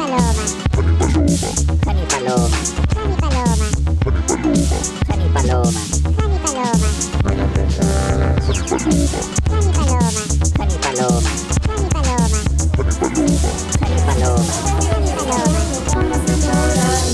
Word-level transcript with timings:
Y 0.00 0.02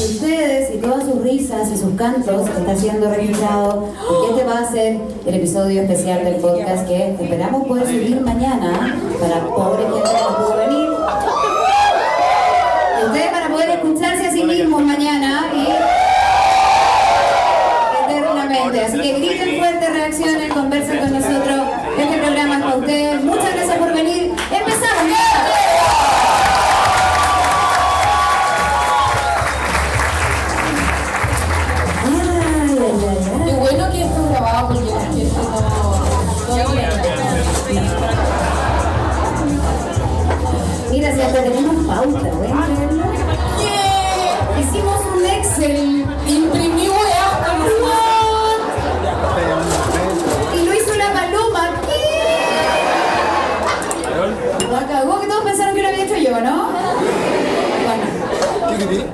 ustedes 0.05 0.75
y 0.75 0.79
todas 0.79 1.05
sus 1.05 1.23
risas 1.23 1.71
y 1.73 1.77
sus 1.77 1.95
cantos 1.97 2.49
está 2.49 2.77
siendo 2.77 3.11
registrado. 3.11 3.89
Y 4.23 4.31
este 4.31 4.45
va 4.45 4.61
a 4.61 4.71
ser 4.71 5.01
el 5.27 5.35
episodio 5.35 5.83
especial 5.83 6.25
del 6.25 6.37
podcast 6.37 6.87
que 6.87 7.17
esperamos 7.21 7.67
poder 7.67 7.87
seguir 7.87 8.21
mañana 8.21 8.97
para 9.21 9.41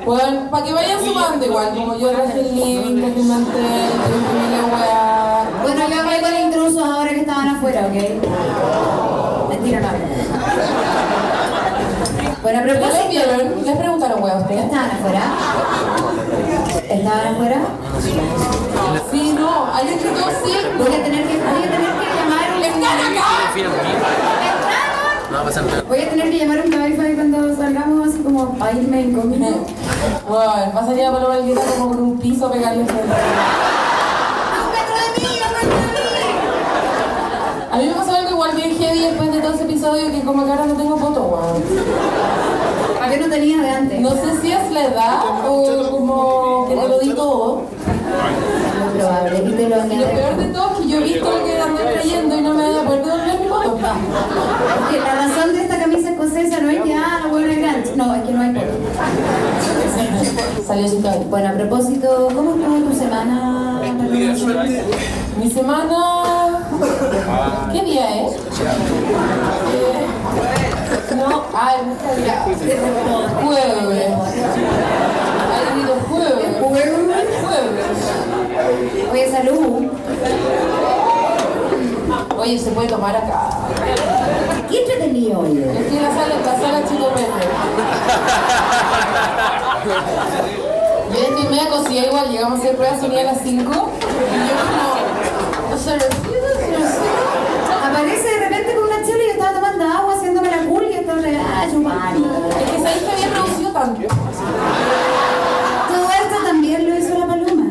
Bueno, 0.05 0.51
para 0.51 0.65
que 0.65 0.73
vayan 0.73 1.05
sumando 1.05 1.47
igual, 1.47 1.75
como 1.75 1.97
yo 1.97 2.11
traje 2.11 2.41
el 2.41 2.57
link, 2.57 3.01
traje 3.01 3.21
el 3.21 3.27
mantel, 3.27 3.91
imprimí 4.17 4.51
la 4.51 4.65
wea. 4.77 5.45
bueno 5.63 5.89
yo 5.89 6.01
hablé 6.01 6.21
con 6.21 6.35
intrusos 6.35 6.85
ahora 6.85 7.11
que 7.11 7.21
estaban 7.21 7.49
afuera, 7.49 7.87
¿ok? 7.87 9.49
Mentira, 9.49 9.81
no. 9.81 9.89
Bueno, 12.43 12.59
a 12.59 12.63
¿Les 12.63 13.09
vieron? 13.09 13.65
¿Les 13.65 13.77
preguntaron 13.77 14.23
wea 14.25 14.35
a 14.35 14.39
ustedes? 14.39 14.65
¿estaban 14.65 14.91
afuera? 14.91 15.23
¿Estaban 16.89 17.27
afuera? 17.35 17.61
Sí, 19.11 19.37
no, 19.39 19.73
hay 19.73 19.89
escrito 19.89 20.31
sí. 20.45 20.53
Voy 20.79 20.89
a 20.89 21.05
tener 21.05 21.27
que, 21.29 21.37
voy 21.37 21.63
a 21.63 21.71
tener 21.71 21.93
que 21.93 22.07
llamar. 22.17 22.49
¡Están 22.61 22.99
acá! 23.13 24.22
No 25.33 25.39
va 25.39 25.45
a 25.45 25.47
pasar 25.47 25.65
nada. 25.65 25.83
Voy 25.89 25.99
a 25.99 26.11
tener 26.11 26.31
que 26.31 26.39
llamar 26.41 26.63
un 26.63 26.75
wifi 26.75 27.15
cuando 27.15 27.57
salgamos 27.57 28.07
así 28.07 28.19
como 28.19 28.55
a 28.61 28.73
irme 28.73 29.01
en 29.01 29.13
comida. 29.15 29.49
Bueno, 30.29 30.45
va 30.77 30.81
a 30.81 31.09
a 31.09 31.13
Paloma 31.13 31.35
Alguera 31.37 31.63
como 31.63 31.89
con 31.89 32.03
un 32.03 32.19
piso 32.19 32.47
a 32.49 32.53
pegarle 32.53 32.85
frente. 32.85 33.13
¡A 34.53 34.61
un 34.63 34.73
metro 34.77 34.95
de 34.95 35.09
mí! 35.17 35.27
¡A 35.43 35.49
un 35.49 35.55
metro 35.57 36.05
de 36.05 36.21
mí! 36.21 36.33
A 37.73 37.79
mí 37.79 37.87
me 37.87 37.95
pasó 37.95 38.15
algo 38.15 38.31
igual 38.33 38.57
bien 38.57 38.77
heavy 38.77 38.99
después 39.01 39.33
de 39.33 39.41
todo 39.41 39.55
ese 39.55 39.65
episodio 39.65 40.13
que 40.13 40.21
como 40.21 40.45
que 40.45 40.51
ahora 40.51 40.67
no 40.67 40.75
tengo 40.75 40.99
foto, 40.99 41.23
weón. 41.23 41.63
¿Para 42.99 43.11
qué 43.11 43.19
no 43.19 43.29
tenía 43.31 43.63
de 43.63 43.71
antes? 43.71 44.01
No 44.01 44.11
sé 44.11 44.39
si 44.43 44.53
es 44.53 44.71
la 44.71 44.85
edad 44.85 45.23
o 45.49 45.91
como 45.93 46.69
que 46.69 46.77
te 46.77 46.89
lo 46.89 46.99
di 46.99 47.15
todo. 47.15 47.63
Muy 48.83 49.01
probable, 49.01 49.39
y 49.39 49.51
te 49.51 49.69
lo 49.71 49.77
Y 49.87 49.97
lo 49.97 50.11
peor 50.11 50.37
de 50.37 50.45
todo 50.53 50.73
es 50.73 50.79
que 50.81 50.89
yo 50.89 50.99
he 50.99 51.03
visto 51.05 51.31
lo 51.31 51.45
que 51.47 51.59
andé 51.59 51.93
creyendo 51.95 52.37
y 52.37 52.41
no 52.43 52.53
me 52.53 52.67
voy 52.67 52.79
a 52.79 52.83
poder 52.85 53.03
Porque 54.79 55.01
la 55.01 55.15
razón 55.15 55.53
de 55.55 55.63
esta 55.63 55.79
camisa 55.79 56.11
escocesa 56.11 56.61
no 56.61 56.71
es 56.71 56.83
que, 56.83 56.95
ah, 56.95 57.21
lo 57.25 57.29
bueno 57.31 57.49
es 57.53 57.59
grande. 57.59 57.93
No, 57.97 58.15
es 58.15 58.23
que 58.23 58.33
no 58.33 58.41
hay 58.41 58.55
foto. 58.55 58.67
Salió 60.67 60.89
sin 60.89 61.03
cabello. 61.03 61.25
Bueno, 61.25 61.49
a 61.49 61.53
propósito, 61.53 62.29
¿cómo 62.35 62.55
estuvo 62.55 62.77
tu 62.91 62.95
semana? 62.97 63.81
Mi 65.39 65.51
semana... 65.51 65.97
¿Qué 67.73 67.81
día 67.85 68.27
es? 68.27 68.33
Eh, 68.33 68.39
No, 71.17 71.43
ay. 71.55 71.77
Jueves. 73.45 74.13
Ay, 75.53 75.65
digo 75.77 75.95
jueves. 76.09 76.51
Jueves. 76.61 77.03
Oye, 79.13 79.31
salud. 79.31 79.91
Oye, 82.39 82.59
se 82.59 82.71
puede 82.71 82.89
tomar 82.89 83.17
acá. 83.17 83.49
Qué 84.71 84.77
entretenido 84.83 85.41
hoy. 85.41 85.59
Estoy 85.59 85.97
en 85.97 86.03
la 86.03 86.15
sala, 86.15 86.35
la 86.45 86.55
sala 86.61 86.85
Chico. 86.89 87.09
Yo 91.13 91.19
estoy 91.19 91.45
media 91.45 91.69
cosida 91.69 92.07
igual, 92.07 92.31
llegamos 92.31 92.59
a 92.59 92.63
hacer 92.63 92.75
pruebas 92.77 93.01
sonido 93.01 93.21
a 93.21 93.25
las 93.25 93.39
5 93.43 93.53
y 93.53 93.57
yo 93.61 93.65
como... 93.69 93.83
O 95.75 95.77
sea, 95.77 95.99
Aparece 97.85 98.29
de 98.29 98.39
repente 98.49 98.75
con 98.75 98.85
una 98.85 99.05
chela 99.05 99.23
y 99.23 99.27
yo 99.27 99.33
estaba 99.33 99.53
tomando 99.53 99.85
agua, 99.85 100.15
haciéndome 100.15 100.51
la 100.51 100.65
cool 100.65 100.87
y 100.91 100.95
estaba 100.95 101.21
re, 101.21 101.37
ah, 101.37 101.67
chupando. 101.71 102.49
Es 102.49 102.71
que 102.71 102.79
sabéis 102.79 103.03
que 103.03 103.13
había 103.13 103.29
producido 103.35 103.71
tanto. 103.73 104.01
Todo 105.89 106.11
esto 106.11 106.37
también 106.45 106.89
lo 106.89 106.97
hizo 106.97 107.19
la 107.19 107.27
paloma. 107.27 107.67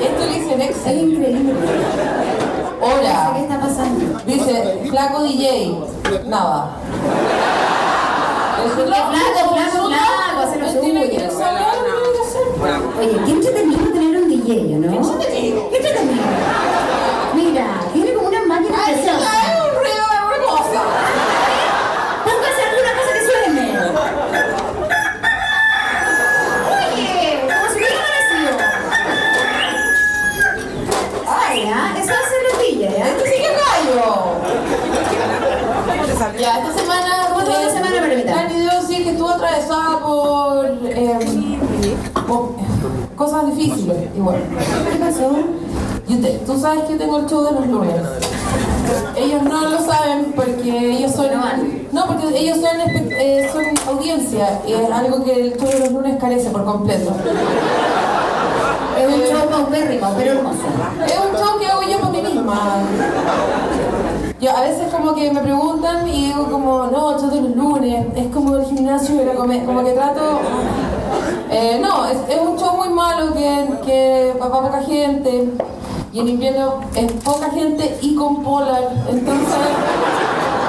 Esto 0.00 0.26
lo 0.26 0.32
hice 0.32 0.52
en 0.52 0.60
Es 0.60 0.76
increíble. 0.86 1.54
Sé 2.74 2.80
qué 2.80 2.86
Hola. 2.86 3.36
está 3.38 3.60
pasando. 3.60 4.18
Dice, 4.26 4.86
flaco 4.90 5.22
DJ. 5.22 5.78
Nada. 6.26 6.70
Flaco, 8.56 8.84
flaco, 8.84 9.54
flaco, 9.54 10.40
hace 10.42 10.58
lo 10.58 10.66
Él 10.66 10.80
tiene 10.80 11.10
que 11.10 11.16
suyo. 11.20 11.38
saber 11.38 11.62
lo 11.62 12.22
hacer. 12.22 12.44
Oye, 12.98 13.16
qué 13.26 13.30
entretenido 13.32 13.92
tener 13.92 14.22
un 14.22 14.28
DJ, 14.28 14.48
¿no? 14.78 14.88
Qué 14.90 14.96
entretenido. 15.76 16.24
Mira, 17.34 17.66
tiene 17.92 18.12
como 18.14 18.28
una 18.28 18.42
máquina 18.46 18.76
Ay, 18.86 18.94
preciosa. 18.94 19.28
es 19.42 19.60
un 19.60 19.70
ruido 19.80 20.04
hermosa. 20.34 20.80
Póngase 22.24 22.62
alguna 22.70 22.92
cosa 22.98 23.10
que 23.12 23.22
suene. 23.24 23.66
Oye, 26.70 27.40
como 27.42 27.64
si 27.70 27.76
hubiera 27.78 27.96
amanecido. 28.00 28.52
Ay, 31.28 31.58
¿ah? 31.74 31.94
Eso 31.98 32.12
hace 32.12 32.36
los 32.44 32.54
DJs, 32.58 32.94
¿ah? 33.02 33.08
Esto 33.08 33.24
sí 33.24 33.30
que 33.30 33.46
es 33.46 33.56
gallo. 33.58 34.08
Ya, 36.38 36.52
esta 36.58 36.72
semana. 36.80 37.10
¿Cómo 37.28 37.40
estuvo 37.40 37.56
tu 37.56 37.70
semana, 37.74 37.96
Palomita? 38.00 38.34
La 38.34 38.42
video 38.48 38.82
sí 38.86 38.94
que 39.04 39.10
estuvo 39.10 39.30
atravesada 39.30 39.98
por, 40.00 40.66
eh, 40.84 41.58
por 42.12 42.13
cosas 43.16 43.46
difíciles, 43.54 43.96
igual. 44.16 44.36
¿Qué 44.92 44.98
pasó? 44.98 45.30
Y 46.08 46.14
usted, 46.14 46.40
tú 46.44 46.58
sabes 46.58 46.84
que 46.84 46.96
tengo 46.96 47.18
el 47.18 47.26
show 47.26 47.44
de 47.44 47.52
los 47.52 47.66
lunes. 47.66 47.94
Ellos 49.16 49.42
no 49.42 49.68
lo 49.70 49.78
saben 49.80 50.32
porque 50.36 50.96
ellos 50.96 51.12
son. 51.12 51.28
No 51.92 52.06
porque 52.06 52.36
ellos 52.38 52.58
son, 52.58 52.80
eh, 53.12 53.48
son 53.52 53.62
audiencia 53.94 54.60
y 54.66 54.72
es 54.72 54.90
algo 54.90 55.24
que 55.24 55.32
el 55.32 55.56
show 55.56 55.68
de 55.68 55.78
los 55.80 55.92
lunes 55.92 56.16
carece 56.20 56.50
por 56.50 56.64
completo. 56.64 57.12
Es 58.98 59.06
un 59.06 59.20
show 59.22 59.48
paupérrimo, 59.50 60.08
pero 60.16 60.32
hermoso. 60.32 60.58
Es 61.06 61.18
un 61.18 61.36
show 61.38 61.58
que 61.58 61.66
hago 61.66 61.82
yo 61.82 61.98
por 62.00 62.10
mí 62.10 62.20
misma. 62.22 62.60
Yo 64.40 64.50
a 64.54 64.60
veces 64.60 64.92
como 64.92 65.14
que 65.14 65.32
me 65.32 65.40
preguntan 65.40 66.06
y 66.08 66.26
digo 66.26 66.44
como, 66.50 66.86
no, 66.86 67.12
el 67.14 67.20
show 67.20 67.30
de 67.30 67.40
los 67.40 67.56
lunes, 67.56 68.06
es 68.14 68.26
como 68.28 68.56
el 68.56 68.64
gimnasio 68.66 69.22
y 69.22 69.24
la 69.24 69.34
come- 69.34 69.64
como 69.64 69.82
que 69.84 69.92
trato... 69.92 70.40
Eh, 71.50 71.78
no, 71.80 72.06
es, 72.06 72.18
es 72.28 72.40
un 72.40 72.58
show 72.58 72.76
muy 72.76 72.88
malo 72.88 73.32
que, 73.34 73.68
que 73.84 74.34
va 74.40 74.50
para 74.50 74.62
poca 74.62 74.82
gente 74.82 75.50
y 76.12 76.20
en 76.20 76.28
invierno 76.28 76.80
es 76.94 77.12
poca 77.12 77.50
gente 77.50 77.98
y 78.00 78.14
con 78.14 78.42
polar, 78.42 78.90
entonces... 79.08 79.56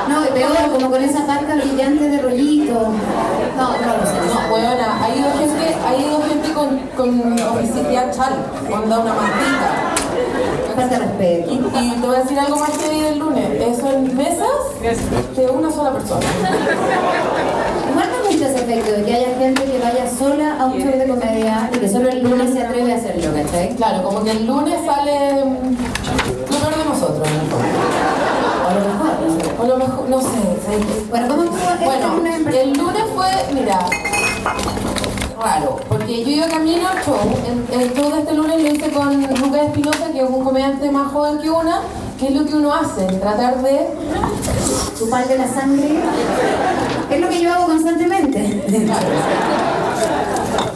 No, 0.08 0.24
y 0.24 0.28
peor, 0.28 0.56
como 0.72 0.92
con 0.92 1.04
esa 1.04 1.26
marca 1.26 1.56
brillante 1.56 2.08
de 2.08 2.22
rollito. 2.22 2.74
No, 2.74 3.70
no 3.70 3.98
lo 3.98 4.06
sé. 4.06 4.18
No, 4.28 4.54
weona, 4.54 5.04
ha 5.04 5.10
ido 5.10 5.32
gente, 5.32 5.76
ha 5.84 5.96
ido 5.96 6.22
gente 6.22 6.54
con, 6.54 6.78
con 6.96 7.34
obesidad 7.34 8.12
chal, 8.16 8.36
con 8.70 8.88
da 8.88 9.00
una 9.00 9.14
mantita. 9.16 9.96
Falta 10.76 11.00
respeto. 11.00 11.52
Y, 11.52 11.56
y 11.56 11.92
te 12.00 12.06
voy 12.06 12.16
a 12.16 12.20
decir 12.20 12.40
algo 12.40 12.58
más 12.58 12.70
que 12.70 12.90
vi 12.90 13.00
el 13.00 13.18
lunes. 13.18 13.50
Eso 13.60 13.90
en 13.92 14.16
mesas 14.16 14.48
de 15.36 15.50
una 15.50 15.72
sola 15.72 15.94
persona. 15.94 16.28
Ese 18.36 18.54
efecto 18.54 18.92
de 18.92 19.04
que 19.04 19.14
haya 19.14 19.38
gente 19.40 19.64
que 19.64 19.80
vaya 19.80 20.10
sola 20.10 20.58
a 20.60 20.66
un 20.66 20.74
show 20.78 20.92
de 20.92 21.08
comedia 21.08 21.70
y 21.74 21.78
que 21.78 21.88
solo 21.88 22.10
el 22.10 22.22
lunes 22.22 22.52
se 22.54 22.64
atreve 22.64 22.92
a 22.92 22.98
hacerlo, 22.98 23.34
¿cachai? 23.34 23.74
Claro, 23.76 24.04
como 24.04 24.24
que 24.26 24.32
el 24.32 24.46
lunes 24.46 24.78
sale 24.86 25.36
lo 25.40 25.46
peor 26.46 26.78
de 26.78 26.86
nosotros, 26.86 27.28
a 28.68 28.74
lo 28.74 28.80
mejor. 28.82 29.16
O 29.58 29.66
lo 29.66 29.78
mejor, 29.78 30.10
no 30.10 30.22
sé. 30.22 30.28
Bueno, 31.10 31.28
¿cómo 31.30 31.44
estuvo 31.44 31.86
Bueno, 31.86 32.22
el 32.54 32.74
lunes 32.74 33.04
fue, 33.16 33.54
mira, 33.54 33.80
raro, 35.42 35.80
porque 35.88 36.24
yo 36.26 36.32
iba 36.32 36.48
camino 36.48 36.90
al 36.90 37.04
show, 37.04 37.18
el, 37.48 37.82
el 37.82 37.94
show 37.94 38.12
de 38.12 38.20
este 38.20 38.34
lunes 38.34 38.62
lo 38.62 38.68
hice 38.70 38.92
con 38.92 39.22
Lucas 39.22 39.62
Espinosa, 39.68 40.12
que 40.12 40.20
es 40.22 40.30
un 40.30 40.44
comediante 40.44 40.92
más 40.92 41.10
joven 41.12 41.40
que 41.40 41.50
una, 41.50 41.80
que 42.20 42.28
es 42.28 42.32
lo 42.36 42.46
que 42.46 42.54
uno 42.56 42.74
hace, 42.74 43.06
tratar 43.06 43.62
de... 43.62 43.88
Chuparte 44.98 45.38
la 45.38 45.48
sangre. 45.48 46.02
Es 47.10 47.22
lo 47.22 47.30
que 47.30 47.42
yo 47.42 47.54
hago 47.54 47.66
constantemente. 47.68 48.62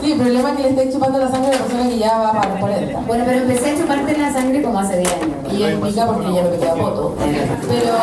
Sí, 0.09 0.13
el 0.13 0.21
problema 0.21 0.49
es 0.49 0.57
que 0.57 0.63
le 0.63 0.69
estoy 0.69 0.91
chupando 0.91 1.19
la 1.19 1.29
sangre 1.29 1.49
a 1.49 1.51
la 1.51 1.65
persona 1.65 1.87
que 1.87 1.99
ya 1.99 2.17
va 2.17 2.31
para 2.33 2.49
los 2.49 2.59
40. 2.61 2.99
Bueno, 3.01 3.23
pero 3.27 3.37
empecé 3.41 3.69
a 3.69 3.77
chuparte 3.77 4.17
la 4.17 4.33
sangre 4.33 4.63
como 4.63 4.79
hace 4.79 4.97
10 4.97 5.13
años. 5.13 5.37
Y 5.51 5.55
ella 5.57 5.69
explica 5.69 6.07
porque 6.07 6.33
ya 6.33 6.41
no 6.41 6.49
me 6.49 6.57
queda 6.57 6.75
foto. 6.75 7.13
Pero 7.19 7.93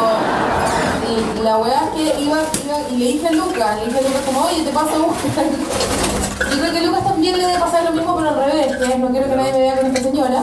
y 1.10 1.42
la 1.42 1.58
weá 1.58 1.82
es 1.82 1.90
que 1.96 2.22
iba, 2.22 2.36
iba 2.64 2.90
y 2.92 2.96
le 2.96 3.04
dije 3.06 3.26
a 3.26 3.32
Lucas, 3.32 3.78
le 3.80 3.86
dije 3.86 3.98
a 3.98 4.02
Lucas 4.02 4.22
como, 4.24 4.40
oye, 4.44 4.62
te 4.62 4.70
paso 4.70 4.94
a 4.94 4.98
buscar. 4.98 5.46
Yo 6.54 6.60
creo 6.60 6.72
que 6.72 6.78
a 6.78 6.82
Lucas 6.82 7.04
también 7.04 7.38
le 7.38 7.44
debe 7.44 7.58
pasar 7.58 7.82
lo 7.82 7.90
mismo, 7.90 8.14
pero 8.14 8.28
al 8.28 8.36
revés, 8.36 8.76
que 8.76 8.84
es 8.84 8.98
no 9.00 9.08
quiero 9.08 9.28
que 9.28 9.36
nadie 9.36 9.52
me 9.52 9.58
vea 9.58 9.76
con 9.76 9.86
esta 9.86 10.02
señora. 10.08 10.42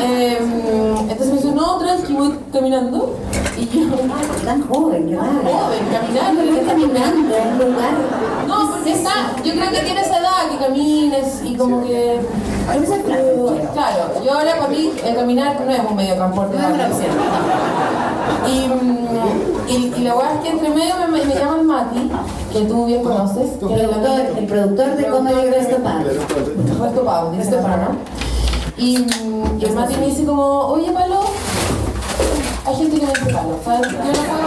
Eh, 0.00 0.38
entonces 1.00 1.26
me 1.26 1.32
dice, 1.34 1.52
no, 1.52 1.76
tranqui, 1.76 2.12
voy 2.14 2.34
caminando. 2.50 3.14
Y 3.58 3.66
yo, 3.66 3.94
Tan 4.44 4.66
joven, 4.68 5.08
qué 5.08 5.16
joven, 5.16 5.84
caminando, 5.92 6.42
le 6.42 6.48
Estoy 6.50 6.60
dije, 6.60 6.66
caminando 6.66 7.36
en 7.36 7.58
lugar. 7.58 7.94
no, 8.48 8.65
está, 8.92 9.36
yo 9.44 9.52
creo 9.52 9.70
que 9.70 9.80
tiene 9.80 10.00
esa 10.00 10.18
edad 10.18 10.50
que 10.50 10.58
camines 10.58 11.40
y 11.44 11.56
como 11.56 11.82
que... 11.84 12.20
No 12.66 12.82
flaco. 12.82 13.56
Claro, 13.74 14.24
yo 14.24 14.32
ahora 14.32 14.56
para 14.56 14.68
mí 14.68 14.92
eh, 15.04 15.14
caminar 15.14 15.60
no 15.64 15.70
es 15.70 15.80
un 15.88 15.96
medio 15.96 16.10
de 16.10 16.16
transporte. 16.16 16.56
No 16.56 16.62
rápido. 16.68 16.86
opción. 16.86 17.10
Y, 18.48 18.68
mm, 18.68 19.68
y, 19.68 19.94
y 19.96 20.02
la 20.02 20.14
weá 20.16 20.34
es 20.34 20.40
que 20.40 20.48
entre 20.50 20.68
medio 20.70 20.94
me, 21.08 21.24
me 21.24 21.34
llaman 21.34 21.66
Mati, 21.66 22.10
que 22.52 22.60
tú 22.62 22.86
bien 22.86 23.02
conoces, 23.04 23.50
que 23.58 23.64
El 23.74 23.88
productor, 23.88 24.20
el 24.38 24.46
productor 24.46 24.96
de 24.96 25.06
Comedy 25.06 25.50
Resto 25.50 25.76
Pub. 25.76 26.82
Resto 26.82 27.04
Pau, 27.04 27.30
dice 27.32 27.50
Resto 27.50 27.62
para, 27.62 27.76
¿no? 27.76 27.88
Y, 28.76 28.98
mm, 28.98 29.60
y 29.60 29.64
el 29.64 29.72
Mati 29.74 29.94
me 29.96 30.06
dice 30.06 30.24
como, 30.24 30.42
oye 30.66 30.90
Palo, 30.90 31.20
hay 32.66 32.74
gente 32.76 32.98
que 32.98 33.06
me 33.06 33.12
dice 33.12 33.32
Palo, 33.32 33.58
¿sabes? 33.64 33.92
Yo 33.92 33.98
no 33.98 34.12
puedo, 34.12 34.42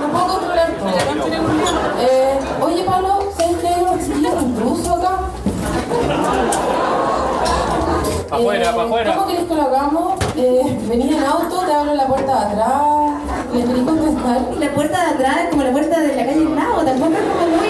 no 0.00 0.12
puedo 0.12 0.26
controlar 0.28 0.68
todo. 0.72 0.73
Eh, 0.86 2.38
oye 2.60 2.84
Palo, 2.84 3.32
¿sabes 3.36 3.56
que 3.56 3.68
hay 3.68 3.82
unos 3.82 4.04
chiquillos 4.04 4.42
intrusos 4.42 4.88
acá? 4.88 5.18
Pa' 8.28 8.36
afuera, 8.36 8.74
pa' 8.74 8.82
afuera. 8.82 9.14
¿Cómo 9.14 9.26
querés 9.28 9.44
que 9.44 9.54
lo 9.54 9.62
hagamos? 9.62 10.14
Eh, 10.36 10.78
venís 10.88 11.12
en 11.16 11.24
auto, 11.24 11.60
te 11.66 11.72
abro 11.72 11.94
la 11.94 12.06
puerta 12.06 12.32
de 12.32 12.52
atrás, 12.52 13.12
le 13.54 13.64
querés 13.64 13.82
contestar. 13.82 14.40
La 14.58 14.74
puerta 14.74 15.04
de 15.04 15.10
atrás 15.14 15.36
es 15.44 15.50
como 15.50 15.62
la 15.62 15.72
puerta 15.72 16.00
de 16.00 16.16
la 16.16 16.26
calle 16.26 16.44
Lago, 16.44 16.82
tampoco 16.84 17.12
es 17.12 17.24
como 17.32 17.56
muy. 17.56 17.68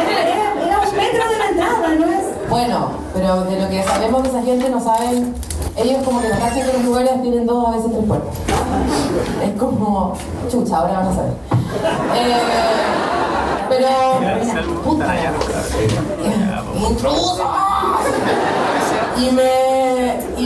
Era, 0.00 0.64
era 0.64 0.78
un 0.78 0.96
metro 0.96 1.28
de 1.28 1.38
la 1.38 1.48
entrada, 1.50 1.88
¿no 1.98 2.06
es? 2.06 2.48
Bueno, 2.48 2.90
pero 3.12 3.44
de 3.44 3.60
lo 3.60 3.68
que 3.68 3.82
sabemos 3.82 4.22
de 4.22 4.28
esa 4.28 4.42
gente 4.42 4.70
no 4.70 4.80
saben, 4.80 5.34
ellos 5.76 6.02
como 6.04 6.20
que 6.20 6.28
la 6.28 6.38
cachan 6.38 6.66
que 6.66 6.72
los 6.72 6.84
lugares 6.84 7.22
tienen 7.22 7.46
dos 7.46 7.68
a 7.68 7.70
veces 7.72 7.90
tres 7.92 8.04
puertas. 8.04 8.34
Es 9.44 9.52
como, 9.60 10.14
chucha, 10.50 10.76
ahora 10.78 11.00
van 11.00 11.08
a 11.08 11.14
saber. 11.14 11.32
Eh, 12.14 12.36
pero, 13.68 13.88
puta, 14.84 15.14
intrusos. 16.88 17.40
Y 19.18 19.30
me, 19.32 20.18
y, 20.38 20.44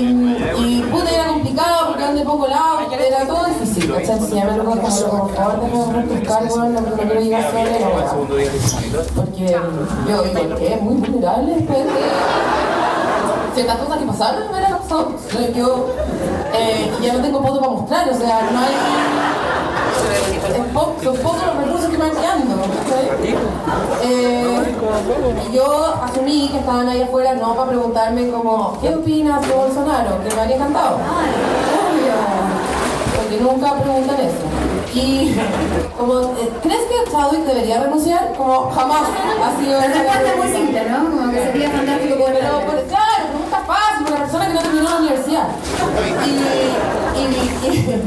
y 0.58 0.82
puta, 0.90 1.10
era 1.10 1.26
complicado 1.28 1.88
porque 1.88 2.04
ande 2.04 2.22
poco 2.22 2.46
lado, 2.46 2.80
era 2.92 3.26
todo 3.26 3.46
difícil, 3.46 3.92
¿cachai? 3.92 4.20
Si 4.20 4.34
me 4.34 4.56
lo 4.56 4.64
como, 4.64 4.80
por 4.80 5.34
favor, 5.34 5.60
déjame 5.60 6.02
refrescar, 6.02 6.48
bueno, 6.48 6.80
no, 6.80 6.92
quiero 6.96 7.20
llegar 7.20 7.50
sola. 7.50 8.14
Porque 9.14 9.46
yo 10.08 10.22
digo, 10.22 10.56
que 10.56 10.74
es 10.74 10.82
muy 10.82 10.94
vulnerable 10.94 11.54
después 11.54 11.78
de 11.84 12.69
ciertas 13.54 13.76
cosas 13.78 13.98
que 13.98 14.04
pasaron, 14.06 14.52
me 14.52 14.58
eran 14.58 14.78
pasado. 14.78 15.14
Yo 15.54 15.86
eh, 16.54 16.90
ya 17.02 17.12
no 17.14 17.20
tengo 17.22 17.40
fotos 17.42 17.58
para 17.58 17.72
mostrar, 17.72 18.08
o 18.10 18.14
sea, 18.14 18.48
no 18.52 18.58
hay. 18.60 18.74
Es 20.50 20.72
po- 20.72 20.96
son 21.02 21.16
pocos 21.18 21.42
los 21.46 21.56
recursos 21.64 21.90
que 21.90 21.98
me 21.98 22.04
van 22.08 22.16
quedando, 22.16 22.56
¿cachai? 22.56 23.34
Eh, 24.02 24.76
y 25.48 25.52
yo 25.54 25.94
asumí 26.02 26.48
que 26.48 26.58
estaban 26.58 26.88
ahí 26.88 27.02
afuera 27.02 27.34
no 27.34 27.54
para 27.54 27.68
preguntarme 27.68 28.30
como, 28.30 28.78
¿qué 28.80 28.94
opinas 28.94 29.40
de 29.46 29.52
Bolsonaro? 29.52 30.22
Que 30.26 30.34
me 30.34 30.40
habría 30.40 30.56
encantado. 30.56 30.96
Obvio. 30.96 32.14
Porque 33.16 33.36
nunca 33.40 33.74
preguntan 33.74 34.16
eso. 34.20 34.46
Y 34.94 35.36
como, 35.96 36.20
eh, 36.20 36.50
¿crees 36.62 36.80
que 36.82 37.10
Chadwick 37.12 37.44
debería 37.44 37.80
renunciar? 37.82 38.32
Como 38.36 38.70
jamás 38.70 39.02
ha 39.02 39.60
sido 39.60 39.78
respuesta 39.80 40.18
es 40.18 40.36
muy 40.36 40.46
pregunta. 40.48 40.58
simple, 40.58 40.90
¿no? 40.90 41.10
Como 41.10 41.32
que 41.32 41.38
sería 41.44 41.70
fantástico 41.70 42.16
poder 42.18 42.34
Pero, 42.40 42.60
pero, 42.66 42.82
claro, 42.88 43.24
pregunta 43.30 43.62
fácil 43.66 44.04
para 44.04 44.16
una 44.16 44.24
persona 44.24 44.46
que 44.48 44.54
no 44.54 44.60
terminó 44.60 44.90
la 44.90 44.96
universidad. 44.96 45.44
Y, 46.26 47.20
y, 47.62 47.66
y, 47.66 48.02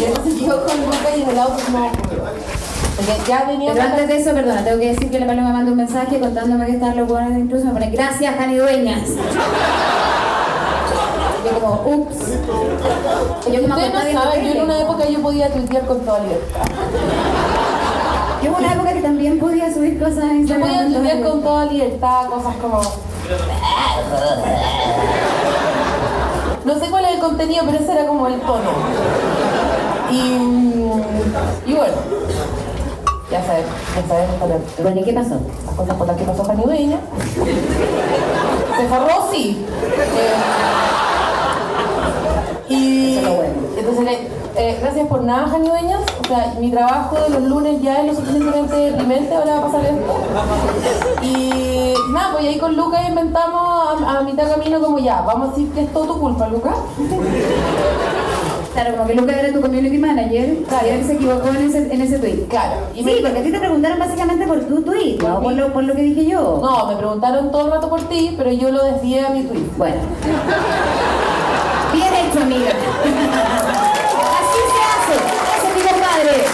y 0.00 0.04
entonces 0.04 0.40
yo 0.40 0.64
con 0.64 0.80
Luca 0.80 1.16
y 1.16 1.22
en 1.22 1.28
el 1.30 1.38
auto 1.38 1.62
como... 1.64 1.90
porque 1.90 3.12
ya 3.28 3.44
venía... 3.44 3.72
Pero 3.72 3.84
antes 3.84 4.08
de 4.08 4.16
eso, 4.16 4.32
perdona, 4.32 4.64
tengo 4.64 4.78
que 4.78 4.88
decir 4.92 5.10
que 5.10 5.20
la 5.20 5.26
Paloma 5.26 5.52
mandó 5.52 5.72
un 5.72 5.78
mensaje 5.78 6.18
contándome 6.20 6.66
que 6.66 6.72
están 6.72 6.96
los 6.96 7.08
buenos 7.08 7.38
incluso 7.38 7.66
me 7.66 7.72
pone 7.72 7.90
gracias, 7.90 8.34
Jani 8.36 8.56
Dueñas. 8.56 9.08
Yo 11.44 11.60
como, 11.60 11.82
ups. 11.86 12.16
Yo 13.50 13.60
Ustedes 13.60 14.14
no 14.14 14.20
saben, 14.20 14.44
yo 14.44 14.52
en 14.52 14.62
una 14.62 14.80
época 14.80 15.08
yo 15.08 15.20
podía 15.20 15.52
tuitear 15.52 15.84
con 15.86 16.00
toda 16.00 16.20
libertad. 16.20 16.62
Yo 18.42 18.50
hubo 18.50 18.58
una 18.58 18.72
época 18.72 18.92
que 18.92 19.02
también 19.02 19.38
podía 19.38 19.72
subir 19.72 19.98
cosas 19.98 20.24
en 20.24 20.46
Yo 20.46 20.60
podía 20.60 20.86
tuitear 20.86 21.22
con 21.22 21.42
toda 21.42 21.64
libertad, 21.66 22.26
cosas 22.26 22.56
como... 22.56 22.80
No 26.64 26.78
sé 26.78 26.86
cuál 26.90 27.04
es 27.06 27.14
el 27.14 27.20
contenido, 27.20 27.64
pero 27.66 27.78
ese 27.78 27.92
era 27.92 28.06
como 28.06 28.26
el 28.28 28.40
tono. 28.40 28.70
Y, 30.10 30.16
y 31.66 31.74
bueno, 31.74 31.94
ya 33.30 33.44
sabes, 33.44 33.64
ya 33.96 34.08
sabes 34.08 34.28
el- 34.78 34.82
Bueno, 34.82 35.00
¿y 35.00 35.04
qué 35.04 35.12
pasó? 35.12 35.40
las 35.66 35.74
cosas 35.74 35.94
por 35.96 36.06
las 36.06 36.16
que 36.16 36.24
pasó. 36.24 36.44
Se 38.76 38.88
forró, 38.88 39.28
sí. 39.32 39.64
Eh, 42.68 42.68
y 42.68 43.20
lo 43.22 43.34
bueno. 43.34 43.54
entonces, 43.76 44.04
le- 44.04 44.41
eh, 44.56 44.78
gracias 44.80 45.06
por 45.08 45.22
nada, 45.22 45.48
Jani 45.48 45.68
Dueñas. 45.68 46.00
O 46.22 46.28
sea, 46.28 46.54
mi 46.58 46.70
trabajo 46.70 47.16
de 47.20 47.30
los 47.30 47.42
lunes 47.42 47.82
ya 47.82 48.00
es 48.00 48.06
lo 48.06 48.14
suficientemente 48.14 48.74
deprimente, 48.76 49.34
ahora 49.34 49.54
va 49.54 49.58
a 49.58 49.62
pasar 49.66 49.84
esto. 49.84 50.14
Y 51.22 51.94
nada, 52.12 52.32
pues 52.32 52.44
ahí 52.46 52.58
con 52.58 52.76
Lucas 52.76 53.08
inventamos 53.08 54.02
a, 54.02 54.18
a 54.18 54.22
mitad 54.22 54.48
camino 54.50 54.80
como 54.80 54.98
ya, 54.98 55.22
vamos 55.22 55.48
a 55.48 55.50
decir 55.52 55.70
que 55.72 55.82
es 55.82 55.92
todo 55.92 56.06
tu 56.14 56.20
culpa, 56.20 56.48
Lucas. 56.48 56.74
Claro, 58.72 58.96
como 58.96 59.06
que 59.06 59.14
Luca 59.14 59.38
era 59.38 59.52
tu 59.52 59.60
community 59.60 59.98
manager, 59.98 60.62
Claro. 60.66 60.86
y 60.86 60.90
él 60.90 61.04
se 61.06 61.12
equivocó 61.14 61.48
en 61.48 61.56
ese, 61.56 61.92
en 61.92 62.00
ese 62.00 62.18
tweet. 62.18 62.46
Claro. 62.48 62.76
Y 62.94 63.04
Sí, 63.04 63.18
porque 63.22 63.38
a 63.38 63.42
ti 63.42 63.52
te 63.52 63.58
preguntaron 63.58 63.98
básicamente 63.98 64.46
por 64.46 64.60
tu 64.60 64.80
tweet, 64.82 65.18
no 65.18 65.42
por 65.42 65.52
lo, 65.52 65.72
por 65.74 65.84
lo 65.84 65.94
que 65.94 66.02
dije 66.02 66.24
yo. 66.24 66.58
No, 66.62 66.86
me 66.86 66.96
preguntaron 66.96 67.50
todo 67.52 67.66
el 67.66 67.72
rato 67.72 67.90
por 67.90 68.00
ti, 68.08 68.34
pero 68.38 68.50
yo 68.50 68.70
lo 68.70 68.82
desvié 68.84 69.26
a 69.26 69.30
mi 69.30 69.42
tweet. 69.42 69.66
Bueno. 69.76 69.96
Bien 71.92 72.14
hecho, 72.14 72.40
amiga. 72.40 72.70
Así 74.32 74.60
se 74.72 74.80
hace. 74.88 75.16
Eso 75.58 75.68
es 75.68 75.74
mi 75.76 75.82
compadre. 75.90 76.44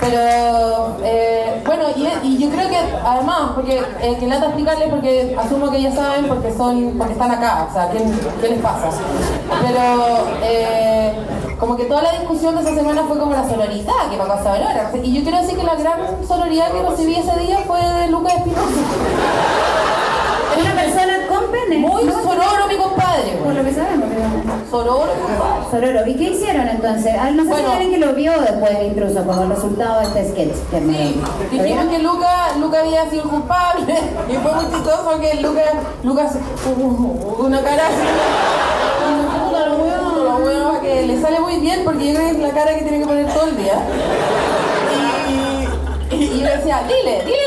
Pero, 0.00 0.96
eh, 1.04 1.62
bueno, 1.66 1.84
y, 2.22 2.38
yo 2.38 2.48
creo 2.48 2.68
que 2.70 2.78
además, 3.04 3.52
porque 3.54 3.82
eh, 4.00 4.16
que 4.18 4.26
lata 4.26 4.46
explicarles, 4.46 4.88
porque 4.88 5.36
asumo 5.38 5.70
que 5.70 5.82
ya 5.82 5.92
saben, 5.92 6.26
porque 6.26 6.52
son 6.52 6.94
porque 6.96 7.12
están 7.12 7.30
acá, 7.30 7.66
o 7.68 7.72
sea, 7.72 7.90
¿qué, 7.90 7.98
qué 8.40 8.48
les 8.48 8.60
pasa? 8.60 8.88
Pero, 9.60 10.26
eh, 10.42 11.12
como 11.58 11.76
que 11.76 11.84
toda 11.84 12.02
la 12.02 12.12
discusión 12.12 12.56
de 12.56 12.62
esa 12.62 12.74
semana 12.74 13.04
fue 13.06 13.18
como 13.18 13.32
la 13.32 13.46
sororidad 13.46 14.08
que 14.10 14.16
pasó 14.16 14.48
ahora. 14.48 14.90
Y 15.02 15.12
yo 15.12 15.22
quiero 15.22 15.42
decir 15.42 15.58
que 15.58 15.64
la 15.64 15.74
gran 15.74 16.26
sororidad 16.26 16.72
que 16.72 16.82
recibí 16.82 17.16
ese 17.16 17.38
día 17.38 17.58
fue 17.66 17.78
de 17.78 18.08
Lucas 18.08 18.36
Espinosa. 18.36 18.80
Es 20.56 20.64
una 20.64 20.74
persona 20.74 21.19
Muy 21.78 22.04
¿no? 22.04 22.12
sororo, 22.22 22.66
mi 22.68 22.76
compadre. 22.76 23.32
Por 23.42 23.54
lo 23.54 23.64
que 23.64 23.72
sabemos. 23.74 24.08
Sororo, 24.70 25.12
compadre. 25.12 25.64
Sororo. 25.70 26.06
¿Y 26.08 26.14
qué 26.14 26.24
hicieron 26.24 26.68
entonces? 26.68 27.14
Ah, 27.18 27.30
no 27.30 27.42
sé 27.44 27.48
Bueno. 27.48 27.68
si 27.68 27.72
alguien 27.76 27.90
que 28.00 28.06
lo 28.06 28.12
vio 28.14 28.32
después 28.40 28.76
del 28.78 28.86
intruso 28.88 29.24
como 29.24 29.44
resultado 29.46 30.00
de 30.00 30.06
este 30.06 30.28
sketch. 30.30 30.56
que 30.70 30.80
me- 30.80 30.94
Sí, 30.94 31.20
¿Lo 31.56 31.62
dijimos 31.62 31.64
vieron? 31.64 31.88
que 31.88 31.98
Luca, 32.00 32.48
Luca 32.58 32.80
había 32.80 33.08
sido 33.10 33.22
el 33.24 33.28
culpable 33.30 33.94
y 34.28 34.34
fue 34.34 34.52
muy 34.52 34.64
chistoso 34.72 35.20
que 35.20 35.34
Lucas, 35.40 35.64
Lucas, 36.04 36.32
una 37.38 37.60
cara 37.62 37.82
así, 37.88 38.06
que 40.82 41.02
le 41.06 41.20
sale 41.20 41.40
muy 41.40 41.56
bien 41.60 41.82
porque 41.84 42.08
yo 42.08 42.14
creo 42.14 42.26
que 42.30 42.36
es 42.36 42.38
la 42.38 42.50
cara 42.50 42.74
que 42.74 42.82
tiene 42.82 43.00
que 43.00 43.06
poner 43.06 43.26
todo 43.32 43.46
el 43.48 43.56
día. 43.56 43.74
Y, 46.10 46.14
y, 46.14 46.24
y 46.24 46.40
yo 46.40 46.46
decía, 46.46 46.82
dile, 46.86 47.22
dile 47.24 47.38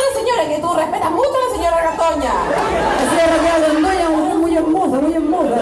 la 0.44 0.50
señora 0.50 0.56
que 0.56 0.62
tú 0.62 0.74
respetas 0.74 1.12
mucho 1.12 1.30
a 1.30 1.50
la 1.50 1.56
señora 1.56 1.78
Gastoña. 1.84 2.34
De 3.14 3.22
Raquel 3.28 3.74
Londoña, 3.74 4.10
mujer 4.10 4.36
muy 4.36 4.56
hermosa, 4.58 5.02
muy 5.02 5.14
hermosa. 5.14 5.56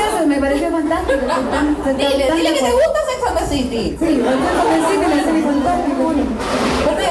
Eso 0.00 0.26
me 0.26 0.36
pareció 0.38 0.70
fantástico. 0.70 1.18
Tan- 1.26 1.76
tan- 1.76 1.96
Dile, 1.96 2.26
tan 2.26 2.36
dile 2.36 2.52
que 2.54 2.60
te 2.60 2.70
gusta 2.72 3.00
Sex 3.08 3.26
and 3.28 3.38
the 3.38 3.46
City. 3.46 3.96
Sí, 3.98 4.20
cuando 4.22 4.46
yo 4.46 4.62
convencí 4.62 4.92
que 5.00 5.06
me 5.08 5.14
hace 5.20 5.42
fantástico. 5.42 6.12
Porque 6.84 7.06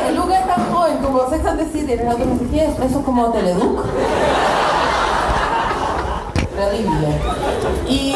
como 1.03 1.29
Sex 1.29 1.45
and 1.45 1.59
the 1.59 1.65
City, 1.79 1.93
en 1.93 1.99
el 1.99 2.07
otro 2.07 2.25
no 2.25 2.37
sé 2.39 2.45
eso 2.65 2.99
es 2.99 3.05
como 3.05 3.31
Teleduc. 3.31 3.85
Terrible. 6.55 7.07
Y, 7.87 8.15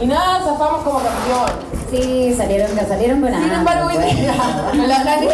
y 0.00 0.06
nada, 0.06 0.40
zafamos 0.44 0.82
como 0.82 0.98
campeón. 1.00 1.72
Sí, 1.90 2.34
salieron, 2.36 2.70
salieron 2.88 3.20
con 3.20 3.34
Sin 3.34 3.52
embargo, 3.52 3.88
hoy 3.88 3.98
día, 3.98 4.34
la. 4.86 5.18
Sí, 5.18 5.26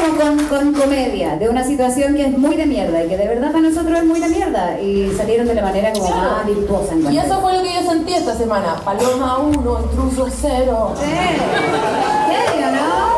como 0.00 0.18
con, 0.18 0.44
con 0.46 0.72
comedia, 0.74 1.36
de 1.36 1.48
una 1.48 1.64
situación 1.64 2.14
que 2.14 2.26
es 2.26 2.36
muy 2.38 2.56
de 2.56 2.66
mierda 2.66 3.02
y 3.04 3.08
que 3.08 3.16
de 3.16 3.28
verdad 3.28 3.48
para 3.52 3.60
nosotros 3.68 3.98
es 3.98 4.04
muy 4.04 4.20
de 4.20 4.28
mierda. 4.28 4.80
Y 4.80 5.12
salieron 5.16 5.46
de 5.46 5.54
la 5.54 5.62
manera 5.62 5.92
como 5.92 6.06
Claro. 6.06 6.30
más 6.30 6.46
virtuosa. 6.46 6.94
Y 7.10 7.18
eso 7.18 7.40
fue 7.40 7.56
lo 7.56 7.62
que 7.62 7.72
yo 7.74 7.90
sentí 7.90 8.14
esta 8.14 8.34
semana. 8.36 8.76
Paloma 8.84 9.38
1, 9.38 9.80
intruso 9.84 10.28
0. 10.30 10.94
Sí. 10.96 11.06
¿Serio, 11.06 12.66
no? 12.72 13.10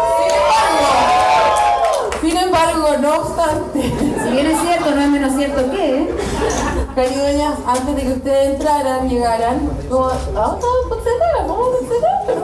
Sin 2.20 2.36
embargo, 2.36 2.88
no 3.00 3.16
obstante, 3.16 3.82
Si 3.82 4.30
bien 4.30 4.46
es 4.46 4.60
cierto, 4.60 4.90
no 4.94 5.00
es 5.00 5.08
menos 5.08 5.32
cierto 5.34 5.70
que... 5.72 6.14
cariñoñas, 6.94 7.54
antes 7.66 7.96
de 7.96 8.02
que 8.02 8.12
ustedes 8.12 8.54
entraran, 8.54 9.08
llegaran, 9.08 9.68
como, 9.88 10.10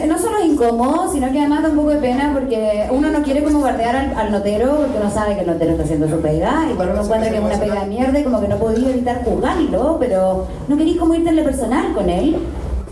de. 0.00 0.06
No 0.06 0.18
solo 0.18 0.38
es 0.38 0.46
incómodo, 0.46 1.12
sino 1.12 1.30
que 1.30 1.38
además 1.38 1.62
da 1.62 1.70
un 1.70 1.76
poco 1.76 1.90
de 1.90 1.96
pena 1.96 2.30
porque 2.32 2.86
uno 2.90 3.10
no 3.10 3.22
quiere 3.22 3.42
como 3.42 3.60
bardear 3.60 3.96
al, 3.96 4.14
al 4.16 4.32
notero 4.32 4.76
porque 4.78 4.98
uno 5.00 5.10
sabe 5.10 5.34
que 5.34 5.40
el 5.40 5.46
notero 5.46 5.72
está 5.72 5.84
haciendo 5.84 6.08
su 6.08 6.20
pega. 6.20 6.66
Igual 6.70 6.90
uno 6.92 7.02
encuentra 7.02 7.30
que 7.30 7.36
es 7.36 7.42
una 7.42 7.58
pega 7.58 7.80
de 7.80 7.86
mierda 7.86 8.18
y 8.18 8.24
como 8.24 8.40
que 8.40 8.48
no 8.48 8.56
podía 8.56 8.90
evitar 8.90 9.24
juzgarlo, 9.24 9.96
pero 9.98 10.46
no 10.68 10.76
queréis 10.76 10.98
como 10.98 11.14
irte 11.14 11.30
en 11.30 11.36
lo 11.36 11.44
personal 11.44 11.92
con 11.94 12.08
él, 12.10 12.36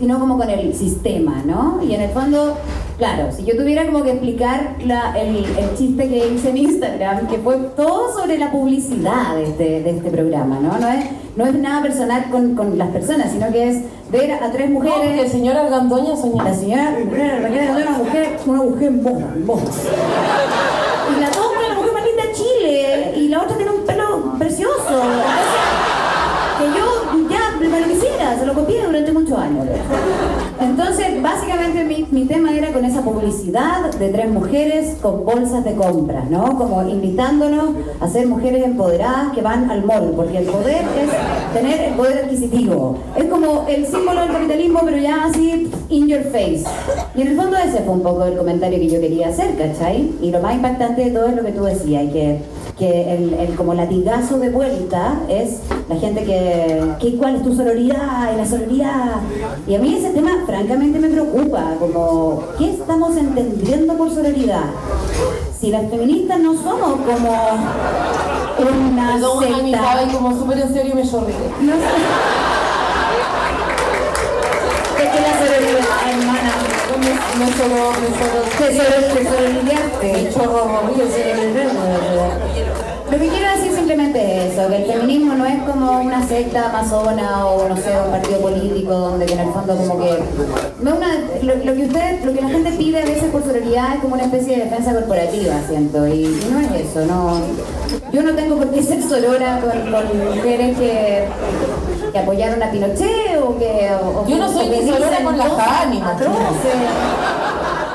sino 0.03 0.19
como 0.19 0.37
con 0.37 0.49
el 0.49 0.73
sistema, 0.75 1.41
¿no? 1.45 1.79
Y 1.81 1.93
en 1.95 2.01
el 2.01 2.09
fondo. 2.09 2.57
Claro, 2.97 3.31
si 3.35 3.43
yo 3.45 3.55
tuviera 3.57 3.85
como 3.87 4.03
que 4.03 4.11
explicar 4.11 4.75
la- 4.85 5.13
el, 5.19 5.37
el 5.37 5.75
chiste 5.77 6.07
que 6.09 6.27
hice 6.27 6.49
en 6.49 6.57
Instagram, 6.57 7.27
que 7.27 7.37
fue 7.39 7.55
todo 7.75 8.13
sobre 8.13 8.37
la 8.37 8.51
publicidad 8.51 9.35
de 9.35 9.43
este, 9.45 9.63
de 9.81 9.89
este 9.89 10.11
programa, 10.11 10.59
¿no? 10.59 10.77
No 10.77 10.87
es, 10.89 11.05
no 11.37 11.45
es 11.45 11.55
nada 11.55 11.81
personal 11.81 12.25
con, 12.29 12.53
con 12.55 12.77
las 12.77 12.89
personas, 12.89 13.31
sino 13.31 13.49
que 13.51 13.69
es 13.69 13.77
ver 14.11 14.33
a 14.33 14.51
tres 14.51 14.69
No, 14.69 14.79
mujeres. 14.79 15.31
señora 15.31 15.67
soñaba. 15.69 16.43
La 16.49 16.53
señora 16.53 16.91
mujer, 17.03 17.41
la 17.41 17.47
señora 17.47 17.71
una 17.87 17.97
mujer, 17.97 18.37
una 18.45 18.61
mujer 18.63 18.91
moja, 18.91 19.25
moja. 19.45 19.63
Y 21.15 21.19
la 21.21 21.27
otra 21.29 21.69
la 21.69 21.75
mujer 21.75 21.93
más 21.93 22.03
linda 22.05 22.23
de 22.25 22.31
Chile, 22.33 23.13
y 23.17 23.27
la 23.29 23.41
otra 23.41 23.55
tiene 23.57 23.71
un 23.71 23.85
pelo 23.85 24.33
precioso. 24.37 25.01
Copié 28.53 28.85
durante 28.85 29.11
muchos 29.11 29.37
años. 29.37 29.67
Entonces, 30.59 31.21
básicamente 31.21 31.83
mi, 31.83 32.07
mi 32.11 32.25
tema 32.25 32.55
era 32.55 32.71
con 32.71 32.85
esa 32.85 33.01
publicidad 33.01 33.91
de 33.93 34.09
tres 34.09 34.29
mujeres 34.29 34.97
con 35.01 35.25
bolsas 35.25 35.63
de 35.63 35.75
compras, 35.75 36.29
¿no? 36.29 36.57
Como 36.57 36.87
invitándonos 36.87 37.75
a 37.99 38.07
ser 38.07 38.27
mujeres 38.27 38.63
empoderadas 38.63 39.33
que 39.33 39.41
van 39.41 39.69
al 39.69 39.83
mall, 39.85 40.13
porque 40.15 40.39
el 40.39 40.45
poder 40.45 40.83
es 40.83 41.53
tener 41.53 41.81
el 41.81 41.93
poder 41.95 42.25
adquisitivo. 42.25 42.97
Es 43.15 43.25
como 43.25 43.65
el 43.67 43.85
símbolo 43.85 44.21
del 44.21 44.31
capitalismo, 44.31 44.81
pero 44.85 44.97
ya 44.97 45.25
así 45.25 45.71
in 45.89 46.07
your 46.07 46.23
face. 46.23 46.63
Y 47.15 47.21
en 47.21 47.27
el 47.29 47.35
fondo 47.35 47.57
ese 47.57 47.79
fue 47.83 47.93
un 47.93 48.01
poco 48.01 48.25
el 48.25 48.37
comentario 48.37 48.79
que 48.79 48.89
yo 48.89 48.99
quería 48.99 49.29
hacer, 49.29 49.55
¿cachai? 49.57 50.11
Y 50.21 50.31
lo 50.31 50.39
más 50.39 50.55
impactante 50.55 51.05
de 51.05 51.11
todo 51.11 51.27
es 51.27 51.35
lo 51.35 51.43
que 51.43 51.51
tú 51.51 51.63
decías, 51.63 52.11
que, 52.11 52.39
que 52.83 53.13
el, 53.15 53.33
el 53.33 53.55
como 53.55 53.73
latigazo 53.73 54.39
de 54.39 54.49
vuelta 54.49 55.21
es 55.29 55.59
la 55.87 55.95
gente 55.95 56.25
que, 56.25 56.83
que 56.99 57.17
¿cuál 57.17 57.37
es 57.37 57.43
tu 57.43 57.55
sororidad? 57.55 58.33
Y 58.33 58.37
la 58.37 58.45
sororidad. 58.45 59.21
Y 59.65 59.75
a 59.75 59.79
mí 59.79 59.95
ese 59.95 60.09
tema 60.09 60.31
francamente 60.45 60.99
me 60.99 61.07
preocupa, 61.07 61.75
como, 61.79 62.43
¿qué 62.57 62.71
estamos 62.71 63.15
entendiendo 63.15 63.93
por 63.93 64.13
sororidad? 64.13 64.65
Si 65.57 65.71
las 65.71 65.89
feministas 65.89 66.39
no 66.39 66.61
somos 66.61 66.99
como 67.05 67.31
una 68.59 69.13
Perdón, 69.13 69.43
secta. 69.43 70.07
como 70.11 70.37
súper 70.37 70.59
en 70.59 70.73
serio 70.73 70.95
me 70.95 71.09
chorré. 71.09 71.33
No 71.61 71.73
sé. 71.73 71.79
Es 75.03 75.09
que 75.09 75.21
la 75.21 75.39
sororidad, 75.39 75.85
hermana. 76.09 76.62
non 77.35 77.51
sono, 77.53 77.91
non 77.91 78.13
sono 78.13 78.41
tesoro, 78.57 79.13
tesoro 79.13 79.61
di 79.61 79.71
arte, 79.71 80.05
io 80.05 80.31
sono, 80.31 80.91
io 80.95 81.09
sono 81.09 81.41
il 81.41 81.53
re 81.53 82.82
Lo 83.13 83.19
que 83.19 83.27
quiero 83.27 83.51
decir 83.55 83.71
simplemente 83.73 84.19
es 84.47 84.53
eso, 84.57 84.67
que 84.69 84.75
el 84.77 84.85
feminismo 84.91 85.35
no 85.35 85.45
es 85.45 85.61
como 85.63 86.01
una 86.01 86.27
secta 86.27 86.69
amazona 86.71 87.45
o 87.45 87.69
no 87.69 87.75
sé, 87.77 87.91
un 88.03 88.09
partido 88.11 88.39
político 88.39 88.91
donde 88.91 89.27
que 89.27 89.33
en 89.33 89.39
el 89.41 89.49
fondo 89.53 89.75
como 89.77 89.99
que 89.99 90.17
no 90.81 90.89
es 90.89 90.97
una, 90.97 91.07
lo, 91.43 91.55
lo 91.63 91.75
que 91.75 91.85
usted, 91.85 92.23
lo 92.23 92.33
que 92.33 92.41
la 92.41 92.49
gente 92.49 92.71
pide 92.71 93.01
a 93.03 93.05
veces 93.05 93.25
por 93.25 93.43
sororidad 93.43 93.93
es 93.95 94.01
como 94.01 94.15
una 94.15 94.23
especie 94.23 94.57
de 94.57 94.63
defensa 94.63 94.93
corporativa, 94.93 95.53
siento, 95.67 96.07
y, 96.07 96.23
y 96.23 96.47
no 96.51 96.59
es 96.59 96.89
eso, 96.89 97.05
no. 97.05 97.37
Yo 98.11 98.23
no 98.23 98.33
tengo 98.33 98.55
por 98.57 98.71
qué 98.71 98.81
ser 98.81 99.03
sorora 99.03 99.59
con, 99.61 99.91
con 99.91 100.35
mujeres 100.35 100.75
que, 100.77 101.25
que 102.11 102.17
apoyaron 102.19 102.63
a 102.63 102.71
Pinochet 102.71 103.37
o 103.43 103.57
que 103.59 103.89
o- 104.01 104.21
o 104.21 104.27
Yo 104.27 104.37
no 104.37 104.51
soy 104.51 104.69
ni 104.69 104.79
dicen 104.79 105.23
con 105.23 105.37
la 105.37 105.49
Jani, 105.51 106.01
atroces. 106.01 106.41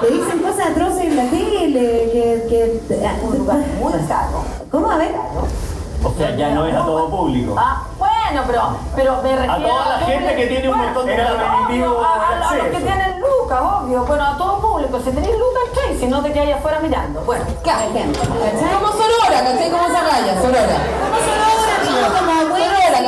Te 0.00 0.06
dicen 0.14 0.38
cosas 0.38 0.66
atroces 0.70 1.04
en 1.06 1.16
la 1.16 1.24
tele, 1.24 2.08
que... 2.12 2.46
que 2.48 2.80
Muy 3.26 3.46
caro. 3.46 4.57
¿Cómo? 4.70 4.90
A 4.90 4.96
ver. 4.96 5.14
O 6.04 6.12
sea, 6.16 6.36
ya 6.36 6.50
no 6.50 6.66
es 6.66 6.74
a 6.74 6.84
todo 6.84 7.08
público. 7.10 7.54
Ah, 7.58 7.82
bueno, 7.98 8.42
pero, 8.46 8.62
pero 8.94 9.16
me 9.22 9.34
refiero 9.36 9.52
A 9.52 9.56
toda 9.58 9.98
la 9.98 10.06
gente 10.06 10.36
que 10.36 10.46
tiene 10.46 10.68
un 10.68 10.78
montón 10.78 11.06
de 11.06 11.12
obvio, 11.14 12.04
a, 12.04 12.14
a- 12.14 12.48
a 12.50 12.54
los 12.54 12.66
que 12.68 12.80
tienen 12.80 13.20
lucas, 13.20 13.58
obvio. 13.60 14.04
Bueno, 14.04 14.24
a 14.24 14.36
todo 14.38 14.60
público. 14.60 15.00
Si 15.00 15.10
tenéis 15.10 15.34
lucas, 15.36 15.62
¿qué? 15.74 15.98
Si 15.98 16.06
no 16.06 16.22
te 16.22 16.32
quedas 16.32 16.58
afuera 16.58 16.78
mirando. 16.80 17.20
Bueno, 17.22 17.44
Por 17.44 17.62
claro. 17.62 17.88
Como 17.90 18.92
Sorora, 18.92 19.40
¿cachai? 19.42 19.70
Como 19.70 19.86
esa 19.86 20.02
galla, 20.04 20.34
Sorora. 20.40 20.78
Como 21.02 21.18
Sorora, 21.18 22.20
como, 22.20 22.37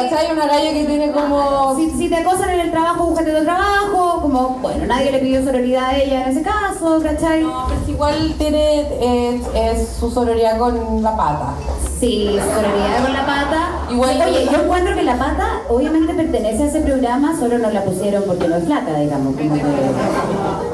¿cachai? 0.09 0.33
Una 0.33 0.47
galla 0.47 0.73
que 0.73 0.85
tiene 0.85 1.11
como... 1.13 1.75
Si, 1.77 1.91
si 1.91 2.09
te 2.09 2.17
acosan 2.17 2.51
en 2.51 2.61
el 2.61 2.71
trabajo, 2.71 3.05
búscate 3.07 3.31
otro 3.33 3.45
trabajo, 3.45 4.21
como, 4.23 4.59
bueno, 4.63 4.87
nadie 4.87 5.13
le 5.13 5.19
pidió 5.19 5.45
sororidad 5.45 5.85
a 5.91 5.97
ella 5.99 6.25
en 6.25 6.31
ese 6.31 6.43
caso, 6.43 7.01
¿cachai? 7.03 7.43
No, 7.43 7.67
pero 7.69 7.81
si 7.87 7.93
igual 7.93 8.35
tiene 8.39 8.81
eh, 9.01 9.41
es 9.55 9.89
su 9.99 10.11
sororidad 10.11 10.59
con 10.59 11.03
la 11.03 11.17
pata. 11.17 11.55
Sí, 11.99 12.39
sororidad 12.55 13.03
con 13.05 13.13
la 13.13 13.27
pata. 13.27 13.69
Igual- 13.91 14.15
Sí, 14.15 14.21
Oye, 14.31 14.49
yo 14.51 14.63
encuentro 14.63 14.95
que 14.95 15.03
la 15.03 15.19
pata 15.19 15.63
obviamente 15.69 16.15
pertenece 16.15 16.63
a 16.63 16.67
ese 16.67 16.81
programa, 16.81 17.37
solo 17.39 17.59
no 17.59 17.71
la 17.71 17.83
pusieron 17.85 18.23
porque 18.27 18.49
no 18.49 18.57
es 18.57 18.65
flaca, 18.65 18.95
digamos. 18.99 19.35
Como 19.37 19.55
que 19.55 19.63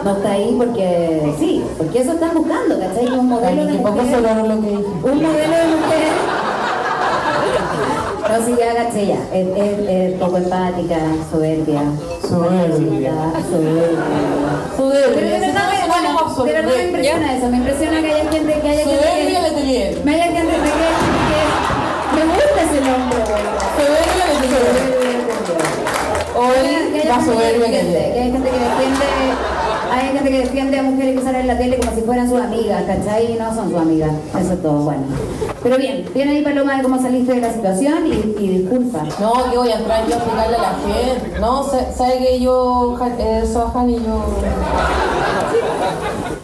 no 0.05 0.11
está 0.17 0.31
ahí 0.33 0.55
porque 0.57 1.35
sí, 1.39 1.65
porque 1.79 2.01
eso 2.03 2.13
están 2.13 2.35
buscando, 2.35 2.79
¿cachai? 2.79 3.07
Un 3.19 3.29
modelo 3.29 3.63
Ay, 3.63 3.67
de 3.67 3.73
mujer. 3.73 3.85
Un 5.03 5.23
modelo 5.23 5.57
de 5.57 5.77
mujer. 5.77 6.09
No, 8.29 8.45
sí, 8.45 8.55
ya. 8.59 8.73
Es, 9.33 9.47
es, 9.47 9.89
es 9.89 10.19
poco 10.19 10.37
empática, 10.39 10.97
soberbia. 11.31 11.83
Soberbia. 12.23 13.13
Soberbia. 13.49 13.93
Soberbia. 14.77 15.15
Pero 15.15 15.29
de 15.29 15.39
verdad, 15.39 15.65
me, 15.71 16.45
de 16.45 16.53
verdad 16.53 16.77
me 16.77 16.85
impresiona 16.85 17.37
eso, 17.37 17.47
me 17.49 17.57
impresiona 17.59 18.01
que 18.01 18.13
haya 18.13 18.31
gente 18.31 18.61
que 18.61 18.69
haya 18.69 18.85
gente 18.85 18.97
Soberbia 18.97 19.41
que... 19.55 20.03
Me 20.05 20.15
haya 20.15 20.25
gente 20.25 20.55
que, 20.55 20.71
que... 21.31 21.41
Me 22.17 22.23
gusta 22.35 22.63
ese 22.63 22.81
nombre. 22.81 23.19
Soberbia. 23.77 24.17
Hoy 26.39 26.77
la 27.07 27.25
soberbia 27.25 27.67
que 27.71 27.79
hay 27.79 28.33
gente 28.33 28.51
que 28.51 28.59
defiende 28.59 29.07
hay 29.91 30.09
gente 30.17 30.31
que 30.31 30.39
defiende 30.41 30.79
a 30.79 30.83
mujeres 30.83 31.19
que 31.19 31.25
salen 31.25 31.41
en 31.43 31.47
la 31.49 31.59
tele 31.59 31.79
como 31.79 31.95
si 31.95 32.01
fueran 32.03 32.29
sus 32.29 32.41
amigas, 32.41 32.83
¿cachai? 32.87 33.37
No 33.39 33.55
son 33.55 33.71
sus 33.71 33.79
amigas, 33.81 34.11
eso 34.41 34.53
es 34.53 34.63
todo, 34.63 34.83
bueno. 34.85 35.03
Pero 35.63 35.79
bien, 35.79 36.05
bien 36.15 36.29
ahí 36.29 36.43
Paloma 36.43 36.77
de 36.77 36.83
cómo 36.83 37.01
saliste 37.01 37.35
de 37.35 37.41
la 37.41 37.53
situación 37.53 38.07
y, 38.07 38.43
y 38.43 38.49
disculpa. 38.59 39.03
No, 39.21 39.51
que 39.51 39.57
voy 39.59 39.71
a 39.71 39.77
entrar 39.77 40.07
yo 40.07 40.15
a 40.15 40.19
explicarle 40.19 40.57
a 40.57 40.63
la 40.63 40.69
gente. 40.75 41.41
No, 41.41 41.63
sa- 41.65 41.93
sabe 41.93 42.19
que 42.19 42.41
yo, 42.41 42.97
eh, 43.19 43.43
Sohan 43.53 43.91
y 43.91 43.95
yo, 43.97 44.25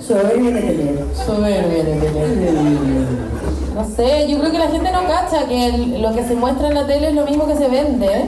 Soberbia 0.07 0.53
que 0.55 0.61
te 0.61 0.75
leo. 0.75 1.07
soberbia 1.27 1.85
Letelier. 1.85 3.33
No 3.75 3.85
sé, 3.97 4.29
yo 4.29 4.39
creo 4.39 4.51
que 4.53 4.59
la 4.59 4.69
gente 4.69 4.93
no 4.93 5.01
cacha 5.07 5.47
que 5.49 5.67
el- 5.67 6.03
lo 6.03 6.13
que 6.15 6.25
se 6.25 6.35
muestra 6.35 6.69
en 6.69 6.75
la 6.75 6.87
tele 6.87 7.09
es 7.09 7.15
lo 7.15 7.25
mismo 7.25 7.47
que 7.47 7.57
se 7.57 7.69
vende. 7.69 8.27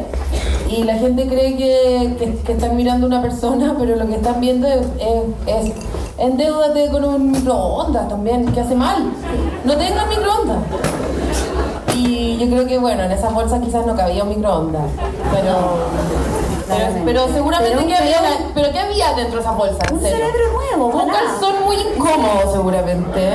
Y 0.76 0.83
la 0.85 0.95
gente 0.95 1.26
cree 1.28 1.57
que, 1.57 2.16
que- 2.19 2.35
que 2.38 2.52
están 2.52 2.76
mirando 2.76 3.07
a 3.07 3.09
una 3.09 3.23
persona, 3.23 3.75
pero 3.78 3.97
lo 3.97 4.07
que 4.07 4.14
están 4.16 4.40
viendo 4.40 4.66
es, 4.66 4.81
es, 4.99 5.23
es 5.66 5.73
endeudate 6.19 6.88
con 6.90 7.04
un 7.04 7.31
microondas 7.33 8.09
también, 8.09 8.47
que 8.52 8.61
hace 8.61 8.75
mal. 8.75 9.04
No 9.64 9.76
tengan 9.76 10.09
microondas. 10.09 10.59
Y 11.97 12.37
yo 12.38 12.47
creo 12.47 12.66
que, 12.66 12.78
bueno, 12.78 13.04
en 13.04 13.12
esas 13.12 13.33
bolsas 13.33 13.61
quizás 13.62 13.87
no 13.87 13.95
cabía 13.95 14.25
un 14.25 14.31
microondas. 14.31 14.83
Pero, 15.33 15.54
pero 17.04 17.28
seguramente 17.28 17.76
Pero- 17.76 17.87
que 17.88 17.97
había, 17.97 18.19
pero 18.54 18.73
¿qué 18.73 18.78
había 18.81 19.12
dentro 19.14 19.37
de 19.37 19.40
esas 19.43 19.57
bolsas? 19.57 19.78
en 19.88 19.95
Un 19.97 20.00
cerebro 20.02 20.45
nuevo, 20.54 20.87
Un 21.02 21.09
calzón 21.11 21.54
muy 21.64 21.76
incómodo 21.76 22.52
seguramente. 22.52 23.31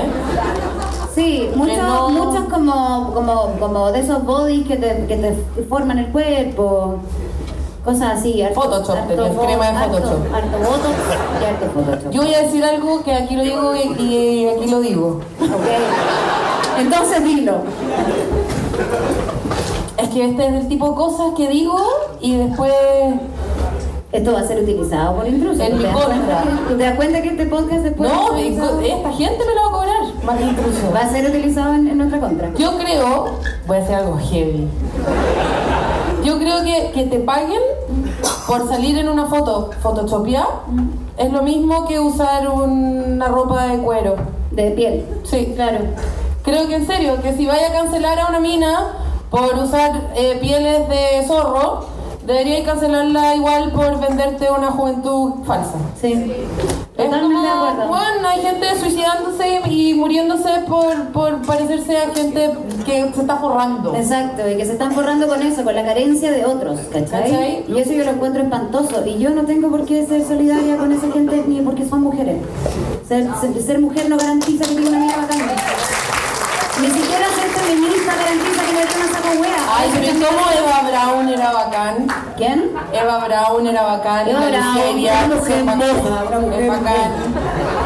Sí, 1.16 1.50
muchos, 1.56 1.78
no- 1.78 2.10
muchos 2.10 2.46
como, 2.50 3.12
como, 3.14 3.44
como 3.60 3.92
de 3.92 4.00
esos 4.00 4.24
bodies 4.26 4.68
que 4.68 4.78
te, 4.78 5.06
que 5.06 5.16
te 5.18 5.64
forman 5.70 6.00
el 6.00 6.08
cuerpo. 6.08 6.98
Cosas 7.84 8.20
así. 8.20 8.42
harto- 8.42 8.62
Photoshop, 8.62 8.96
harto 8.98 9.16
tenés 9.16 9.36
bo- 9.36 9.46
crema 9.46 9.66
de 9.72 9.78
harto- 9.78 9.94
Photoshop. 9.98 10.34
Harto 10.36 10.58
botox 10.58 10.96
y 11.42 11.46
harto 11.46 11.66
Photoshop. 11.74 12.12
Yo 12.12 12.22
voy 12.24 12.34
a 12.34 12.40
decir 12.44 12.64
algo 12.64 13.04
que 13.04 13.14
aquí 13.14 13.36
lo 13.36 13.44
digo 13.44 13.74
y, 13.76 14.02
y 14.04 14.48
aquí 14.48 14.70
lo 14.70 14.80
digo. 14.82 15.08
Ok. 15.42 16.80
Entonces 16.80 17.24
dilo. 17.24 17.54
Es 19.98 20.10
que 20.10 20.26
este 20.26 20.48
es 20.48 20.54
el 20.56 20.68
tipo 20.68 20.90
de 20.90 20.96
cosas 20.96 21.28
que 21.36 21.48
digo 21.50 21.78
y 22.22 22.36
después 22.38 22.72
Esto 24.12 24.34
va 24.34 24.40
a 24.40 24.44
ser 24.44 24.64
utilizado 24.64 25.16
por 25.18 25.28
intrusos. 25.28 25.60
En 25.60 25.72
¿Tú 25.72 25.76
mi 25.78 25.82
te 25.84 25.88
das 25.88 25.96
contra. 25.96 26.16
cuenta? 26.42 26.44
¿Tú 26.70 26.78
te 26.78 26.84
das 26.84 26.96
cuenta 26.96 27.22
que 27.22 27.30
este 27.30 27.46
podcast 27.46 27.82
después 27.84 28.10
no, 28.12 28.36
esta 28.38 29.12
gente 29.14 29.46
me 29.46 29.54
lo 29.56 29.62
va 29.62 29.68
a 29.68 29.72
cobrar 29.72 30.24
más 30.24 30.42
intruso. 30.42 30.92
va 30.96 31.00
a 31.02 31.10
ser 31.12 31.28
utilizado 31.30 31.74
en, 31.76 31.88
en 31.90 31.98
nuestra 31.98 32.20
contra? 32.20 32.50
Yo 32.58 32.78
creo, 32.78 33.26
voy 33.68 33.78
a 33.78 33.82
hacer 33.82 33.96
algo 33.96 34.18
heavy. 34.18 34.68
Yo 36.30 36.38
creo 36.38 36.64
que 36.64 36.92
que 36.94 37.06
te 37.06 37.18
paguen 37.20 37.60
por 38.46 38.68
salir 38.68 39.00
en 39.00 39.10
una 39.10 39.26
foto 39.26 39.72
photoshopeada 39.82 40.62
es 41.18 41.34
lo 41.34 41.42
mismo 41.42 41.88
que 41.88 42.00
usar 42.00 42.48
una 42.48 43.28
ropa 43.28 43.66
de 43.66 43.80
cuero. 43.80 44.16
De 44.52 44.70
piel. 44.70 45.06
Sí. 45.24 45.54
Claro. 45.56 45.80
Creo 46.44 46.68
que 46.68 46.76
en 46.76 46.86
serio, 46.86 47.20
que 47.24 47.34
si 47.34 47.48
vaya 47.48 47.70
a 47.70 47.74
cancelar 47.74 48.20
a 48.20 48.28
una 48.28 48.40
mina 48.40 48.94
por 49.32 49.56
usar 49.56 50.12
eh, 50.16 50.38
pieles 50.40 50.88
de 50.88 51.26
zorro, 51.28 51.86
debería 52.28 52.64
cancelarla 52.64 53.36
igual 53.36 53.72
por 53.72 54.00
venderte 54.00 54.52
una 54.52 54.70
juventud 54.70 55.44
falsa. 55.46 55.80
Sí. 56.00 56.32
Totalmente 57.04 57.36
como, 57.36 57.42
de 57.42 57.70
acuerdo. 57.72 57.88
bueno, 57.88 58.28
hay 58.28 58.42
gente 58.42 58.80
suicidándose 58.80 59.62
y 59.70 59.94
muriéndose 59.94 60.50
por, 60.68 61.08
por 61.08 61.42
parecerse 61.44 61.98
a 61.98 62.10
gente 62.14 62.52
que 62.86 63.12
se 63.14 63.22
está 63.22 63.38
forrando. 63.38 63.96
Exacto, 63.96 64.50
y 64.50 64.58
que 64.58 64.66
se 64.66 64.74
están 64.74 64.92
forrando 64.92 65.28
con 65.28 65.42
eso, 65.42 65.64
con 65.64 65.76
la 65.76 65.86
carencia 65.86 66.32
de 66.32 66.46
otros, 66.46 66.80
¿cachai? 66.92 67.32
¿Cachai? 67.32 67.66
Y 67.68 67.80
eso 67.80 67.94
yo 67.94 68.04
lo 68.04 68.12
encuentro 68.12 68.44
espantoso. 68.44 69.06
Y 69.06 69.20
yo 69.20 69.30
no 69.30 69.44
tengo 69.46 69.70
por 69.70 69.86
qué 69.86 70.06
ser 70.06 70.26
solidaria 70.26 70.78
con 70.78 70.92
esa 70.92 71.12
gente 71.12 71.44
ni 71.48 71.62
porque 71.62 71.86
son 71.88 72.02
mujeres. 72.02 72.38
Ser 73.08 73.80
mujer 73.80 74.10
no 74.10 74.18
garantiza 74.18 74.66
que 74.66 74.76
tenga 74.76 74.90
una 74.90 75.00
vida 75.00 75.18
bacana. 75.18 76.19
Ni 76.82 76.88
siquiera 76.92 77.28
ser 77.36 77.50
feminista 77.50 78.16
garantiza 78.16 78.64
que 78.64 78.74
no 78.74 78.80
te 78.80 78.98
una 78.98 79.08
saco 79.14 79.42
wea. 79.42 79.78
Ay, 79.78 79.90
pero 79.94 80.06
¿y 80.06 80.22
cómo 80.24 80.52
Eva 80.52 80.90
Brown 80.90 81.30
era 81.30 81.52
bacán? 81.52 82.08
¿Quién? 82.38 82.72
Eva 82.94 83.18
Brown 83.26 83.68
era 83.68 83.84
bacán, 83.84 84.28
Eva 84.30 84.50
Nigeria, 84.50 85.26
una 85.26 85.36
mujer 85.36 85.64
una 85.64 86.40
mujer 86.40 86.70
bacán. 86.70 87.79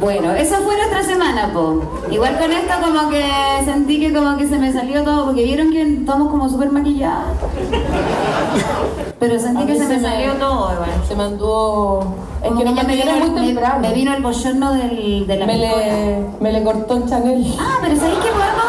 Bueno, 0.00 0.32
eso 0.34 0.56
fue 0.62 0.76
nuestra 0.76 1.02
semana, 1.02 1.50
po. 1.52 1.82
Igual 2.10 2.38
con 2.38 2.52
esto 2.52 2.72
como 2.80 3.10
que 3.10 3.24
sentí 3.64 3.98
que 3.98 4.12
como 4.12 4.36
que 4.36 4.46
se 4.48 4.58
me 4.58 4.72
salió 4.72 5.02
todo, 5.02 5.26
porque 5.26 5.42
vieron 5.44 5.70
que 5.72 5.82
estamos 5.82 6.28
como 6.30 6.48
súper 6.48 6.70
maquilladas. 6.70 7.24
Pero 9.18 9.38
sentí 9.40 9.66
que 9.66 9.74
se 9.74 9.80
me 9.80 9.86
se 9.86 9.96
me- 9.96 10.08
salió 10.08 10.32
todo, 10.34 10.72
igual. 10.74 10.90
Se 11.06 11.14
mandó... 11.16 12.00
Es 12.42 12.48
Como 12.48 12.60
que 12.60 12.64
no 12.66 12.74
ya 12.76 12.82
me 12.84 12.94
vino 12.94 13.12
muy 13.12 13.22
el- 13.26 13.32
me- 13.32 13.40
temprano. 13.48 13.80
Me, 13.80 13.92
vino 13.92 14.14
el 14.14 14.22
bochorno 14.22 14.72
del, 14.74 15.26
de 15.26 15.36
la 15.36 15.46
me, 15.46 15.58
le, 15.58 16.26
me 16.40 16.52
le 16.52 16.62
cortó 16.62 16.94
el 16.96 17.08
Chanel. 17.08 17.54
Ah, 17.58 17.78
pero 17.82 17.96
¿sabéis 17.96 18.18
qué 18.18 18.30
podemos? 18.30 18.64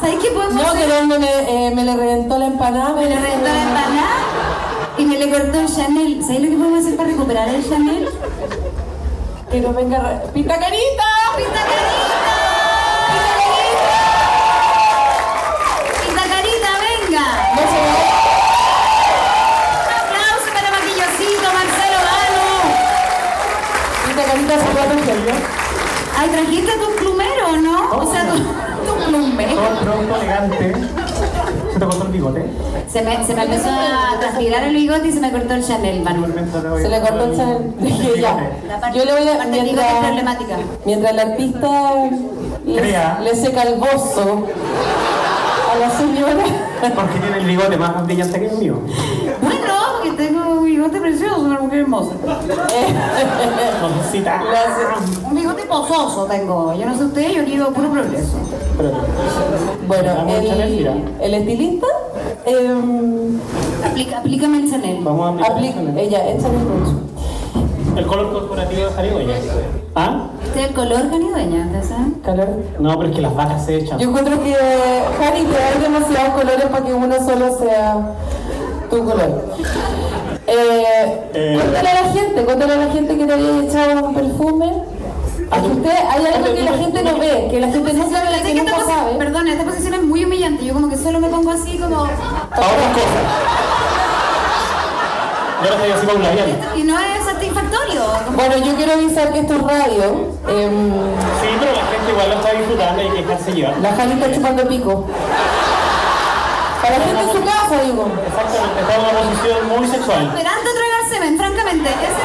¿Sabéis 0.00 0.18
qué 0.22 0.30
podemos 0.30 0.54
No, 0.54 0.68
hacer? 0.68 0.86
que 0.88 1.00
no, 1.00 1.06
me, 1.08 1.18
le- 1.18 1.66
eh, 1.66 1.74
me 1.74 1.84
le 1.84 1.96
reventó 1.96 2.38
la 2.38 2.46
empanada. 2.46 2.94
Me 2.94 3.06
le 3.08 3.16
reventó 3.16 3.44
la 3.48 3.62
empanada 3.62 4.14
y 4.98 5.04
me 5.06 5.18
le 5.18 5.30
cortó 5.30 5.58
el 5.60 5.66
Chanel. 5.66 6.22
¿Sabéis 6.22 6.42
lo 6.42 6.50
que 6.50 6.56
podemos 6.56 6.78
hacer 6.78 6.96
para 6.96 7.08
recuperar 7.08 7.48
el 7.48 7.68
Chanel? 7.68 8.08
Que 9.54 9.60
venga... 9.60 9.98
re- 10.00 10.18
¡Pita 10.34 10.58
carita! 10.58 11.04
¡Pinta 11.36 11.60
carita! 11.70 12.34
¡Pinta 16.02 16.22
carita, 16.22 16.70
venga! 16.82 17.26
No 17.54 17.62
se 17.70 17.78
va. 17.86 17.94
Un 19.86 19.92
aplauso 20.02 20.48
para 20.54 20.68
Maquillosito, 20.74 21.46
Marcelo 21.54 21.98
Galo. 22.10 22.46
Pita 24.08 24.22
carita 24.24 24.54
se 24.58 24.70
va 24.74 24.82
a 24.82 24.86
recoger, 24.86 25.38
Ay, 26.18 26.28
trajiste 26.30 26.72
tus 26.78 26.92
plumeros, 26.96 27.58
¿no? 27.58 27.76
O 27.96 28.12
sea, 28.12 28.22
tu, 28.28 28.36
tu 28.38 29.04
plumero. 29.04 29.54
Todo 29.54 29.78
pronto, 29.82 30.16
elegante. 30.16 30.66
¿Se 31.74 31.80
te 31.80 31.86
cortó 31.86 32.04
el 32.04 32.12
bigote? 32.12 32.44
Se 32.86 33.02
me, 33.02 33.26
se 33.26 33.34
me 33.34 33.42
empezó 33.42 33.68
a 33.68 34.16
transpirar 34.20 34.62
el 34.62 34.76
bigote 34.76 35.08
y 35.08 35.12
se 35.12 35.18
me 35.18 35.32
cortó 35.32 35.54
el 35.54 35.66
Chanel, 35.66 36.02
Manu. 36.02 36.24
Se 36.80 36.88
le 36.88 37.00
cortó 37.00 37.24
el 37.24 37.36
Chanel. 37.36 37.74
Ya. 38.20 38.92
Yo 38.94 39.04
le 39.04 39.12
voy 39.12 39.28
a... 39.28 39.42
es 39.42 39.48
Mientras, 39.48 39.92
problemática. 40.06 40.56
mientras 40.84 41.12
el 41.12 41.18
artista 41.18 41.94
le 42.64 43.34
seca 43.34 43.62
el 43.62 43.74
bozo 43.80 44.46
a 45.72 45.78
la 45.80 45.90
señora... 45.90 46.44
Porque 46.94 47.18
tiene 47.18 47.38
el 47.38 47.46
bigote 47.46 47.76
más 47.76 48.06
brillante 48.06 48.38
que 48.38 48.46
el 48.46 48.56
mío. 48.58 48.78
Bueno, 49.42 49.74
porque 50.00 50.10
tengo 50.12 50.60
un 50.60 50.63
bigote 50.76 51.00
precioso, 51.00 51.40
una 51.40 51.60
mujer 51.60 51.80
hermosa. 51.80 52.12
Un 55.28 55.34
bigote 55.36 55.62
pozoso 55.64 56.24
tengo. 56.26 56.74
Yo 56.74 56.86
no 56.86 56.96
sé 56.96 57.04
usted, 57.04 57.30
yo 57.32 57.44
quiero 57.44 57.70
puro 57.72 57.90
progreso. 57.90 58.36
Bueno, 59.86 60.14
Chanel, 60.16 60.86
el, 60.86 61.04
el 61.20 61.34
estilista... 61.34 61.86
em, 62.46 63.38
Aplica, 63.84 64.18
aplícame 64.18 64.58
el 64.58 64.70
Chanel. 64.70 64.98
Vamos 65.04 65.26
a 65.26 65.28
aplicar 65.30 65.52
aplica, 65.52 65.74
Chanel. 65.76 65.98
ella, 65.98 66.28
échale 66.30 66.56
el 66.58 66.64
bolso. 66.64 66.94
El 67.96 68.06
color 68.06 68.32
corporativo 68.32 68.86
de 68.86 68.90
Jarigüeya. 68.92 69.34
¿Ah? 69.94 70.26
Este 70.42 70.60
es 70.62 70.68
el 70.68 70.74
color 70.74 71.08
canidueña, 71.10 71.68
¿te 71.70 71.82
saben? 71.86 72.10
Calor. 72.24 72.48
No, 72.80 72.98
pero 72.98 73.10
es 73.10 73.14
que 73.16 73.22
las 73.22 73.34
vacas 73.36 73.64
se 73.64 73.76
echan. 73.76 73.98
Yo 74.00 74.08
encuentro 74.08 74.42
que, 74.42 74.52
Harry, 74.56 75.44
te 75.44 75.56
hay 75.62 75.80
demasiados 75.80 76.34
colores 76.34 76.64
para 76.66 76.84
que 76.84 76.92
uno 76.92 77.14
solo 77.24 77.56
sea 77.58 78.14
tu 78.90 79.04
color. 79.04 79.44
Eh, 80.46 81.30
Eh. 81.34 81.54
Cuéntale 81.58 81.88
a 81.88 82.02
la 82.02 82.12
gente, 82.12 82.44
cuéntale 82.44 82.72
a 82.74 82.76
la 82.76 82.92
gente 82.92 83.16
que 83.16 83.24
te 83.26 83.32
había 83.32 83.62
echado 83.64 84.04
un 84.08 84.14
perfume. 84.14 84.72
Usted, 85.54 85.90
hay 86.10 86.26
algo 86.26 86.54
que 86.54 86.62
la 86.62 86.72
gente 86.72 87.02
no 87.02 87.18
ve, 87.18 87.48
que 87.50 87.60
la 87.60 87.68
gente 87.68 87.92
no 87.92 88.10
sabe, 88.10 88.26
Pero 88.30 88.42
que 88.42 88.50
esta 88.58 88.62
nunca 88.76 88.84
sabe. 88.86 89.14
Perdona, 89.16 89.52
esta 89.52 89.64
posición 89.64 89.94
es 89.94 90.02
muy 90.02 90.24
humillante. 90.24 90.64
Yo 90.64 90.74
como 90.74 90.88
que 90.88 90.96
solo 90.96 91.20
me 91.20 91.28
pongo 91.28 91.50
así 91.52 91.78
como... 91.78 92.04
A 92.04 92.08
otras 92.08 92.92
cosas. 92.92 93.24
Yo 95.62 95.70
ahora 95.70 95.76
estoy 95.76 95.92
así 95.92 96.06
para 96.06 96.18
un 96.18 96.22
labial. 96.24 96.58
Y 96.76 96.82
no 96.82 96.98
es 96.98 97.24
satisfactorio. 97.24 98.02
Bueno, 98.34 98.56
yo 98.58 98.74
quiero 98.74 98.92
avisar 98.94 99.32
que 99.32 99.38
esto 99.40 99.54
es 99.54 99.62
radio. 99.62 100.04
Em, 100.48 100.92
Sí, 101.40 101.48
pero 101.60 101.72
la 101.72 101.84
gente 101.86 102.10
igual 102.10 102.28
lo 102.30 102.34
está 102.36 102.52
disfrutando 102.52 103.02
y 103.02 103.08
que 103.08 103.22
dejarse 103.22 103.52
llevar. 103.52 103.78
la 103.78 103.92
Jani 103.94 104.12
está 104.14 104.32
chupando 104.34 104.68
pico. 104.68 105.06
Para 106.84 106.98
la 106.98 107.04
gente 107.06 107.22
en 107.22 107.32
su 107.32 107.40
casa, 107.44 107.82
digo. 107.82 108.06
Exactamente, 108.26 108.80
está 108.80 108.94
en 108.94 109.00
una 109.00 109.12
posición 109.20 109.58
muy 109.78 109.86
sexual. 109.88 110.26
Esperando 110.26 110.70
tragar 110.74 111.02
semen, 111.10 111.38
francamente. 111.38 111.88
Ese 111.88 112.24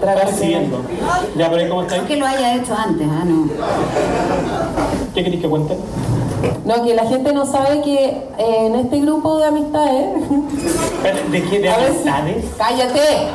Tragarse. 0.00 0.36
Siguiendo. 0.36 0.80
Ya, 1.36 1.48
pero 1.48 1.62
¿y 1.62 1.68
¿cómo 1.68 1.82
no 1.82 1.86
estáis? 1.86 2.02
es 2.02 2.08
que 2.08 2.16
lo 2.16 2.26
haya 2.26 2.54
hecho 2.56 2.74
antes, 2.76 3.06
ah, 3.08 3.22
no. 3.24 3.48
¿Qué 5.14 5.22
queréis 5.22 5.42
que 5.42 5.48
cuente? 5.48 5.76
No, 6.64 6.82
que 6.82 6.94
la 6.94 7.04
gente 7.06 7.32
no 7.32 7.46
sabe 7.46 7.82
que 7.82 8.04
eh, 8.36 8.66
en 8.66 8.74
este 8.74 8.98
grupo 8.98 9.38
de 9.38 9.44
amistades. 9.44 10.06
¿De 11.30 11.42
qué? 11.44 11.60
¿De 11.60 11.70
a 11.70 11.76
veces- 11.78 11.94
amistades? 12.04 12.44
¡Cállate! 12.58 13.28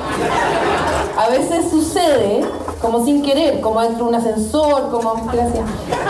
A 1.18 1.30
veces 1.30 1.70
sucede, 1.72 2.44
como 2.82 3.06
sin 3.06 3.24
querer, 3.24 3.62
como 3.62 3.80
dentro 3.82 4.04
de 4.06 4.10
un 4.10 4.16
ascensor, 4.16 4.90
como. 4.92 5.14
Gracias. 5.32 5.64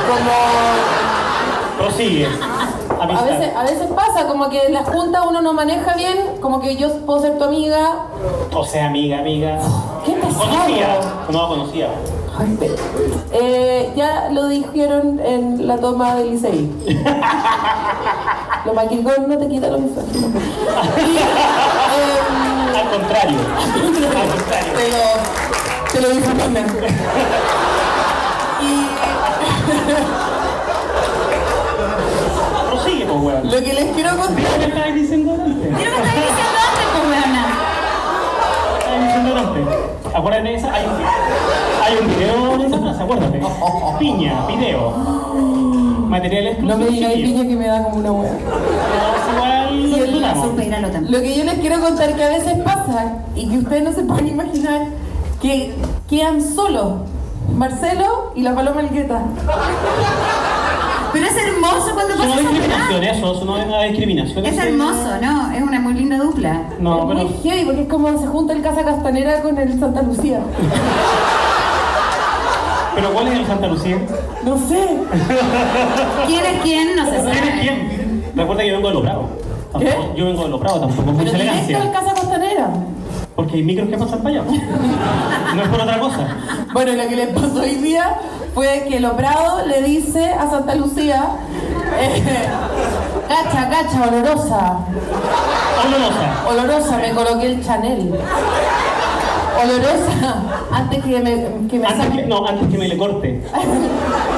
Como. 0.07 0.31
Prosigue. 1.77 2.27
A 2.99 3.05
veces, 3.05 3.55
a 3.55 3.63
veces 3.63 3.87
pasa, 3.95 4.27
como 4.27 4.49
que 4.49 4.59
en 4.65 4.73
la 4.73 4.83
junta 4.83 5.23
uno 5.23 5.41
no 5.41 5.53
maneja 5.53 5.93
bien, 5.95 6.17
como 6.41 6.59
que 6.61 6.75
yo 6.75 6.89
puedo 7.05 7.21
ser 7.21 7.37
tu 7.37 7.43
amiga. 7.43 8.05
O 8.53 8.63
sea, 8.65 8.87
amiga, 8.87 9.19
amiga. 9.19 9.59
¿Qué 10.05 10.13
pesado? 10.13 10.45
Conocía. 10.49 10.99
No, 11.29 11.47
conocía. 11.47 11.89
Ay, 12.39 12.57
Eh, 13.31 13.93
ya 13.95 14.29
lo 14.31 14.47
dijeron 14.47 15.19
en 15.19 15.67
la 15.67 15.77
toma 15.77 16.15
del 16.15 16.33
ICI. 16.35 16.71
lo 18.65 18.73
maquilgón 18.73 19.27
no 19.27 19.37
te 19.37 19.47
quita 19.47 19.67
lo 19.67 19.77
em, 19.77 19.83
Al 22.75 22.89
contrario. 22.91 23.37
Al 23.57 24.29
contrario. 24.29 24.73
te 24.75 24.89
lo, 24.91 24.97
te 25.91 26.01
lo 26.01 26.09
difumina. 26.09 26.65
Weón. 33.43 33.51
lo 33.53 33.63
que 33.63 33.73
les 33.73 33.85
quiero 33.95 34.09
contar. 34.17 34.35
¿Qué 34.59 34.65
estabas 34.65 34.95
diciendo 34.95 35.33
antes? 35.33 35.55
Mira 35.71 35.89
lo 35.91 35.97
que 35.97 36.07
estáis 36.07 36.25
diciendo 36.27 36.59
antes, 36.67 36.85
pues, 36.93 37.03
weona. 37.11 37.45
Estabas 38.79 39.01
diciendo 39.05 39.29
antes. 39.37 40.15
Acuérdate 40.15 40.47
de 40.49 40.55
esa. 40.55 40.73
Hay 40.73 40.85
un, 40.85 40.91
hay 41.83 41.97
un 42.01 42.07
video 42.15 42.57
de 42.57 42.65
esa 42.67 42.77
frase, 42.79 43.03
acuérdate. 43.03 43.41
Piña, 43.99 44.45
video. 44.47 44.91
Material 46.07 46.43
No 46.45 46.49
exclusivo. 46.51 46.77
me 46.77 46.85
digáis 46.85 47.15
chiquillo. 47.15 47.37
piña 47.41 47.49
que 47.49 47.55
me 47.55 47.67
da 47.67 47.83
como 47.83 47.97
una 47.97 48.09
también. 50.91 51.11
Lo 51.11 51.19
que 51.21 51.35
yo 51.37 51.43
les 51.43 51.55
quiero 51.59 51.79
contar 51.81 52.15
que 52.15 52.23
a 52.23 52.29
veces 52.29 52.61
pasa 52.63 53.23
y 53.35 53.49
que 53.49 53.57
ustedes 53.59 53.83
no 53.83 53.93
se 53.93 54.03
pueden 54.03 54.27
imaginar 54.27 54.87
que 55.41 55.73
quedan 56.09 56.41
solos 56.41 57.01
Marcelo 57.55 58.31
y 58.35 58.41
la 58.41 58.55
Paloma 58.55 58.81
Elgueta. 58.81 59.21
Pero 61.13 61.25
es 61.25 61.35
hermoso 61.37 61.93
cuando 61.93 62.13
Eso 62.13 62.23
no 62.23 62.29
pasa 62.29 62.41
es 62.41 62.49
discriminación, 62.49 63.03
eso, 63.03 63.33
eso 63.35 63.45
no 63.45 63.57
es 63.57 63.65
una 63.67 63.81
discriminación. 63.83 64.45
Es 64.45 64.57
hermoso, 64.57 65.09
¿no? 65.21 65.51
Es 65.51 65.61
una 65.61 65.79
muy 65.79 65.93
linda 65.93 66.17
dupla. 66.17 66.61
No, 66.79 66.99
es 67.11 67.15
pero. 67.17 67.29
muy 67.29 67.39
heavy 67.43 67.65
porque 67.65 67.81
es 67.81 67.87
como 67.87 68.19
se 68.19 68.27
junta 68.27 68.53
el 68.53 68.61
Casa 68.61 68.83
Castanera 68.83 69.41
con 69.41 69.57
el 69.57 69.79
Santa 69.79 70.01
Lucía. 70.01 70.39
Pero 72.95 73.13
¿cuál 73.13 73.27
es 73.27 73.33
el 73.39 73.45
Santa 73.45 73.67
Lucía? 73.67 73.97
No 74.43 74.57
sé. 74.57 74.97
¿Quién 76.25 76.45
es 76.45 76.61
quién? 76.63 76.95
No 76.95 77.05
se 77.05 77.11
¿Quién 77.11 77.27
es 77.27 77.37
sabe. 77.37 77.59
quién? 77.61 78.23
Recuerda 78.35 78.61
que 78.63 78.69
yo 78.69 78.75
vengo 78.75 78.87
de 78.89 78.93
Los 78.95 79.03
Bravos. 79.03 79.25
Yo 80.15 80.25
vengo 80.25 80.43
de 80.43 80.49
Los 80.49 80.59
Bravos, 80.59 80.81
tampoco 80.81 81.09
es 81.11 81.17
mucha 81.17 81.35
elegancia. 81.35 81.91
Casa 81.91 82.13
Costanera. 82.13 82.69
Porque 83.47 83.59
hay 83.59 83.63
micros 83.63 83.87
que 83.87 83.97
pasan 83.97 84.19
para 84.19 84.41
allá. 84.41 84.43
No 85.55 85.63
es 85.63 85.69
por 85.69 85.79
otra 85.79 85.99
cosa. 85.99 86.27
Bueno, 86.73 87.01
lo 87.01 87.07
que 87.07 87.15
le 87.15 87.27
pasó 87.27 87.61
hoy 87.61 87.75
día 87.75 88.17
fue 88.53 88.85
que 88.89 88.99
Loprado 88.99 89.65
le 89.65 89.83
dice 89.83 90.33
a 90.33 90.49
Santa 90.49 90.75
Lucía, 90.75 91.29
eh, 91.97 92.23
cacha, 93.29 93.69
cacha, 93.69 94.05
olorosa, 94.09 94.79
Olorosa. 95.85 96.49
olorosa, 96.49 96.97
me 96.97 97.11
coloqué 97.11 97.45
el 97.45 97.65
Chanel. 97.65 98.19
Olorosa, 99.63 100.43
antes 100.71 101.03
que 101.03 101.19
me, 101.19 101.67
que 101.67 101.79
me 101.79 101.87
Antes 101.87 102.09
que, 102.09 102.25
no, 102.27 102.47
antes 102.47 102.67
que 102.69 102.77
me 102.77 102.87
le 102.87 102.97
corte. 102.97 103.41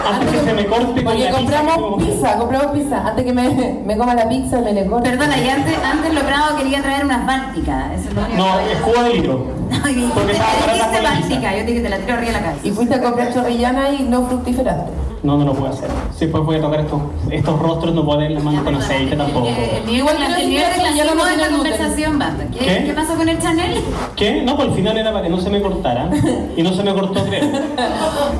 Antes 0.09 0.31
que 0.31 0.39
se 0.39 0.53
me 0.53 0.65
corte 0.65 1.03
con 1.03 1.03
Porque 1.03 1.23
la 1.25 1.31
compramos 1.31 1.97
pizza. 2.03 2.11
pizza, 2.15 2.37
compramos 2.39 2.71
pizza. 2.71 3.07
Antes 3.07 3.25
que 3.25 3.33
me, 3.33 3.79
me 3.85 3.97
coma 3.97 4.15
la 4.15 4.27
pizza, 4.27 4.59
me 4.61 4.73
le 4.73 4.85
corte. 4.87 5.07
Perdona, 5.09 5.37
y 5.37 5.47
antes, 5.47 5.75
antes 5.83 6.13
Logrado 6.15 6.57
quería 6.57 6.81
traer 6.81 7.05
unas 7.05 7.27
bálticas. 7.27 7.91
Eso 7.93 8.09
es 8.09 8.15
lo 8.15 8.21
único 8.21 8.37
No, 8.37 8.59
es 8.59 8.77
Cuba 8.79 9.03
de 9.03 9.13
litro. 9.13 9.45
Porque 10.15 10.31
estaba 10.31 10.73
dijiste 10.73 11.01
báltica. 11.03 11.51
Yo 11.51 11.59
te 11.59 11.65
dije 11.65 11.75
que 11.75 11.81
te 11.83 11.89
la 11.89 11.97
tiro 11.97 12.13
arriba 12.13 12.31
de 12.31 12.39
la 12.39 12.43
cabeza. 12.45 12.67
Y 12.67 12.71
fuiste 12.71 12.95
a 12.95 13.01
comprar 13.03 13.33
chorrillana 13.33 13.91
y 13.91 14.03
no 14.03 14.25
fructiferaste. 14.25 14.91
No, 15.21 15.37
no 15.37 15.43
lo 15.45 15.53
puedo 15.53 15.71
hacer. 15.73 15.89
Si 16.15 16.25
después 16.25 16.45
voy 16.45 16.55
a 16.55 16.61
tocar 16.61 16.79
estos, 16.79 17.01
estos 17.29 17.59
rostros, 17.59 17.93
no 17.93 18.05
puedo 18.05 18.21
dar 18.21 18.31
las 18.31 18.41
manos 18.43 18.63
con 18.63 18.75
aceite 18.75 19.15
tampoco. 19.17 19.47
El 19.47 19.85
nivel, 19.85 19.95
Igual 19.97 20.17
que 20.17 20.23
el 20.25 20.31
no 20.31 20.37
nivel 20.37 20.69
de 20.97 21.03
gluten. 21.03 21.55
conversación 21.55 22.19
basta. 22.19 22.43
¿Qué, 22.47 22.59
¿Qué? 22.59 22.83
¿Qué 22.85 22.93
pasó 22.93 23.15
con 23.15 23.27
el 23.27 23.37
Chanel? 23.41 23.83
¿Qué? 24.15 24.41
No, 24.43 24.55
por 24.55 24.65
el 24.67 24.71
final 24.73 24.97
era 24.97 25.11
para 25.11 25.23
que 25.23 25.29
no 25.29 25.39
se 25.41 25.49
me 25.49 25.61
cortara. 25.61 26.09
Y 26.55 26.63
no 26.63 26.73
se 26.73 26.83
me 26.83 26.93
cortó, 26.93 27.21
creo. 27.25 27.49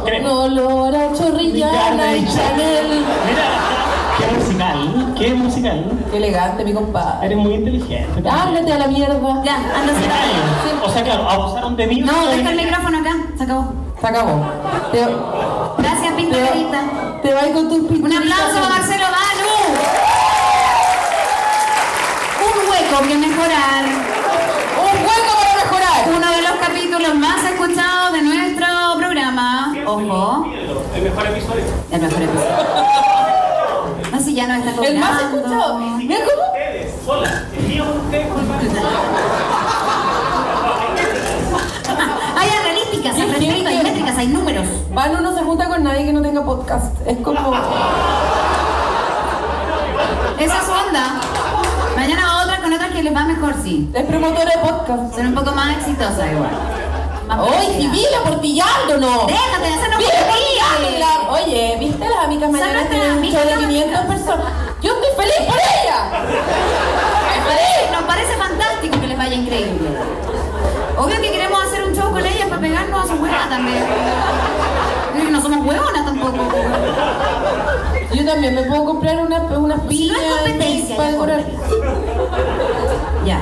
Creo. 0.06 0.22
Un 0.22 0.58
olor 0.58 0.96
a 0.96 1.14
chorrillana 1.14 2.16
y 2.16 2.26
Chanel. 2.26 2.88
Mira, 3.28 4.18
qué 4.18 4.36
musical, 4.38 5.14
qué 5.18 5.34
musical. 5.34 5.86
Qué 6.12 6.18
elegante, 6.18 6.64
mi 6.64 6.74
compadre. 6.74 7.26
Eres 7.26 7.38
muy 7.38 7.54
inteligente. 7.56 8.22
también. 8.22 8.36
Ándate 8.36 8.74
a 8.74 8.78
la 8.80 8.88
mierda. 8.88 9.44
Ya, 9.44 9.56
anda, 9.56 9.94
Me 9.94 10.00
se 10.00 10.06
acabó. 10.06 10.22
callo. 10.22 10.86
O 10.86 10.90
sea, 10.90 11.04
claro, 11.04 11.30
abusaron 11.30 11.76
de 11.76 11.88
mí. 11.88 12.00
No, 12.02 12.26
deja 12.28 12.52
el 12.52 12.58
micrófono 12.58 13.00
acá. 13.00 13.16
Se 13.38 13.44
acabó. 13.44 13.74
Se 14.00 14.08
acabó. 14.08 14.42
Te, 14.94 15.06
Gracias, 15.82 16.14
Pinta 16.14 16.38
te, 16.38 16.44
Carita. 16.48 16.82
te 17.22 17.34
vas 17.34 17.48
con 17.48 17.68
tus 17.70 17.80
Un 18.00 18.14
aplauso 18.14 18.54
para 18.62 18.70
Marcelo 18.70 19.06
Manu. 19.06 19.56
Un 22.46 22.54
hueco 22.70 22.98
que 23.08 23.16
mejorar. 23.16 23.84
Un 23.86 24.98
hueco 25.06 25.34
para 25.40 25.54
mejorar. 25.64 25.98
Uno 26.16 26.28
de 26.32 26.42
los 26.42 26.52
capítulos 26.60 27.14
más 27.16 27.44
escuchados 27.44 28.14
de 28.14 28.22
nuestro 28.22 28.68
programa. 28.98 29.74
Ojo, 29.86 30.46
El 30.96 31.02
mejor 31.04 31.28
episodio. 31.28 31.66
el 31.92 32.02
mejor 32.02 32.22
episodio. 32.22 32.56
No 34.12 34.18
sé 34.18 34.24
si 34.26 34.34
ya 34.36 34.48
nos 34.48 34.58
está 34.66 34.82
El 34.86 34.98
más 35.00 35.10
cobrando. 35.22 35.38
escuchado. 35.38 35.78
Mira 35.80 36.16
cómo. 36.18 36.44
Ustedes, 36.48 36.94
sola. 37.06 37.30
El 37.58 37.64
mío, 37.68 37.86
ustedes, 38.06 38.28
Hay 42.40 42.50
analíticas, 42.50 43.16
hay 43.16 43.22
Qué 43.22 43.28
respeto, 43.28 43.70
hay 44.20 44.28
números. 44.28 44.68
Manu 44.94 45.22
no 45.22 45.34
se 45.34 45.42
junta 45.44 45.70
con 45.70 45.82
nadie 45.82 46.06
que 46.06 46.12
no 46.12 46.22
tenga 46.22 46.44
podcast. 46.44 46.94
Es 47.08 47.18
como. 47.20 47.40
Esa 50.38 50.58
es 50.58 50.64
su 50.66 50.72
onda. 50.72 51.22
Mañana 51.96 52.44
otra 52.44 52.62
con 52.62 52.74
otras 52.74 52.92
que 52.92 53.02
les 53.02 53.16
va 53.16 53.24
mejor, 53.24 53.56
sí. 53.64 53.90
Es 53.94 54.04
promotora 54.04 54.52
de 54.52 54.58
podcast. 54.58 55.16
Son 55.16 55.28
un 55.28 55.36
poco 55.36 55.54
más 55.54 55.78
exitosas 55.78 56.32
igual. 56.34 56.52
Oye, 57.40 57.88
Vila 57.88 58.20
portillándonos. 58.26 59.28
Déjate 59.28 59.68
de 59.68 59.74
hacernos 59.74 60.04
portillándola. 60.04 61.32
Oye, 61.32 61.78
¿viste 61.80 62.10
las 62.10 62.26
amigas 62.26 62.50
nuestras 62.50 62.90
tienen 62.90 63.12
un 63.12 63.24
show 63.24 63.42
de 63.42 63.56
500 63.56 63.64
amigas. 63.64 64.06
personas? 64.06 64.54
Yo 64.82 64.94
estoy 64.96 65.12
feliz 65.16 65.48
por 65.48 65.56
ella. 65.56 66.10
Feliz. 67.48 67.92
Nos 67.94 68.04
parece 68.04 68.34
fantástico 68.36 69.00
que 69.00 69.08
les 69.08 69.18
vaya 69.18 69.36
increíble. 69.36 69.90
Obvio 70.98 71.22
que 71.22 71.32
queremos 71.32 71.59
ellas 72.40 72.50
para 72.50 72.62
pegarnos 72.62 73.04
a 73.04 73.08
su 73.08 73.22
hueá 73.22 73.50
también. 73.50 73.84
Y 75.28 75.32
no 75.32 75.42
somos 75.42 75.66
hueonas 75.66 76.06
tampoco. 76.06 76.38
Yo 78.14 78.26
también 78.26 78.56
me 78.56 78.64
puedo 78.64 78.86
comprar 78.86 79.18
unas 79.20 79.52
unas 79.58 79.82
Si 79.82 79.88
piñas 79.88 80.18
no 80.18 80.24
es 80.24 80.42
competencia, 80.42 80.96
para 80.96 81.10
ya 81.10 81.14
decorar. 81.14 81.46
Ya. 83.26 83.40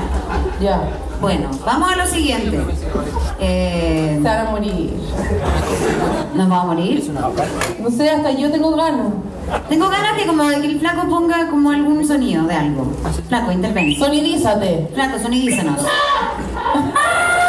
Ya, 0.60 0.90
Bueno, 1.22 1.50
vamos 1.64 1.92
a 1.92 1.96
lo 1.98 2.08
siguiente. 2.08 2.60
Eh, 3.40 4.18
se 4.18 4.24
van 4.28 4.48
a 4.48 4.50
morir. 4.50 4.94
¿Nos 6.34 6.50
vamos 6.50 6.64
a 6.64 6.68
morir? 6.68 7.12
No 7.80 7.92
sé, 7.92 8.10
hasta 8.10 8.32
yo 8.32 8.52
tengo 8.52 8.76
ganas. 8.76 9.08
Tengo 9.70 9.88
ganas 9.88 10.14
que 10.18 10.26
como 10.26 10.46
de 10.46 10.60
que 10.62 10.68
el 10.68 10.80
flaco 10.80 11.08
ponga 11.08 11.48
como 11.50 11.70
algún 11.70 12.06
sonido 12.06 12.46
de 12.46 12.56
algo. 12.56 12.92
Flaco, 13.28 13.52
interven. 13.52 13.96
Sonidízate. 13.96 14.90
Flaco, 14.96 15.20
sonidízanos. 15.20 15.80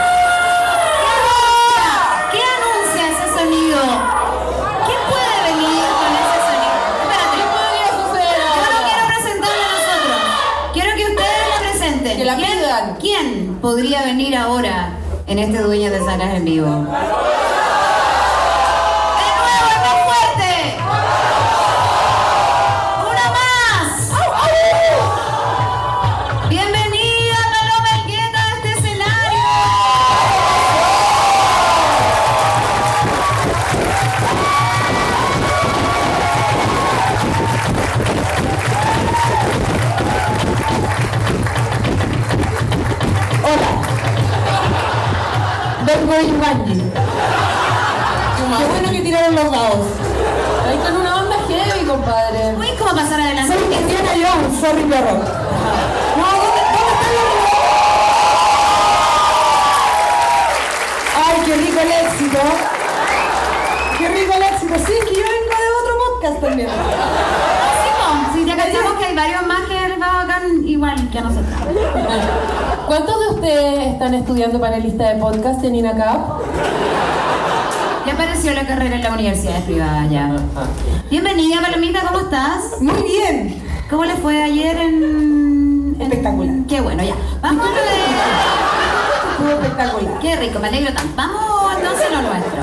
Que 12.78 12.86
la 12.86 12.96
¿Quién- 12.98 12.98
pidan. 12.98 13.34
¿Quién 13.34 13.54
podría 13.60 14.02
venir 14.04 14.36
ahora 14.36 14.90
en 15.26 15.38
este 15.38 15.62
Dueño 15.62 15.90
de 15.90 15.98
Salas 15.98 16.34
en 16.34 16.44
vivo? 16.44 16.86
De 46.18 46.26
Yumanji. 46.26 46.74
Qué 48.58 48.64
bueno 48.64 48.90
que 48.90 49.00
tiraron 49.00 49.34
los 49.36 49.50
dados. 49.52 49.86
Ahí 50.66 50.78
con 50.78 50.96
una 50.96 51.16
onda 51.16 51.36
heavy, 51.46 51.86
compadre. 51.86 52.56
Uy, 52.58 52.68
¿cómo 52.78 52.90
pasar 52.90 53.20
adelante? 53.20 53.52
Soy 53.52 53.62
Cristiana 53.64 54.10
sorry 54.60 54.82
perro. 54.82 55.12
No, 55.12 56.26
¿dónde, 56.42 56.62
dónde 56.74 56.92
está 56.94 57.06
el 57.08 57.18
Ay, 61.24 61.36
qué 61.46 61.54
rico 61.54 61.80
el 61.80 61.92
éxito. 61.92 62.38
Qué 63.98 64.08
rico 64.08 64.34
el 64.34 64.42
éxito. 64.42 64.74
Sí, 64.86 64.94
que 65.06 65.14
yo 65.14 65.22
vengo 65.22 65.54
de 65.62 65.70
otro 65.80 65.94
podcast 66.02 66.40
también. 66.40 66.68
Sí, 66.68 67.88
po, 67.96 68.06
sí, 68.34 68.44
ya 68.44 68.56
cachamos 68.56 68.94
que 68.98 69.04
hay 69.04 69.14
varios 69.14 69.46
más 69.46 69.60
que 69.68 69.77
igual 70.64 71.08
que 71.10 71.18
a 71.18 71.22
nosotros. 71.22 71.54
¿Cuántos 72.86 73.20
de 73.20 73.28
ustedes 73.34 73.86
están 73.92 74.14
estudiando 74.14 74.60
panelista 74.60 75.10
de 75.10 75.20
podcast 75.20 75.62
en 75.64 75.74
INACAP? 75.76 76.18
Ya 78.06 78.12
apareció 78.14 78.54
la 78.54 78.66
carrera 78.66 78.96
en 78.96 79.02
la 79.02 79.10
universidad 79.12 79.60
privada 79.64 80.06
ya. 80.06 80.30
Bienvenida, 81.10 81.60
Palomita, 81.60 82.00
¿cómo 82.06 82.20
estás? 82.20 82.80
Muy 82.80 83.02
bien. 83.02 83.62
¿Cómo 83.90 84.04
le 84.04 84.14
fue 84.16 84.42
ayer 84.42 84.76
en...? 84.78 85.96
en- 85.98 86.02
Espectacular. 86.02 86.54
Qué 86.68 86.80
bueno, 86.80 87.02
ya. 87.02 87.14
Vamos 87.42 87.66
a 87.66 87.70
ver... 87.70 87.82
Estuvo 89.32 89.50
espectacular. 89.50 90.18
Qué 90.20 90.36
rico, 90.36 90.58
me 90.60 90.68
alegro 90.68 90.92
tanto. 90.94 91.12
Vamos 91.16 91.76
entonces 91.76 92.06
a 92.06 92.10
lo 92.10 92.28
nuestro. 92.28 92.62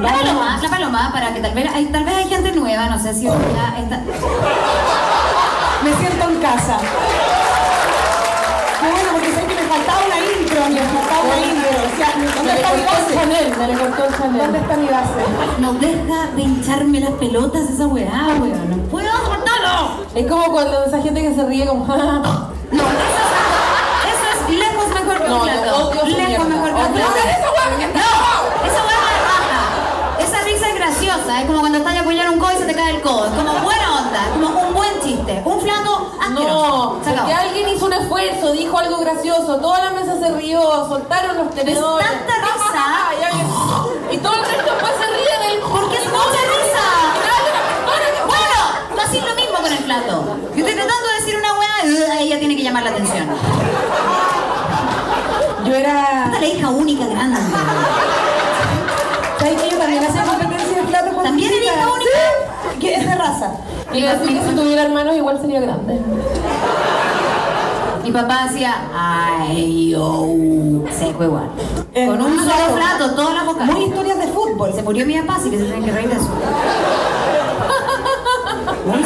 La 0.00 0.12
paloma, 0.12 0.58
la 0.62 0.68
paloma, 0.68 1.10
para 1.12 1.32
que 1.34 1.40
tal 1.40 1.54
vez 1.54 1.68
hay, 1.74 1.86
tal 1.86 2.04
vez 2.04 2.14
hay 2.16 2.24
gente 2.28 2.52
nueva, 2.52 2.86
no 2.86 2.98
sé 2.98 3.14
si 3.14 3.24
ya 3.24 3.32
está... 3.78 4.00
Me 5.86 5.94
siento 5.98 6.28
en 6.28 6.40
casa. 6.40 6.78
Qué 8.80 8.90
bueno, 8.90 9.08
porque 9.12 9.30
sé 9.30 9.46
que 9.46 9.54
me 9.54 9.68
faltaba 9.68 10.00
una 10.04 10.18
intro, 10.18 10.66
me 10.66 10.80
faltaba 10.80 11.22
una 11.22 11.38
intro. 11.46 11.70
O 11.70 11.96
sea, 11.96 12.08
¿dónde 12.34 12.42
Me 12.42 12.58
está 12.58 12.74
mi 12.74 12.82
cortó 12.82 12.96
el 12.96 13.06
base? 13.06 13.14
Chanel, 13.14 13.46
me 13.56 14.38
¿Dónde 14.42 14.58
está 14.58 14.76
mi 14.76 14.88
base? 14.88 15.22
No 15.60 15.72
deja 15.74 16.26
de 16.34 16.42
hincharme 16.42 16.98
las 16.98 17.12
pelotas 17.12 17.70
esa 17.70 17.86
weá, 17.86 18.34
weón. 18.40 18.68
No 18.68 18.76
puedo 18.90 19.12
soportarlo. 19.12 20.02
Es 20.16 20.26
como 20.26 20.50
cuando 20.50 20.84
esa 20.86 21.00
gente 21.02 21.22
que 21.22 21.32
se 21.32 21.44
ríe 21.46 21.64
como... 21.68 21.86
No, 21.86 22.82
eso 22.82 22.90
es, 23.22 24.10
eso 24.10 24.26
es 24.42 24.58
lejos 24.58 24.88
mejor 24.88 25.22
que 25.22 25.28
No, 25.28 25.36
un 25.36 25.48
plato. 25.48 25.92
su 26.00 26.06
lejos 26.16 26.48
mejor 26.48 26.68
que 26.74 26.82
un 26.82 26.92
plato. 26.94 27.14
No, 27.94 28.06
esa 28.66 28.80
hueá 28.82 29.06
es 29.14 29.22
baja. 29.30 29.62
Esa 30.18 30.40
risa 30.42 30.68
es 30.68 30.74
graciosa. 30.74 31.40
Es 31.42 31.46
como 31.46 31.60
cuando 31.60 31.78
estás 31.78 31.94
a 31.94 32.00
apoyar 32.00 32.28
un 32.28 32.40
codo 32.40 32.50
y 32.54 32.58
se 32.58 32.64
te 32.64 32.74
cae 32.74 32.90
el 32.96 33.00
codo. 33.02 33.26
Es 33.26 33.32
como 33.32 33.52
chiste. 35.26 35.42
Un 35.44 35.60
plato 35.60 36.12
asqueroso. 36.20 36.96
No, 36.98 37.04
Se 37.04 37.10
acabó. 37.10 37.26
porque 37.28 37.34
alguien 37.34 37.68
hizo 37.68 37.86
un 37.86 37.92
esfuerzo, 37.92 38.52
dijo 38.52 38.78
algo 38.78 38.98
gracioso, 38.98 39.56
toda 39.56 39.84
la 39.84 39.90
mesa 39.90 40.18
se 40.18 40.30
rió, 40.32 40.60
soltaron 40.88 41.36
los 41.38 41.54
tenedores. 41.54 42.06
tanta 42.08 42.34
risa. 42.46 42.84
y, 43.20 43.24
alguien- 43.24 43.46
y 44.12 44.18
todo 44.18 44.34
el 44.34 44.40
resto 44.40 44.72
después 44.72 44.92
se 44.98 45.06
ríe 45.06 45.48
del... 45.52 45.60
Porque 45.60 45.96
es 45.96 46.04
mucha 46.06 46.42
risa. 46.54 46.86
Bueno, 48.26 48.94
tú 48.94 49.00
haces 49.00 49.22
lo 49.24 49.34
mismo 49.34 49.56
con 49.56 49.72
el 49.72 49.78
plato. 49.84 50.24
Yo 50.54 50.66
estoy 50.66 50.74
tratando 50.74 51.08
de 51.08 51.14
decir 51.20 51.36
una 51.36 51.52
hueá 51.54 51.84
y 52.20 52.22
ella 52.26 52.38
tiene 52.38 52.56
que 52.56 52.62
llamar 52.62 52.82
la 52.84 52.90
atención. 52.90 53.26
Yo 55.64 55.74
era. 55.74 56.26
Esta 56.26 56.36
es 56.36 56.40
la 56.40 56.46
hija 56.46 56.68
única 56.70 57.06
grande. 57.06 57.40
¿Sabes 59.38 59.60
que 59.62 59.70
yo 59.70 59.78
también 59.78 60.04
hacía 60.04 60.22
competencia 60.24 60.76
de 60.80 60.82
plato 60.84 61.12
con 61.14 61.24
¿También 61.24 61.52
eres 61.52 61.64
hija 61.64 61.88
única? 61.92 62.10
Sí, 62.10 62.45
que 62.86 62.94
es 62.94 63.06
de 63.06 63.14
raza. 63.14 63.50
Y 63.92 64.00
le 64.00 64.08
decía 64.16 64.40
que 64.40 64.48
si 64.48 64.54
tuviera 64.56 64.82
hermanos 64.82 65.16
igual 65.16 65.40
sería 65.40 65.60
grande. 65.60 65.98
Mi 68.04 68.12
papá 68.12 68.44
hacía 68.44 68.72
ay 68.94 69.90
yo 69.90 70.26
seco 70.96 71.24
igual. 71.24 71.48
Eh, 71.92 72.06
Con 72.06 72.20
un 72.22 72.38
solo 72.38 72.74
plato, 72.76 73.14
todas 73.14 73.34
las 73.34 73.46
bocas. 73.46 73.66
Muy 73.66 73.84
historias 73.84 74.18
de 74.18 74.28
fútbol. 74.28 74.72
Se 74.74 74.82
murió 74.82 75.04
mi 75.06 75.18
papá, 75.18 75.36
así 75.36 75.50
que 75.50 75.58
se 75.58 75.64
tienen 75.64 75.84
que 75.84 75.90
reír 75.92 76.08
de 76.08 76.14
eso. 76.16 76.28
Muy. 78.86 79.02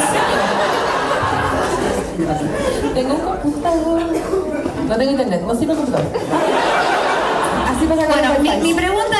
Tengo 2.93 3.13
un 3.15 3.21
computador. 3.21 4.01
No 4.87 4.95
tengo 4.97 5.11
internet, 5.11 5.41
no 5.47 5.55
sirve 5.55 5.71
el 5.73 5.77
computador. 5.79 6.07
Así 7.69 7.85
pasa 7.87 8.05
con 8.05 8.13
Bueno, 8.13 8.29
mi, 8.41 8.49
mi 8.67 8.73
pregunta 8.73 9.17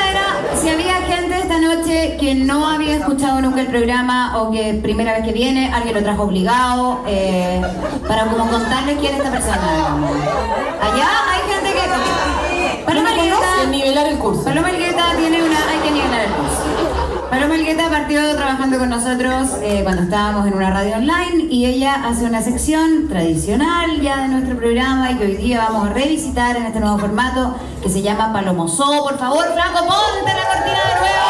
si 0.62 0.68
había 0.68 0.94
gente 1.02 1.40
esta 1.40 1.58
noche 1.58 2.16
que 2.20 2.36
no 2.36 2.68
había 2.68 2.94
escuchado 2.94 3.40
nunca 3.40 3.62
el 3.62 3.66
programa 3.66 4.40
o 4.40 4.52
que 4.52 4.74
primera 4.80 5.12
vez 5.14 5.24
que 5.24 5.32
viene, 5.32 5.72
alguien 5.72 5.94
lo 5.96 6.02
trajo 6.04 6.22
obligado, 6.22 7.02
eh, 7.08 7.60
para 8.06 8.26
como 8.26 8.48
contarles 8.48 8.96
quién 9.00 9.12
es 9.12 9.18
esta 9.18 9.32
persona. 9.32 9.96
Allá 10.80 11.08
hay 11.32 11.52
gente 11.52 11.72
que... 11.72 12.84
Paloma 12.84 13.10
Y 13.12 13.20
Elgueta, 13.20 13.70
nivelar 13.70 14.06
el 14.06 14.18
curso. 14.18 14.44
Paloma 14.44 14.70
Elgueta 14.70 15.04
tiene 15.16 15.42
una... 15.42 15.58
Hay 15.68 15.78
que 15.82 15.90
nivelar 15.90 16.20
el 16.20 16.30
curso. 16.30 17.28
Paloma 17.28 17.54
Elgueta 17.56 17.88
partió 17.90 18.36
trabajando 18.36 18.78
con 18.78 18.88
nosotros 18.88 19.50
eh, 19.62 19.80
cuando 19.82 20.02
estábamos 20.02 20.46
en 20.46 20.54
una 20.54 20.70
radio 20.70 20.96
online 20.96 21.31
y 21.50 21.66
ella 21.66 22.02
hace 22.04 22.24
una 22.24 22.42
sección 22.42 23.08
tradicional 23.08 24.00
ya 24.00 24.22
de 24.22 24.28
nuestro 24.28 24.56
programa 24.56 25.10
y 25.10 25.16
que 25.16 25.24
hoy 25.26 25.36
día 25.36 25.58
vamos 25.68 25.90
a 25.90 25.92
revisitar 25.92 26.56
en 26.56 26.64
este 26.64 26.80
nuevo 26.80 26.98
formato 26.98 27.54
que 27.82 27.88
se 27.88 28.02
llama 28.02 28.32
Palomosó. 28.32 29.04
Por 29.04 29.18
favor, 29.18 29.44
Franco, 29.54 29.78
ponte 29.80 30.32
la 30.34 30.46
cortina 30.48 30.80
de 30.88 31.00
nuevo. 31.00 31.22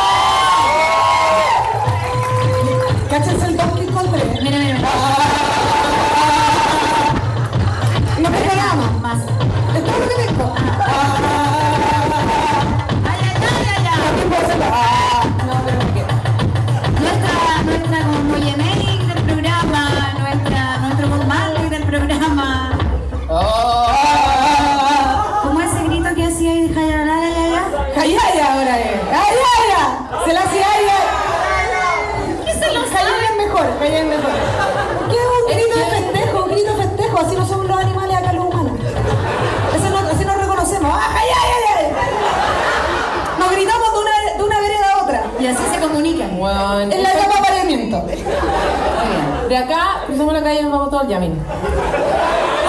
Bueno, 46.42 46.81
En 46.81 47.02
la 47.05 47.11
etapa 47.12 47.28
de 47.28 47.38
apareamiento. 47.38 47.98
Muy 48.00 48.09
bien. 48.16 49.48
de 49.48 49.57
acá 49.57 50.02
cruzamos 50.07 50.33
la 50.33 50.42
calle 50.42 50.59
y 50.61 50.62
nos 50.64 50.72
vamos 50.72 50.90
todos 50.90 51.02
al 51.05 51.09
Yamin. 51.09 51.33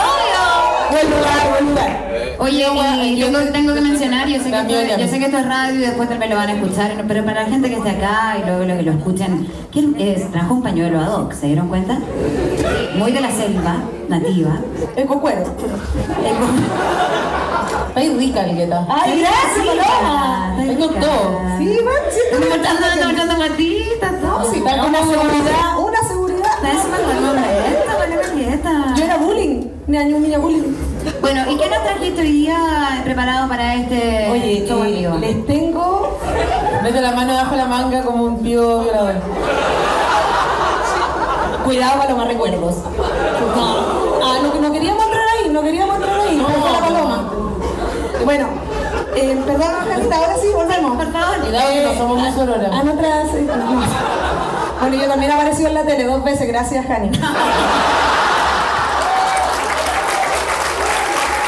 ¡Obvio! 0.04 0.92
Buen 0.92 1.10
lugar, 1.10 1.50
buen 1.50 1.70
lugar. 1.70 2.04
Oye, 2.38 2.68
y 3.08 3.18
yo- 3.18 3.26
tengo, 3.32 3.40
tengo 3.52 3.74
que 3.74 3.82
mencionar, 3.82 4.28
yo 4.28 4.38
sé, 4.44 4.52
que 4.52 4.60
esto, 4.60 4.98
yo 5.00 5.08
sé 5.08 5.18
que 5.18 5.26
esto 5.26 5.38
es 5.40 5.48
radio 5.48 5.76
y 5.76 5.78
después 5.80 6.08
también 6.10 6.30
lo 6.32 6.38
van 6.38 6.50
a 6.50 6.54
escuchar, 6.54 6.92
pero 7.08 7.26
para 7.26 7.44
la 7.46 7.50
gente 7.50 7.70
que 7.70 7.78
esté 7.78 7.90
acá 7.90 8.36
y 8.40 8.46
luego 8.46 8.64
lo 8.66 8.76
que 8.78 8.84
lo 8.84 8.92
escuchen, 8.92 9.48
¿quién 9.72 9.96
es? 9.98 10.32
Trajo 10.32 10.54
un 10.56 10.62
pañuelo 10.62 11.00
ad 11.00 11.12
hoc, 11.16 11.34
¿se 11.34 11.48
dieron 11.48 11.68
cuenta? 11.70 11.98
Muy 12.96 13.12
de 13.12 13.22
la 13.22 13.32
selva, 13.32 13.78
nativa. 14.08 14.58
El 14.96 15.08
cocuero. 15.08 15.42
Está 15.42 15.56
ahí 17.96 18.16
rica, 18.16 18.44
Ligueta. 18.44 18.86
Ay, 18.90 19.20
gracias, 19.20 19.66
Paloma. 19.66 20.56
Ahí 20.58 20.76
con 20.76 21.00
todo. 21.00 21.42
Sí, 21.58 21.66
que 21.66 22.36
Estamos 22.36 22.50
mostrando, 22.50 23.06
mostrando 23.08 23.38
patitas, 23.38 24.22
todo. 24.22 24.52
Sí, 24.52 24.58
está 24.58 24.86
una 24.86 25.00
seguridad, 25.00 25.80
una 25.80 26.08
seguridad. 26.08 26.52
Está 26.56 26.72
encima 26.72 26.98
con 26.98 27.42
de 27.42 27.74
esta, 27.74 27.98
con. 28.68 28.96
Yo 28.96 29.04
era 29.04 29.18
bullying, 29.18 29.68
ni 29.88 29.98
año 29.98 30.20
niña 30.20 30.38
bullying. 30.40 30.76
Bueno, 31.22 31.52
¿y 31.52 31.58
qué 31.58 31.70
nos 31.70 31.84
trajiste 31.84 32.22
hoy 32.22 32.32
día 32.32 33.02
preparado 33.04 33.50
para 33.50 33.76
este 33.76 34.30
Oye, 34.32 34.66
show 34.68 34.84
eh, 34.84 35.10
les 35.20 35.46
tengo 35.46 36.18
Mete 36.82 37.02
la 37.02 37.12
mano 37.12 37.34
debajo 37.34 37.52
de 37.52 37.58
la 37.58 37.66
manga 37.66 38.02
como 38.04 38.24
un 38.26 38.40
pío 38.42 38.84
violador. 38.84 39.16
cuidado 41.66 41.98
para 41.98 42.10
los 42.10 42.18
más 42.18 42.28
recuerdos. 42.28 42.76
No, 43.56 43.78
ah, 44.24 44.38
no, 44.42 44.62
no 44.62 44.72
queríamos 44.72 45.04
entrar 45.06 45.24
ahí, 45.38 45.50
no 45.50 45.62
queríamos 45.62 45.96
entrar 45.96 46.20
ahí, 46.20 46.36
no, 46.36 46.46
fue 46.46 46.72
la 46.72 46.80
paloma. 46.80 47.32
Bueno, 48.26 48.48
eh, 49.16 49.38
perdón, 49.46 49.68
Carlita, 49.90 50.16
ahora 50.16 50.36
sí, 50.42 50.48
volvemos. 50.54 50.96
Por 50.98 51.12
favor. 51.12 51.40
Cuidado 51.42 51.74
que 51.74 51.84
no 51.84 51.94
somos 51.96 52.20
muy 52.20 52.32
sororas. 52.32 52.72
A 52.72 52.84
nuestras. 52.84 53.34
eh, 53.36 53.48
no. 53.48 53.84
Bueno, 54.80 54.96
yo 54.98 55.08
también 55.08 55.32
he 55.32 55.36
aparecido 55.36 55.68
en 55.70 55.74
la 55.76 55.84
tele 55.84 56.04
dos 56.06 56.24
veces, 56.24 56.48
gracias, 56.48 56.86
Jani. 56.86 57.10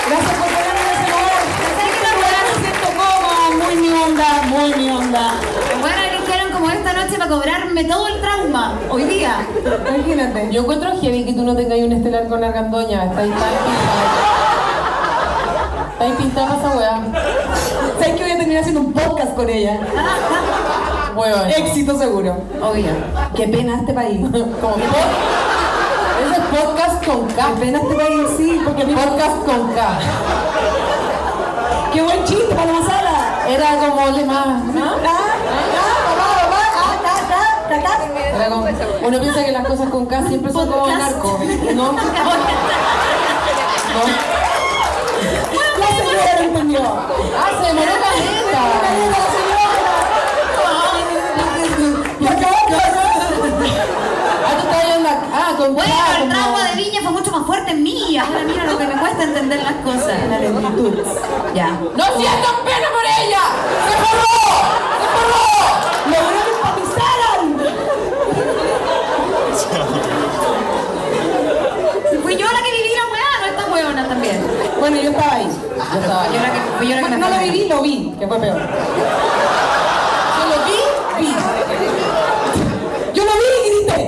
Gracias 0.08 0.34
por 0.38 0.48
ponerme 0.48 0.80
en 0.80 0.88
ese 0.94 1.10
lugar. 1.12 2.44
Me 2.46 2.62
siento 2.62 2.88
cómoda, 2.96 3.66
muy 3.66 3.76
mi 3.76 3.90
onda, 3.94 4.28
muy 4.48 4.74
mi 4.76 4.90
onda. 4.90 5.34
Bueno, 5.82 5.98
eligieron 6.12 6.52
como 6.54 6.70
esta 6.70 6.94
noche 6.94 7.18
para 7.18 7.30
cobrarme 7.30 7.84
todo 7.86 8.08
el 8.08 8.22
trauma, 8.22 8.80
hoy 8.90 9.04
día. 9.04 9.46
Imagínate. 9.90 10.50
Yo 10.52 10.62
encuentro 10.62 10.92
heavy 11.02 11.26
que 11.26 11.34
tú 11.34 11.44
no 11.44 11.56
tengas 11.56 11.80
un 11.80 11.92
estelar 11.94 12.28
con 12.28 12.44
argandoña. 12.44 13.06
Está 13.06 13.22
ahí. 13.22 13.30
Está 13.32 14.45
ahí 16.00 16.12
pintada 16.18 16.58
esa 16.58 16.78
weá. 16.78 17.02
¿Sabes 18.00 18.16
que 18.16 18.24
voy 18.24 18.32
a 18.32 18.38
terminar 18.38 18.62
haciendo 18.62 18.82
un 18.82 18.94
podcast 18.94 19.34
con 19.36 19.50
ella? 19.50 19.80
Hueón. 21.16 21.50
Éxito 21.50 21.98
seguro. 21.98 22.38
Obvio. 22.62 22.92
Qué 23.36 23.48
pena 23.48 23.76
este 23.80 23.94
país. 23.94 24.20
Como 24.62 24.76
Ese 24.76 26.34
es 26.34 26.46
podcast 26.52 27.06
con 27.06 27.28
K. 27.28 27.46
Qué 27.56 27.62
pena 27.62 27.80
este 27.80 27.96
país, 27.96 28.22
sí, 28.38 28.62
porque 28.64 28.86
mi 28.86 28.94
Podcast 28.96 29.38
con 29.46 29.74
K. 29.74 30.00
Qué 31.94 32.02
buen 32.02 32.24
chiste 32.26 32.54
para 32.56 32.72
la 32.74 32.86
sala. 32.86 33.46
Era 33.48 33.78
como 33.78 34.08
le 34.08 34.26
más. 34.26 34.48
Ah, 34.48 34.96
ah, 35.06 35.08
ah. 35.08 35.96
Era 38.36 38.50
como- 38.50 38.66
uno 39.08 39.20
piensa 39.20 39.46
que 39.46 39.52
las 39.52 39.66
cosas 39.68 39.90
con 39.90 40.06
K 40.08 40.28
siempre 40.28 40.52
son 40.52 40.70
como 40.70 40.88
narco. 40.88 41.40
No. 41.76 41.96
No. 43.96 44.45
La 46.46 46.52
entendió. 46.52 46.80
Ah, 46.80 47.50
se 47.60 47.68
demoró 47.68 47.92
caleta. 48.04 48.64
Y 52.20 52.28
acá, 52.28 52.48
Ah, 54.46 54.54
tú 54.62 54.68
en 54.96 55.04
la. 55.04 55.12
Ah, 55.34 55.56
con 55.58 55.74
Bueno, 55.74 55.94
el 56.22 56.30
trauma 56.30 56.64
de 56.70 56.76
Viña 56.76 57.02
fue 57.02 57.12
mucho 57.14 57.32
más 57.32 57.46
fuerte 57.48 57.72
en 57.72 57.82
mí. 57.82 58.16
Ahora 58.18 58.44
mira 58.46 58.66
lo 58.66 58.78
que 58.78 58.86
me 58.86 58.94
cuesta 58.96 59.24
entender 59.24 59.64
las 59.64 59.74
cosas. 59.84 60.20
La 60.30 60.38
lentitud. 60.40 60.94
Ya. 61.56 61.70
¡No 61.70 62.06
siento 62.16 62.64
pena 62.64 62.90
por 62.94 63.06
ella! 63.24 63.42
¡Se 63.90 63.98
forró! 64.04 64.38
¡Se 65.02 65.08
forró! 65.16 65.48
Logró 66.12 66.40
que 66.46 66.52
empatizaran. 66.52 67.42
Fui 72.22 72.36
yo 72.38 72.46
la 72.46 72.62
que 72.64 72.72
viví 72.72 72.90
la 72.96 73.06
weá, 73.12 73.40
no 73.42 73.46
esta 73.48 73.66
weona 73.74 74.08
también. 74.08 74.55
Bueno, 74.88 75.02
yo 75.02 75.10
estaba 75.10 75.34
ahí. 75.34 75.48
Yo 75.48 76.00
estaba 76.00 76.28
Yo 76.28 76.40
la 76.40 76.54
que, 76.54 76.60
fui 76.78 76.88
yo 76.88 76.96
la 76.96 77.02
que 77.02 77.08
Bueno, 77.08 77.18
me 77.18 77.22
no 77.22 77.30
lo 77.30 77.40
viví, 77.40 77.68
lo 77.68 77.82
vi, 77.82 78.14
que 78.20 78.28
fue 78.28 78.40
peor. 78.40 78.62
Yo 80.38 80.46
lo 80.46 80.58
vi, 80.64 80.78
vi. 81.26 81.30
Yo 83.16 83.24
lo 83.26 83.32
vi 83.42 83.50
y 83.66 83.70
grité. 83.72 84.00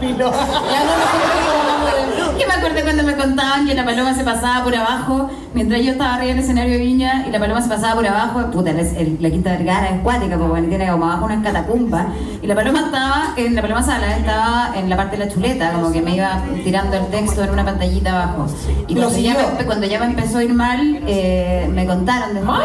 filo. 0.00 0.30
Ya 0.30 0.84
no 0.84 0.92
me 0.96 1.04
acuerdo 1.04 1.50
hablando 1.60 1.86
de... 2.32 2.38
Que 2.38 2.46
me 2.46 2.53
acordé 2.64 2.82
cuando 2.82 3.02
me 3.02 3.14
contaban 3.16 3.66
que 3.66 3.74
la 3.74 3.84
paloma 3.84 4.14
se 4.14 4.24
pasaba 4.24 4.64
por 4.64 4.74
abajo 4.74 5.30
mientras 5.52 5.82
yo 5.82 5.92
estaba 5.92 6.14
arriba 6.14 6.32
en 6.32 6.38
el 6.38 6.44
escenario 6.44 6.72
de 6.72 6.78
Viña 6.78 7.24
y 7.26 7.30
la 7.30 7.38
paloma 7.38 7.60
se 7.62 7.68
pasaba 7.68 7.94
por 7.94 8.06
abajo. 8.06 8.50
Puta, 8.50 8.70
el- 8.70 8.78
el- 8.78 9.16
la 9.20 9.30
Quinta 9.30 9.50
Vergara 9.50 9.88
es 9.90 10.00
cuática, 10.00 10.36
porque 10.38 10.62
tiene 10.62 10.90
como 10.90 11.04
abajo 11.04 11.26
unas 11.26 11.42
catacumbas. 11.44 12.06
Y 12.42 12.46
la 12.46 12.54
paloma 12.54 12.80
estaba, 12.86 13.34
en 13.36 13.54
la 13.54 13.62
paloma 13.62 13.82
sala, 13.82 14.16
estaba 14.16 14.72
en 14.76 14.88
la 14.88 14.96
parte 14.96 15.16
de 15.16 15.26
la 15.26 15.30
chuleta, 15.32 15.72
como 15.72 15.92
que 15.92 16.00
me 16.02 16.16
iba 16.16 16.40
tirando 16.64 16.96
el 16.96 17.06
texto 17.08 17.44
en 17.44 17.50
una 17.50 17.64
pantallita 17.64 18.10
abajo. 18.22 18.46
Y 18.88 18.94
cuando 18.94 19.18
ya, 19.18 19.34
me, 19.58 19.64
cuando 19.64 19.86
ya 19.86 19.98
me 20.00 20.06
empezó 20.06 20.38
a 20.38 20.44
ir 20.44 20.54
mal, 20.54 21.00
eh, 21.06 21.68
me 21.72 21.86
contaron 21.86 22.34
después 22.34 22.60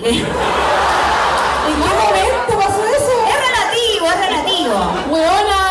que. 0.00 0.08
Es 0.10 0.16
¿En 1.66 1.82
qué 1.82 1.88
momento 1.88 2.66
pasó 2.66 2.82
eso? 2.84 3.12
relativo, 3.26 4.06
es 4.06 4.28
relativo. 4.28 4.74
Weona, 5.10 5.65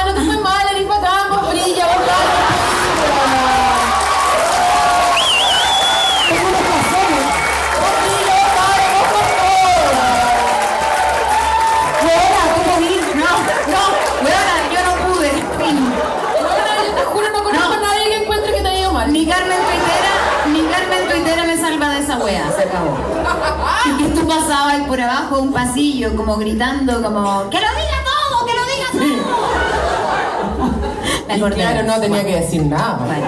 por 24.95 25.01
abajo 25.03 25.39
un 25.41 25.51
pasillo, 25.51 26.15
como 26.15 26.38
gritando, 26.38 27.01
como, 27.03 27.49
¡que 27.49 27.58
lo 27.58 27.67
diga 27.67 27.99
todo, 28.05 28.45
que 28.45 28.53
lo 28.53 28.63
diga 28.65 28.88
todo! 28.93 30.67
Me 31.27 31.34
acordé. 31.34 31.55
Claro, 31.55 31.84
no 31.84 31.99
tenía 31.99 32.23
que 32.25 32.36
decir 32.39 32.63
nada. 32.65 32.99
Bueno. 33.05 33.25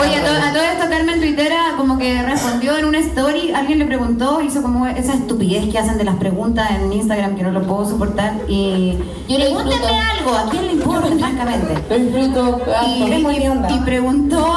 Oye, 0.00 0.16
a, 0.16 0.24
to- 0.24 0.30
a 0.48 0.52
todo 0.52 0.62
esto 0.62 0.84
Carmen 0.90 1.20
Tuitera 1.20 1.74
como 1.76 1.96
que 1.98 2.22
respondió 2.22 2.76
en 2.76 2.84
una 2.86 2.98
story, 2.98 3.52
alguien 3.52 3.78
le 3.80 3.84
preguntó, 3.86 4.40
hizo 4.40 4.62
como 4.62 4.86
esa 4.86 5.14
estupidez 5.14 5.68
que 5.70 5.78
hacen 5.78 5.96
de 5.98 6.04
las 6.04 6.16
preguntas 6.16 6.70
en 6.72 6.92
Instagram 6.92 7.36
que 7.36 7.42
no 7.44 7.50
lo 7.52 7.62
puedo 7.62 7.88
soportar 7.88 8.34
y 8.48 8.96
Yo 9.28 9.36
disfruto. 9.36 9.76
algo, 10.18 10.34
¿a 10.36 10.50
quién 10.50 10.66
le 10.66 10.72
importa 10.72 11.08
francamente? 11.18 11.74
Lo 11.88 11.98
disfruto. 11.98 12.60
Y, 12.86 13.02
y- 13.04 13.74
y 13.74 13.78
preguntó, 13.84 14.54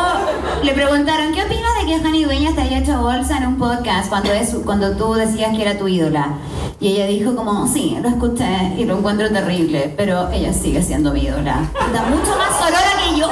le 0.63 0.73
preguntaron, 0.73 1.31
¿qué 1.33 1.43
opinas 1.43 1.70
que 1.91 1.99
Fanny 1.99 2.23
Dueñas 2.23 2.55
te 2.55 2.61
haya 2.61 2.77
hecho 2.79 3.01
bolsa 3.01 3.37
en 3.37 3.47
un 3.47 3.57
podcast 3.57 4.07
cuando, 4.07 4.31
es, 4.31 4.55
cuando 4.65 4.91
tú 4.95 5.13
decías 5.13 5.53
que 5.55 5.61
era 5.61 5.77
tu 5.77 5.87
ídola? 5.89 6.27
Y 6.79 6.87
ella 6.93 7.05
dijo 7.05 7.35
como, 7.35 7.67
sí, 7.67 7.97
lo 8.01 8.07
escuché 8.07 8.73
y 8.77 8.85
lo 8.85 8.97
encuentro 8.97 9.29
terrible, 9.29 9.93
pero 9.97 10.29
ella 10.31 10.53
sigue 10.53 10.81
siendo 10.81 11.11
mi 11.11 11.23
ídola. 11.23 11.65
Está 11.85 12.03
mucho 12.03 12.31
más 12.37 12.57
sonora 12.57 12.91
que 13.03 13.19
yo. 13.19 13.27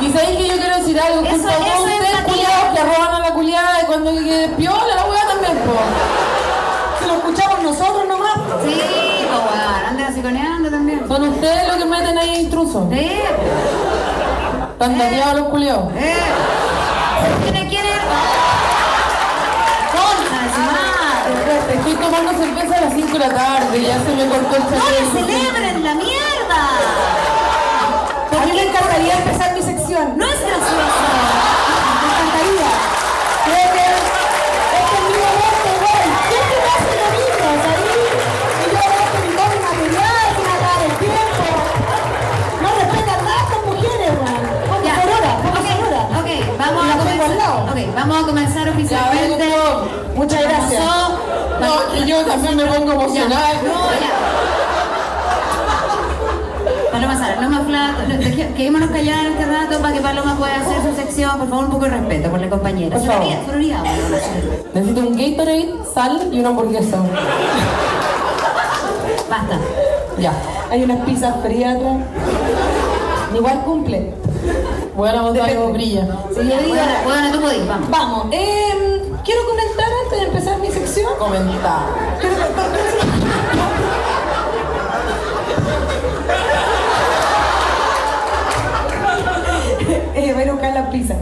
Y 0.00 0.12
sabéis 0.12 0.36
que 0.38 0.48
yo 0.48 0.54
quiero 0.56 0.76
decir 0.78 0.98
algo, 1.00 1.20
Eso- 1.22 1.30
junto 1.34 1.48
a 1.48 1.52
eso 1.52 1.66
es 1.68 1.80
ustedes 1.80 2.20
culiados 2.26 2.74
que 2.74 2.80
arroban 2.80 3.14
a 3.14 3.18
la 3.20 3.34
culiada 3.34 3.82
y 3.82 3.86
cuando 3.86 4.10
que 4.12 4.50
piola 4.56 4.94
la 4.96 5.04
weá 5.06 5.26
también, 5.28 5.58
po. 5.66 5.72
Si 7.00 7.06
lo 7.06 7.14
escuchamos 7.14 7.62
nosotros 7.62 8.08
nomás. 8.08 8.34
Sí, 8.64 8.74
pues 9.28 9.40
bueno, 9.44 9.88
anda 9.88 10.12
siconeando 10.12 10.68
también. 10.70 11.06
Son 11.06 11.28
ustedes 11.28 11.68
los 11.68 11.76
que 11.76 11.84
meten 11.84 12.18
ahí 12.18 12.40
intrusos. 12.40 12.84
Sí, 12.92 13.10
Están 14.74 14.98
dateados 14.98 15.34
los 15.40 15.48
culiados. 15.48 15.92
eh. 15.96 16.14
¿Quién 17.42 17.56
es? 17.56 17.68
¿Quién 17.68 17.86
es? 17.86 18.00
Concha 19.92 20.40
madre. 20.66 21.74
Estoy 21.76 21.94
tomando 21.94 22.32
cerveza 22.32 22.76
a 22.78 22.80
las 22.82 22.92
5 22.94 23.12
de 23.12 23.18
la 23.18 23.30
tarde, 23.34 23.82
ya 23.82 23.94
se 23.94 24.14
me 24.14 24.26
cortó 24.28 24.56
el 24.56 24.62
¡No 24.62 24.90
le 24.90 25.26
celebren 25.26 25.84
la 25.84 25.94
mierda! 25.94 26.60
A 28.42 28.46
mí 28.46 28.52
me 28.52 28.62
encantaría 28.68 29.14
empezar 29.14 29.54
mi 29.54 29.62
sección. 29.62 30.18
No 30.18 30.26
vamos 48.08 48.22
a 48.24 48.26
comenzar 48.26 48.68
oficialmente. 48.68 49.44
Muchas 50.14 50.42
gracias. 50.42 50.82
No, 51.60 51.92
que 51.92 52.06
yo 52.06 52.24
también 52.24 52.56
me 52.56 52.64
pongo 52.64 52.92
emocional. 52.92 53.56
No, 53.64 53.70
ya. 53.92 54.10
Paloma 56.92 57.18
Sara, 57.18 57.40
no 57.40 57.48
más 57.50 57.66
deje- 58.20 58.54
Quedémonos 58.54 58.90
callados 58.90 59.26
este 59.26 59.44
rato 59.46 59.78
para 59.80 59.94
que 59.94 60.00
Paloma 60.00 60.36
pueda 60.36 60.56
hacer 60.56 60.82
su 60.82 60.94
sección. 60.96 61.38
Por 61.38 61.48
favor, 61.48 61.64
un 61.64 61.70
poco 61.72 61.84
de 61.86 61.90
respeto 61.90 62.30
por 62.30 62.40
la 62.40 62.48
compañera. 62.48 62.96
Por 62.96 63.06
favor. 63.06 63.26
Necesito 64.74 65.00
un 65.00 65.16
Gatorade, 65.16 65.74
sal 65.92 66.28
y 66.32 66.38
una 66.40 66.48
hamburguesa. 66.50 66.98
Basta. 69.28 69.58
Ya. 70.18 70.32
Hay 70.70 70.84
unas 70.84 70.98
pizzas 71.04 71.34
frías 71.42 71.76
atrás. 71.76 71.96
Igual 73.34 73.62
cumple. 73.64 74.14
Buena 74.96 75.22
voz 75.22 75.38
algo 75.38 75.72
brilla. 75.72 76.02
Digo, 76.02 76.74
bueno, 77.04 77.32
tú 77.32 77.40
podís, 77.40 77.66
vamos. 77.66 77.90
Vamos, 77.90 78.26
em, 78.30 79.12
quiero 79.24 79.44
comentar 79.44 79.88
antes 80.04 80.20
de 80.20 80.26
empezar 80.26 80.58
mi 80.60 80.70
sección. 80.70 81.12
Comentar. 81.18 81.86
Quiero 82.20 82.36
comentar. 82.36 82.66
eh, 90.14 90.32
voy 90.32 90.44
a 90.44 90.52
buscar 90.52 90.74
la 90.74 90.90
pizza. 90.90 91.16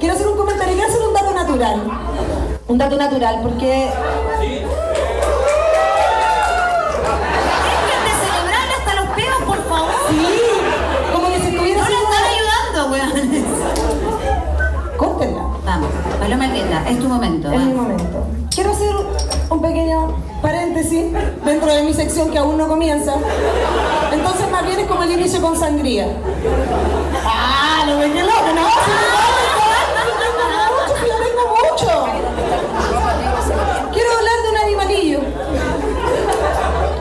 Quiero 0.00 0.14
hacer 0.14 0.26
un 0.26 0.36
comentario, 0.36 0.74
quiero 0.74 0.90
hacer 0.90 1.02
un 1.06 1.14
dato 1.14 1.34
natural. 1.34 1.82
Un 2.66 2.78
dato 2.78 2.96
natural, 2.96 3.40
porque 3.42 3.90
Vamos, 15.74 15.90
Paloma 16.20 16.46
es 16.88 17.00
tu 17.00 17.08
momento. 17.08 17.50
Es 17.50 17.60
mi 17.60 17.72
momento. 17.72 18.04
Quiero 18.54 18.70
hacer 18.70 18.94
un 19.50 19.60
pequeño 19.60 20.14
paréntesis 20.40 21.06
dentro 21.44 21.74
de 21.74 21.82
mi 21.82 21.92
sección 21.92 22.30
que 22.30 22.38
aún 22.38 22.56
no 22.56 22.68
comienza. 22.68 23.14
Entonces, 24.12 24.48
más 24.52 24.64
bien 24.64 24.78
es 24.78 24.86
como 24.86 25.02
el 25.02 25.10
inicio 25.10 25.42
con 25.42 25.58
sangría. 25.58 26.06
¡Ah! 27.26 27.82
¡Lo 27.88 27.96
dejé 27.96 28.22
loco! 28.22 28.52
¡No! 28.54 28.68
¡Sí, 28.86 28.92
no, 29.90 30.06
tengo 30.14 30.46
mucho! 30.62 30.94
¡Sí, 30.94 31.06
yo 31.08 31.16
tengo 31.24 31.42
mucho! 31.58 31.90
Quiero 33.92 34.10
hablar 34.16 34.38
de 34.44 34.50
un 34.50 34.56
animalillo. 34.58 35.20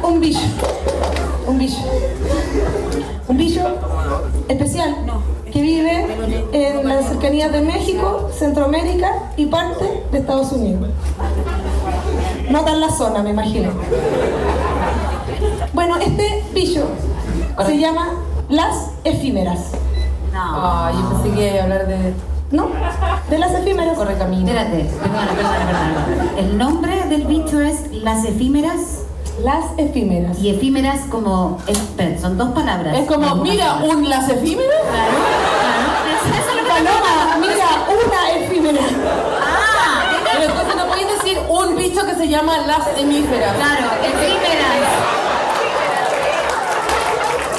Un 0.02 0.20
bicho. 0.20 0.48
Un 1.46 1.60
bicho. 1.60 1.78
Un 3.28 3.38
bicho 3.38 3.62
especial 4.48 4.96
que 5.06 5.23
vive 5.64 6.06
en 6.52 6.88
las 6.88 7.06
cercanías 7.08 7.52
de 7.52 7.62
México, 7.62 8.30
Centroamérica 8.38 9.32
y 9.38 9.46
parte 9.48 10.04
de 10.12 10.18
Estados 10.20 10.52
Unidos. 10.52 10.90
No 12.50 12.64
tan 12.64 12.80
la 12.82 12.90
zona, 12.92 13.24
me 13.24 13.32
imagino. 13.32 13.72
Bueno, 15.74 15.98
este 15.98 16.44
bicho 16.54 16.86
se 17.66 17.78
llama 17.78 18.10
las 18.50 18.90
efímeras. 19.04 19.60
No. 20.34 20.42
Ay, 20.86 20.96
yo 20.96 21.10
pensé 21.10 21.36
que 21.36 21.48
iba 21.52 21.60
a 21.60 21.64
hablar 21.64 21.88
de 21.88 22.14
¿No? 22.52 22.68
De 23.30 23.38
las 23.40 23.54
efímeras. 23.54 23.98
corre 23.98 24.16
camino. 24.18 24.48
Espérate, 24.48 24.84
perdona, 25.02 25.32
perdona, 25.32 25.66
perdona. 25.66 26.32
El 26.40 26.58
nombre 26.58 27.04
del 27.10 27.26
bicho 27.26 27.60
es 27.62 27.92
las 27.92 28.26
efímeras 28.26 29.00
Las 29.44 29.66
efímeras. 29.78 30.38
y 30.40 30.50
efímeras 30.50 31.02
como. 31.10 31.58
son 32.22 32.38
dos 32.38 32.50
palabras. 32.50 32.96
Es 32.96 33.08
como, 33.08 33.36
mira, 33.38 33.78
un 33.84 34.08
las 34.10 34.30
efímeras. 34.30 34.82
Claro. 34.92 35.43
Paloma, 36.74 37.38
mira, 37.40 37.70
una 37.88 38.32
efímera. 38.32 38.82
Ah, 39.42 40.04
Pero 40.24 40.44
entonces 40.46 40.76
no 40.76 40.86
podéis 40.88 41.08
decir 41.08 41.40
un 41.48 41.76
bicho 41.76 42.06
que 42.06 42.16
se 42.16 42.28
llama 42.28 42.58
las 42.60 42.88
hemíferas. 42.98 43.56
claro, 43.56 43.88
efímeras. 44.04 44.90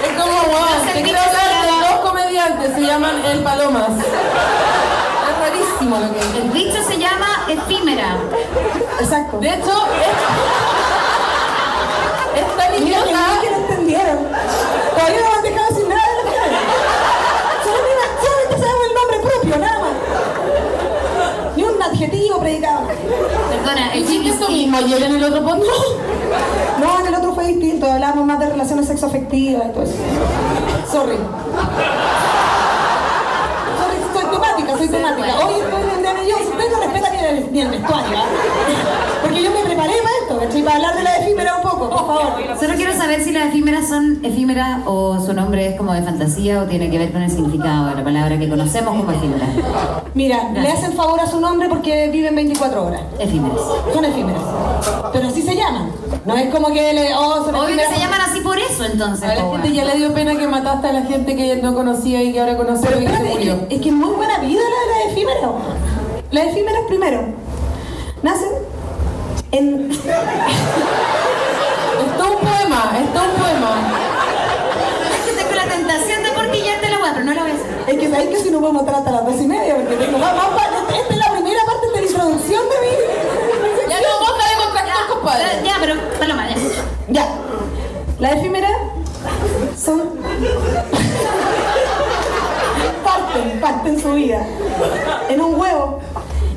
Es 0.02 0.12
como, 0.20 0.32
wow, 0.42 0.92
te 0.92 1.02
quiero 1.02 1.18
hablar 1.20 1.62
de 1.62 1.86
dos 1.86 2.00
comediantes, 2.10 2.74
se 2.74 2.80
llaman 2.80 3.24
El 3.24 3.42
Palomas. 3.42 3.90
Es 3.90 5.38
rarísimo 5.40 5.98
lo 5.98 6.12
que 6.12 6.18
es. 6.20 6.34
El 6.34 6.50
bicho 6.50 6.82
se 6.86 6.98
llama 6.98 7.28
efímera. 7.48 8.16
Exacto. 9.00 9.38
De 9.38 9.48
hecho, 9.54 9.70
es, 12.34 12.40
es 12.40 12.56
tan 12.56 12.70
Mira 12.84 13.02
que 13.02 13.10
idiota. 13.10 13.20
mal 13.20 13.40
que 13.40 13.50
lo 13.50 13.56
entendieron. 13.56 14.18
Todavía 14.94 15.20
no 15.20 15.30
me 15.30 15.36
han 15.36 15.42
dejado 15.42 15.68
sin 15.76 15.88
nada 15.88 16.02
de 16.02 16.14
la 16.24 16.30
cara. 16.30 16.58
Solamente, 17.64 18.04
solamente 18.22 18.54
sabemos 18.58 18.84
el 18.88 18.94
nombre 18.94 19.18
propio, 19.30 19.58
nada 19.58 19.78
más. 19.80 19.94
Adjetivo 21.94 22.40
predicado. 22.40 22.88
Perdona, 23.50 23.94
el 23.94 24.02
¿Hiciste 24.02 24.18
bicho 24.18 24.34
esto 24.34 24.48
mismo 24.50 24.76
ayer 24.78 25.00
en 25.04 25.14
el 25.14 25.22
otro 25.22 25.44
podcast? 25.44 25.70
No, 26.80 26.98
en 26.98 27.06
el 27.06 27.14
otro 27.14 27.34
fue 27.34 27.46
distinto, 27.46 27.86
hablábamos 27.86 28.26
más 28.26 28.40
de 28.40 28.50
relaciones 28.50 28.88
sexoafectivas 28.88 29.66
y 29.66 29.70
todo 29.70 29.84
eso. 29.84 29.94
Sorry. 30.90 31.16
Sorry, 33.78 33.96
soy 34.12 34.24
temática, 34.24 34.76
soy 34.76 34.88
temática. 34.88 35.46
Hoy 35.46 35.54
estoy 35.60 35.82
en 35.82 35.90
Indiana 35.94 36.20
Jones, 36.28 36.48
ustedes 36.48 36.72
no 36.72 36.80
respetan 36.80 37.12
ni 37.12 37.18
el, 37.18 37.52
ni 37.52 37.60
el 37.60 37.68
vestuario, 37.68 38.18
¿ah? 38.18 38.24
Porque 39.22 39.42
yo 39.44 39.50
me 39.52 39.62
¿cachai? 40.46 40.62
Para 40.62 40.76
hablar 40.76 40.96
de 40.96 41.02
la 41.02 41.16
efímera 41.18 41.56
un 41.56 41.62
poco, 41.62 41.88
por 41.90 41.98
favor. 42.06 42.58
Solo 42.60 42.74
quiero 42.74 42.92
saber 42.92 43.22
si 43.22 43.32
las 43.32 43.46
efímeras 43.48 43.88
son 43.88 44.20
efímeras 44.24 44.80
o 44.86 45.18
su 45.20 45.32
nombre 45.32 45.66
es 45.68 45.76
como 45.76 45.92
de 45.92 46.02
fantasía 46.02 46.62
o 46.62 46.64
tiene 46.66 46.90
que 46.90 46.98
ver 46.98 47.12
con 47.12 47.22
el 47.22 47.30
significado 47.30 47.86
de 47.88 47.94
la 47.96 48.04
palabra 48.04 48.38
que 48.38 48.48
conocemos 48.48 48.96
como 48.96 49.10
efímera. 49.12 49.46
Mira, 50.14 50.50
le 50.52 50.68
hacen 50.68 50.92
favor 50.92 51.20
a 51.20 51.26
su 51.26 51.40
nombre 51.40 51.68
porque 51.68 52.08
viven 52.08 52.34
24 52.34 52.86
horas. 52.86 53.00
Efímeras. 53.18 53.58
Son 53.92 54.04
efímeras. 54.04 54.42
Pero 55.12 55.28
así 55.28 55.42
se 55.42 55.54
llaman. 55.56 55.90
No 56.24 56.36
es 56.36 56.52
como 56.54 56.68
que 56.72 56.92
le. 56.92 57.14
Oh, 57.14 57.44
son 57.44 57.54
Obvio 57.54 57.66
que 57.66 57.72
efímeras. 57.74 57.92
se 57.94 57.98
llaman 58.00 58.20
así 58.22 58.40
por 58.40 58.58
eso 58.58 58.84
entonces. 58.84 59.28
A 59.28 59.34
la 59.34 59.50
gente 59.50 59.72
ya 59.72 59.84
le 59.84 59.96
dio 59.96 60.12
pena 60.14 60.36
que 60.36 60.46
mataste 60.46 60.88
a 60.88 60.92
la 60.92 61.02
gente 61.02 61.36
que 61.36 61.56
no 61.56 61.74
conocía 61.74 62.22
y 62.22 62.32
que 62.32 62.40
ahora 62.40 62.56
conoció 62.56 62.88
Pero 62.88 63.00
y 63.02 63.06
que 63.06 63.16
se 63.16 63.22
murió. 63.24 63.68
que, 63.68 63.74
es 63.76 63.80
que 63.82 63.88
es 63.88 63.94
muy 63.94 64.14
buena 64.14 64.38
vida 64.38 64.60
la 64.62 64.94
de 64.94 65.04
las 65.04 65.12
efímeras. 65.12 65.50
Las 66.30 66.46
efímeras 66.46 66.80
primero 66.88 67.22
nacen 68.22 68.48
en. 69.54 69.90
Es 69.90 69.98
todo 72.18 72.36
un 72.36 72.40
poema, 72.40 72.98
es 73.00 73.12
todo 73.12 73.24
un 73.24 73.36
poema. 73.40 73.70
Es 75.14 75.20
que 75.26 75.32
tengo 75.42 75.54
la 75.54 75.66
tentación 75.68 76.22
de 76.22 76.30
porquillarte 76.30 76.90
la 76.90 76.98
weá, 76.98 77.12
pero 77.12 77.24
no 77.24 77.34
la 77.34 77.42
voy 77.42 77.52
a 77.52 77.54
hacer. 77.54 77.66
Es 77.86 77.98
que 77.98 78.10
sabéis 78.10 78.30
que 78.30 78.38
si 78.42 78.50
no 78.50 78.60
podemos 78.60 78.82
estar 78.82 78.96
hasta 78.96 79.10
las 79.12 79.24
dos 79.24 79.40
y 79.40 79.46
media, 79.46 79.76
porque 79.76 79.96
tengo 79.96 80.18
más, 80.18 80.34
más 80.34 80.46
Esta 80.92 81.14
es 81.14 81.18
la 81.18 81.30
primera 81.32 81.60
parte 81.66 81.86
de 81.86 81.92
la 81.92 82.02
introducción 82.06 82.62
de 82.68 82.76
mi. 82.82 82.88
Ya 83.88 84.00
no, 84.00 84.08
vos 84.20 84.34
dale 84.38 84.54
con 84.56 84.72
tractor, 84.72 85.08
compadre. 85.14 85.44
Ya, 85.64 85.76
pero 85.80 85.94
Paloma, 86.18 86.48
ya. 86.48 86.56
Ya. 87.08 87.28
Las 88.18 88.32
efímeras 88.32 88.72
son. 89.78 90.18
parten, 93.04 93.60
parten 93.60 94.00
su 94.00 94.12
vida 94.14 94.44
en 95.28 95.40
un 95.40 95.60
huevo, 95.60 96.00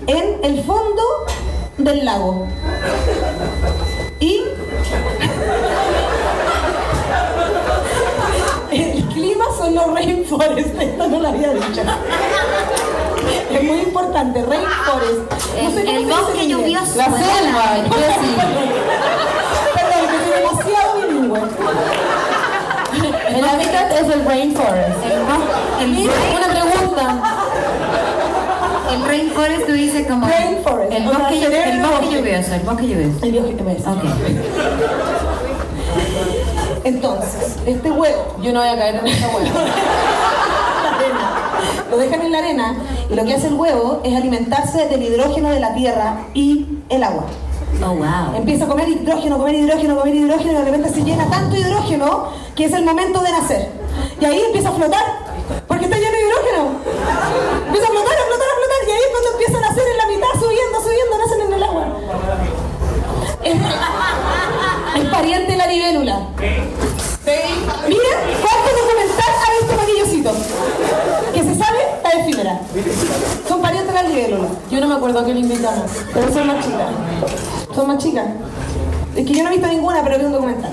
en 0.08 0.40
el 0.44 0.64
fondo 0.64 1.04
del 1.78 2.06
lago. 2.06 2.48
Y. 4.20 4.42
El 8.72 9.04
clima 9.14 9.46
son 9.58 9.76
los 9.76 9.94
rainforests, 9.94 10.72
esto 10.82 11.08
no 11.08 11.20
lo 11.20 11.28
había 11.30 11.54
dicho. 11.54 11.82
Es 13.52 13.64
muy 13.64 13.80
importante, 13.80 14.44
rainforest. 14.44 15.32
No 15.64 15.72
sé 15.72 15.82
El- 15.82 16.06
bosque 16.06 16.48
lluvioso. 16.48 16.96
La 16.96 17.06
selva, 17.06 17.64
Jessy. 17.96 18.36
Perdón, 19.74 20.08
que 20.12 20.18
soy 20.24 20.32
demasiado 20.42 21.02
bilingüe. 21.02 21.42
El 23.30 23.44
hábitat 23.48 23.92
es 23.92 24.10
el 24.14 24.26
rainforest. 24.26 25.04
El, 25.82 25.98
el, 25.98 26.10
una 26.36 26.48
pregunta. 26.48 27.16
El 28.94 29.04
rainforest 29.06 29.66
tú 29.66 29.72
dices 29.74 30.08
como 30.08 30.28
Rainforest, 30.28 30.92
el 30.94 31.08
o 31.08 31.10
sea, 31.10 31.20
bosque, 31.20 31.36
llu- 31.36 31.40
cerebro 31.44 31.72
el 31.72 31.80
bosque 31.82 31.98
bosque. 32.06 32.16
lluvioso, 32.18 32.54
el 32.54 32.62
bosque 32.62 32.88
lluvioso. 32.88 33.26
El 33.26 33.32
biógeno 33.32 33.70
es. 33.70 33.88
Ok. 33.88 34.04
Entonces, 36.84 37.58
este 37.66 37.92
huevo 37.92 38.36
Yo 38.42 38.54
no 38.54 38.60
voy 38.62 38.70
a 38.70 38.78
caer 38.78 38.96
en 38.96 39.04
la 39.06 39.12
arena, 40.98 41.32
lo 41.92 41.98
dejan 41.98 42.22
en 42.22 42.32
la 42.32 42.38
arena 42.40 42.76
y 43.10 43.16
lo 43.16 43.26
que 43.26 43.34
hace 43.34 43.48
el 43.48 43.54
huevo 43.56 44.02
es 44.04 44.16
alimentarse 44.16 44.88
del 44.88 45.04
hidrógeno 45.04 45.50
de 45.50 45.60
la 45.60 45.74
tierra 45.74 46.28
y 46.34 46.66
el 46.90 47.04
agua. 47.04 47.26
Oh, 47.84 47.90
wow. 47.94 48.36
Empieza 48.36 48.66
a 48.66 48.68
comer 48.68 48.88
hidrógeno, 48.88 49.38
comer 49.38 49.56
hidrógeno, 49.56 49.98
comer 49.98 50.16
hidrógeno 50.16 50.52
y 50.52 50.56
de 50.56 50.64
repente 50.64 50.90
se 50.90 51.02
llena 51.04 51.30
tanto 51.30 51.56
hidrógeno 51.56 52.30
que 52.56 52.66
es 52.66 52.74
el 52.74 52.84
momento 52.86 53.20
de 53.22 53.32
nacer. 53.32 53.70
Y 54.20 54.26
ahí 54.26 54.42
empieza 54.46 54.70
a 54.70 54.72
flotar 54.72 55.04
porque 55.68 55.86
está 55.86 55.98
lleno 55.98 56.12
de 56.12 56.24
hidrógeno. 56.24 56.70
Empieza 57.68 57.88
a 57.88 57.92
flotar, 57.92 58.14
a 58.14 58.26
flotar, 58.28 58.48
a 58.48 58.56
flotar 58.58 58.67
ahí 58.98 59.04
cuando 59.12 59.32
empieza 59.32 59.58
a 59.58 59.62
nacer 59.62 59.84
en 59.88 59.98
la 59.98 60.08
mitad, 60.08 60.28
subiendo, 60.40 60.82
subiendo, 60.82 61.18
nacen 61.18 61.42
en 61.42 61.54
el 61.54 61.64
agua. 61.64 61.88
Es, 63.44 65.06
pariente 65.10 65.52
de 65.52 65.58
la 65.58 65.68
libélula. 65.68 66.20
Mira 66.36 68.12
cuánto 68.42 68.70
documental 68.82 69.32
ha 69.44 69.50
visto 69.60 69.76
Maquillosito. 69.76 70.32
Que 71.34 71.44
se 71.44 71.56
sabe 71.56 71.80
la 72.04 72.10
efímera. 72.22 72.60
Son 73.48 73.62
parientes 73.62 73.94
de 73.94 74.02
la 74.02 74.10
libélula. 74.10 74.48
Yo 74.70 74.80
no 74.80 74.88
me 74.88 74.96
acuerdo 74.96 75.20
a 75.20 75.26
qué 75.26 75.34
le 75.34 75.40
invitamos. 75.42 75.92
Pero 76.14 76.34
son 76.34 76.48
más 76.48 76.66
chicas. 76.66 76.90
Son 77.74 77.88
más 77.88 77.98
chicas. 77.98 78.26
Es 79.16 79.26
que 79.26 79.34
yo 79.34 79.44
no 79.44 79.50
he 79.50 79.54
visto 79.54 79.68
ninguna, 79.68 80.04
pero 80.04 80.20
vi 80.20 80.26
un 80.26 80.34
documental. 80.34 80.72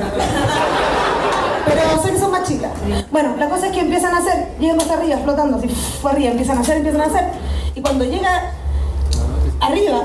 Pero 1.66 2.02
sé 2.02 2.10
que 2.12 2.18
son 2.18 2.30
más 2.30 2.42
chicas. 2.44 2.70
Bueno, 3.10 3.34
la 3.38 3.48
cosa 3.48 3.66
es 3.66 3.72
que 3.72 3.80
empiezan 3.80 4.14
a 4.14 4.18
hacer, 4.18 4.56
llegan 4.58 4.76
más 4.76 4.90
arriba, 4.90 5.18
flotando, 5.22 5.56
así, 5.58 5.68
fue 5.68 6.10
arriba, 6.10 6.30
empiezan 6.30 6.58
a 6.58 6.60
hacer, 6.60 6.76
empiezan 6.78 7.00
a 7.00 7.04
hacer. 7.06 7.24
Y 7.74 7.80
cuando 7.80 8.04
llega 8.04 8.52
arriba, 9.60 10.02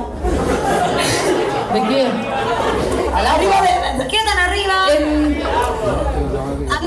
¿De 1.74 1.82
qué? 1.82 2.08
arriba 3.14 3.62
de. 3.62 4.08
¿Qué 4.08 4.18
tan 4.26 4.40
arriba? 4.40 4.74
En, 4.98 5.30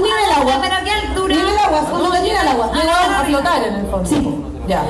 nivel 0.03 0.21
del 0.25 0.33
agua. 0.35 0.55
¿Pero 0.61 0.75
qué 0.85 0.91
altura? 0.91 1.35
Nivel 1.35 1.47
del 1.47 1.59
agua, 1.59 1.81
cuando 1.89 2.23
llega 2.23 2.43
el 2.43 2.49
agua. 2.49 2.73
A 3.21 3.25
flotar 3.25 3.63
en 3.63 3.75
el 3.75 3.87
fondo. 3.87 4.09
Sí. 4.09 4.45
Ya. 4.67 4.85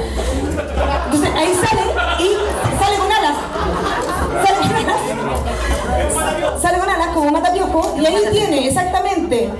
Entonces 1.07 1.31
ahí 1.35 1.55
sale 1.55 1.83
y 2.21 2.37
sale 2.83 2.97
con 2.99 3.13
alas. 3.13 3.37
Sale 4.45 4.59
con 4.59 4.77
alas. 4.77 5.01
Sale 6.63 6.79
con 6.79 6.89
alas 6.89 7.09
como 7.09 7.31
mata 7.31 7.53
piojo 7.53 7.95
y 8.01 8.07
ahí 8.07 8.29
tiene 8.33 8.69
exactamente 8.69 9.51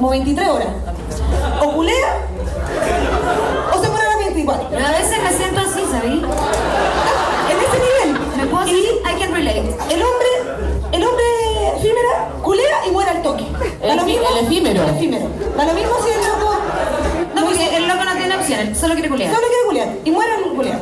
como 0.00 0.10
23 0.12 0.48
horas. 0.48 0.66
O 1.62 1.72
culea 1.72 2.16
o 3.76 3.82
se 3.82 3.88
muere 3.90 4.06
a 4.06 4.10
las 4.10 4.18
24. 4.24 4.68
Pero 4.70 4.86
a 4.86 4.90
veces 4.90 5.22
me 5.22 5.30
siento 5.32 5.60
así, 5.60 5.82
¿sabí? 5.90 6.22
En 7.50 7.58
ese 7.58 7.78
nivel. 7.78 8.20
Me 8.36 8.46
puedo 8.46 8.66
Y 8.66 8.78
I 8.80 9.18
can 9.18 9.32
relate. 9.34 9.58
el 9.90 10.02
hombre, 10.02 10.30
el 10.92 11.04
hombre 11.04 11.24
efímera 11.76 12.28
culea 12.42 12.86
y 12.86 12.90
muere 12.90 13.10
al 13.10 13.22
toque. 13.22 13.44
El 13.82 13.96
lo 13.96 14.02
mismo- 14.04 14.26
el 14.38 14.46
efímero. 14.46 14.82
El 14.84 14.90
efímero. 14.90 15.26
Da 15.56 15.64
lo 15.66 15.74
mismo 15.74 15.92
si 16.02 16.10
el 16.10 16.20
loco 16.20 16.54
No, 17.34 17.44
porque 17.44 17.76
el 17.76 17.86
loco 17.88 18.04
no 18.04 18.12
tiene 18.16 18.36
opciones, 18.36 18.78
solo 18.78 18.94
quiere 18.94 19.08
culiar. 19.10 19.34
solo 19.34 19.46
quiere 19.46 19.64
culear 19.66 19.88
y 20.04 20.10
muere 20.10 20.32
al 20.34 20.42
culear. 20.54 20.80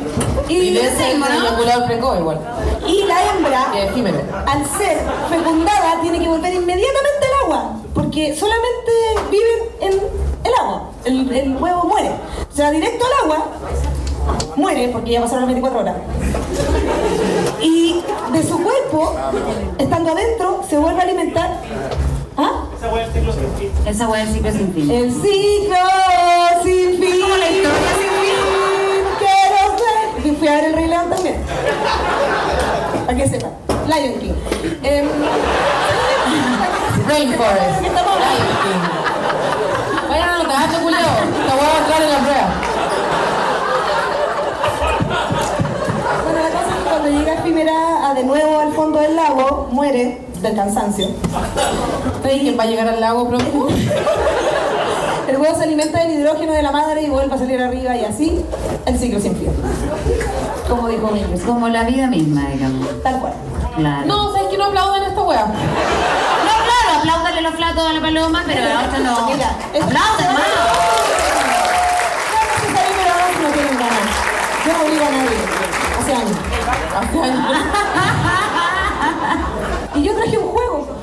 Y 0.49 0.55
Y, 0.55 0.75
de 0.75 0.87
ese 0.87 1.09
mismo, 1.14 1.27
¿no? 1.29 1.35
eyaculador 1.41 1.87
precoz 1.87 2.19
igual. 2.19 2.41
y 2.87 3.05
la 3.05 3.16
hembra 3.31 3.66
efímero. 3.75 4.21
al 4.47 4.64
ser 4.79 4.99
fecundada 5.29 6.01
tiene 6.01 6.19
que 6.21 6.29
volver 6.29 6.55
inmediatamente 6.55 7.28
porque 7.99 8.32
solamente 8.36 8.92
viven 9.28 9.59
en 9.80 9.92
el 10.44 10.55
agua. 10.61 10.90
El, 11.05 11.32
el 11.32 11.57
huevo 11.57 11.84
muere. 11.84 12.11
O 12.49 12.55
sea, 12.55 12.70
directo 12.70 13.05
al 13.05 13.24
agua, 13.24 13.46
muere 14.55 14.88
porque 14.90 15.11
ya 15.11 15.20
pasaron 15.20 15.46
las 15.46 15.49
24 15.49 15.80
horas. 15.80 15.96
Y 17.61 18.01
de 18.32 18.42
su 18.44 18.62
cuerpo, 18.62 19.16
estando 19.78 20.12
adentro, 20.12 20.62
se 20.70 20.78
vuelve 20.78 21.01
a 21.01 21.03
alimentar. 21.03 21.61
¿Ah? 22.36 22.66
Esa 22.76 22.88
hueá 22.88 23.05
es 23.05 23.12
ciclo 23.12 23.32
sin 23.32 23.53
fin. 23.59 23.70
Esa 23.84 24.09
weá 24.09 24.24
del 24.24 24.34
ciclo 24.34 24.53
sin 24.53 24.72
fin. 24.72 24.90
El 24.92 25.12
ciclo 25.12 25.76
sin 26.62 27.01
fin. 27.01 27.20
como 27.20 27.36
la 27.36 27.51
historia 27.51 27.94
sin 27.99 28.12
fin. 28.22 28.38
Quiero 29.18 29.76
ser. 29.76 30.32
Y 30.32 30.36
fui 30.36 30.46
a 30.46 30.53
ver 30.53 30.64
el 30.66 30.72
Rey 30.74 30.86
León 30.86 31.11
también. 31.11 31.42
Para 33.07 33.18
que 33.18 33.28
sepan. 33.28 33.51
Lion 33.88 34.20
King. 34.20 34.34
Em, 34.84 35.09
Rainforest. 37.09 37.80
Lion 37.80 38.48
King. 38.62 38.82
Vayan 40.11 40.28
a 40.28 40.82
culeo. 40.82 41.12
Hueá 41.46 41.56
va 41.56 41.74
a 41.74 41.78
entrar 41.78 42.02
en 42.02 42.11
la 42.11 42.18
prueba. 42.18 42.48
Bueno, 46.24 46.38
la 46.42 46.50
cosa 46.50 46.68
es 46.68 46.74
que 46.74 46.90
cuando 46.90 47.09
llega 47.09 47.32
Efímera 47.34 48.11
a 48.11 48.14
de 48.14 48.24
nuevo 48.24 48.61
al 48.61 48.72
fondo 48.72 49.00
del 49.00 49.16
lago, 49.16 49.68
muere 49.72 50.20
del 50.42 50.54
cansancio. 50.54 51.09
¿Ustedes 52.16 52.40
quién 52.40 52.59
va 52.59 52.64
a 52.64 52.66
llegar 52.66 52.88
al 52.88 53.00
lago 53.00 53.26
pronto? 53.28 53.68
El 55.28 55.36
huevo 55.36 55.56
se 55.56 55.64
alimenta 55.64 56.00
del 56.00 56.18
hidrógeno 56.18 56.52
de 56.52 56.62
la 56.62 56.72
madre 56.72 57.02
y 57.02 57.09
vuelve 57.09 57.34
a 57.34 57.38
salir 57.38 57.61
arriba 57.61 57.96
y 57.96 58.04
así 58.04 58.44
el 58.84 58.98
ciclo 58.98 59.20
sin 59.20 59.34
fin. 59.36 59.48
Como 60.68 60.88
dijo 60.88 61.09
mi 61.09 61.20
Es 61.20 61.42
como 61.42 61.68
la 61.68 61.84
vida 61.84 62.06
misma, 62.06 62.48
digamos. 62.52 63.02
Tal 63.02 63.20
cual. 63.20 63.32
Claro. 63.76 64.06
No, 64.06 64.32
¿sabes 64.32 64.48
que 64.48 64.59
no 64.59 64.64
aplauden 64.66 65.04
esta 65.04 65.22
hueá? 65.22 65.46
Los 67.49 67.57
flatos 67.57 67.86
a 67.88 67.92
la 67.94 68.01
paloma, 68.03 68.42
pero 68.46 68.61
a 68.61 68.84
esto 68.84 68.99
no. 68.99 69.30
Mira, 69.30 69.49
Aplaudan, 69.49 70.20
hermano. 70.20 70.44
No 72.34 72.40
necesario, 72.44 72.92
pero 72.99 73.11
ahora 73.11 73.26
no 73.42 73.49
tienen 73.55 73.78
ganas. 73.78 74.07
No 74.66 74.72
obligo 74.84 75.05
a 75.07 75.11
nadie. 75.11 75.38
Hace 75.99 76.12
años. 76.12 76.36
Hace 77.01 77.18
años. 77.22 77.64
Y 79.94 80.03
yo 80.03 80.14
traje 80.14 80.36
un 80.36 80.49
juego. 80.49 80.96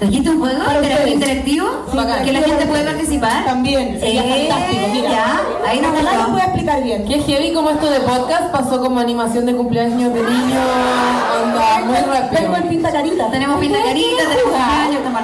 Trajiste 0.00 0.30
un 0.30 0.40
juego 0.40 0.64
Para 0.64 0.78
intera- 0.78 0.94
ustedes. 0.96 1.14
interactivo 1.14 1.66
bacán. 1.94 2.24
que 2.24 2.32
la 2.32 2.40
gente 2.40 2.66
puede 2.66 2.84
participar. 2.84 3.44
También, 3.44 4.00
sería 4.00 4.22
Eh, 4.24 4.48
fantástico, 4.48 4.86
mira. 4.92 5.10
Ya, 5.10 5.40
ahí 5.68 5.80
nos 5.80 5.92
Ojalá 5.92 6.10
lo 6.12 6.16
gustó. 6.18 6.32
pueda 6.32 6.44
explicar 6.46 6.82
bien. 6.82 7.04
Qué 7.06 7.18
heavy 7.20 7.52
como 7.52 7.70
esto 7.70 7.90
de 7.90 8.00
podcast 8.00 8.44
pasó 8.50 8.80
como 8.80 8.98
animación 8.98 9.44
de 9.46 9.54
cumpleaños 9.54 10.14
de 10.14 10.22
niños. 10.22 10.58
Anda, 11.44 11.80
muy 11.84 11.96
rápido. 11.96 12.56
en 12.56 12.68
pinta 12.68 12.90
carita. 12.90 13.30
Tenemos 13.30 13.60
pinta 13.60 13.78
carita, 13.84 14.22
tenemos 14.22 14.42
cumpleaños, 14.42 14.96
estamos. 14.96 15.20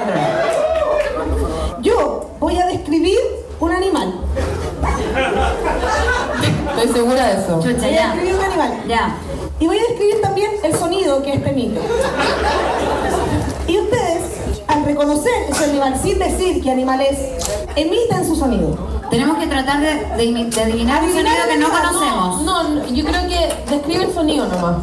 Yo 1.81 2.29
voy 2.39 2.57
a 2.59 2.65
describir 2.67 3.17
un 3.59 3.71
animal. 3.71 4.13
Estoy 6.77 6.93
segura 6.93 7.25
de 7.27 7.33
eso. 7.41 7.59
Chucha, 7.63 7.77
Voy 7.77 7.85
a 7.85 7.91
ya. 7.91 8.07
describir 8.13 8.35
un 8.35 8.43
animal. 8.45 8.71
Ya. 8.87 9.15
Y 9.59 9.65
voy 9.65 9.77
a 9.79 9.81
describir 9.81 10.21
también 10.21 10.51
el 10.63 10.75
sonido 10.75 11.23
que 11.23 11.33
este 11.33 11.49
emite. 11.49 11.79
Y 13.67 13.79
ustedes, 13.79 14.16
al 14.77 14.85
reconocer 14.85 15.33
ese 15.49 15.65
animal 15.65 15.99
sin 16.01 16.19
decir 16.19 16.61
qué 16.61 16.71
animal 16.71 17.01
es, 17.01 17.17
emiten 17.75 18.25
su 18.25 18.35
sonido. 18.35 18.77
Tenemos 19.09 19.37
que 19.37 19.47
tratar 19.47 19.79
de, 19.79 19.87
de 20.17 20.49
de 20.49 20.61
adivinar 20.61 21.03
un 21.03 21.11
sonido 21.11 21.35
que 21.49 21.57
no 21.57 21.69
conocemos. 21.69 22.41
No, 22.43 22.63
no, 22.63 22.87
yo 22.87 23.05
creo 23.05 23.27
que 23.27 23.73
describe 23.73 24.05
el 24.05 24.13
sonido 24.13 24.47
nomás. 24.47 24.77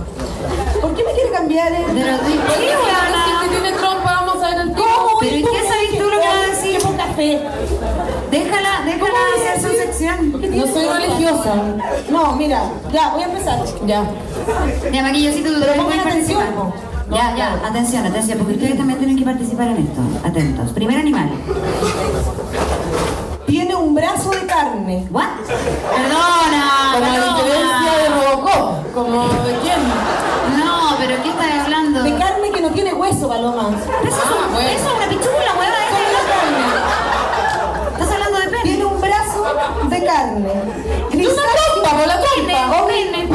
¿Por 0.81 0.95
qué 0.95 1.05
me 1.05 1.13
quiere 1.13 1.31
cambiar 1.31 1.73
el.? 1.73 1.85
Pero, 1.95 2.17
Si 2.27 2.33
que 2.33 3.49
tiene 3.51 3.73
trompa, 3.73 4.25
vamos 4.25 4.43
a 4.43 4.51
ver 4.51 4.61
el. 4.61 4.73
¿Cómo? 4.73 5.19
Pero 5.21 5.37
¿y 5.37 5.43
¿Cómo 5.43 5.55
qué 5.55 5.63
es 5.63 5.69
sabes 5.69 5.99
tú 5.99 6.05
lo 6.05 6.21
que 6.21 6.27
va 6.27 6.39
a 6.39 6.47
decir? 6.47 6.79
¡Qué 6.79 7.15
fe! 7.15 7.41
Déjala, 8.31 8.83
déjala 8.85 9.19
hacer 9.37 9.71
su 9.71 9.77
sección. 9.77 10.33
No 10.33 10.67
soy 10.67 10.87
religiosa. 10.87 11.55
No, 12.11 12.33
mira, 12.37 12.63
ya, 12.93 13.11
voy 13.11 13.23
a 13.23 13.27
empezar. 13.27 13.63
Ya. 13.87 14.05
Ya, 14.93 15.03
Maquillosito, 15.03 15.53
tú 15.53 15.61
Pero 15.61 15.83
pongan 15.83 16.01
atención. 16.01 16.45
Ya, 17.11 17.35
ya, 17.37 17.53
atención, 17.67 18.05
atención, 18.07 18.39
porque 18.39 18.55
ustedes 18.55 18.77
también 18.77 18.99
tienen 18.99 19.19
que 19.19 19.25
participar 19.25 19.69
en 19.69 19.77
esto. 19.79 20.01
Atentos. 20.27 20.71
Primer 20.73 20.99
animal. 20.99 21.31
Tiene 23.47 23.75
un 23.77 23.95
brazo 23.95 24.31
de 24.31 24.47
carne. 24.47 25.07
¿What? 25.11 25.27
Perdona, 25.47 26.93
Como 26.95 27.07
la 27.07 27.25
diferencia 27.27 27.93
de 28.03 28.09
Robocop. 28.09 28.93
Como 28.95 29.23
de 29.45 29.55
quién. 29.63 29.81
No, 30.65 30.97
pero 30.99 31.23
¿qué 31.23 31.29
estás 31.29 31.65
hablando? 31.65 32.03
De 32.03 32.17
carne 32.17 32.51
que 32.51 32.61
no 32.61 32.71
tiene 32.71 32.95
hueso, 32.95 33.29
Paloma. 33.29 33.69
Eso 33.77 33.85
es, 33.85 34.47
un- 34.47 34.53
bueno. 34.55 34.69
eso 34.71 34.89
es 34.89 34.95
una 34.97 35.09
pichula, 35.09 35.53
hueva. 35.59 35.75
Carne. 36.27 36.65
Estás 37.93 38.13
hablando 38.13 38.39
de 38.41 38.49
pene. 38.49 38.63
Tiene 38.65 38.85
un 38.87 39.01
brazo 39.01 39.45
de 39.91 40.05
carne. 40.05 40.49
Grisáceo. 41.13 41.43
trompa, 41.75 41.91
con 41.91 42.09
la 42.09 42.21
trompa. 42.21 42.83
Oye, 42.85 43.27
¿Por 43.29 43.34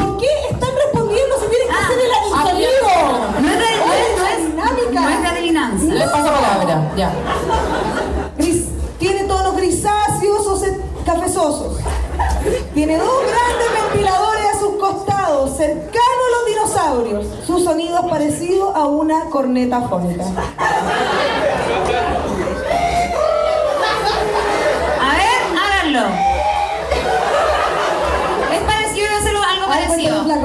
no 5.10 5.16
es 5.16 5.22
de 5.22 5.28
adivinanza. 5.28 5.84
Le 5.94 6.04
paso 6.08 6.32
palabra. 6.32 6.92
Ya. 6.96 7.10
Gris- 8.38 8.68
tiene 8.98 9.24
tonos 9.24 9.56
grisáceos 9.56 10.46
o 10.46 10.56
se- 10.58 10.80
cafezosos. 11.04 11.78
Tiene 12.74 12.96
dos 12.98 13.08
grandes 13.22 13.82
ventiladores 13.82 14.42
a 14.54 14.58
sus 14.58 14.76
costados, 14.76 15.56
cercanos 15.56 15.94
a 16.26 16.30
los 16.36 16.46
dinosaurios. 16.46 17.26
Su 17.46 17.60
sonido 17.60 17.98
es 18.00 18.06
parecido 18.10 18.74
a 18.76 18.86
una 18.86 19.24
corneta 19.26 19.80
fónica. 19.82 20.24
A 25.00 25.16
ver, 25.16 25.40
háganlo. 25.58 26.06
Es 28.52 28.60
parecido, 28.62 29.06
algo 29.42 29.66
Ay, 29.70 29.84
parecido. 29.86 30.16
¿eso 30.16 30.24
no? 30.24 30.40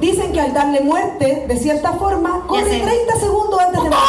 Dicen 0.00 0.32
que 0.32 0.40
al 0.40 0.52
darle 0.52 0.80
muerte, 0.80 1.44
de 1.48 1.56
cierta 1.56 1.92
forma, 1.92 2.44
corre 2.46 2.70
sé. 2.70 2.80
30 2.80 3.16
segundos 3.20 3.60
antes 3.60 3.82
de 3.82 3.88
morir. 3.90 3.98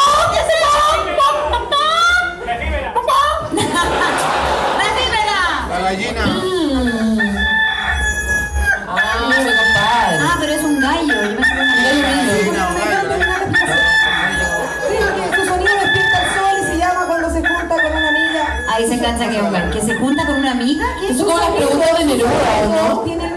La 5.69 5.79
gallina. 5.81 6.23
Ah, 8.87 9.27
mi 9.27 9.35
compadre. 9.35 10.17
Ah, 10.21 10.37
pero 10.39 10.53
es 10.53 10.63
un 10.63 10.79
gallo. 10.79 11.07
Yo 11.07 11.13
era 11.13 11.29
un 11.29 11.35
gallo. 12.01 12.31
Gallina, 12.31 12.69
Me 12.69 12.81
encanta 12.81 12.85
gallo. 12.85 13.27
la 13.27 13.37
explicación. 13.37 13.79
Sí, 14.87 14.93
porque 14.99 15.23
su 15.35 15.41
sonido 15.45 15.73
despierta 15.81 16.17
el 16.23 16.27
sol 16.33 16.55
y 16.59 16.61
se 16.71 16.75
llama 16.77 17.01
cuando 17.07 17.27
se 17.29 17.39
junta 17.45 17.75
con 17.75 17.91
una 17.95 18.09
amiga. 18.09 18.43
Ahí 18.69 18.83
se 18.89 18.97
cansa 18.99 19.29
que. 19.29 19.39
¿Que 19.79 19.85
se 19.85 19.93
junta 19.95 20.25
con 20.25 20.35
una 20.35 20.51
amiga? 20.51 20.85
¿Qué 20.99 21.05
es 21.07 21.11
Eso 21.15 21.25
como 21.25 21.37
las 21.37 21.49
preguntas 21.49 21.97
de 21.99 22.05
Neruda, 22.05 22.31
¿o 22.63 22.65
no? 22.95 22.99
Tiene 23.01 23.28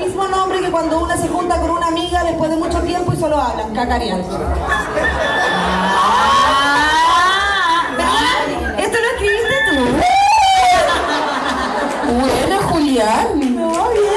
cuando 0.83 1.05
una 1.05 1.16
se 1.16 1.28
junta 1.28 1.61
con 1.61 1.70
una 1.70 1.87
amiga 1.87 2.24
después 2.24 2.51
de 2.51 2.57
mucho 2.57 2.80
tiempo 2.80 3.12
y 3.12 3.16
solo 3.16 3.41
hablan, 3.41 3.72
cacareando. 3.72 4.26
Ah, 6.35 7.87
¿verdad? 7.97 8.80
¿Esto 8.80 8.99
lo 8.99 9.07
escribiste 9.14 9.55
tú? 9.70 9.76
Buena, 12.18 12.62
Julián. 12.64 13.28
No, 13.55 13.91
bien. 13.91 14.12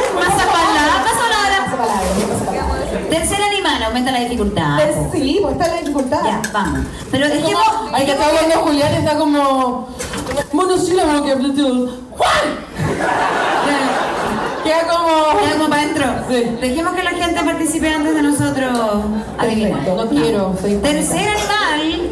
Tercer 3.12 3.42
animal, 3.44 3.84
aumenta 3.84 4.12
la 4.12 4.20
dificultad. 4.22 4.78
Pero 4.78 5.12
Sí, 5.12 5.40
pues 5.44 5.54
está 5.54 5.68
la 5.68 5.78
dificultad. 5.82 6.24
Ya, 6.24 6.42
vamos. 6.52 6.80
Pero 7.12 7.30
dejemos. 7.30 7.64
Ay, 7.94 8.06
que 8.06 8.12
está 8.14 8.26
hablando 8.26 8.56
Julián, 8.56 8.94
está 8.96 9.18
como. 9.20 9.90
Monosílabo 10.52 11.24
que 11.24 11.32
habló 11.32 11.54
todo. 11.54 11.90
¡Juan! 12.10 12.58
Queda 14.64 14.88
como. 14.88 15.40
Ya 15.46 15.52
como 15.58 15.70
para 15.70 15.82
adentro. 15.84 16.15
Sí. 16.30 16.58
Dejemos 16.60 16.94
que 16.96 17.04
la 17.04 17.12
gente 17.12 17.44
participe 17.44 17.90
antes 17.90 18.16
de 18.16 18.22
nosotros 18.22 18.72
adivinar. 19.38 19.82
No 19.88 20.10
quiero, 20.10 20.56
soy 20.60 20.76
Tercer 20.78 21.28
animal. 21.30 22.10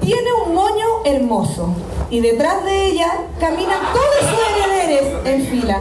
Tiene 0.00 0.32
un 0.46 0.54
moño 0.54 0.86
hermoso 1.04 1.74
y 2.10 2.20
detrás 2.20 2.64
de 2.64 2.86
ella 2.86 3.12
caminan 3.38 3.78
todos 3.92 4.30
sus 4.30 4.38
herederes 4.64 5.14
en 5.24 5.46
fila. 5.46 5.78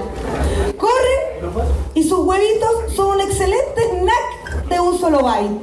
Corre 0.78 1.42
y 1.96 2.04
sus 2.08 2.20
huevitos 2.20 2.94
son 2.96 3.16
un 3.16 3.22
excelente 3.22 3.82
snack 3.92 4.68
de 4.70 4.80
un 4.80 5.00
solo 5.00 5.20
bite. 5.20 5.60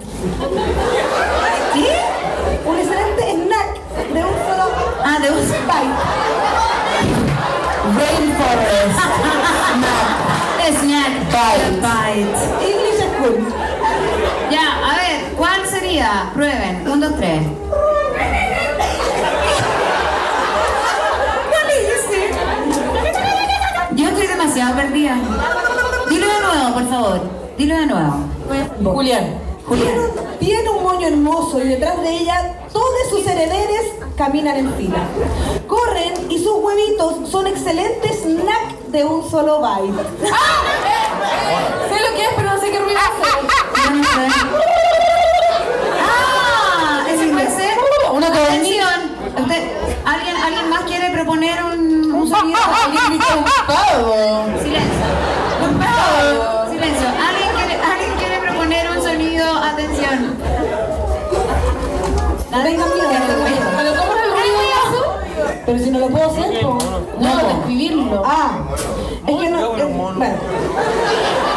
¿Qué? 1.75 2.69
Un 2.69 2.79
excelente 2.79 3.33
snack 3.33 4.13
de 4.13 4.25
un 4.25 4.31
solo 4.31 4.65
Ah, 5.05 5.19
de 5.21 5.31
un 5.31 5.37
bite. 5.39 5.95
Rainforest. 7.97 9.01
snack. 9.77 10.30
Bite. 10.71 11.81
Bite. 11.81 12.39
English 12.63 13.01
School. 13.17 13.39
Ya, 14.51 14.67
a 14.89 14.97
ver, 14.97 15.33
¿cuál 15.37 15.67
sería? 15.67 16.31
Prueben. 16.33 16.89
Un, 16.89 17.01
dos, 17.01 17.17
tres. 17.17 17.43
¿Cuál 21.51 21.71
es 21.71 21.89
ese? 21.99 22.31
Yo 23.97 24.09
estoy 24.09 24.27
demasiado 24.29 24.77
perdida. 24.77 25.19
Dilo 26.09 26.27
de 26.27 26.41
nuevo, 26.41 26.75
por 26.75 26.89
favor. 26.89 27.21
Dilo 27.59 27.77
de 27.77 27.87
nuevo. 27.87 28.25
Julián. 28.85 29.41
Julián. 29.67 29.97
Tiene 30.39 30.71
un 30.71 30.85
moño 30.85 31.09
hermoso 31.09 31.61
y 31.61 31.69
detrás 31.69 32.01
de 32.01 32.11
ella 32.17 32.55
todos 32.73 33.09
sus 33.11 33.27
herederes 33.27 33.93
caminan 34.17 34.57
en 34.57 34.73
fila. 34.75 35.03
Corren 35.67 36.31
y 36.31 36.39
sus 36.39 36.55
huevitos 36.63 37.29
son 37.29 37.49
excelentes 37.49 38.23
snack 38.23 38.80
de 38.91 39.05
un 39.05 39.31
solo 39.31 39.61
bite. 39.61 40.03
Sé 40.21 42.01
lo 42.01 42.17
que 42.17 42.23
es, 42.23 42.29
pero 42.37 42.51
no 42.51 42.61
sé 42.61 42.71
qué 42.71 42.79
ruido 42.81 42.99
hace. 42.99 43.23
Yo 43.85 43.91
no 43.91 44.03
sé. 44.05 44.11
Ah, 46.03 47.05
ese 47.09 47.29
puede 47.29 47.51
ser. 47.51 47.79
Una. 48.13 48.29
Usted, 48.29 49.73
¿alguien, 50.05 50.37
¿Alguien 50.37 50.69
más 50.69 50.83
quiere 50.83 51.11
proponer 51.11 51.63
un, 51.63 52.13
un 52.13 52.29
sonido? 52.29 52.59
Ah, 68.25 68.59
es 69.27 69.37
que 69.37 69.49
no. 69.51 69.71
bueno. 69.71 70.37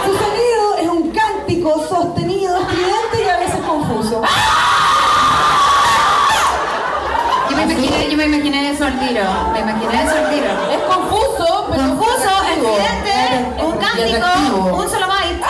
Su 0.05 0.11
sonido 0.17 0.75
es 0.79 0.87
un 0.87 1.11
cántico 1.11 1.83
sostenido, 1.87 2.57
estridente 2.57 3.23
y 3.25 3.29
a 3.29 3.37
veces 3.37 3.59
confuso. 3.65 4.21
Yo 7.49 7.57
me 7.57 7.63
imaginé, 7.63 8.09
yo 8.09 8.17
me 8.17 8.25
imaginé 8.25 8.71
eso 8.71 8.85
al 8.85 8.99
tiro. 8.99 9.23
Me 9.53 9.59
imaginé 9.59 10.03
eso 10.03 10.15
al 10.15 10.29
tiro. 10.29 10.47
Es 10.71 10.79
confuso, 10.83 11.67
pero 11.71 11.83
Confuso, 11.83 12.29
es 12.43 12.57
estridente, 12.57 13.63
un 13.63 13.71
cántico, 13.77 14.75
un 14.77 14.89
solo 14.89 15.07
byte. 15.07 15.43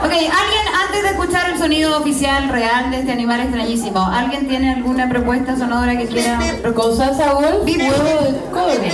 Ok, 0.00 0.12
alguien, 0.12 0.68
antes 0.82 1.02
de 1.02 1.16
escuchar 1.28 1.50
el 1.50 1.58
sonido 1.58 1.98
oficial 1.98 2.48
real 2.48 2.90
de 2.90 3.00
este 3.00 3.12
animal 3.12 3.40
extrañísimo, 3.40 4.02
¿alguien 4.02 4.48
tiene 4.48 4.72
alguna 4.72 5.10
propuesta 5.10 5.56
sonora 5.58 5.94
que 5.98 6.06
quiera? 6.06 6.38
Con 6.74 6.96
salsa 6.96 7.32
golf, 7.34 7.66
huevo 7.66 8.22
de 8.22 8.40
cobre. 8.50 8.90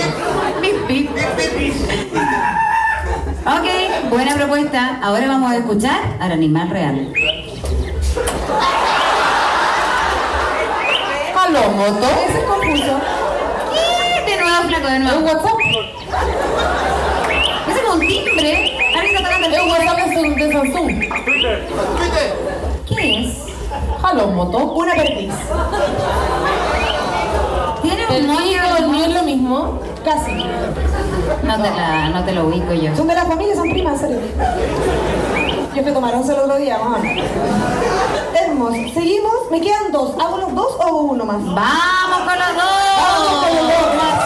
Ok, 3.45 4.09
buena 4.09 4.35
propuesta. 4.35 4.99
Ahora 5.01 5.27
vamos 5.27 5.49
a 5.49 5.55
escuchar 5.57 6.01
al 6.19 6.31
animal 6.33 6.69
real. 6.69 7.13
Aló, 11.41 11.71
moto. 11.71 12.07
Ese 12.27 12.39
es 12.39 12.43
confuso. 12.43 12.99
Y 13.71 14.29
de 14.29 14.37
nuevo, 14.41 14.67
flaco, 14.67 14.87
de 14.87 14.97
Es 14.97 15.03
nuevo. 15.03 15.19
WhatsApp. 15.21 15.59
Ese 17.69 17.79
es 17.79 17.93
un 17.93 17.99
timbre. 18.01 18.71
Alguien 18.93 19.15
está 19.15 19.23
tocando 19.29 19.47
el 19.47 19.53
Es 19.53 19.59
timbre. 19.61 19.85
WhatsApp 19.87 20.09
de 20.09 20.45
de 20.45 20.51
Samsung. 20.51 21.04
¿Qué 22.87 23.19
es? 23.25 23.37
Aló, 24.03 24.27
moto. 24.27 24.57
Una 24.57 24.93
perdiz. 24.95 25.33
¿Tiene 27.81 28.07
un 28.07 28.13
El 28.13 28.27
moño? 28.27 28.39
mío, 28.39 28.61
el 28.79 28.87
mío 28.89 29.05
es 29.05 29.13
lo 29.13 29.23
mismo. 29.23 29.79
Casi. 30.03 30.31
No 31.43 31.55
te, 31.61 31.69
la, 31.71 32.09
no 32.09 32.23
te 32.23 32.31
lo 32.31 32.45
ubico 32.45 32.73
yo. 32.73 32.95
Son 32.95 33.07
de 33.07 33.15
la 33.15 33.25
familia, 33.25 33.55
son 33.55 33.69
primas, 33.69 33.99
serio. 33.99 34.19
Yo 35.75 35.81
fui 35.81 35.91
a 35.91 35.93
tomar 35.93 36.15
once 36.15 36.31
el 36.33 36.39
otro 36.39 36.55
día, 36.57 36.77
ver. 37.01 37.23
Hermoso. 38.43 38.73
Seguimos. 38.93 39.33
Me 39.51 39.61
quedan 39.61 39.91
dos. 39.91 40.13
¿Hago 40.19 40.37
los 40.37 40.55
dos 40.55 40.75
o 40.79 40.83
hago 40.83 41.01
uno 41.01 41.25
más? 41.25 41.37
¡Vamos 41.37 42.19
con 42.19 42.39
los 42.39 42.55
Vamos 42.55 43.43
con 43.43 43.55
los 43.55 43.67
dos! 43.67 43.67
dos. 43.67 43.93
Gracias. 43.95 44.23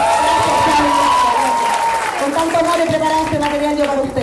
Con 2.22 2.32
tanto 2.32 2.58
amor 2.58 2.80
he 2.80 2.86
preparado 2.86 3.24
este 3.24 3.38
material 3.38 3.76
yo 3.76 3.84
para 3.86 4.02
usted. 4.02 4.19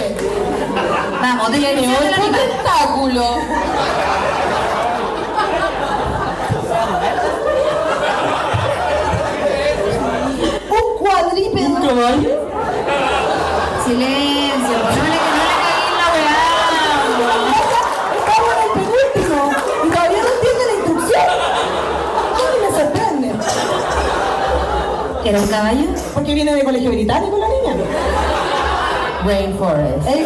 Vamos, 1.21 1.47
otro 1.49 1.67
animal. 1.67 1.97
tentáculo. 2.31 3.37
Un 10.69 10.97
cuadrípedo. 10.99 11.75
caballo? 11.87 12.33
Silencio, 13.85 14.77
no 14.77 14.89
le, 14.89 14.97
no 14.97 15.05
le 15.05 15.55
caí 15.63 15.83
en 15.87 15.95
la 15.97 16.07
weá. 16.13 16.43
Estamos 18.17 18.51
en 18.53 18.59
el 18.63 18.71
penúltimo 18.73 19.39
y 19.85 19.89
todavía 19.89 20.21
no 20.21 20.29
entiende 20.35 20.63
la 20.67 20.73
instrucción. 20.73 21.27
Ay, 22.35 22.55
me 22.61 22.69
sorprende. 22.77 23.29
¿Era 25.25 25.37
un 25.39 25.47
caballo? 25.47 25.85
Porque 26.13 26.33
viene 26.33 26.53
de 26.53 26.63
colegio 26.63 26.89
británico 26.91 27.37
la 27.37 27.47
niña. 27.47 27.73
Rainforest. 29.25 30.07
Ahí 30.07 30.23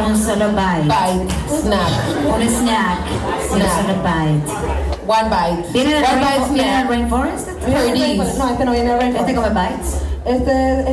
es. 0.00 0.06
Un 0.08 0.16
bite. 0.54 0.82
Bite. 0.82 1.34
Snack. 1.62 1.92
Un 2.34 2.42
Snack. 2.48 2.98
solo 3.48 3.94
bite. 4.02 4.52
One 5.06 5.28
bite. 5.30 5.72
¿Viene 5.72 5.94
del, 5.94 6.04
One 6.04 6.16
bite 6.20 6.52
¿viene 6.54 6.76
del 6.78 6.88
rainforest? 6.88 7.48
Perdiz. 7.48 8.36
No, 8.38 8.48
este 8.50 8.64
no 8.64 8.72
viene 8.72 8.88
de 8.94 9.08
¿Este 9.08 9.18
Rainforest. 9.22 9.36
come 9.36 9.48
bites? 9.68 9.88
Este 10.24 10.80
es... 10.80 10.86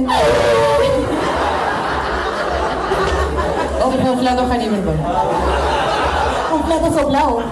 Este 3.85 3.97
fue 4.01 4.09
un 4.11 4.19
plato 4.19 4.47
Hannibal. 4.49 4.81
Un 6.53 6.61
plato 6.63 6.93
soplado. 6.93 7.43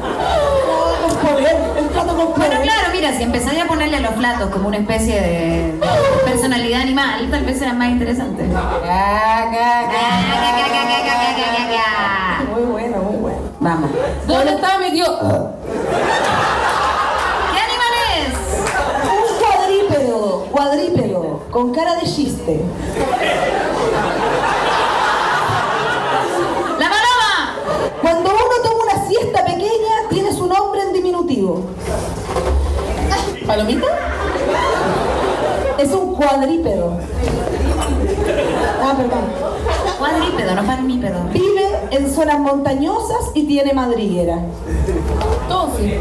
Poder. 1.23 1.55
El 1.77 1.85
plato 1.85 2.15
con 2.15 2.33
Bueno, 2.35 2.61
claro, 2.61 2.89
mira, 2.91 3.13
si 3.13 3.23
empezáis 3.23 3.61
a 3.61 3.65
ponerle 3.65 3.97
a 3.97 4.01
los 4.01 4.11
platos 4.11 4.49
como 4.49 4.67
una 4.67 4.77
especie 4.77 5.21
de 5.21 5.79
personalidad 6.25 6.81
animal, 6.81 7.29
tal 7.31 7.45
vez 7.45 7.59
será 7.59 7.73
más 7.73 7.89
interesante. 7.89 8.43
Muy 12.53 12.63
bueno, 12.63 12.97
muy 12.97 13.15
bueno. 13.17 13.39
Vamos. 13.59 13.89
¿Dónde 14.27 14.53
estaba 14.53 14.77
metido? 14.79 15.19
¿Qué 17.51 17.59
animal 17.59 17.93
es? 18.19 18.33
Un 19.05 19.21
cuadrípedo, 19.39 20.47
cuadrípedo, 20.51 21.39
con 21.51 21.73
cara 21.73 21.95
de 21.95 22.03
chiste. 22.03 22.61
¡La 26.79 26.89
paloma! 26.89 27.55
Cuando 28.01 28.29
uno 28.29 28.55
toma 28.63 28.83
una 28.91 29.07
siesta 29.07 29.45
pequeña, 29.45 30.09
tiene 30.09 30.31
su 30.33 30.45
nombre 30.47 30.81
en 30.81 30.93
diminutivo. 30.93 31.63
¿Palomita? 33.45 33.87
Es 35.77 35.91
un 35.91 36.15
cuadrípedo. 36.15 36.97
Ah, 38.81 38.93
perdón. 38.95 39.25
Cuadrípedo, 39.97 40.55
no 40.55 40.63
palmípedo. 40.63 41.23
Vive 41.31 41.67
en 41.91 42.13
zonas 42.13 42.39
montañosas 42.39 43.31
y 43.33 43.43
tiene 43.45 43.73
madriguera. 43.73 44.39
Sí. 45.77 45.99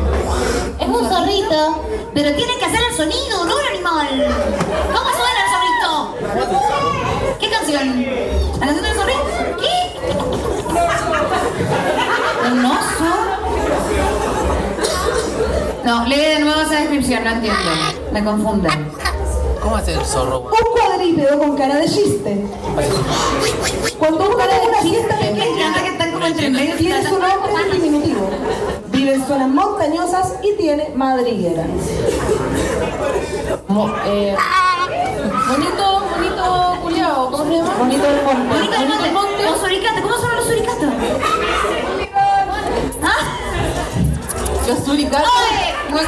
Es 0.79 0.89
un 0.89 1.09
zorrito. 1.09 1.83
Pero 2.15 2.35
tiene 2.35 2.59
que 2.59 2.65
hacer 2.65 2.81
el 2.91 2.97
sonido, 2.97 3.45
no 3.45 3.59
el 3.61 3.67
animal. 3.75 4.09
¿Cómo 4.93 5.11
suena 5.11 5.41
el 5.45 5.51
zorrito? 5.51 6.61
¿Qué 7.41 7.51
canción? 7.51 8.07
¿La 8.61 8.67
canción 8.67 8.85
del 8.85 8.95
zorrito? 8.95 9.25
¿Qué? 9.59 9.77
¿Un 12.51 12.65
oso? 12.67 13.13
No, 15.85 16.05
lee 16.07 16.17
de 16.17 16.39
nuevo 16.41 16.61
esa 16.61 16.77
descripción, 16.81 17.25
no 17.25 17.31
entiendo. 17.31 17.59
Me 18.13 18.25
confunde. 18.25 18.69
¿Cómo 19.61 19.77
hace 19.77 19.95
el 19.95 20.05
zorro? 20.05 20.41
Un 20.41 20.73
cuadrípedo 20.81 21.39
con 21.39 21.57
cara 21.57 21.77
de 21.77 21.87
chiste. 21.89 22.45
Cuando 23.99 24.19
uno 24.27 24.31
toma 24.37 24.45
una 24.69 24.81
siesta 24.83 25.17
Me 25.17 25.27
pequeña, 25.31 25.75
que 25.83 25.89
están 25.89 26.13
como 26.13 26.27
entre 26.27 26.51
medio. 26.51 26.77
tiene 26.77 27.03
su 27.03 27.19
nombre 27.19 27.53
en 27.65 27.73
diminutivo. 27.73 28.29
Vive 28.89 29.15
en 29.15 29.27
zonas 29.27 29.49
montañosas 29.49 30.35
y 30.43 30.57
tiene 30.57 30.91
madriguera. 30.95 31.65
Mo- 33.69 33.91
eh, 34.07 34.37
bonito, 35.49 36.03
bonito 36.17 36.79
culiao. 36.83 37.31
¿Cómo 37.31 37.45
se 37.45 37.57
llama? 37.57 37.75
Bonito 37.79 38.05
el 38.07 38.23
monte. 38.25 38.55
Bonito 38.55 39.05
el 39.05 39.13
monte. 39.13 39.43
Los 39.45 39.61
suricatos, 39.61 40.01
¿cómo 40.03 40.15
son 40.17 40.37
los 40.37 40.45
suricatos? 40.45 40.89
Los 44.67 44.79
suricatos. 44.85 45.29
¡Oye! 45.29 45.75
¡Oye! 45.93 46.03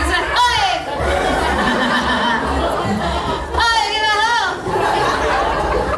¡Oye, 3.57 3.87
qué! 3.91 3.99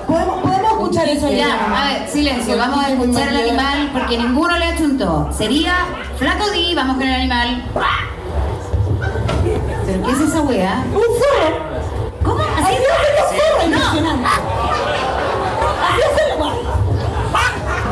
¿Podemos, 0.07 0.43
podemos 0.43 0.73
escuchar 0.73 1.09
eso 1.09 1.29
Ya, 1.31 1.49
a 1.77 1.85
ver, 1.93 2.09
silencio, 2.09 2.57
vamos 2.57 2.85
a 2.85 2.91
escuchar 2.91 3.29
al 3.29 3.37
animal 3.37 3.91
porque 3.93 4.19
ninguno 4.19 4.57
le 4.59 4.65
ha 4.67 4.77
chuntado. 4.77 5.31
Sería 5.33 5.75
Flaco 6.19 6.51
Di, 6.51 6.75
vamos 6.75 6.97
con 6.97 7.07
el 7.07 7.15
animal. 7.15 7.65
¿Pero 9.87 10.03
qué 10.05 10.13
es 10.13 10.21
esa 10.21 10.41
weá? 10.43 10.85
Un 10.93 11.01
zorro. 11.01 11.59
¿Cómo? 12.25 12.43
Así 12.43 12.75
los 12.75 13.29
zorros, 13.29 13.69
No. 13.69 13.77
impresionante. 13.77 14.29
Así 15.89 16.01
los 16.01 16.11
zorros. 16.39 16.55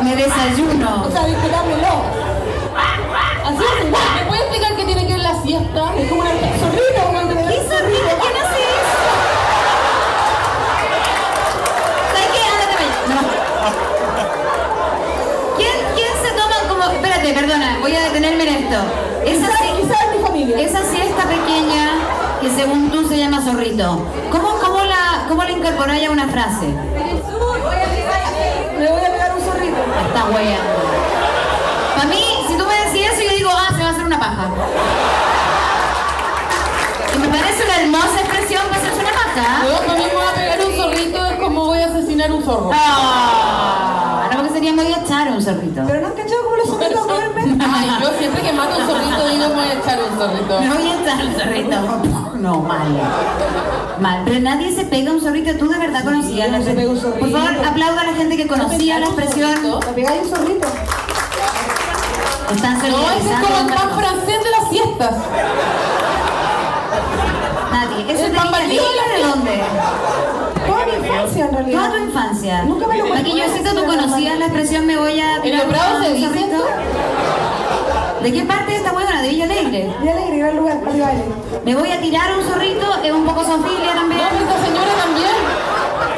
Me 0.03 0.17
desayuno. 0.17 1.05
O 1.07 1.11
sea, 1.11 1.25
discutámelo. 1.27 2.24
Así 3.45 3.59
hacen. 3.59 3.91
¿Me 3.91 4.25
puede 4.27 4.41
explicar 4.43 4.77
qué 4.77 4.85
tiene 4.85 5.07
que 5.07 5.13
ver 5.15 5.23
la 5.23 5.43
siesta? 5.43 5.95
Es 5.99 6.09
como 6.09 6.21
una 6.23 6.31
zorrita, 6.31 7.05
como 7.07 7.21
el 7.21 7.29
de 7.29 7.35
¿Qué 7.35 7.61
zorrito? 7.69 8.13
¿Quién 8.23 8.37
hace 8.43 8.61
eso? 8.75 9.03
¿Sabes 12.13 12.31
qué? 12.33 12.43
Ándate. 12.55 12.87
No. 13.11 13.21
¿Quién, 15.57 15.77
¿Quién 15.95 16.13
se 16.23 16.31
toma 16.33 16.57
como... 16.69 16.83
Espérate, 16.95 17.33
perdona, 17.35 17.79
voy 17.81 17.95
a 17.97 18.03
detenerme 18.05 18.43
en 18.49 18.55
esto. 18.65 18.79
Esa, 19.27 19.49
Quizás, 19.77 20.01
es 20.03 20.17
mi 20.17 20.23
familia. 20.27 20.59
esa 20.61 20.83
siesta 20.83 21.23
pequeña 21.25 21.91
que 22.41 22.51
según 22.51 22.91
tú 22.91 23.07
se 23.09 23.17
llama 23.19 23.43
zorrito, 23.43 24.07
¿cómo, 24.31 24.59
cómo, 24.61 24.85
la, 24.85 25.25
cómo 25.29 25.43
la 25.45 25.51
incorporáis 25.51 26.07
a 26.09 26.11
una 26.11 26.29
frase? 26.29 26.67
Le 28.79 28.89
voy 28.91 29.01
a 29.05 29.11
pegar 29.13 29.35
un 29.35 29.41
zorrito. 29.43 29.77
Está 30.09 30.25
weyando. 30.27 30.75
Para 31.97 32.09
mí, 32.09 32.25
paja. 34.25 34.49
Y 37.15 37.19
me 37.19 37.29
parece 37.29 37.65
una 37.65 37.77
hermosa 37.83 38.21
expresión 38.21 38.63
para 38.69 38.77
hacerse 38.77 39.01
una 39.01 39.13
paja. 39.13 39.65
Yo 39.65 39.93
lo 39.93 39.99
mismo 39.99 40.21
a 40.21 40.35
pegar 40.35 40.61
un 40.61 40.77
zorrito 40.77 41.25
es 41.27 41.39
como 41.39 41.65
voy 41.67 41.79
a 41.81 41.87
asesinar 41.87 42.33
un 42.33 42.43
zorro. 42.43 42.71
Ah, 42.73 44.29
no, 44.31 44.39
porque 44.39 44.53
sería 44.55 44.73
muy 44.73 44.87
echar 44.87 45.31
un 45.31 45.43
zorrito. 45.43 45.83
Pero 45.87 46.01
no 46.01 46.07
han 46.09 46.15
cachado 46.15 46.43
cómo 46.45 46.57
los 46.57 46.69
zorritos 46.69 47.07
comen 47.07 47.61
Ay, 47.63 47.91
yo 48.01 48.09
siempre 48.19 48.43
que 48.43 48.53
mato 48.53 48.79
un 48.79 48.87
zorrito 48.87 49.29
digo 49.29 49.49
me 49.49 49.55
voy 49.55 49.69
a 49.69 49.75
echar 49.75 49.99
un 50.03 50.19
zorrito. 50.19 50.61
Me 50.61 50.69
voy 50.75 50.89
a 50.89 51.01
echar 51.03 51.27
un 51.27 51.35
zorrito. 51.35 52.37
No, 52.39 52.61
mal. 52.61 52.89
Mal. 54.01 54.23
Pero 54.25 54.41
nadie 54.41 54.75
se 54.75 54.85
pega 54.85 55.13
un 55.13 55.21
zorrito. 55.21 55.55
Tú 55.57 55.69
de 55.69 55.79
verdad 55.79 56.03
conocías 56.03 56.51
la 56.51 56.59
no 56.59 56.65
se 56.65 56.73
pega 56.73 56.91
un 56.91 56.99
zorrito. 56.99 57.21
Por 57.21 57.31
favor, 57.31 57.67
aplauda 57.67 58.01
a 58.01 58.05
la 58.07 58.15
gente 58.15 58.37
que 58.37 58.47
conocía 58.47 59.01
la 59.01 59.07
expresión. 59.07 59.81
¿Te 59.81 59.93
pegáis 59.93 60.23
un 60.23 60.29
zorrito? 60.31 60.67
Están 62.53 62.79
No, 62.79 63.11
ese 63.11 63.33
es 63.33 63.41
como 63.41 63.59
el 63.59 63.75
pan 63.75 63.91
francés 63.99 64.45
de 64.45 64.51
las 64.51 64.69
siestas. 64.71 65.15
Nadie. 67.73 68.13
Eso 68.13 68.27
El 68.27 68.33
te 68.33 68.37
pan 68.39 68.53
batido 68.53 68.85
de 68.85 69.23
dónde. 69.25 69.63
Toda 70.67 70.87
mi 70.87 70.93
infancia, 71.07 71.45
en 71.47 71.53
realidad. 71.53 71.79
Toda 71.79 71.91
tu 71.91 72.05
infancia. 72.05 72.63
Nunca 72.65 72.87
me 72.87 72.99
lo 72.99 73.15
Aquí 73.15 73.33
yo 73.37 73.63
que 73.63 73.71
tú 73.71 73.85
conocías 73.87 74.39
la 74.39 74.45
expresión 74.47 74.87
me 74.87 74.97
voy 74.97 75.21
a 75.21 75.37
¿En 75.43 75.57
los 75.59 75.69
Bravos 75.69 76.05
se 76.05 76.13
dice 76.15 76.27
zorrito. 76.29 76.47
esto? 76.57 76.65
¿De 78.23 78.33
qué 78.33 78.43
parte 78.45 78.71
de 78.71 78.77
esta 78.79 78.93
huevona? 78.93 79.23
De 79.23 79.29
Villa 79.29 79.45
Alegre. 79.45 79.95
Día 80.01 80.13
alegre, 80.13 80.39
gran 80.39 80.57
lugar, 80.57 80.81
para 80.81 80.97
baile. 80.97 81.25
Me 81.65 81.75
voy 81.75 81.91
a 81.91 82.01
tirar 82.01 82.37
un 82.39 82.45
zorrito, 82.45 82.87
es 83.03 83.13
un 83.13 83.25
poco 83.25 83.45
sofilia 83.45 83.93
también. 83.95 84.21
No, 84.21 84.41
esta 84.41 84.65
señora 84.65 84.93
también. 85.03 85.31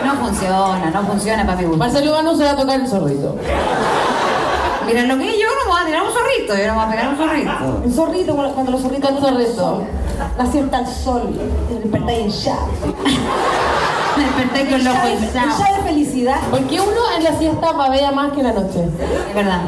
No 0.05 0.15
funciona, 0.25 0.91
no 0.93 1.03
funciona 1.07 1.45
para 1.45 1.59
mi 1.59 1.65
gusto. 1.65 1.79
Marcelo 1.79 2.07
Ivano 2.07 2.37
se 2.37 2.45
va 2.45 2.51
a 2.51 2.57
tocar 2.57 2.79
el 2.81 2.87
zorrito. 2.87 3.37
Mira 4.87 5.03
lo 5.03 5.19
que 5.19 5.36
voy 5.67 5.81
a 5.83 5.87
tirar 5.87 6.03
un 6.03 6.13
zorrito, 6.13 6.55
me 6.55 6.71
voy 6.71 6.85
a 6.85 6.91
pegar 6.91 7.09
un 7.09 7.17
zorrito. 7.17 7.83
Un 7.85 7.93
zorrito, 7.93 8.37
cuando 8.55 8.73
los 8.73 8.81
zorritos 8.83 9.11
¿Qué 9.11 9.21
zorrito? 9.21 9.83
La 10.39 10.47
siesta 10.47 10.79
al 10.79 10.87
sol, 10.87 11.23
y 11.71 11.75
despertáis 11.75 12.19
en 12.25 12.31
ya. 12.31 12.57
Me 14.17 14.25
desperté 14.25 14.71
con 14.71 14.85
los 14.85 14.95
ojos 14.95 15.09
Ya 15.35 15.45
hinchados. 15.45 15.59
de 15.59 15.83
felicidad. 15.89 16.41
Porque 16.51 16.81
uno 16.81 17.01
en 17.17 17.25
la 17.25 17.39
siesta 17.39 17.73
babea 17.73 18.13
más 18.13 18.33
que 18.33 18.41
en 18.41 18.47
la 18.47 18.53
noche. 18.55 18.85
Es 19.29 19.35
verdad, 19.35 19.61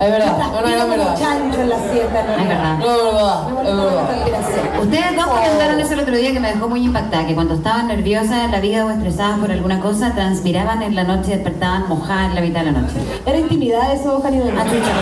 Es 0.00 0.10
verdad, 0.10 0.32
no, 0.38 0.52
no, 0.52 0.60
no, 0.62 0.68
es 0.68 0.88
verdad. 0.88 1.18
chancho 1.18 1.60
en 1.60 1.68
la 1.68 1.76
siesta. 1.76 2.20
es 2.20 2.48
verdad. 2.48 2.78
No, 2.78 2.86
es 2.86 3.04
verdad, 3.04 3.56
es 3.66 3.76
verdad. 3.76 4.80
Ustedes 4.80 5.14
dos 5.16 5.26
comentaron 5.26 5.78
eso 5.80 5.92
el 5.92 6.00
otro 6.00 6.16
día 6.16 6.32
que 6.32 6.40
me 6.40 6.48
dejó 6.54 6.68
muy 6.70 6.82
impactada, 6.84 7.26
que 7.26 7.34
cuando 7.34 7.52
estaban 7.52 7.88
nerviosas 7.88 8.44
en 8.44 8.50
la 8.50 8.60
vida 8.60 8.86
o 8.86 8.90
estresadas 8.90 9.38
por 9.40 9.50
alguna 9.52 9.78
cosa, 9.80 10.14
transpiraban 10.14 10.82
en 10.82 10.94
la 10.94 11.04
noche 11.04 11.32
y 11.32 11.34
despertaban 11.34 11.86
mojadas 11.86 12.30
en 12.30 12.34
la 12.34 12.40
mitad 12.40 12.60
de 12.60 12.72
la 12.72 12.80
noche. 12.80 12.94
Era 13.26 13.36
intimidad 13.38 13.92
eso, 13.92 14.22
Caribe. 14.22 14.54
Ah, 14.58 14.64
chucha, 14.64 14.92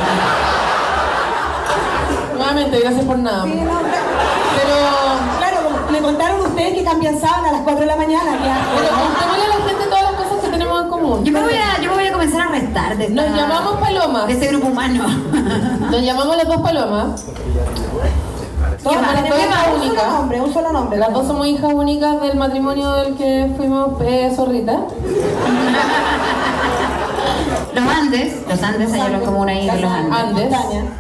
Nuevamente, 2.37 2.81
gracias 2.81 3.05
por 3.05 3.19
nada. 3.19 3.45
Sí, 3.45 3.55
no, 3.55 3.79
Pero, 4.59 4.75
Claro, 5.39 5.59
me 5.93 5.99
contaron 6.01 6.41
ustedes 6.41 6.75
que 6.75 6.83
cambian 6.85 7.21
sábana 7.21 7.51
a 7.51 7.53
las 7.53 7.61
4 7.63 7.81
de 7.83 7.87
la 7.87 7.97
mañana. 7.97 8.37
qué 8.43 8.51
asco, 8.51 8.71
pero 8.77 8.97
¿no? 8.97 9.03
contémosle 9.05 9.45
a 9.45 9.49
la 9.49 9.65
gente 9.65 9.85
todas 9.87 10.03
las 10.03 10.13
cosas 10.13 10.39
Yo 11.25 11.33
me 11.33 11.43
voy 11.43 11.53
a, 11.55 11.81
yo 11.83 11.91
me 11.91 11.97
voy 11.97 12.07
a 12.07 12.13
comenzar 12.13 12.41
a 12.43 12.51
restar 12.51 12.97
de 12.97 13.05
esta- 13.07 13.27
Nos 13.27 13.37
llamamos 13.37 13.81
palomas. 13.81 14.27
de 14.27 14.33
este 14.35 14.49
grupo 14.49 14.67
humano. 14.69 15.05
Nos 15.91 16.03
llamamos 16.03 16.37
las 16.37 16.47
dos 16.49 16.61
palomas. 16.61 17.25
¿Qué 17.25 18.83
Somos 18.85 19.03
las 19.03 19.23
dos 19.29 19.33
¿Qué 19.37 19.43
hijas 19.45 19.51
más? 19.51 19.67
Un 19.67 19.73
solo 19.75 19.85
únicas. 19.87 20.13
nombre, 20.13 20.41
un 20.41 20.53
solo 20.55 20.73
nombre. 20.73 20.99
Las 20.99 21.13
dos 21.13 21.27
somos 21.27 21.47
hijas 21.47 21.73
únicas 21.75 22.21
del 22.21 22.37
matrimonio 22.37 22.93
del 22.93 23.15
que 23.17 23.53
fuimos 23.57 24.01
eh, 24.03 24.33
zorrita. 24.35 24.81
Los 27.75 27.85
Andes, 27.87 28.35
los 28.49 28.63
Andes 28.63 28.93
hay 28.93 29.01
una 29.15 29.21
comuna 29.21 29.53
ahí 29.53 29.67
de 29.69 29.81
los 29.81 29.91
Andes. 29.93 30.13
Andes. 30.19 30.55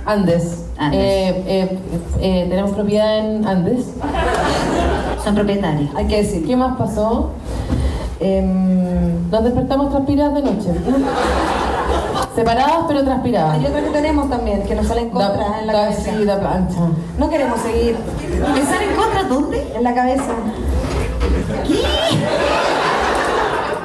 Andes. 0.06 0.64
Andes. 0.78 1.00
Eh, 1.02 1.44
eh, 1.46 1.78
eh, 2.20 2.46
tenemos 2.48 2.70
propiedad 2.72 3.18
en 3.18 3.46
Andes. 3.46 3.86
Son 5.24 5.34
propietarios. 5.34 5.90
Hay 5.96 6.06
que 6.06 6.18
decir. 6.22 6.46
¿Qué 6.46 6.56
más 6.56 6.76
pasó? 6.76 7.30
Em, 8.20 9.30
nos 9.30 9.44
despertamos 9.44 9.90
transpiradas 9.90 10.34
de 10.34 10.42
noche. 10.42 10.68
Separadas 12.34 12.72
pero 12.88 13.04
transpiradas. 13.04 13.54
Hay 13.54 13.66
otra 13.66 13.80
que 13.82 13.90
tenemos 13.90 14.28
también, 14.30 14.62
que 14.62 14.74
nos 14.74 14.86
sale 14.86 15.02
en 15.02 15.10
contra 15.10 15.36
Da- 15.36 15.60
en 15.60 15.66
la 15.66 15.72
da- 15.72 15.82
cabeza. 15.84 16.10
sí, 16.16 16.24
da 16.24 16.40
plancha. 16.40 16.80
No 17.18 17.30
queremos 17.30 17.60
seguir 17.60 17.96
¿Le 18.54 18.64
salen 18.64 18.96
contra 18.96 19.22
dónde? 19.24 19.72
en 19.74 19.82
la 19.84 19.94
cabeza. 19.94 20.32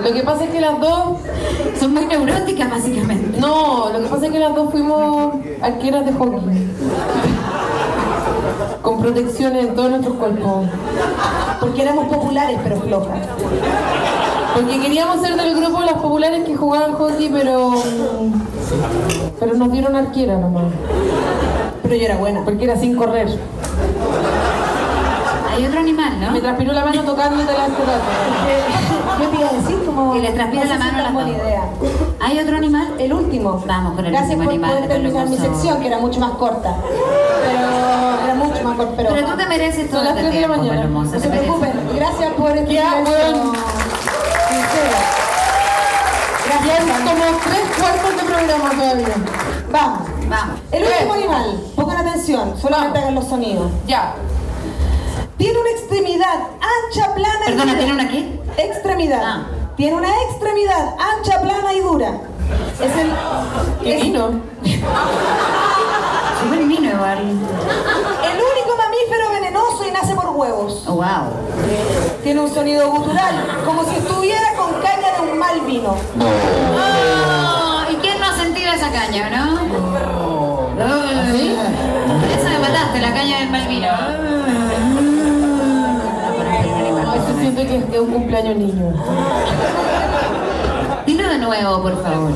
Lo 0.03 0.11
que 0.13 0.23
pasa 0.23 0.43
es 0.45 0.49
que 0.49 0.61
las 0.61 0.79
dos. 0.79 1.17
Son 1.79 1.93
muy 1.93 2.05
neuróticas 2.05 2.69
básicamente. 2.69 3.39
No, 3.39 3.89
lo 3.91 3.99
que 4.01 4.07
pasa 4.07 4.25
es 4.27 4.31
que 4.31 4.39
las 4.39 4.55
dos 4.55 4.71
fuimos 4.71 5.33
arqueras 5.61 6.05
de 6.05 6.13
hockey. 6.13 6.67
Con 8.81 8.99
protecciones 9.01 9.65
en 9.67 9.75
todo 9.75 9.89
nuestro 9.89 10.13
cuerpo. 10.15 10.63
Porque 11.63 11.81
éramos 11.81 12.07
populares 12.09 12.59
pero 12.61 12.75
flojas. 12.81 13.19
Porque 14.53 14.81
queríamos 14.81 15.21
ser 15.21 15.33
del 15.37 15.55
grupo 15.55 15.79
de 15.79 15.85
las 15.85 15.95
populares 15.95 16.43
que 16.43 16.57
jugaban 16.57 16.91
hockey, 16.91 17.29
pero. 17.29 17.71
Pero 19.39 19.53
nos 19.55 19.71
dieron 19.71 19.95
arquera 19.95 20.37
nomás. 20.37 20.65
Pero 21.81 21.95
yo 21.95 22.03
era 22.03 22.17
buena. 22.17 22.43
Porque 22.43 22.65
era 22.65 22.75
sin 22.75 22.97
correr. 22.97 23.29
Hay 25.55 25.65
otro 25.65 25.79
animal, 25.79 26.19
¿no? 26.19 26.31
Me 26.31 26.41
transpiró 26.41 26.73
la 26.73 26.83
mano 26.83 27.01
tocándote 27.03 27.45
la 27.45 27.67
escalera. 27.67 28.01
¿Qué 29.19 29.27
te 29.27 29.35
iba 29.37 29.49
a 29.49 29.53
decir? 29.53 29.85
Como, 29.85 30.13
Que 30.13 30.19
le 30.19 30.31
transpira 30.31 30.65
la 30.65 30.77
mano 30.77 30.97
a 30.97 31.01
las 31.01 31.13
buena 31.13 31.29
idea. 31.29 31.63
¿Hay 32.19 32.39
otro 32.39 32.57
animal? 32.57 32.87
El 32.99 33.13
último. 33.13 33.63
Vamos 33.65 33.93
con 33.93 34.05
el 34.05 34.11
Gracias 34.11 34.37
último 34.37 34.43
por 34.43 34.53
animal, 34.53 34.75
que 34.75 34.81
lo 34.81 34.87
terminar 34.87 35.29
mi 35.29 35.37
sección, 35.37 35.79
que 35.79 35.87
era 35.87 35.99
mucho 35.99 36.19
más 36.19 36.31
corta. 36.31 36.75
Pero 37.45 38.12
Pero, 38.77 39.09
Pero 39.13 39.25
tú 39.27 39.37
te 39.37 39.45
mereces 39.45 39.89
todo 39.89 40.03
las 40.03 40.17
este 40.17 40.29
de 40.31 40.41
la 40.41 40.47
mañana. 40.47 40.83
No 40.85 41.05
se 41.05 41.19
preocupen. 41.19 41.71
Gracias 41.95 42.33
por 42.33 42.57
este 42.57 42.73
Ya. 42.73 42.81
Ya 42.81 43.03
Gracias. 46.45 46.79
hay 46.79 47.03
como 47.03 47.23
tres 47.43 47.65
cuartos 47.77 48.15
de 48.17 48.23
programa 48.23 48.69
todavía. 48.71 49.15
Vamos. 49.71 49.99
Vamos. 50.29 50.59
El 50.71 50.83
último 50.83 51.13
animal. 51.13 51.61
Pongan 51.75 51.97
atención. 52.07 52.55
Solamente 52.59 52.99
hagan 52.99 53.15
los 53.15 53.27
sonidos. 53.27 53.71
Ya. 53.87 54.15
Tiene 55.37 55.59
una 55.59 55.69
extremidad 55.71 56.35
ancha, 56.61 57.13
plana 57.15 57.39
y 57.41 57.45
Perdona, 57.51 57.73
dura. 57.73 57.77
¿tiene 57.77 57.93
una 57.93 58.09
qué? 58.09 58.39
Extremidad. 58.57 59.21
Ah. 59.23 59.43
Tiene 59.75 59.95
una 59.95 60.09
extremidad 60.29 60.95
ancha, 60.99 61.41
plana 61.41 61.73
y 61.73 61.79
dura. 61.79 62.11
Es 62.79 62.95
el. 62.95 63.11
¿Qué 63.81 63.97
es 63.97 64.03
vino? 64.03 64.41
Súper 66.43 66.61
igual. 66.61 67.17
el 67.19 68.37
único 68.37 68.62
huevos. 70.35 70.83
Oh, 70.87 70.93
wow. 70.95 71.31
Tiene 72.23 72.39
un 72.41 72.53
sonido 72.53 72.89
gutural, 72.89 73.61
como 73.65 73.83
si 73.83 73.95
estuviera 73.95 74.53
con 74.55 74.73
caña 74.81 75.13
de 75.15 75.31
un 75.31 75.37
mal 75.37 75.61
vino. 75.61 75.95
Oh, 76.19 77.91
¿Y 77.91 77.95
quién 77.95 78.19
no 78.19 78.25
ha 78.27 78.35
sentido 78.35 78.71
esa 78.71 78.91
caña, 78.91 79.29
no? 79.29 79.59
¿Así? 80.83 81.55
Esa 82.37 82.49
me 82.49 82.59
mataste, 82.59 82.99
la 83.01 83.13
caña 83.13 83.39
del 83.39 83.49
Malvino. 83.49 83.87
Ay, 87.07 87.21
se 87.27 87.41
siente 87.41 87.67
que 87.67 87.77
es 87.77 87.99
un 87.99 88.11
cumpleaños 88.11 88.55
niño. 88.55 88.93
Dilo 91.05 91.29
de 91.29 91.37
nuevo, 91.37 91.81
por 91.81 92.01
favor. 92.03 92.31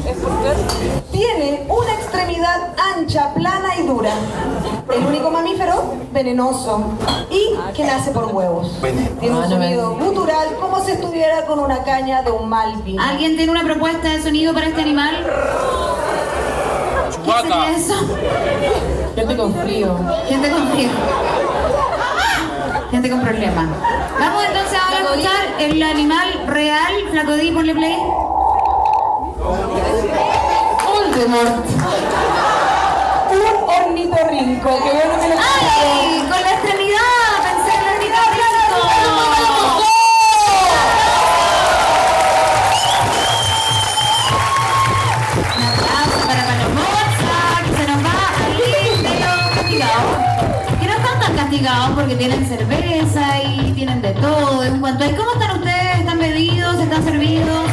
Tiene 1.12 1.66
una 1.70 1.97
extremidad 2.08 2.74
ancha, 2.96 3.34
plana 3.34 3.76
y 3.78 3.84
dura. 3.86 4.12
El 4.96 5.06
único 5.06 5.30
mamífero 5.30 5.96
venenoso 6.14 6.82
y 7.30 7.74
que 7.76 7.84
nace 7.84 8.12
por 8.12 8.26
huevos. 8.34 8.72
Tiene 9.20 9.36
un 9.36 9.44
Ah, 9.44 9.50
sonido 9.50 9.92
gutural, 9.96 10.56
como 10.60 10.80
si 10.84 10.92
estuviera 10.92 11.46
con 11.46 11.60
una 11.60 11.84
caña 11.84 12.22
de 12.24 12.32
un 12.32 12.48
mal 12.48 12.76
vino. 12.84 13.04
¿Alguien 13.04 13.36
tiene 13.36 13.52
una 13.52 13.64
propuesta 13.64 14.08
de 14.10 14.22
sonido 14.22 14.54
para 14.54 14.68
este 14.68 14.82
animal? 14.82 15.16
¿Qué 17.26 17.32
sería 17.42 17.72
eso? 17.76 17.94
Gente 19.16 19.36
con 19.38 19.54
frío. 19.56 19.98
Gente 20.30 20.50
con 20.50 20.68
frío. 20.70 20.90
Gente 22.92 23.10
con 23.10 23.22
problemas. 23.22 23.66
Vamos 24.20 24.44
entonces 24.48 24.80
ahora 24.80 24.98
a 24.98 25.02
escuchar 25.14 25.62
el 25.62 25.84
animal 25.84 26.44
real. 26.48 26.94
Flacodí, 27.12 27.52
ponle 27.52 27.76
play. 27.76 27.98
Voldemort. 31.18 31.66
Un 33.32 33.42
ornitorrinco, 33.68 34.70
que 34.84 34.92
bueno 34.92 35.20
que 35.20 35.30
lo 35.30 35.36
¡Ay! 35.36 36.20
Con 36.20 36.42
la 36.42 36.52
extremidad. 36.54 37.42
Pensé 37.42 37.72
en 37.74 37.82
el 37.82 37.90
ornitorrinco. 37.96 38.78
Un 45.56 45.64
aplauso 45.64 46.20
para 46.28 46.42
Palomosa, 46.46 47.38
que 47.66 47.72
se 47.78 47.86
nos 47.88 48.00
va 48.06 48.18
a 48.38 48.50
ir 48.54 48.94
de 49.02 49.14
los 49.20 49.40
castigados. 49.56 50.18
Que 50.80 50.86
no 50.86 50.94
están 50.94 51.18
tan 51.20 51.36
castigados 51.36 51.90
porque 51.96 52.16
tienen 52.16 52.48
cerveza 52.48 53.44
y 53.44 53.72
tienen 53.74 54.02
de 54.04 54.12
todo. 54.14 54.64
En 54.64 54.80
cuanto 54.80 55.04
a 55.04 55.08
¿cómo 55.16 55.32
están 55.34 55.58
ustedes? 55.58 56.00
¿Están 56.00 56.20
bebidos? 56.20 56.80
¿Están 56.80 57.04
servidos? 57.04 57.67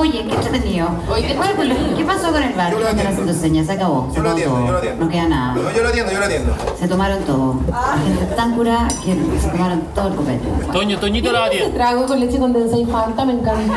Oye, 0.00 0.24
qué 0.26 0.34
entretenido. 0.34 0.88
Oye, 1.12 1.34
¿Cuál 1.36 1.50
fue 1.56 1.66
lo- 1.66 1.74
¿Qué 1.96 2.04
pasó 2.06 2.32
con 2.32 2.42
el 2.42 2.54
bar? 2.54 2.72
Yo 2.72 2.78
lo 2.78 2.86
¿Qué 2.86 2.90
están 2.92 3.06
atiendo. 3.08 3.32
haciendo 3.32 3.34
señas? 3.34 3.66
Se 3.66 3.72
acabó. 3.72 4.08
Se 4.10 4.16
Yo 4.16 4.22
lo 4.22 4.30
atiendo, 4.30 4.54
todo. 4.54 4.64
yo 4.66 4.72
lo 4.72 4.78
atiendo. 4.78 5.04
No 5.04 5.10
queda 5.10 5.28
nada. 5.28 5.52
No, 5.54 5.70
yo 5.72 5.82
lo 5.82 5.88
atiendo, 5.90 6.12
yo 6.12 6.18
lo 6.18 6.24
atiendo. 6.24 6.56
Se 6.78 6.88
tomaron 6.88 7.18
todo. 7.24 7.54
La 7.70 7.98
gente 8.02 8.24
es 8.24 8.36
tan 8.36 8.54
curada 8.54 8.88
que 8.88 9.14
se 9.40 9.48
tomaron 9.48 9.82
todo 9.94 10.08
el 10.08 10.14
copete. 10.14 10.48
Toño, 10.72 10.98
Toñito 10.98 11.32
la 11.32 11.48
Ese 11.48 11.56
tiene. 11.58 11.74
trago 11.74 12.06
con 12.06 12.18
leche 12.18 12.38
condensada 12.38 12.80
y 12.80 12.86
Fanta 12.86 13.24
me 13.26 13.32
encanta. 13.34 13.60
Como 13.60 13.74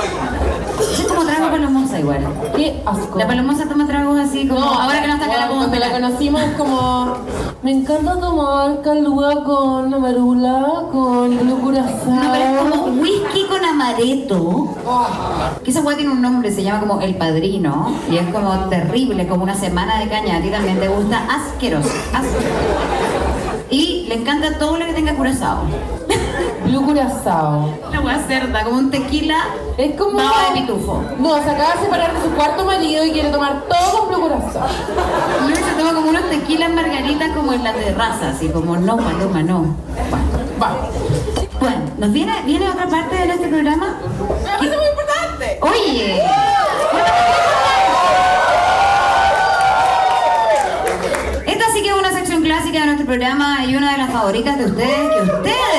trago 0.00 0.19
palomosa 1.90 1.98
igual. 1.98 2.52
Qué 2.56 2.82
asco. 2.86 3.18
La 3.18 3.26
palomosa 3.26 3.68
toma 3.68 3.86
tragos 3.86 4.18
así 4.18 4.46
como 4.46 4.60
ahora 4.60 5.00
que 5.00 5.08
no 5.08 5.14
está 5.14 5.26
acá 5.26 5.38
la 5.38 5.48
cuando 5.48 5.66
podemos 5.66 5.88
la 5.88 5.92
conocimos 5.92 6.42
como 6.56 7.16
me 7.62 7.72
encanta 7.72 8.18
tomar 8.18 8.80
calúa 8.82 9.44
con 9.44 9.92
amarula, 9.92 10.84
con 10.90 11.36
curazao. 11.60 12.10
No, 12.10 12.32
pero 12.32 12.44
es 12.44 12.58
como 12.58 12.84
whisky 13.00 13.44
con 13.48 13.64
amaretto. 13.64 14.76
Que 15.64 15.70
esa 15.70 15.80
weá 15.80 15.96
tiene 15.96 16.12
un 16.12 16.22
nombre, 16.22 16.50
se 16.52 16.62
llama 16.62 16.80
como 16.80 17.00
El 17.00 17.16
Padrino. 17.16 17.92
Y 18.10 18.16
es 18.16 18.28
como 18.32 18.54
terrible, 18.68 19.26
como 19.26 19.44
una 19.44 19.54
semana 19.54 19.98
de 19.98 20.08
caña. 20.08 20.38
A 20.38 20.42
ti 20.42 20.48
también 20.48 20.78
te 20.78 20.88
gusta 20.88 21.26
asqueroso. 21.28 21.90
asqueroso. 22.12 22.46
Y 23.70 24.06
le 24.08 24.16
encanta 24.16 24.58
todo 24.58 24.78
lo 24.78 24.86
que 24.86 24.92
tenga 24.92 25.14
curazao. 25.14 25.60
Blue 26.70 26.84
curazao. 26.84 27.76
La 27.90 28.00
weá 28.00 28.18
cerda, 28.28 28.62
como 28.62 28.78
un 28.78 28.90
tequila. 28.92 29.38
Es 29.76 29.96
como. 29.98 30.18
Baba 30.18 30.50
de 30.54 30.60
pitufo. 30.60 31.02
No, 31.18 31.34
se 31.42 31.50
acaba 31.50 31.74
de 31.74 31.80
separar 31.80 32.14
de 32.14 32.22
su 32.22 32.30
cuarto 32.30 32.64
marido 32.64 33.04
y 33.04 33.10
quiere 33.10 33.30
tomar 33.30 33.64
todo 33.68 33.98
con 33.98 34.08
blue 34.08 34.20
curazao. 34.20 34.68
No, 35.48 35.56
se 35.56 35.72
toma 35.76 35.94
como 35.94 36.10
unos 36.10 36.30
tequilas 36.30 36.70
margaritas 36.70 37.30
como 37.34 37.52
en 37.54 37.64
la 37.64 37.72
terraza, 37.72 38.28
así 38.28 38.48
como 38.50 38.76
no, 38.76 38.96
paloma, 38.96 39.42
no. 39.42 39.74
Bueno, 40.58 40.76
bueno, 41.58 41.78
¿nos 41.98 42.12
viene, 42.12 42.40
viene 42.46 42.68
otra 42.70 42.86
parte 42.86 43.16
de 43.16 43.32
este 43.32 43.48
programa? 43.48 43.96
Me 44.44 44.58
parece 44.58 44.76
muy 44.76 44.86
importante. 44.86 45.58
Oye, 45.62 46.22
esta 51.46 51.64
sí 51.72 51.82
que 51.82 51.88
es 51.88 51.94
una 51.94 52.12
sección 52.12 52.42
clásica 52.42 52.80
de 52.80 52.86
nuestro 52.86 53.06
programa 53.06 53.64
y 53.64 53.74
una 53.74 53.92
de 53.92 53.98
las 53.98 54.10
favoritas 54.12 54.56
de 54.56 54.66
ustedes, 54.66 55.10
que 55.10 55.32
ustedes, 55.32 55.69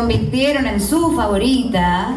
convirtieron 0.00 0.66
en 0.66 0.80
su 0.80 1.14
favorita. 1.14 2.14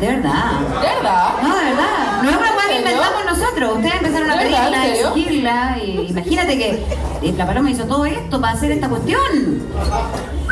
De 0.00 0.06
verdad. 0.06 0.60
¿De 0.80 0.88
verdad? 0.88 1.34
No, 1.40 1.56
de 1.56 1.64
verdad. 1.64 2.22
No 2.22 2.30
es 2.30 2.36
una 2.36 2.66
que 2.68 2.78
inventamos 2.78 3.24
nosotros. 3.24 3.76
Ustedes 3.76 3.94
empezaron 3.94 4.30
a 4.30 4.36
pedirla, 4.36 4.88
exigirla. 4.88 5.78
Y 5.84 6.06
imagínate 6.10 6.58
que 6.58 6.70
eh, 7.22 7.34
la 7.36 7.46
Paloma 7.46 7.70
hizo 7.70 7.84
todo 7.84 8.04
esto 8.04 8.40
para 8.40 8.54
hacer 8.54 8.72
esta 8.72 8.88
cuestión. 8.88 9.22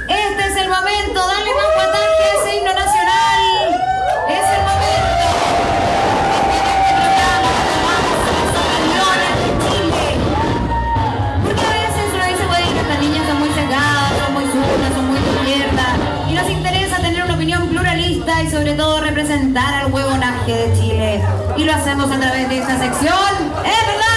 Este 0.08 0.46
es 0.46 0.56
el 0.56 0.68
momento. 0.68 1.18
Dale 1.18 1.50
más 1.52 1.68
guataje 1.74 2.22
a 2.22 2.42
ese 2.42 2.56
himno 2.58 2.74
representar 19.20 19.74
al 19.74 19.92
huevonaje 19.92 20.50
de 20.50 20.80
Chile. 20.80 21.22
Y 21.56 21.64
lo 21.64 21.72
hacemos 21.74 22.10
a 22.10 22.18
través 22.18 22.48
de 22.48 22.58
esta 22.58 22.78
sección. 22.78 23.34
¡Es 23.64 23.86
verdad! 23.86 24.10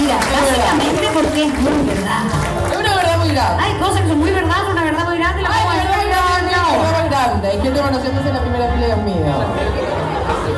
Mira, 0.00 0.16
básicamente 0.16 1.08
porque 1.12 1.44
es 1.46 1.60
muy 1.60 1.88
verdad. 1.88 2.22
Es 2.70 2.78
una 2.78 2.94
verdad 2.94 3.18
muy 3.18 3.28
grande. 3.30 3.64
Hay 3.64 3.72
cosas 3.80 4.00
que 4.02 4.08
son 4.08 4.18
muy 4.20 4.30
verdad, 4.30 4.70
una 4.70 4.84
verdad 4.84 5.04
muy 5.06 5.18
grande. 5.18 5.42
La 5.42 5.48
Ay, 5.48 5.64
vamos 5.66 5.74
a 5.74 5.76
grande, 5.76 6.04
verdad 6.04 7.00
muy 7.00 7.08
grande. 7.10 7.48
Hay 7.48 7.60
gente 7.60 7.80
conociéndose 7.80 8.28
en 8.28 8.34
la 8.34 8.40
primera 8.42 8.72
fila, 8.72 8.86
Dios 8.86 8.98
mío. 8.98 9.95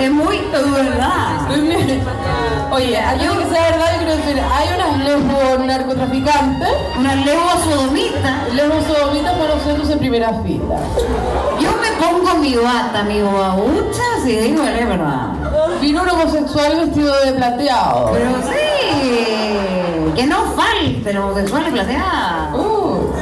Es 0.00 0.10
muy 0.10 0.38
verdad. 0.52 1.48
Oye, 2.70 2.96
antes 2.98 3.28
de 3.28 3.38
que 3.44 3.50
sea 3.50 3.62
verdad, 3.70 3.86
yo 3.92 3.98
quiero 3.98 4.16
decir, 4.16 4.40
hay 4.52 4.68
unas 4.74 4.98
lesbos 5.04 5.66
narcotraficantes, 5.66 6.68
Una 6.98 7.14
lengua 7.14 7.54
sodomita. 7.64 8.44
lesbos 8.52 8.84
sodomitas 8.84 9.32
conociéndose 9.36 9.92
en 9.94 9.98
primera 9.98 10.28
fila. 10.44 10.76
Yo 11.60 11.70
me 11.80 11.90
pongo 12.06 12.38
mi 12.38 12.54
bata, 12.56 13.02
mi 13.04 13.20
babucha, 13.22 14.02
si 14.24 14.36
digo 14.36 14.62
es 14.62 14.88
verdad. 14.88 15.28
Vino 15.80 16.02
un 16.02 16.08
homosexual 16.10 16.76
vestido 16.76 17.12
de 17.24 17.32
plateado. 17.32 18.10
Pero 18.12 18.30
sí, 18.42 20.12
que 20.14 20.26
no 20.26 20.36
falte 20.52 21.10
el 21.10 21.16
homosexual 21.18 21.64
de 21.64 21.70
plateada. 21.72 22.50
Uh, 22.54 23.12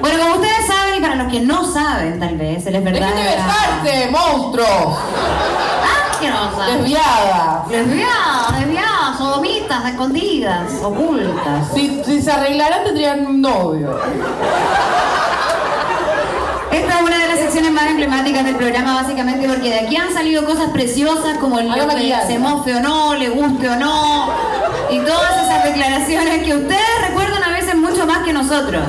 Bueno, 0.00 0.18
como 0.20 0.34
ustedes 0.36 0.66
saben, 0.66 0.94
y 0.96 1.00
para 1.00 1.14
los 1.16 1.32
que 1.32 1.40
no 1.40 1.64
saben, 1.72 2.20
tal 2.20 2.36
vez, 2.36 2.66
él 2.66 2.76
es 2.76 2.84
verdad. 2.84 3.00
¡Dejen 3.08 3.16
de 3.16 3.36
besarte, 3.36 4.10
monstruos! 4.10 4.98
Asquerosa. 6.16 6.66
Desviada. 6.78 7.64
Desviadas, 7.68 8.58
desviadas, 8.58 9.18
sodomitas, 9.18 9.84
escondidas, 9.86 10.72
ocultas. 10.82 11.68
Si, 11.74 12.02
si 12.04 12.22
se 12.22 12.30
arreglaran 12.30 12.84
tendrían 12.84 13.26
un 13.26 13.42
novio. 13.42 14.00
Esta 16.72 16.98
es 16.98 17.02
una 17.02 17.18
de 17.18 17.28
las 17.28 17.38
secciones 17.38 17.70
más 17.72 17.86
emblemáticas 17.86 18.44
del 18.44 18.56
programa, 18.56 18.94
básicamente 18.94 19.46
porque 19.46 19.68
de 19.68 19.80
aquí 19.80 19.96
han 19.96 20.12
salido 20.12 20.44
cosas 20.44 20.70
preciosas 20.70 21.38
como 21.38 21.58
el 21.58 21.72
que 21.72 22.14
se 22.26 22.38
mofe 22.38 22.74
o 22.74 22.80
no, 22.80 23.14
le 23.14 23.28
guste 23.28 23.68
o 23.68 23.76
no, 23.76 24.30
y 24.90 24.98
todas 25.00 25.42
esas 25.42 25.64
declaraciones 25.64 26.44
que 26.44 26.54
ustedes 26.54 27.08
recuerdan 27.08 27.42
a 27.44 27.50
veces 27.50 27.76
mucho 27.76 28.06
más 28.06 28.18
que 28.18 28.32
nosotros. 28.32 28.82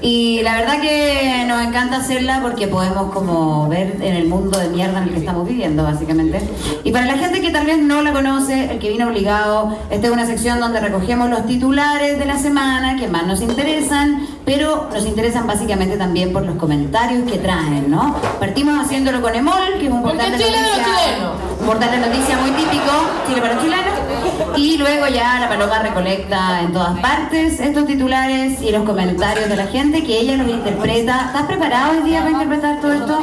Y 0.00 0.42
la 0.42 0.56
verdad 0.56 0.80
que 0.80 1.44
nos 1.48 1.62
encanta 1.62 1.96
hacerla 1.98 2.40
porque 2.42 2.68
podemos 2.68 3.12
como 3.12 3.68
ver 3.68 3.96
en 4.00 4.14
el 4.16 4.26
mundo 4.28 4.58
de 4.58 4.68
mierda 4.68 4.98
en 4.98 5.04
el 5.04 5.10
que 5.14 5.18
estamos 5.20 5.46
viviendo, 5.48 5.82
básicamente. 5.82 6.40
Y 6.84 6.92
para 6.92 7.06
la 7.06 7.14
gente 7.18 7.40
que 7.40 7.50
tal 7.50 7.66
vez 7.66 7.78
no 7.78 8.02
la 8.02 8.12
conoce, 8.12 8.70
el 8.72 8.78
que 8.78 8.90
vino 8.90 9.06
obligado, 9.08 9.76
esta 9.90 10.06
es 10.06 10.12
una 10.12 10.26
sección 10.26 10.60
donde 10.60 10.80
recogemos 10.80 11.30
los 11.30 11.46
titulares 11.46 12.18
de 12.18 12.24
la 12.26 12.38
semana 12.38 12.96
que 12.96 13.08
más 13.08 13.26
nos 13.26 13.40
interesan, 13.40 14.26
pero 14.44 14.88
nos 14.92 15.06
interesan 15.06 15.46
básicamente 15.46 15.96
también 15.96 16.32
por 16.32 16.42
los 16.42 16.56
comentarios 16.56 17.30
que 17.30 17.38
traen, 17.38 17.90
¿no? 17.90 18.14
Partimos 18.38 18.78
haciéndolo 18.84 19.20
con 19.22 19.34
Emol, 19.34 19.78
que 19.80 19.86
es 19.86 19.92
un 19.92 20.02
portal 20.02 20.30
de 20.32 20.38
noticias- 20.38 21.66
portal 21.66 21.90
de 21.90 21.98
noticias 21.98 22.40
muy 22.40 22.50
típico, 22.50 22.92
Chile 23.26 23.40
para 23.40 23.60
chilenos. 23.60 23.84
Y 24.56 24.78
luego 24.78 25.06
ya 25.08 25.38
la 25.40 25.48
paloma 25.48 25.78
recolecta 25.80 26.60
en 26.62 26.72
todas 26.72 26.98
partes 27.00 27.60
estos 27.60 27.86
titulares 27.86 28.60
y 28.62 28.70
los 28.70 28.84
comentarios 28.84 29.48
de 29.48 29.56
la 29.56 29.66
gente 29.66 30.02
que 30.04 30.18
ella 30.20 30.36
los 30.36 30.48
interpreta. 30.48 31.26
¿Estás 31.26 31.42
preparado 31.44 31.92
hoy 31.92 32.02
día 32.08 32.18
para 32.20 32.30
interpretar 32.32 32.80
todo 32.80 32.92
esto? 32.92 33.18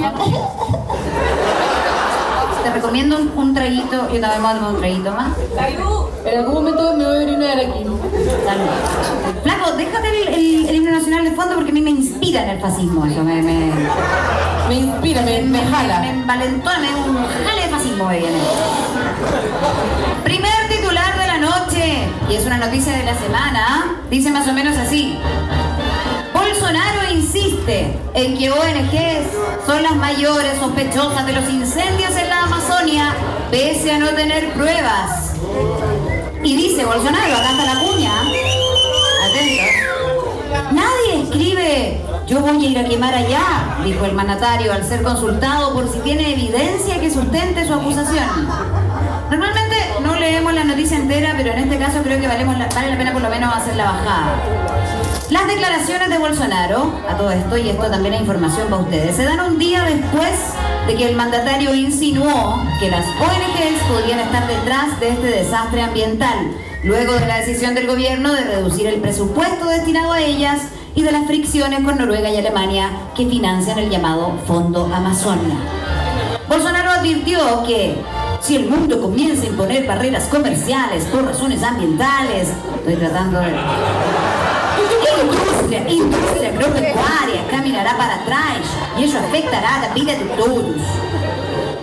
Te 2.63 2.69
recomiendo 2.71 3.17
un, 3.17 3.31
un 3.35 3.53
traguito 3.53 4.07
y 4.13 4.17
una 4.17 4.29
vez 4.29 4.39
más 4.39 4.61
un 4.61 4.77
traguito 4.79 5.11
más. 5.11 5.33
En 6.25 6.37
algún 6.39 6.53
momento 6.53 6.93
me 6.95 7.03
voy 7.05 7.15
a 7.15 7.19
orinar 7.19 7.57
aquí. 7.57 7.83
Salud. 8.45 8.69
Flaco, 9.43 9.71
déjate 9.77 10.07
el, 10.21 10.27
el- 10.33 10.53
el 10.69 10.75
himno 10.75 10.91
nacional 10.91 11.25
de 11.25 11.31
fondo 11.31 11.55
porque 11.55 11.71
a 11.71 11.73
mí 11.73 11.81
me 11.81 11.89
inspira 11.89 12.43
en 12.43 12.49
el 12.51 12.61
fascismo. 12.61 13.05
Eso 13.05 13.21
me, 13.23 13.41
me, 13.41 13.71
Me 14.69 14.75
inspira, 14.75 15.21
me, 15.23 15.41
me 15.41 15.59
me 15.59 15.65
jala. 15.69 16.07
envalentona, 16.09 16.79
me 16.79 17.09
un 17.09 17.17
jale 17.45 17.63
de 17.63 17.69
fascismo 17.69 18.05
me 18.05 18.19
viene. 18.19 18.37
Primer 20.23 20.52
es 22.35 22.45
una 22.45 22.57
noticia 22.57 22.93
de 22.93 23.03
la 23.03 23.15
semana, 23.15 24.01
dice 24.09 24.31
más 24.31 24.47
o 24.47 24.53
menos 24.53 24.75
así. 24.77 25.17
Bolsonaro 26.33 27.11
insiste 27.11 27.95
en 28.15 28.37
que 28.37 28.49
ONGs 28.49 29.65
son 29.67 29.83
las 29.83 29.95
mayores 29.95 30.57
sospechosas 30.59 31.25
de 31.25 31.33
los 31.33 31.47
incendios 31.49 32.15
en 32.15 32.29
la 32.29 32.43
Amazonia, 32.43 33.13
pese 33.51 33.91
a 33.91 33.99
no 33.99 34.09
tener 34.09 34.51
pruebas. 34.53 35.33
Y 36.43 36.55
dice 36.55 36.85
Bolsonaro, 36.85 37.35
acá 37.35 37.51
está 37.51 37.73
la 37.73 37.79
cuña. 37.81 38.11
Atentos. 38.21 39.92
Nadie 40.73 41.23
escribe, 41.23 42.01
yo 42.27 42.39
voy 42.39 42.65
a 42.65 42.69
ir 42.69 42.77
a 42.79 42.85
quemar 42.85 43.13
allá, 43.13 43.77
dijo 43.83 44.05
el 44.05 44.13
mandatario 44.13 44.73
al 44.73 44.83
ser 44.83 45.03
consultado 45.03 45.73
por 45.73 45.87
si 45.91 45.99
tiene 45.99 46.31
evidencia 46.33 46.99
que 46.99 47.11
sustente 47.11 47.65
su 47.67 47.73
acusación. 47.73 48.25
Normalmente 49.29 49.75
no 50.03 50.15
leemos 50.15 50.53
la 50.53 50.63
noticia 50.63 50.97
entera, 50.97 51.33
pero 51.37 51.51
en 51.53 51.59
este 51.59 51.77
caso 51.77 51.99
creo 52.03 52.19
que 52.19 52.27
valemos 52.27 52.57
la- 52.57 52.67
vale 52.73 52.89
la 52.91 52.97
pena 52.97 53.13
por 53.13 53.21
lo 53.21 53.29
menos 53.29 53.55
hacer 53.55 53.75
la 53.75 53.85
bajada. 53.85 54.35
Las 55.29 55.47
declaraciones 55.47 56.09
de 56.09 56.17
Bolsonaro, 56.17 56.91
a 57.09 57.17
todo 57.17 57.31
esto, 57.31 57.57
y 57.57 57.69
esto 57.69 57.89
también 57.89 58.13
es 58.15 58.21
información 58.21 58.67
para 58.69 58.81
ustedes, 58.83 59.15
se 59.15 59.23
dan 59.23 59.39
un 59.41 59.57
día 59.57 59.83
después 59.83 60.31
de 60.87 60.95
que 60.95 61.09
el 61.09 61.15
mandatario 61.15 61.73
insinuó 61.73 62.61
que 62.79 62.89
las 62.89 63.05
ONGs 63.05 63.81
podrían 63.91 64.19
estar 64.19 64.47
detrás 64.47 64.99
de 64.99 65.09
este 65.09 65.27
desastre 65.27 65.81
ambiental, 65.81 66.51
luego 66.83 67.13
de 67.13 67.25
la 67.25 67.39
decisión 67.39 67.75
del 67.75 67.87
gobierno 67.87 68.33
de 68.33 68.43
reducir 68.43 68.87
el 68.87 68.99
presupuesto 68.99 69.67
destinado 69.67 70.11
a 70.11 70.21
ellas 70.21 70.63
y 70.95 71.01
de 71.01 71.11
las 71.11 71.25
fricciones 71.25 71.83
con 71.83 71.97
Noruega 71.97 72.29
y 72.29 72.37
Alemania 72.37 72.91
que 73.15 73.25
financian 73.25 73.79
el 73.79 73.89
llamado 73.89 74.37
Fondo 74.45 74.89
Amazonia. 74.93 75.55
Bolsonaro 76.47 76.91
advirtió 76.91 77.63
que 77.65 77.95
si 78.41 78.57
el 78.57 78.69
mundo 78.69 79.01
comienza 79.01 79.43
a 79.43 79.47
imponer 79.47 79.87
barreras 79.87 80.25
comerciales 80.25 81.05
por 81.05 81.25
razones 81.25 81.63
ambientales, 81.63 82.49
estoy 82.77 82.95
tratando 82.95 83.39
de... 83.39 83.53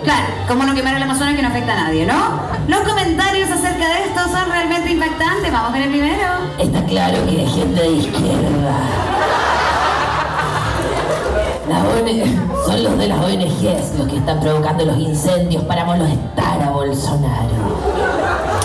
Claro, 0.03 0.27
como 0.47 0.63
no 0.63 0.73
quemar 0.73 0.95
el 0.95 1.03
Amazonas 1.03 1.35
que 1.35 1.41
no 1.41 1.49
afecta 1.49 1.73
a 1.73 1.83
nadie, 1.83 2.05
¿no? 2.05 2.39
Los 2.67 2.79
comentarios 2.81 3.49
acerca 3.51 3.87
de 3.87 4.05
esto 4.05 4.21
son 4.31 4.49
realmente 4.49 4.91
impactantes. 4.91 5.51
Vamos 5.51 5.71
con 5.71 5.81
el 5.81 5.89
primero. 5.89 6.27
Está 6.57 6.83
claro 6.85 7.25
que 7.27 7.43
es 7.43 7.53
gente 7.53 7.81
de 7.81 7.91
izquierda. 7.91 8.77
Son 12.65 12.83
los 12.83 12.97
de 12.97 13.07
las 13.07 13.19
ONGs 13.19 13.97
los 13.97 14.07
que 14.07 14.17
están 14.17 14.39
provocando 14.39 14.85
los 14.85 14.97
incendios 14.97 15.63
para 15.63 15.85
molestar 15.85 16.61
a 16.61 16.69
Bolsonaro. 16.71 17.49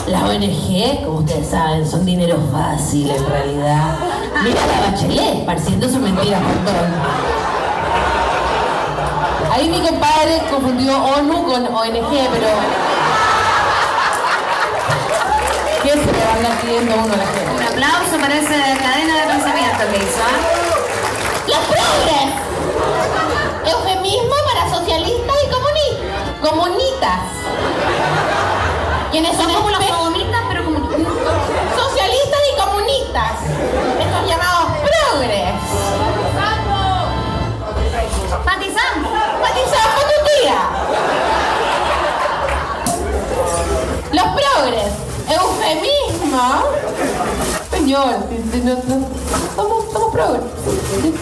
Las 0.08 0.22
ONG, 0.22 1.04
como 1.04 1.18
ustedes 1.18 1.48
saben, 1.48 1.86
son 1.86 2.04
dinero 2.04 2.38
fácil 2.50 3.10
en 3.10 3.26
realidad. 3.26 3.96
Mira 4.42 4.64
a 4.64 4.66
la 4.66 4.90
bachelet, 4.90 5.38
esparciendo 5.38 5.88
sus 5.88 5.98
mentiras 5.98 6.42
por 6.42 6.64
todo. 6.64 7.55
Ahí 9.56 9.68
mi 9.70 9.80
compadre 9.80 10.42
confundió 10.50 11.02
ONU 11.02 11.46
con 11.46 11.66
ONG, 11.66 12.10
pero. 12.32 12.48
¿Qué 15.82 15.90
se 15.92 15.96
le 16.12 16.24
va 16.24 16.30
a 16.30 16.34
andar 16.34 16.60
pidiendo 16.60 16.94
uno 16.94 17.14
a 17.14 17.16
la 17.16 17.24
gente? 17.26 17.50
Un 17.56 17.62
aplauso 17.62 18.18
para 18.20 18.34
esa 18.36 18.78
cadena 18.78 19.14
de 19.20 19.26
pensamiento 19.32 19.84
que 19.90 19.96
hizo, 19.96 20.20
¿ah? 20.20 20.36
Los 21.46 21.58
progres. 21.72 22.28
Eufemismo 23.72 24.34
para 24.52 24.68
socialistas 24.76 25.36
y 25.42 25.46
comuni- 25.54 25.96
comunitas. 26.50 27.20
¿Quiénes 29.10 29.36
son 29.36 29.52
como 29.54 29.70
los 29.70 29.80
espe- 29.80 29.96
comunistas, 29.96 30.40
pero 30.48 30.64
como... 30.64 30.78
socialistas 30.90 32.40
y 32.52 32.60
comunistas? 32.60 33.32
Estos 34.00 34.28
llamados 34.28 34.66
progres. 34.84 35.54
Señor, 47.86 48.18
no- 48.50 48.96
no- 48.96 49.06
somos, 49.54 49.84
somos 49.92 50.10
progres. 50.12 50.42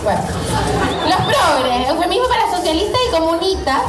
Bueno. 0.02 0.20
Los 1.04 1.16
progres, 1.16 1.88
eufemismo 1.90 2.26
para 2.26 2.50
socialistas 2.56 3.00
y 3.06 3.10
comunistas, 3.14 3.82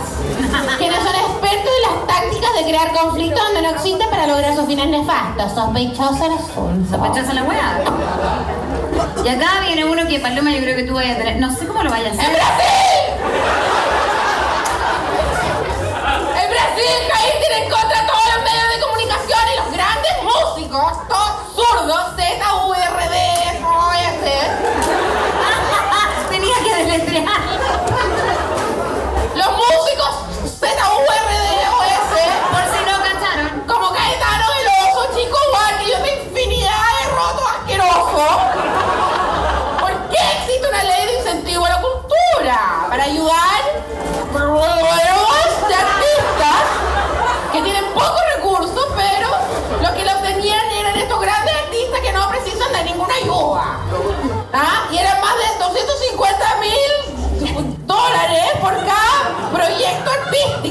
quienes 0.78 0.98
son 0.98 1.16
expertos 1.16 1.72
en 1.72 1.96
las 1.96 2.06
tácticas 2.08 2.54
de 2.54 2.64
crear 2.64 2.92
conflictos 2.94 3.42
donde 3.46 3.62
no 3.62 3.70
existen 3.70 4.10
para 4.10 4.28
lograr 4.28 4.54
sus 4.58 4.66
fines 4.66 4.90
nefastos. 4.90 5.54
Sospechoso 5.54 6.26
el 6.26 6.34
asunto. 6.34 6.98
Sospechosa 6.98 7.34
la 7.34 7.44
weá. 7.44 7.80
Y 9.24 9.30
acá 9.30 9.62
viene 9.66 9.86
uno 9.86 10.06
que 10.10 10.20
Paloma 10.20 10.52
yo 10.52 10.60
creo 10.60 10.76
que 10.76 10.84
tú 10.84 10.96
vayas 10.96 11.16
a 11.16 11.20
tener. 11.20 11.38
No 11.38 11.56
sé 11.56 11.66
cómo 11.68 11.82
lo 11.82 11.90
vayas 11.90 12.12
a 12.12 12.14
¡En 12.16 12.20
hacer. 12.20 12.34
Brasil! 12.36 13.26
En 16.44 16.50
Brasil, 16.52 16.96
tiene 17.40 17.64
en 17.66 17.72
contra 17.72 18.06
todos 18.06 18.26
los 18.36 18.44
medios 18.44 18.68
de 18.76 18.82
comunicación 18.86 19.40
y 19.54 19.58
los 19.64 19.72
grandes 19.72 20.12
músicos, 20.24 21.08
todos 21.08 21.35
zurdos, 22.46 22.68
Z, 22.68 22.72
U, 22.72 22.74
R, 22.74 23.00
D, 23.10 24.28
F, 24.28 24.55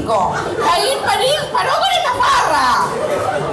artístico. 0.04 0.34
Ahí 0.70 0.96
París 1.04 1.40
paró 1.52 1.70
con 1.72 1.90
esta 1.96 2.12
farra. 2.14 3.43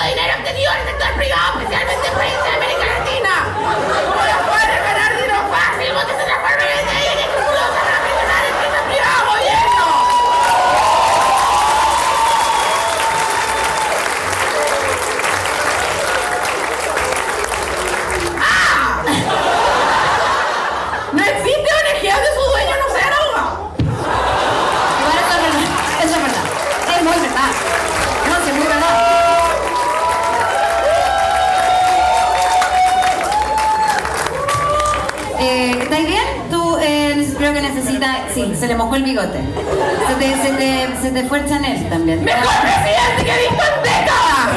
De 0.00 0.08
dinero 0.08 0.34
obtenido 0.38 0.72
en 0.72 0.78
el 0.78 0.86
sector 0.86 1.12
privado, 1.16 1.60
especialmente 1.60 2.08
en 2.08 2.14
América 2.54 2.84
Latina. 2.86 3.32
Como 3.52 4.24
las 4.24 4.40
pueden 4.48 4.80
ganar 4.84 5.10
dinero 5.16 5.38
fácil, 5.50 5.92
porque 5.92 6.12
se 6.16 6.24
transforman 6.24 6.68
en 6.68 6.86
inescrupulosas 7.12 7.82
para 7.84 7.98
presionar 8.00 8.42
empresas 8.46 8.82
privadas, 8.88 9.22
gobierno. 9.32 9.84
No 21.12 21.22
existe 21.22 21.68
ONG 21.68 22.02
donde 22.08 22.30
su 22.32 22.42
dueño 22.50 22.74
no 22.80 22.86
sea 22.96 23.06
abogado. 23.12 23.52
Igual 25.00 25.16
eso 25.20 25.32
es 25.36 25.42
verdad. 25.42 25.68
Eso 26.02 26.14
es 26.16 26.22
verdad. 26.22 26.46
Es 26.96 27.02
muy 27.02 27.18
verdad. 27.20 27.50
No, 28.28 28.34
sí, 28.44 28.48
es 28.50 28.56
muy 28.56 28.66
verdad. 28.66 28.92
Eh, 35.44 35.76
¿Estáis 35.82 36.06
bien? 36.06 36.24
Tú 36.50 36.78
eh, 36.80 37.34
creo 37.36 37.52
que 37.52 37.60
necesitas... 37.62 38.21
Sí, 38.34 38.54
se 38.58 38.66
le 38.66 38.74
mojó 38.74 38.96
el 38.96 39.02
bigote. 39.02 39.40
Se 40.08 40.14
te, 40.14 40.42
se 40.42 40.52
te, 40.54 40.88
se 41.02 41.10
te 41.10 41.24
fue 41.24 41.40
el 41.40 41.48
Chanel 41.48 41.88
también. 41.90 42.24
¡Mejor 42.24 42.62
presidente 42.62 43.24
que 43.24 43.30
he 43.30 43.38
visto 43.48 43.62
en 43.62 43.82
décadas! 43.82 44.48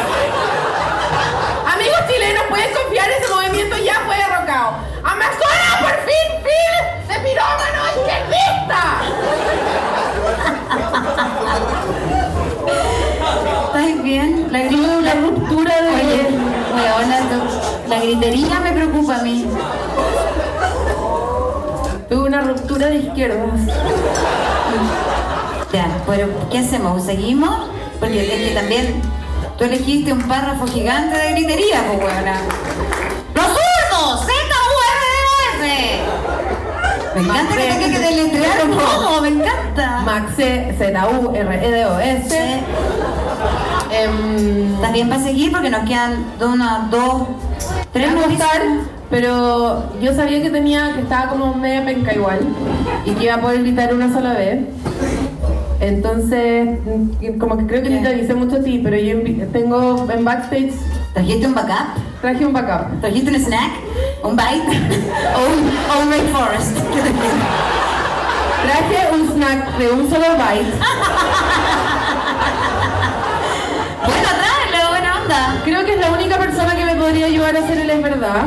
Amigos 1.73 1.99
chilenos, 2.09 2.43
pueden 2.49 2.73
confiar 2.73 3.09
ese 3.09 3.27
movimiento 3.33 3.77
ya 3.77 3.95
fue 4.05 4.15
derrocado. 4.15 4.77
¡Amazonas, 5.03 5.75
por 5.81 5.95
fin, 6.05 6.27
fin! 6.45 6.83
¡De 7.09 7.15
pirómano 7.19 7.79
izquierdista! 7.97 8.81
¿Estáis 13.65 14.03
bien? 14.03 14.47
La, 14.51 14.59
la 15.01 15.13
ruptura 15.15 15.81
de... 15.81 15.89
Oye, 15.89 16.29
weona, 16.75 17.19
la 17.89 17.99
gritería 17.99 18.59
me 18.61 18.71
preocupa 18.71 19.15
a 19.17 19.21
mí. 19.21 19.45
Una 22.35 22.43
ruptura 22.43 22.87
de 22.87 22.97
izquierdas. 22.97 23.61
Ya, 25.71 25.87
pero 26.05 26.27
¿qué 26.51 26.57
hacemos? 26.59 27.01
¿Seguimos? 27.05 27.69
Porque 27.97 28.23
es 28.25 28.49
que 28.49 28.53
también 28.53 29.01
tú 29.57 29.63
elegiste 29.63 30.11
un 30.11 30.21
párrafo 30.23 30.67
gigante 30.67 31.17
de 31.17 31.31
gritería, 31.31 31.81
pues 31.87 32.01
buena. 32.01 32.35
¡Los 33.35 33.45
zurdos! 33.45 34.25
¡Z-U-R-D-O-S! 34.25 36.01
Me 37.15 37.21
encanta 37.21 37.55
que 37.55 37.61
tenga 37.61 37.87
que 37.87 37.99
deletrear 37.99 38.57
todo, 38.69 39.21
me 39.21 39.27
encanta. 39.29 40.01
Maxe, 40.01 40.75
Z-U-R-E-D-O-S. 40.77 42.59
Em, 43.91 44.81
También 44.81 45.07
para 45.07 45.23
seguir 45.23 45.53
porque 45.53 45.69
nos 45.69 45.87
quedan 45.87 46.37
do- 46.37 46.49
una, 46.49 46.89
dos, 46.91 47.27
tres 47.93 48.13
gustar, 48.13 48.61
pero 49.09 49.83
yo 50.01 50.13
sabía 50.13 50.41
que 50.41 50.49
tenía, 50.49 50.93
que 50.93 51.01
estaba 51.01 51.29
como 51.29 51.53
media 51.55 51.85
penca 51.85 52.13
igual 52.13 52.39
y 53.05 53.11
que 53.11 53.25
iba 53.25 53.35
a 53.35 53.41
poder 53.41 53.61
gritar 53.61 53.93
una 53.93 54.11
sola 54.11 54.33
vez. 54.33 54.59
Entonces, 55.79 56.79
mm, 56.85 57.37
como 57.37 57.57
que 57.57 57.67
creo 57.67 57.83
que 57.83 57.89
ni 57.89 58.01
te 58.01 58.07
avisé 58.07 58.33
mucho 58.33 58.57
a 58.57 58.61
ti, 58.61 58.79
pero 58.83 58.97
yo 58.97 59.47
tengo 59.47 60.07
en 60.09 60.25
backstage, 60.25 60.73
¿Trajiste 61.13 61.47
un 61.47 61.55
backup? 61.55 62.05
traje 62.21 62.45
un 62.45 62.53
backup. 62.53 62.99
¿Trajiste 63.01 63.29
un 63.29 63.35
snack? 63.35 63.71
¿Un 64.23 64.35
bite? 64.35 64.77
¿O 65.35 66.01
un, 66.01 66.11
rainforest? 66.11 66.75
Traje 68.65 69.13
un 69.13 69.29
snack 69.29 69.77
de 69.77 69.91
un 69.91 70.09
solo 70.09 70.25
bite. 70.35 70.73
Bueno, 74.05 74.29
tráelo, 74.41 74.89
buena 74.89 75.21
onda. 75.21 75.61
Creo 75.63 75.85
que 75.85 75.93
es 75.93 75.99
la 75.99 76.11
única 76.11 76.37
persona 76.37 76.75
que 76.75 76.85
me 76.85 76.95
podría 76.95 77.27
ayudar 77.27 77.55
a 77.55 77.59
hacer 77.59 77.77
el 77.77 77.89
es 77.89 78.01
verdad. 78.01 78.43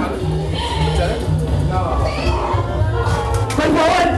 Por 3.69 4.18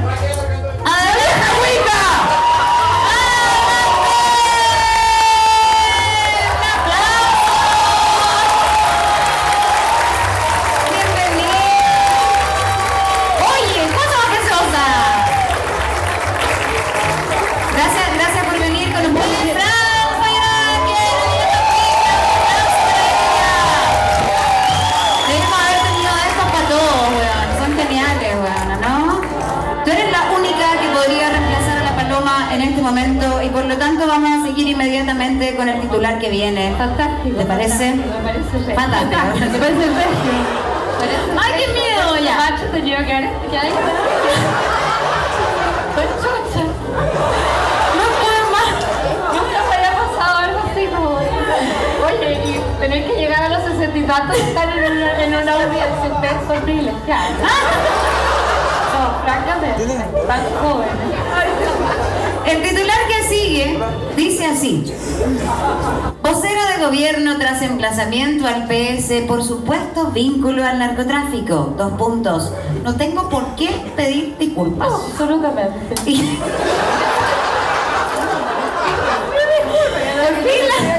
con 35.61 35.69
el 35.69 35.81
titular 35.83 36.19
que 36.19 36.31
viene. 36.31 36.75
fantástico. 36.79 37.37
¿Te 37.37 37.45
parece? 37.45 37.93
Me 37.95 38.03
parece 38.25 38.59
re- 38.67 38.75
Fantástico. 38.75 39.21
Me 39.41 39.59
parece 39.59 39.87
regio. 40.01 40.33
¡Ay, 41.43 41.53
qué 41.61 41.67
miedo 41.75 42.17
ya! 42.25 42.35
Macho 42.51 42.65
te 42.73 42.81
lleva 42.81 43.05
que 43.05 43.13
ahora 43.13 43.31
que 43.51 43.59
hay. 43.59 43.69
No 43.71 43.77
puedo 48.21 48.43
más. 48.53 48.71
Nunca 49.35 49.59
me 49.69 49.75
había 49.77 49.93
pasado 49.99 50.35
algo 50.39 50.59
así 50.71 50.83
como. 50.87 51.09
Oye, 52.07 52.29
y 52.45 52.47
tener 52.81 53.01
que 53.07 53.15
llegar 53.21 53.43
a 53.45 53.49
los 53.51 53.63
sesenta 53.65 53.99
y 53.99 54.03
tantos 54.05 54.37
y 54.39 54.41
estar 54.41 54.67
en 54.79 54.85
una, 54.97 55.09
en 55.25 55.31
una 55.35 55.53
audiencia, 55.53 56.09
ustedes 56.15 56.39
son 56.49 56.59
privilegiados. 56.63 57.37
No, 58.91 59.03
francamente, 59.25 59.87
tan 60.27 60.43
jóvenes. 60.61 61.11
El 62.47 62.63
titular 62.63 62.97
que 63.09 63.29
sigue 63.29 63.79
dice 64.17 64.47
así. 64.47 64.85
Vocero 66.23 66.61
de 66.77 66.85
gobierno 66.85 67.39
tras 67.39 67.63
emplazamiento 67.63 68.47
al 68.47 68.67
PS 68.67 69.23
por 69.27 69.43
supuesto 69.45 70.07
vínculo 70.13 70.65
al 70.65 70.79
narcotráfico. 70.79 71.75
Dos 71.77 71.93
puntos. 71.93 72.53
No 72.83 72.97
tengo 72.97 73.29
por 73.29 73.55
qué 73.57 73.69
pedir 73.97 74.37
disculpas. 74.39 74.89
Absolutamente. 74.93 75.95
Y- 76.07 76.39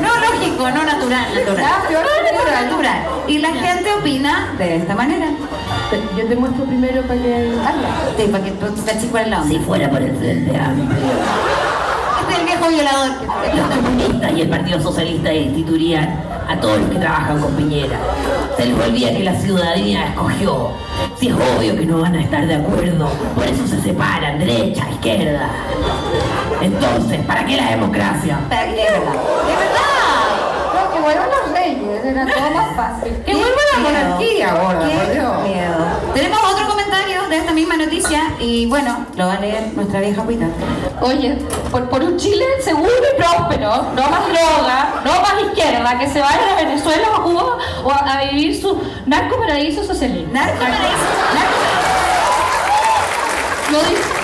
No 0.02 0.10
lógico, 0.16 0.64
no 0.70 0.84
natural, 0.84 1.34
natural. 1.34 1.66
No 1.92 2.52
natural. 2.62 3.06
Y 3.28 3.38
la 3.40 3.50
gente 3.54 3.92
opina 3.94 4.54
de 4.58 4.78
esta 4.78 4.96
manera. 4.96 5.28
Yo 6.18 6.26
te 6.28 6.36
muestro 6.36 6.64
primero 6.66 7.02
para 7.04 7.22
que. 7.22 7.52
Sí, 8.18 8.28
para 8.32 8.44
que 8.44 8.52
tú 8.52 8.66
cachis 8.86 9.10
cuál 9.12 9.24
es 9.24 9.30
la 9.30 9.42
onda. 9.42 9.50
Si 9.50 9.60
fuera 9.60 9.90
por 9.90 10.02
el 10.02 10.16
Frente 10.16 10.58
Amplio, 10.58 10.90
Este 12.22 12.34
es 12.34 12.40
el 12.40 12.46
viejo 12.46 12.68
violador. 12.70 13.10
los 13.56 13.76
comunistas 13.78 14.32
y 14.34 14.42
el 14.42 14.50
Partido 14.50 14.80
Socialista 14.82 15.30
destituirían 15.30 16.24
a 16.48 16.56
todos 16.60 16.80
los 16.80 16.90
que 16.90 16.96
trabajan 16.98 17.40
con 17.42 17.54
Piñera. 17.56 17.98
Se 18.58 18.66
les 18.66 18.80
olvida 18.88 19.12
que 19.12 19.24
la 19.24 19.36
ciudadanía 19.36 20.08
escogió. 20.08 20.70
Si 21.20 21.28
es 21.28 21.34
obvio 21.36 21.76
que 21.76 21.86
no 21.86 22.00
van 22.00 22.16
a 22.16 22.22
estar 22.22 22.46
de 22.48 22.56
acuerdo, 22.56 23.10
por 23.36 23.44
eso 23.46 23.68
se 23.68 23.82
separan 23.82 24.40
derecha, 24.40 24.90
izquierda. 24.92 25.50
Entonces, 26.62 27.20
¿para 27.26 27.46
qué 27.46 27.58
la 27.58 27.72
democracia? 27.72 28.40
Para 28.50 28.66
que- 28.66 28.72
Es 28.84 28.92
verdad. 28.92 29.14
Es 29.14 29.60
verdad. 29.60 29.82
No, 30.74 30.94
que 30.94 31.00
vuelvan 31.02 31.28
los 31.30 31.36
reyes, 31.40 31.41
era 32.12 32.26
todo 32.26 32.52
más 32.52 32.76
fácil. 32.76 33.14
Que 33.26 33.34
vuelva 33.34 33.50
la 33.74 33.80
miedo. 33.80 33.92
monarquía 34.04 34.52
ahora, 34.52 34.80
Qué 34.88 34.96
por 34.98 35.12
Dios. 35.14 35.44
miedo. 35.44 35.86
Tenemos 36.14 36.40
otro 36.44 36.68
comentario 36.68 37.22
de 37.30 37.38
esta 37.38 37.52
misma 37.54 37.78
noticia 37.78 38.24
y 38.40 38.66
bueno, 38.68 39.06
lo 39.16 39.28
va 39.28 39.34
a 39.34 39.40
leer 39.40 39.72
nuestra 39.76 40.00
vieja 40.02 40.22
Cuita. 40.24 40.46
Oye, 41.02 41.38
por, 41.72 41.90
por 41.90 42.04
un 42.04 42.18
Chile 42.18 42.46
seguro 42.64 42.92
y 43.14 43.18
próspero, 43.18 43.70
no 43.96 44.10
más 44.10 44.28
droga, 44.28 45.02
no 45.04 45.12
más 45.22 45.34
izquierda, 45.48 45.98
que 45.98 46.08
se 46.10 46.20
vayan 46.20 46.50
a 46.50 46.56
Venezuela 46.56 47.08
o 47.12 47.16
a 47.16 47.24
Cuba 47.24 47.58
o 47.84 47.92
a, 47.92 47.98
a 47.98 48.24
vivir 48.26 48.60
su 48.62 48.80
narcoparaíso 49.06 49.84
socialista. 49.84 50.32
Narcoparaíso. 50.34 51.08
Narco- 51.34 51.72
Lo 53.72 53.80
dice. 53.90 54.21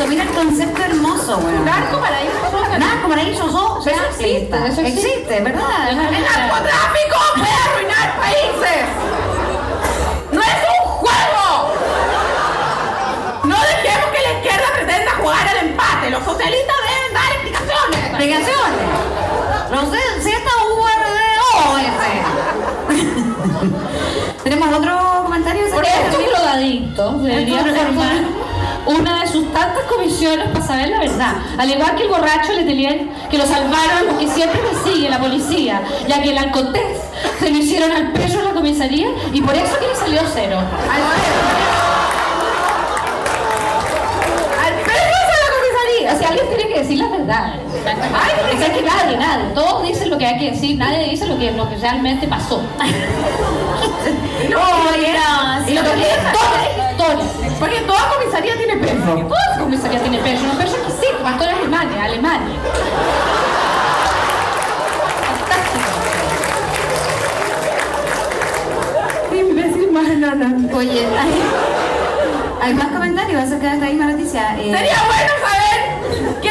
Narcoparaíso. 0.00 0.06
Mira 0.08 0.22
el 0.22 0.30
concepto 0.30 0.82
hermoso, 0.82 1.38
weón. 1.38 1.64
Narcoparaíso 1.64 2.40
socialista. 2.50 2.78
Narcoparaíso 2.78 3.50
so- 3.50 3.80
Eso 3.80 4.00
existe, 4.10 4.56
eso 4.68 4.80
existe. 4.80 4.88
Existe, 4.88 5.40
¿verdad? 5.40 5.90
¡El 5.90 5.96
narcotráfico 5.96 7.16
puede 7.36 7.52
arruinar 7.68 7.99
comisiones 29.84 30.48
para 30.48 30.64
saber 30.64 30.88
la 30.88 30.98
verdad. 30.98 31.34
Al 31.58 31.70
igual 31.70 31.94
que 31.96 32.02
el 32.02 32.08
borracho 32.08 32.52
Letelier, 32.52 33.08
que 33.30 33.38
lo 33.38 33.46
salvaron 33.46 34.06
los 34.06 34.16
que 34.16 34.28
siempre 34.28 34.60
persigue 34.60 35.08
la 35.08 35.18
policía, 35.18 35.82
ya 36.08 36.22
que 36.22 36.30
el 36.30 36.38
Alcotés 36.38 36.98
se 37.38 37.50
lo 37.50 37.56
hicieron 37.56 37.92
al 37.92 38.12
peso 38.12 38.38
en 38.38 38.44
la 38.46 38.52
comisaría 38.52 39.08
y 39.32 39.40
por 39.40 39.54
eso 39.54 39.78
que 39.78 39.86
le 39.86 39.94
salió 39.96 40.20
cero. 40.32 40.58
¡Al 44.62 44.74
perro 44.84 45.18
de 45.26 45.36
la 45.40 45.50
comisaría! 45.56 46.14
O 46.14 46.18
sea, 46.18 46.28
alguien 46.28 46.48
tiene 46.48 46.68
que 46.72 46.78
decir 46.80 46.98
la 46.98 47.08
verdad. 47.08 47.54
Ay, 47.86 48.32
es 48.62 48.70
que 48.70 48.82
nadie, 48.82 49.16
nadie. 49.16 49.44
Todos 49.54 49.82
dicen 49.82 50.10
lo 50.10 50.18
que 50.18 50.26
hay 50.26 50.38
que 50.38 50.50
decir, 50.52 50.76
nadie 50.78 51.08
dice 51.10 51.26
lo 51.26 51.38
que, 51.38 51.50
lo 51.52 51.68
que 51.68 51.76
realmente 51.76 52.26
pasó. 52.26 52.62
No, 54.48 54.58
Y 55.68 55.74
lo 55.74 55.82
que 55.82 56.02
es 56.02 56.32
toda 56.32 56.50
la 56.56 56.90
historia. 56.90 57.24
Porque 57.58 57.80
toda 57.82 58.08
comisaría 58.18 58.56
tiene 58.56 58.76
peso. 58.76 59.14
Toda 59.28 59.58
comisaría 59.58 60.00
tiene 60.00 60.18
peso, 60.18 60.46
no 60.46 60.54
peso 60.58 60.76
que 60.76 60.90
sí, 60.92 61.06
pastor 61.22 61.48
Alemania, 61.50 62.04
Alemania. 62.04 62.56
Fantástico. 69.30 69.36
Imbécil 69.36 69.90
más 69.92 70.08
enana. 70.08 70.54
Oye, 70.74 71.06
hay, 71.06 71.42
hay 72.62 72.74
más 72.74 72.88
comentarios 72.88 73.42
acerca 73.42 73.68
de 73.68 73.74
esta 73.74 73.86
misma 73.86 74.06
noticia. 74.06 74.56
Eh, 74.58 74.72
Sería 74.74 75.02
bueno 75.06 75.32
saber 75.46 76.40
qué 76.42 76.50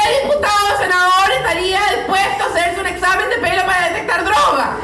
hacerse 2.50 2.80
un 2.80 2.88
examen 2.88 3.30
de 3.30 3.36
pelo 3.38 3.66
para 3.66 3.90
detectar 3.90 4.24
droga. 4.24 4.78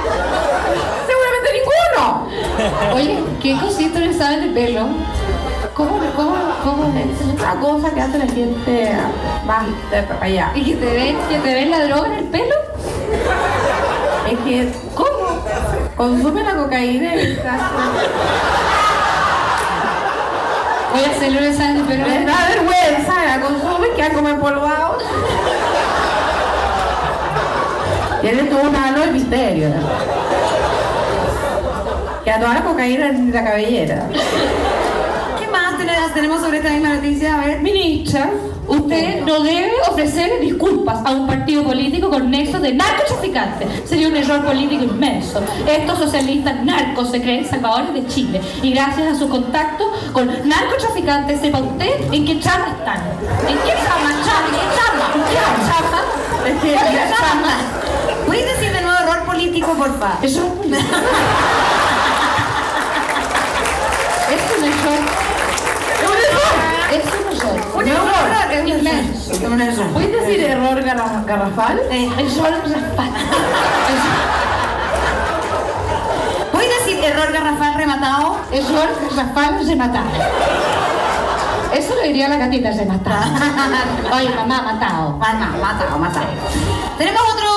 Seguramente 1.08 1.50
ninguno. 1.54 2.94
Oye, 2.94 3.24
¿qué 3.42 3.58
consiste 3.60 3.98
el 3.98 4.12
examen 4.12 4.42
de 4.42 4.62
pelo? 4.62 4.88
¿Cómo, 5.74 6.00
cómo, 6.16 6.36
cómo 6.64 6.94
Es 6.98 7.22
una 7.22 7.60
cosa 7.60 7.94
que 7.94 8.02
hace 8.02 8.18
la 8.18 8.28
gente 8.28 8.94
más 9.46 9.66
de 9.92 10.04
para 10.04 10.26
allá. 10.26 10.52
¿Y 10.56 10.64
que 10.64 10.76
te 10.76 10.86
ven, 10.86 11.18
que 11.28 11.40
te 11.40 11.54
ven 11.54 11.72
la 11.72 11.86
droga 11.86 12.08
en 12.08 12.14
el 12.14 12.26
pelo? 12.26 12.56
Es 14.30 14.40
que, 14.40 14.72
¿Cómo? 14.96 15.46
consume 15.96 16.44
la 16.44 16.56
cocaína 16.56 17.12
mientras... 17.14 17.62
Voy 20.94 21.04
a 21.04 21.10
hacerlo 21.10 21.40
un 21.40 21.46
examen, 21.46 21.86
pero... 21.88 22.08
Les 22.08 22.26
da 22.26 22.48
vergüenza, 22.48 23.26
la 23.26 23.42
consumen, 23.42 23.90
quedan 23.98 24.14
como 24.14 24.30
empolvados. 24.30 24.95
Tiene 28.26 28.42
todo 28.46 28.72
un 28.72 28.76
halo 28.76 29.02
de 29.02 29.12
misterio. 29.12 29.70
¿no? 29.70 29.76
Queda 32.24 32.40
toda 32.40 32.56
la 32.56 32.64
cocaína 32.64 33.10
en 33.10 33.32
la 33.32 33.44
cabellera. 33.44 34.10
¿Qué 35.40 35.48
más 35.48 35.78
tenemos, 36.12 36.42
sobre 36.42 36.58
esta 36.58 36.72
misma 36.72 36.96
noticia? 36.96 37.40
A 37.40 37.46
ver. 37.46 37.62
Ministra, 37.62 38.32
usted 38.68 39.22
no 39.22 39.44
debe 39.44 39.74
ofrecer 39.92 40.40
disculpas 40.42 41.06
a 41.06 41.12
un 41.12 41.28
partido 41.28 41.64
político 41.64 42.10
con 42.10 42.32
nexos 42.32 42.64
de 42.64 42.74
narcotraficantes. 42.74 43.68
Sería 43.88 44.08
un 44.08 44.16
error 44.16 44.44
político 44.44 44.86
inmenso. 44.86 45.44
Estos 45.68 46.00
socialistas 46.00 46.66
narcos 46.66 47.12
se 47.12 47.22
creen 47.22 47.46
salvadores 47.46 47.94
de 47.94 48.08
Chile. 48.08 48.42
Y 48.64 48.74
gracias 48.74 49.08
a 49.08 49.20
su 49.20 49.30
contacto 49.30 49.94
con 50.14 50.32
narcotraficantes, 50.50 51.42
sepa 51.42 51.60
usted 51.60 52.12
en 52.12 52.26
qué 52.26 52.40
chama 52.40 52.70
están. 52.70 53.04
¿En 53.48 53.58
qué 53.60 53.74
chama? 53.86 54.10
Chama, 54.26 54.50
¿qué 54.50 54.66
chama? 54.76 55.14
¿Qué 55.14 55.36
chama? 55.68 56.02
Es 56.48 56.56
que 56.64 56.74
¿Cuál 56.74 56.92
ya 56.92 57.06
es 57.06 57.16
chama? 57.16 57.85
¿Puedes 58.36 58.58
decir 58.60 58.74
de 58.74 58.82
nuevo 58.82 58.98
error 59.00 59.24
político, 59.26 59.68
porfa? 59.76 60.18
Eso 60.22 60.40
es 60.40 60.66
un 60.66 60.74
error. 60.74 60.84
Es 64.30 64.42
un 64.58 64.64
error. 64.66 65.02
Es 66.92 67.06
un 67.06 67.24
error. 67.32 67.58
Un 67.76 67.88
error, 67.88 68.52
es 68.52 68.62
un 68.62 68.68
error. 68.68 68.80
Inmenso. 68.80 69.32
Es 69.32 69.40
un 69.40 69.62
error. 69.62 69.88
¿Puedes 69.94 70.12
decir 70.12 70.44
error 70.44 70.84
garra- 70.84 71.24
garrafal? 71.26 71.80
Error 71.80 72.62
garrafal. 72.68 73.10
¿Puedes 76.52 76.70
decir 76.80 77.04
error 77.06 77.32
garrafal 77.32 77.74
rematado? 77.76 78.38
Error 78.52 78.90
garrafal 79.16 79.66
rematado. 79.66 80.06
Eso 81.74 81.96
lo 81.96 82.02
diría 82.04 82.28
la 82.28 82.36
gatita 82.38 82.72
rematada. 82.72 83.28
Oye, 84.14 84.30
mamá, 84.36 84.62
matado. 84.62 85.12
Mata, 85.18 85.48
matado, 85.62 85.98
matado. 86.00 86.28
Tenemos 86.98 87.22
otro... 87.34 87.55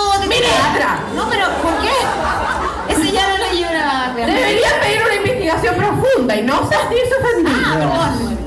No, 1.17 1.29
pero 1.29 1.47
¿por 1.63 1.73
qué? 1.81 2.93
Ese 2.95 3.11
ya 3.13 3.29
lo 3.29 3.39
leyó 3.39 3.67
la... 3.73 4.13
Deberían 4.15 4.81
pedir 4.81 5.03
una 5.05 5.15
investigación 5.15 5.75
profunda 5.77 6.37
y 6.37 6.43
no 6.43 6.59
sentirse 6.69 7.15
ofendidos. 7.17 7.63
Ah, 7.67 7.75
perdón. 7.77 8.39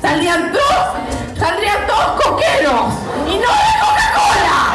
Saldrían 0.00 0.52
todos, 0.52 1.38
saldrían 1.38 1.86
todos 1.86 2.22
coqueros 2.22 2.84
y 3.26 3.34
no 3.36 3.48
de 3.48 3.74
Coca-Cola. 3.80 4.74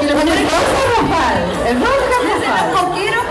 Y 0.00 0.04
lo 0.06 0.14
ponen 0.14 0.48
con 0.48 0.62
garrafal, 0.74 1.66
el 1.68 1.74
ron 1.80 1.92
Dicen 1.92 2.40
garrafal. 2.40 2.72
los 2.72 2.80
coqueros 2.82 3.24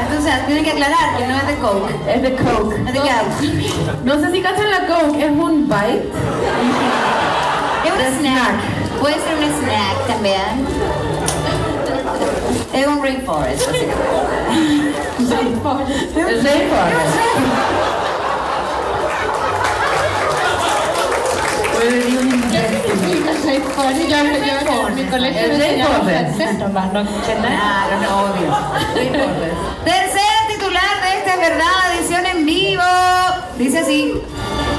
entonces 0.00 0.46
tienen 0.46 0.64
que 0.64 0.70
aclarar 0.72 1.16
que 1.16 1.26
no 1.26 1.36
es 1.36 1.46
de 1.46 1.54
Coke. 1.56 1.94
Es 2.08 2.22
de 2.22 2.34
Coke. 2.36 2.76
Es 2.86 2.92
de 2.92 2.98
Coke. 2.98 4.04
No 4.04 4.20
sé 4.20 4.32
si 4.32 4.42
cachan 4.42 4.70
la 4.70 4.86
Coke, 4.86 5.24
es 5.24 5.30
un 5.30 5.68
bite. 5.68 6.10
Es 7.84 7.92
un 7.92 7.98
snack. 7.98 8.20
snack. 8.20 9.00
Puede 9.00 9.14
ser 9.14 9.36
un 9.36 9.44
snack 9.44 10.06
también. 10.06 10.66
Es 12.72 12.86
un 12.86 13.02
rainforest, 13.02 13.66
básicamente. 13.66 14.02
El 15.18 16.42
Rainforest. 16.42 17.16
Puede 21.74 21.90
venir 21.90 22.18
un 22.18 22.41
Yo, 23.52 24.88
en 24.88 24.94
mi 24.94 25.04
colegio 25.04 25.48
nomás, 26.58 26.92
no 26.92 27.00
escuché 27.00 27.34
nada. 27.34 27.86
Claro, 27.88 28.02
no, 28.02 28.20
obvio. 28.22 28.56
Tercer 29.84 30.22
titular 30.48 31.02
de 31.02 31.18
esta 31.18 31.34
es 31.34 31.40
verdad, 31.40 31.94
edición 31.98 32.26
en 32.26 32.46
vivo. 32.46 32.82
Dice 33.58 33.80
así. 33.80 34.22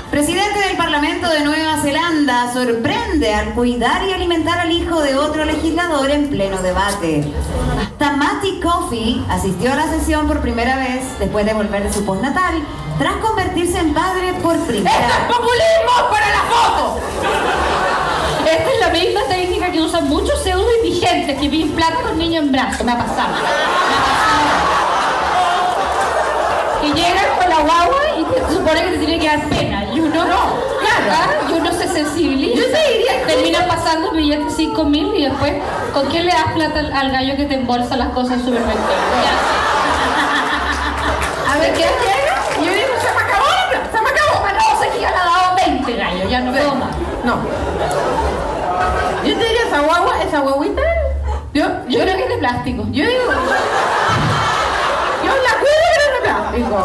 Presidente 0.10 0.60
del 0.68 0.76
Parlamento 0.78 1.30
de 1.30 1.42
Nueva 1.42 1.78
Zelanda 1.82 2.52
sorprende 2.52 3.34
al 3.34 3.54
cuidar 3.54 4.04
y 4.06 4.14
alimentar 4.14 4.60
al 4.60 4.72
hijo 4.72 5.02
de 5.02 5.16
otro 5.18 5.46
legislador 5.46 6.10
en 6.10 6.30
pleno 6.30 6.58
debate. 6.62 7.32
Tamati 8.00 8.60
Coffey 8.60 9.24
asistió 9.30 9.74
a 9.74 9.76
la 9.76 9.88
sesión 9.88 10.28
por 10.28 10.42
primera 10.42 10.78
vez 10.78 11.04
después 11.20 11.46
de 11.46 11.54
volver 11.54 11.84
de 11.84 11.94
su 11.94 12.06
postnatal, 12.06 12.56
tras 12.98 13.16
convertirse 13.18 13.78
en 13.80 13.94
padre 13.94 14.34
por 14.42 14.58
primera 14.66 14.96
¡Esto 14.96 15.08
vez. 15.08 15.18
es 15.18 15.36
populismo 15.36 16.10
para 16.12 16.28
la 16.30 16.42
foto! 16.50 17.00
Esta 18.58 18.70
es 18.72 18.80
la 18.80 18.90
misma 18.90 19.22
técnica 19.28 19.72
que 19.72 19.82
usan 19.82 20.08
muchos 20.10 20.40
pseudo 20.44 20.68
indigentes 20.84 21.40
que 21.40 21.50
piden 21.50 21.72
plata 21.72 22.02
con 22.04 22.18
niños 22.18 22.44
en 22.44 22.52
brazos. 22.52 22.84
Me 22.86 22.92
ha 22.92 22.98
pasado. 22.98 23.30
Me 23.34 23.40
ha 23.40 23.42
pasado. 23.42 23.64
Que 26.82 26.88
llegan 26.94 27.26
con 27.40 27.50
la 27.50 27.60
guagua 27.62 28.02
y 28.20 28.24
te- 28.26 28.46
se 28.48 28.54
supone 28.58 28.82
que 28.84 28.90
te 28.92 28.98
tiene 28.98 29.20
que 29.20 29.28
dar 29.28 29.42
pena. 29.50 29.86
Y 29.94 30.00
uno 30.00 30.26
no. 30.26 30.54
Claro. 30.80 31.50
Y 31.50 31.54
uno 31.54 31.72
se 31.72 31.88
sensibiliza. 31.88 32.56
Yo 32.62 32.66
te 32.72 32.92
diría 32.94 33.20
que- 33.26 33.34
Termina 33.34 33.66
pasando 33.68 34.12
billetes 34.12 34.54
5 34.56 34.84
mil 34.86 35.14
y 35.16 35.24
después, 35.26 35.54
¿con 35.94 36.06
quién 36.08 36.26
le 36.26 36.32
das 36.34 36.52
plata 36.54 36.80
al, 36.80 36.94
al 36.94 37.12
gallo 37.12 37.36
que 37.38 37.46
te 37.46 37.56
embolsa 37.56 37.96
las 37.98 38.10
cosas 38.10 38.34
en 38.34 38.40
el 38.40 38.46
supermercado? 38.46 38.84
A 41.54 41.58
ver, 41.58 41.74
¿qué 41.74 41.80
llega? 41.80 42.44
Y 42.62 42.66
yo 42.66 42.72
digo, 42.74 42.88
se 43.02 43.12
me 43.14 43.22
acabó 43.22 43.46
la 43.48 43.70
plata, 43.70 43.90
se 43.98 44.02
me 44.02 44.10
acabó. 44.10 44.34
Ya. 44.46 44.54
No, 44.54 44.60
que 44.94 45.00
ya 45.00 45.10
le 45.12 45.18
ha 45.18 45.26
dado 45.26 45.56
20 45.56 45.96
gallos, 45.96 46.30
ya 46.30 46.40
no 46.42 46.52
puedo 46.52 46.76
más. 46.76 46.90
No. 47.24 47.38
Esa 49.74 49.82
guagua, 49.82 50.22
esa 50.22 50.40
guaguita. 50.42 50.82
Yo, 51.52 51.66
Yo 51.88 52.00
creo 52.02 52.16
que 52.16 52.24
es 52.24 52.30
de 52.30 52.38
plástico. 52.38 52.84
yo 52.92 53.06
digo. 53.06 53.32
Yo 55.24 55.32
la 55.34 55.54
cuido 55.60 55.80
pero 55.90 56.04
es 56.06 56.14
de 56.14 56.22
plástico. 56.30 56.76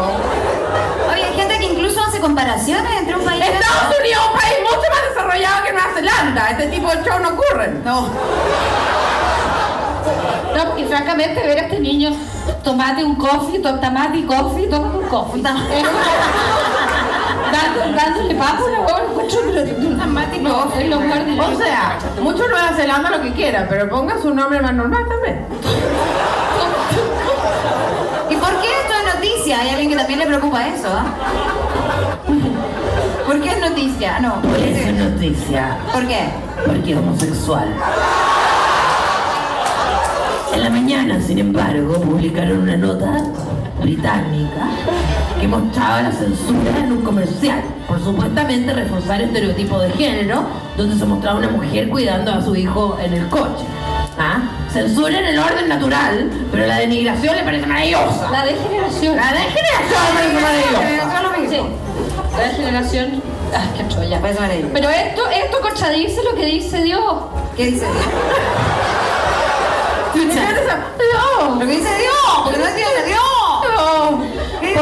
Oye, 1.13 1.23
hay 1.23 1.33
gente 1.35 1.59
que 1.59 1.65
incluso 1.65 2.01
hace 2.03 2.19
comparaciones 2.19 2.91
entre 2.99 3.15
un 3.15 3.23
país 3.25 3.43
y. 3.45 3.47
Estados 3.47 3.95
Unidos 3.99 4.23
es 4.23 4.27
un 4.27 4.39
país 4.39 4.55
mucho 4.63 4.89
más 4.89 5.03
desarrollado 5.09 5.63
que 5.65 5.71
Nueva 5.71 5.89
Zelanda. 5.93 6.47
Este 6.49 6.65
tipo 6.67 6.89
de 6.89 7.03
show 7.03 7.19
no 7.19 7.29
ocurren. 7.29 7.83
No. 7.85 8.09
No, 10.55 10.65
porque 10.65 10.85
francamente 10.85 11.43
ver 11.45 11.59
a 11.59 11.61
este 11.61 11.79
niño 11.79 12.11
tomate 12.63 13.03
un 13.03 13.15
coffee, 13.17 13.59
to- 13.59 13.79
tomate 13.79 14.17
y 14.17 14.23
coffee, 14.23 14.67
tómate 14.67 14.97
un 14.97 15.07
coffee. 15.09 15.35
Un 15.41 15.43
tam- 15.45 15.63
Es 15.71 15.83
como- 15.87 15.99
Dando- 17.51 17.95
dándole 17.95 18.35
papo 18.35 18.65
a 18.67 18.69
la 18.71 18.79
hueá, 18.81 19.03
encuentro 19.09 19.39
pero 19.53 19.97
tomate 19.97 20.37
y 20.37 20.43
coffee. 20.43 20.83
Es 20.83 20.89
lo 20.89 20.99
de 20.99 21.39
O 21.41 21.57
sea, 21.57 21.97
mucho 22.21 22.47
Nueva 22.47 22.71
Zelanda 22.75 23.09
lo 23.11 23.21
que 23.21 23.31
quiera, 23.33 23.65
pero 23.69 23.89
ponga 23.89 24.17
su 24.21 24.33
nombre 24.33 24.61
más 24.61 24.73
normal 24.73 25.05
también. 25.07 25.45
¿Y 28.29 28.35
por 28.35 28.49
qué 28.61 28.67
esto 28.67 28.93
es 28.93 29.15
noticia? 29.15 29.59
Hay 29.61 29.69
alguien 29.69 29.89
que 29.89 29.95
también 29.95 30.19
le 30.19 30.25
preocupa 30.27 30.67
eso, 30.67 30.87
¿ah? 30.91 31.05
¿Por 33.25 33.41
qué 33.41 33.49
es 33.51 33.59
noticia? 33.59 34.19
No. 34.19 34.41
Por 34.41 34.57
eso 34.57 34.89
es 34.89 34.93
noticia, 34.95 35.77
¿Por 35.93 36.07
qué? 36.07 36.29
porque 36.65 36.91
es 36.91 36.97
homosexual. 36.97 37.73
En 40.53 40.63
la 40.63 40.69
mañana, 40.69 41.21
sin 41.21 41.39
embargo, 41.39 41.93
publicaron 42.01 42.59
una 42.59 42.75
nota 42.77 43.23
británica 43.81 44.67
que 45.39 45.47
mostraba 45.47 46.01
la 46.01 46.11
censura 46.11 46.77
en 46.77 46.91
un 46.91 47.01
comercial 47.01 47.61
por 47.87 48.03
supuestamente 48.03 48.73
reforzar 48.73 49.21
estereotipos 49.21 49.81
de 49.81 49.91
género, 49.91 50.43
donde 50.77 50.95
se 50.95 51.05
mostraba 51.05 51.39
una 51.39 51.49
mujer 51.49 51.89
cuidando 51.89 52.31
a 52.31 52.41
su 52.41 52.55
hijo 52.55 52.97
en 53.01 53.13
el 53.13 53.27
coche. 53.29 53.65
¿Ah? 54.19 54.41
Censura 54.71 55.17
en 55.17 55.25
el 55.25 55.39
orden 55.39 55.69
natural, 55.69 56.29
pero 56.51 56.67
la 56.67 56.77
denigración 56.77 57.35
le 57.35 57.43
parece 57.43 57.65
maravillosa. 57.65 58.29
La 58.31 58.45
degeneración. 58.45 59.15
La 59.15 59.31
degeneración 59.31 60.01
le 60.15 60.41
parece 60.41 61.05
maravillosa. 61.05 61.49
Sí. 61.49 61.61
La 62.37 62.43
degeneración. 62.43 63.23
Ah, 63.55 63.65
qué 63.75 63.87
cholla. 63.87 64.19
Maravilloso. 64.19 64.69
Pero 64.73 64.89
esto, 64.89 65.21
esto 65.29 65.61
contradice 65.61 66.21
lo 66.23 66.35
que 66.35 66.45
dice 66.45 66.83
Dios. 66.83 67.15
¿Qué 67.55 67.65
dice 67.65 67.85
Dios? 67.85 68.05
No, 70.19 71.55
Lo 71.55 71.59
que 71.59 71.65
dice 71.65 71.97
Dios, 71.97 72.41
porque 72.43 72.59
no 72.59 72.65
es 72.65 72.75
Dios, 72.75 72.89
es 72.99 73.05
Dios. 73.07 73.28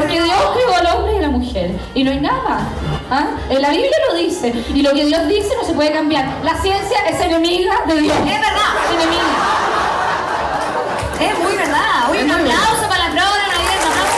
No. 0.08 0.14
¿Qué 0.14 0.22
dice 0.22 0.36
Porque 0.46 0.64
Dios 0.64 0.66
creó 0.66 0.76
al 0.76 0.98
hombre 0.98 1.14
y 1.14 1.18
a 1.18 1.22
la 1.22 1.30
mujer. 1.30 1.72
Y 1.94 2.04
no 2.04 2.12
hay 2.12 2.20
nada. 2.20 2.60
¿Ah? 3.10 3.28
En 3.50 3.62
la 3.62 3.70
Biblia 3.70 3.98
lo 4.10 4.18
dice. 4.18 4.54
Y 4.74 4.82
lo 4.82 4.94
que 4.94 5.06
Dios 5.06 5.28
dice 5.28 5.50
no 5.60 5.66
se 5.66 5.74
puede 5.74 5.92
cambiar. 5.92 6.26
La 6.44 6.56
ciencia 6.62 6.98
es 7.10 7.20
enemiga 7.22 7.84
de 7.88 8.02
Dios. 8.02 8.16
Es 8.18 8.26
verdad. 8.26 8.74
Es 8.86 8.96
enemiga. 8.96 9.24
Es 11.20 11.40
muy 11.40 11.56
verdad. 11.56 12.10
Oye, 12.10 12.24
un 12.24 12.32
aplauso 12.32 12.88
para 12.88 13.06
la 13.06 13.12
flora, 13.12 13.48
Navidad, 13.48 13.78
un 13.82 13.92
aplauso. 13.92 14.18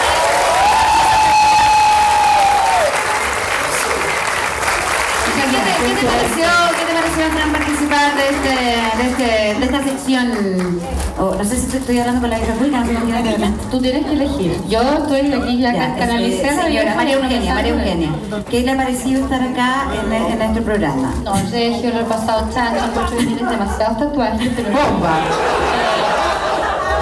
¿Qué 5.79 5.95
te, 5.95 6.05
pareció, 6.05 6.47
qué 6.77 6.85
te 6.85 6.93
pareció, 6.93 7.23
Fran, 7.33 7.51
participar 7.51 8.15
de, 8.15 8.29
este, 8.29 8.53
de, 8.97 9.09
este, 9.09 9.59
de 9.59 9.65
esta 9.65 9.83
sección? 9.83 9.99
aplicación, 10.09 10.79
o 11.17 11.35
no 11.35 11.43
sé 11.43 11.57
si 11.57 11.77
estoy 11.77 11.99
hablando 11.99 12.21
con 12.21 12.29
la 12.29 12.37
vieja 12.37 12.53
pública, 12.53 12.79
no 12.79 12.85
sé 12.85 12.93
con 12.93 13.05
quién. 13.07 13.57
Tú 13.71 13.81
tienes 13.81 14.05
que 14.05 14.13
elegir. 14.13 14.61
Yo 14.67 14.81
estoy 14.81 15.33
aquí 15.33 15.57
ya, 15.59 15.73
Ya, 15.73 16.05
la 16.05 16.63
señora 16.63 16.95
María 16.95 17.15
Eugenia, 17.15 17.53
María 17.53 17.73
Eugenia, 17.73 18.09
¿qué 18.49 18.61
le 18.61 18.71
ha 18.71 18.77
parecido 18.77 19.23
estar 19.23 19.41
acá 19.41 19.87
en, 19.93 20.13
en 20.13 20.39
nuestro 20.39 20.63
programa? 20.63 21.13
No, 21.23 21.35
Sergio, 21.49 21.91
lo 21.93 21.99
he 22.01 22.03
pasado 22.03 22.49
chancho, 22.53 23.09
que 23.09 23.25
tienes 23.25 23.49
demasiados 23.49 23.97
tatuajes, 23.99 24.49
pero... 24.55 24.69
¡Bomba! 24.71 25.19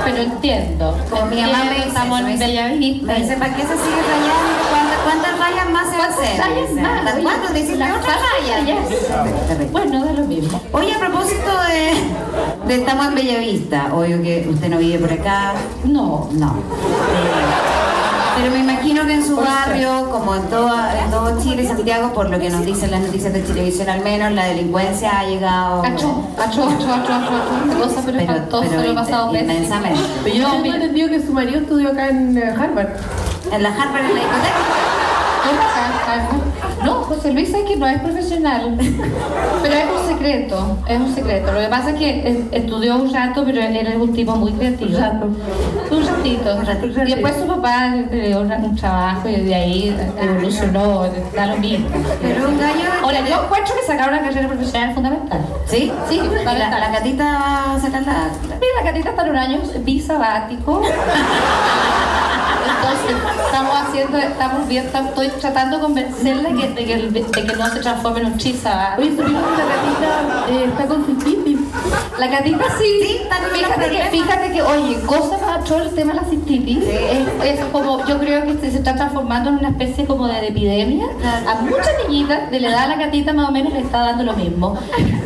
Pero 0.05 0.17
entiendo. 0.21 0.97
Como 1.09 1.25
mi 1.25 1.41
mamá 1.41 1.63
me 1.65 1.75
dice, 1.75 1.87
Estamos 1.87 2.19
en 2.21 2.39
Bellavista. 2.39 3.13
me 3.13 3.19
dice, 3.19 3.37
¿para 3.37 3.53
qué 3.55 3.61
se 3.61 3.67
sigue 3.67 4.01
rayando? 4.07 4.76
¿Cuántas, 5.07 5.39
rayas 5.39 5.69
más 5.71 5.89
se 5.89 5.97
va 5.97 6.03
a 6.03 6.07
¿Cuántas 6.07 6.23
hacer? 6.25 6.39
rayas 6.39 6.69
Dice, 6.69 6.81
más? 6.81 6.97
¿Hasta 6.99 7.13
Oye, 7.13 7.23
cuándo? 7.23 7.47
Dice, 7.53 7.75
las 7.77 7.97
otra 7.97 8.13
raya. 8.17 9.67
Bueno, 9.71 10.05
da 10.05 10.11
lo 10.13 10.25
mismo. 10.25 10.61
Oye, 10.73 10.93
a 10.93 10.99
propósito 10.99 11.51
de, 11.67 12.67
de 12.67 12.75
estamos 12.79 13.07
en 13.07 13.15
Bellavista, 13.15 13.93
obvio 13.93 14.21
que 14.21 14.47
usted 14.49 14.69
no 14.69 14.77
vive 14.77 14.99
por 14.99 15.11
acá. 15.13 15.53
No. 15.85 16.27
No. 16.33 16.47
Eh, 16.47 18.37
pero 18.37 18.51
me 18.51 18.59
imagino 18.59 19.03
que 19.07 19.13
en 19.15 19.25
su 19.25 19.35
barrio, 19.35 20.09
como 20.11 20.35
en, 20.35 20.43
toda, 20.43 21.03
en 21.03 21.09
todo 21.09 21.41
Chile 21.41 21.67
Santiago, 21.67 22.13
por 22.13 22.29
lo 22.29 22.37
que 22.39 22.51
nos 22.51 22.63
dicen 22.65 22.91
las 22.91 23.01
noticias 23.01 23.33
de 23.33 23.39
televisión 23.41 23.89
al 23.89 24.01
menos, 24.03 24.31
la 24.33 24.45
delincuencia 24.45 25.19
ha 25.19 25.23
llegado... 25.25 25.81
Cacho, 25.81 26.23
cacho, 26.37 26.67
cacho, 26.67 26.85
cacho, 26.85 27.07
cacho. 27.07 27.79
Cosa 27.81 28.01
pero, 28.05 28.17
Pero- 28.69 28.83
lo 28.83 28.95
pasado. 28.95 29.31
Pero 29.31 30.35
yo 30.35 30.43
No, 30.47 30.61
tengo 30.61 30.75
entendido 30.75 31.09
que 31.09 31.19
su 31.25 31.33
marido 31.33 31.61
estudió 31.61 31.89
acá 31.89 32.09
en 32.09 32.37
eh, 32.37 32.43
Harvard. 32.55 32.89
En 33.51 33.63
la 33.63 33.69
Harvard, 33.69 34.05
en 34.05 34.15
la 34.15 34.21
discoteca. 34.21 34.55
No, 36.83 37.03
José 37.03 37.33
Luis 37.33 37.53
es 37.53 37.63
que 37.63 37.75
no 37.75 37.87
es 37.87 37.99
profesional. 37.99 38.77
Pero 38.77 39.75
es 39.75 39.85
un 39.99 40.07
secreto, 40.07 40.77
es 40.87 40.99
un 40.99 41.13
secreto. 41.13 41.51
Lo 41.51 41.59
que 41.59 41.67
pasa 41.67 41.89
es 41.91 41.95
que 41.97 42.47
estudió 42.51 42.95
un 42.95 43.13
rato, 43.13 43.43
pero 43.45 43.61
él 43.61 43.75
es 43.75 43.95
un 43.95 44.13
tipo 44.13 44.35
muy 44.35 44.51
creativo. 44.53 44.97
Un 44.97 45.03
rato. 45.03 45.25
Un 45.91 46.05
ratito. 46.05 46.57
Y 47.05 47.11
después 47.11 47.35
su 47.35 47.47
papá 47.47 47.89
le 47.89 48.27
dio 48.27 48.41
un, 48.41 48.75
trabajo 48.75 49.27
y 49.27 49.35
de 49.35 49.55
ahí 49.55 49.97
evolucionó, 50.21 51.05
da 51.35 51.47
lo 51.47 51.57
mismo. 51.57 51.87
Pero 52.21 52.49
un 52.49 52.57
gallo... 52.57 52.85
Ahora, 53.03 53.27
yo 53.27 53.43
encuentro 53.43 53.75
que 53.75 53.85
sacar 53.85 54.09
una 54.09 54.21
carrera 54.21 54.47
profesional 54.47 54.89
es 54.89 54.95
fundamental. 54.95 55.45
¿Sí? 55.65 55.91
Sí, 56.07 56.21
¿Y 56.21 56.45
la, 56.45 56.79
la 56.79 56.91
catita 56.91 57.23
va 57.23 57.75
a 57.75 57.79
sacar 57.79 58.03
la... 58.03 58.29
Mira, 58.43 58.73
la 58.77 58.83
Catita 58.83 59.09
está 59.09 59.23
en 59.23 59.29
un 59.29 59.37
año 59.37 59.59
bisabático. 59.83 60.81
Entonces, 62.67 63.15
estamos 63.45 63.75
haciendo, 63.81 64.17
estamos 64.17 64.67
viendo, 64.67 64.87
estamos- 64.87 65.09
estoy 65.09 65.29
tratando 65.39 65.77
de 65.77 65.83
convencerle 65.83 66.49
que, 66.55 66.67
de, 66.69 66.85
que, 66.85 66.97
de 66.97 67.45
que 67.47 67.55
no 67.55 67.67
se 67.69 67.79
transforme 67.79 68.19
en 68.21 68.25
un 68.27 68.37
chisabático. 68.37 69.01
Oye, 69.01 69.11
supimos 69.17 69.43
que 69.43 69.57
la 69.57 69.65
gatita 69.65 70.45
eh, 70.49 70.65
está 70.69 70.85
con 70.87 71.05
cistitis. 71.05 71.57
La 72.17 72.27
gatita 72.27 72.63
sí. 72.79 72.99
Sí, 73.01 73.17
está 73.23 73.37
con 73.39 73.45
unos 73.47 73.59
fíjate, 73.59 73.89
que, 73.91 74.03
fíjate 74.09 74.51
que, 74.51 74.61
oye, 74.61 74.99
cosa 75.05 75.37
más 75.37 75.57
atroz 75.59 75.81
el 75.83 75.95
tema 75.95 76.13
de 76.13 76.21
la 76.21 76.27
cistitis. 76.27 76.83
Es, 76.83 77.59
es 77.59 77.65
como, 77.71 78.05
yo 78.05 78.19
creo 78.19 78.43
que 78.43 78.53
se, 78.59 78.71
se 78.71 78.77
está 78.77 78.95
transformando 78.95 79.49
en 79.49 79.57
una 79.57 79.69
especie 79.69 80.05
como 80.05 80.27
de, 80.27 80.47
epidemia. 80.47 81.05
A 81.47 81.55
muchas 81.61 81.89
niñitas 82.07 82.49
de 82.51 82.59
la 82.59 82.69
edad 82.69 82.81
de 82.89 82.95
la 82.95 83.05
gatita 83.05 83.33
más 83.33 83.49
o 83.49 83.51
menos 83.51 83.73
le 83.73 83.79
está 83.79 83.99
dando 83.99 84.23
lo 84.23 84.33
mismo. 84.33 84.77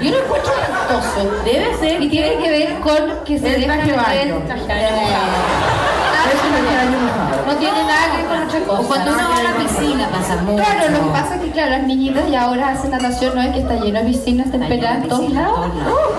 Yo 0.01 0.09
lo 0.11 0.17
encuentro 0.17 0.51
espantoso. 0.53 1.31
Debe 1.45 1.75
ser 1.79 2.01
Y 2.01 2.09
tiene 2.09 2.35
que 2.37 2.49
ver 2.49 2.79
con 2.79 3.23
que 3.25 3.37
se 3.39 3.49
deja 3.49 3.75
baño. 3.75 3.85
traje 3.85 3.95
baño 3.95 4.41
No 7.45 7.55
tiene 7.55 7.83
nada 7.83 8.11
que 8.11 8.17
ver 8.17 8.25
con 8.27 8.43
otra 8.47 8.59
cosa. 8.59 8.81
O 8.81 8.83
cuando 8.83 9.11
uno 9.11 9.29
va 9.29 9.37
a 9.37 9.43
la 9.43 9.53
piscina 9.57 10.09
pasa 10.09 10.35
mucho. 10.41 10.63
Claro, 10.63 10.91
lo 10.91 11.03
que 11.05 11.09
pasa 11.11 11.35
es 11.35 11.41
que 11.41 11.51
claro, 11.51 11.71
las 11.71 11.83
niñitas 11.83 12.29
ya 12.29 12.43
ahora 12.43 12.69
hacen 12.69 12.91
natación, 12.91 13.35
no 13.35 13.41
es 13.41 13.53
que 13.53 13.59
está 13.59 13.75
lleno 13.75 13.99
de 13.99 14.05
piscinas 14.05 14.51
temperadas 14.51 15.03
en 15.03 15.09
todos 15.09 15.31
lados. 15.31 15.67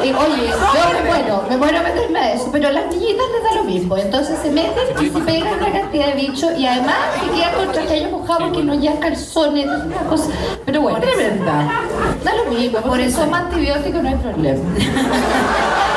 Y 0.02 0.12
oye, 0.12 0.48
yo 0.48 1.00
me 1.00 1.08
muero, 1.08 1.44
me 1.48 1.56
muero 1.56 1.78
a 1.78 1.82
meterme 1.82 2.18
a 2.18 2.32
eso, 2.32 2.48
pero 2.52 2.68
a 2.68 2.72
las 2.72 2.86
niñitas 2.86 3.26
les 3.34 3.42
da 3.44 3.56
lo 3.56 3.64
mismo. 3.64 3.96
Entonces 3.96 4.38
se 4.42 4.50
meten 4.50 4.84
y 5.00 5.10
se 5.10 5.20
pegan 5.20 5.58
una 5.58 5.72
cantidad 5.72 6.06
de 6.06 6.14
bichos 6.14 6.58
y 6.58 6.66
además 6.66 6.96
se 7.20 7.30
quedan 7.30 7.54
con 7.54 7.72
traje 7.72 8.08
mojado 8.08 8.40
porque 8.40 8.62
no 8.62 8.74
llevan 8.74 8.98
calzones, 8.98 9.66
es 9.66 9.84
una 9.84 10.02
cosa. 10.08 10.26
Pero 10.64 10.80
bueno, 10.80 11.00
Tremenda. 11.00 11.82
da 12.24 12.34
lo 12.34 12.50
mismo, 12.50 12.80
por 12.80 13.00
eso 13.00 13.20
somos 13.20 13.38
antibióticos, 13.38 14.02
no 14.02 14.08
hay 14.08 14.16
problema. 14.16 14.60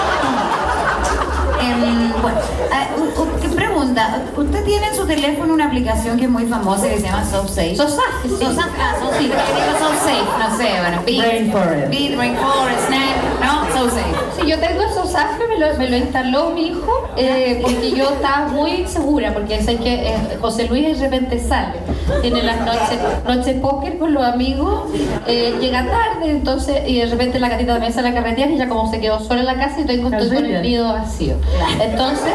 pregunta? 3.95 4.21
Usted 4.35 4.65
tiene 4.65 4.87
en 4.87 4.95
su 4.95 5.05
teléfono 5.05 5.53
una 5.53 5.65
aplicación 5.65 6.17
que 6.17 6.25
es 6.25 6.29
muy 6.29 6.45
famosa 6.45 6.87
que 6.87 6.97
se 6.97 7.03
llama 7.03 7.23
SoSafe. 7.25 7.75
Sosaje, 7.75 8.29
sí. 8.29 8.45
SoSafe, 8.45 8.81
ah, 8.81 8.95
yo 9.01 9.19
digo 9.19 9.35
SoSafe, 9.79 10.25
no 10.39 10.57
sé, 10.57 10.69
bueno, 10.79 11.01
Beat, 11.05 11.25
Rainforest. 11.25 11.89
Beat, 11.89 12.17
Rainforest, 12.17 12.87
Snap, 12.87 13.43
¿no? 13.43 13.79
SoSafe. 13.79 14.15
Sí, 14.39 14.47
yo 14.47 14.59
tengo 14.59 14.81
esos 14.81 15.05
Safre, 15.11 15.47
me 15.47 15.57
lo, 15.57 15.77
me 15.77 15.89
lo 15.89 15.97
instaló 15.97 16.49
mi 16.49 16.67
hijo, 16.67 17.09
eh, 17.15 17.59
porque 17.61 17.91
yo 17.91 18.09
estaba 18.09 18.47
muy 18.47 18.85
segura, 18.85 19.33
porque 19.33 19.61
sé 19.63 19.77
que 19.77 20.09
eh, 20.09 20.37
José 20.41 20.67
Luis 20.67 20.99
de 20.99 21.05
repente 21.05 21.39
sale, 21.39 21.75
tiene 22.21 22.43
las 22.43 22.59
noches, 22.65 22.99
noche 23.25 23.53
póker 23.53 23.97
con 23.97 24.13
los 24.13 24.23
amigos, 24.23 24.91
eh, 25.25 25.55
llega 25.61 25.85
tarde, 25.85 26.31
entonces, 26.31 26.81
y 26.85 26.99
de 26.99 27.05
repente 27.05 27.39
la 27.39 27.47
gatita 27.47 27.73
también 27.73 27.93
sale 27.93 28.09
a 28.09 28.13
carretear 28.13 28.51
y 28.51 28.57
ya 28.57 28.67
como 28.67 28.91
se 28.91 28.99
quedó 28.99 29.21
sola 29.21 29.41
en 29.41 29.45
la 29.45 29.55
casa 29.55 29.79
y 29.79 29.85
tengo 29.85 30.09
estoy 30.09 30.27
con 30.27 30.45
el 30.45 30.61
nido 30.61 30.91
vacío. 30.91 31.35
Entonces, 31.79 32.33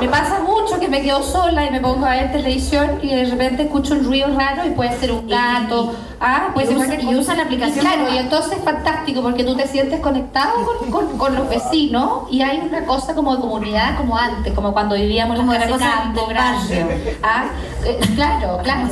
me 0.00 0.08
pasa 0.08 0.40
mucho 0.40 0.51
que 0.80 0.88
me 0.88 1.02
quedo 1.02 1.22
sola 1.22 1.64
y 1.66 1.70
me 1.70 1.80
pongo 1.80 2.06
a 2.06 2.10
ver 2.10 2.32
televisión 2.32 2.98
y 3.02 3.08
de 3.14 3.24
repente 3.26 3.62
escucho 3.64 3.94
un 3.94 4.04
ruido 4.04 4.28
raro 4.36 4.66
y 4.66 4.70
puede 4.70 4.98
ser 4.98 5.12
un 5.12 5.26
gato, 5.28 5.94
ah, 6.20 6.48
puede 6.54 6.66
y 6.66 6.68
ser 6.70 6.76
usa- 6.78 6.94
y 6.94 7.04
cosa. 7.06 7.18
usa 7.18 7.34
la 7.36 7.42
aplicación 7.44 7.76
Y 7.78 7.80
claro, 7.80 8.12
y 8.14 8.18
entonces 8.18 8.52
es 8.58 8.64
fantástico 8.64 9.22
porque 9.22 9.44
tú 9.44 9.54
te 9.56 9.66
sientes 9.66 10.00
conectado 10.00 10.52
con, 10.64 10.90
con- 10.90 11.18
con 11.18 11.34
los 11.36 11.48
vecinos 11.48 12.24
y 12.30 12.42
hay 12.42 12.58
una 12.58 12.84
cosa 12.84 13.14
como 13.14 13.34
de 13.36 13.40
comunidad 13.40 13.96
como 13.96 14.16
antes, 14.16 14.52
como 14.52 14.72
cuando 14.72 14.94
vivíamos 14.96 15.36
en 15.38 15.46
Como 15.46 15.52
las 15.58 15.68
campo 15.78 16.26
barrio. 16.26 16.88
Ah, 17.22 17.44
eh, 17.84 17.98
claro, 18.14 18.58
claro. 18.62 18.88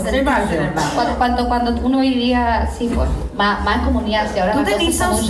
Cuando, 0.94 1.15
cuando, 1.16 1.48
cuando 1.48 1.86
uno 1.86 2.01
vivía 2.01 2.62
así, 2.62 2.90
pues, 2.94 3.09
más, 3.36 3.62
más 3.65 3.77
en 3.78 3.85
comunidad, 3.85 4.27
si 4.32 4.39
ahora 4.40 4.52
¿Tú 4.52 4.59
la 4.59 4.65
cosa 4.65 4.77
tenés 4.78 4.94
está 4.94 5.09
muy 5.11 5.20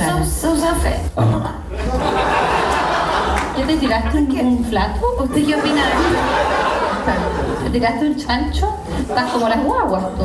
te 3.66 3.76
tiraste 3.76 4.18
un, 4.18 4.40
un 4.40 4.64
flato? 4.64 5.00
¿Usted 5.18 5.46
qué 5.46 5.54
opina 5.54 5.84
de 5.86 5.92
eso? 5.92 7.64
¿Te 7.64 7.70
tiraste 7.70 8.06
un 8.06 8.16
chancho? 8.16 8.76
Estás 9.00 9.30
como 9.30 9.48
las 9.48 9.62
guaguas 9.62 10.02
tú. 10.16 10.24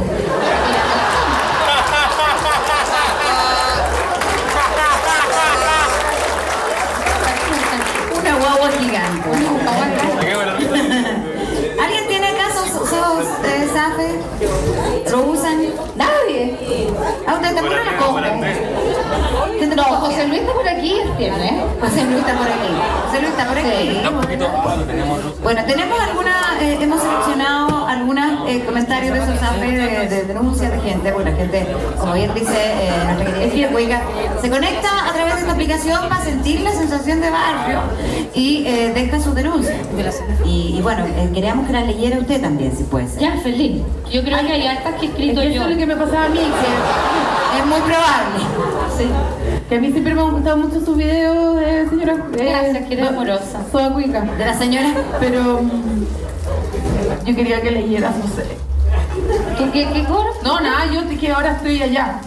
Una 8.20 8.36
guagua 8.36 8.70
gigante. 8.72 9.30
¿Alguien 11.82 12.08
tiene 12.08 12.28
acá 12.28 12.46
sos, 12.54 13.26
eh, 13.44 13.70
Safe? 13.74 15.12
¿Lo 15.12 15.24
usan? 15.24 15.66
Nadie. 15.96 16.90
Ah, 17.28 17.36
usted 17.36 17.56
Para 17.56 17.84
la 17.84 17.98
para 19.18 19.30
coge. 19.32 19.52
atrás. 19.52 19.62
¿Usted 19.62 19.76
No, 19.76 19.84
José 19.84 20.28
Luis 20.28 20.42
está 20.42 20.54
por 20.54 20.68
aquí, 20.68 20.92
él 21.00 21.10
tiene. 21.18 21.64
José 21.82 22.04
Luis 22.06 22.18
está 22.20 22.34
por 22.38 22.48
aquí. 22.48 22.72
José 23.06 23.20
Luis 23.22 23.32
está 23.32 23.46
por 23.48 23.58
aquí. 23.58 24.00
Da 24.04 24.10
un 24.10 24.22
poquito. 24.22 24.48
Lo 24.78 24.84
tenemos. 24.84 25.42
Bueno, 25.42 25.62
tenemos 25.66 26.00
alguna, 26.00 26.34
eh, 26.62 26.78
hemos 26.82 27.02
seleccionado 27.02 27.88
algunos 27.88 28.50
eh, 28.50 28.64
comentarios 28.66 29.14
de 29.14 29.26
Sosafe 29.26 29.68
de, 29.72 30.08
de 30.08 30.24
denuncias 30.24 30.72
de 30.72 30.80
gente, 30.80 31.12
porque 31.12 31.32
la 31.32 31.38
gente, 31.38 31.68
como 32.00 32.14
bien 32.14 32.34
dice 32.34 32.54
eh, 32.56 32.92
nuestra 33.06 33.40
querida 33.40 33.70
Cuica, 33.70 34.02
se 34.42 34.50
conecta 34.50 35.10
a 35.10 35.14
través 35.14 35.36
de 35.36 35.40
esta 35.42 35.54
aplicación 35.54 36.10
para 36.10 36.22
sentir 36.24 36.62
la 36.62 36.72
sensación 36.72 37.22
de 37.22 37.30
barrio 37.30 37.80
y 38.34 38.66
eh, 38.68 38.92
deja 38.94 39.20
sus 39.20 39.36
denuncias. 39.36 39.78
Y, 40.44 40.76
y 40.78 40.82
bueno, 40.82 41.06
eh, 41.06 41.30
queríamos 41.34 41.68
que 41.68 41.74
la 41.74 41.82
leyera 41.82 42.20
usted 42.20 42.42
también, 42.42 42.76
si 42.76 42.84
puede 42.84 43.08
ser. 43.08 43.20
Ya, 43.22 43.38
feliz. 43.42 43.82
Yo 44.12 44.22
creo 44.24 44.40
que 44.40 44.52
hay 44.52 44.68
hartas 44.68 44.96
que 44.96 45.06
he 45.06 45.10
Es 45.10 45.12
escrito 45.12 45.42
que 45.42 45.48
yo. 45.54 45.62
eso 45.62 45.64
es 45.64 45.70
lo 45.72 45.78
que 45.78 45.86
me 45.86 45.96
pasaba 45.96 46.26
a 46.26 46.30
mí, 46.30 46.40
que, 46.40 47.60
Es 47.60 47.66
muy 47.66 47.80
probable. 47.80 48.75
Sí. 48.98 49.08
que 49.70 49.76
a 49.76 49.82
mí 49.82 49.92
siempre 49.92 50.16
me 50.16 50.22
han 50.22 50.32
gustado 50.32 50.58
mucho 50.58 50.80
sus 50.86 50.96
videos, 50.98 51.62
eh, 51.62 51.86
señora. 51.90 52.14
eh, 52.14 52.46
Gracias, 52.50 52.88
que 52.88 53.02
amorosa. 53.02 53.60
Soy 53.72 53.90
cuica. 53.92 54.22
De 54.22 54.46
la 54.46 54.54
señora. 54.58 54.94
Pero 55.20 55.62
mm, 55.62 57.26
yo 57.26 57.36
quería 57.36 57.62
que 57.62 57.72
leyeras, 57.72 58.16
no 58.18 58.28
sé. 58.28 58.46
¿Tú 59.58 59.72
qué, 59.72 59.88
qué 59.94 60.04
coro? 60.06 60.30
No, 60.44 60.60
nada, 60.60 60.86
yo 60.92 61.02
que 61.20 61.32
ahora 61.32 61.54
estoy 61.54 61.82
allá. 61.82 62.20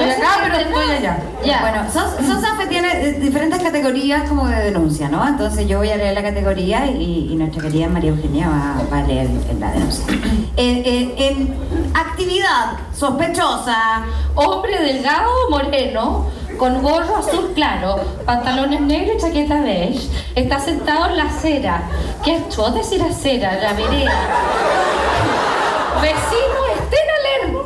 Acá, 0.00 0.30
pero 0.42 0.56
estoy 0.56 0.90
allá. 0.96 1.18
Ya. 1.44 1.60
Bueno, 1.60 1.84
Sos- 1.92 2.26
Sosafe 2.26 2.66
tiene 2.66 3.12
diferentes 3.12 3.62
categorías 3.62 4.28
como 4.28 4.46
de 4.46 4.56
denuncia, 4.64 5.08
¿no? 5.08 5.26
Entonces 5.26 5.66
yo 5.68 5.78
voy 5.78 5.90
a 5.90 5.96
leer 5.96 6.14
la 6.14 6.22
categoría 6.22 6.86
y, 6.86 7.28
y 7.30 7.36
nuestra 7.36 7.62
querida 7.62 7.88
María 7.88 8.10
Eugenia 8.10 8.48
va, 8.48 8.82
va 8.92 8.98
a 8.98 9.06
leer 9.06 9.28
la 9.58 9.70
denuncia. 9.72 10.04
Eh, 10.56 10.82
eh, 10.84 11.14
en 11.30 11.54
actividad 11.94 12.72
sospechosa, 12.94 14.02
Hombre 14.34 14.78
delgado 14.82 15.30
moreno, 15.48 16.26
con 16.58 16.82
gorro 16.82 17.16
azul 17.16 17.52
claro, 17.54 17.98
pantalones 18.26 18.82
negros 18.82 19.16
y 19.16 19.20
chaqueta 19.20 19.60
beige. 19.62 20.06
Está 20.34 20.58
sentado 20.60 21.06
en 21.06 21.16
la 21.16 21.24
acera. 21.24 21.82
¿Qué 22.22 22.36
achó 22.46 22.70
decir 22.72 23.00
acera? 23.02 23.54
La 23.62 23.72
vereda. 23.72 24.12
Vecinos, 26.02 26.59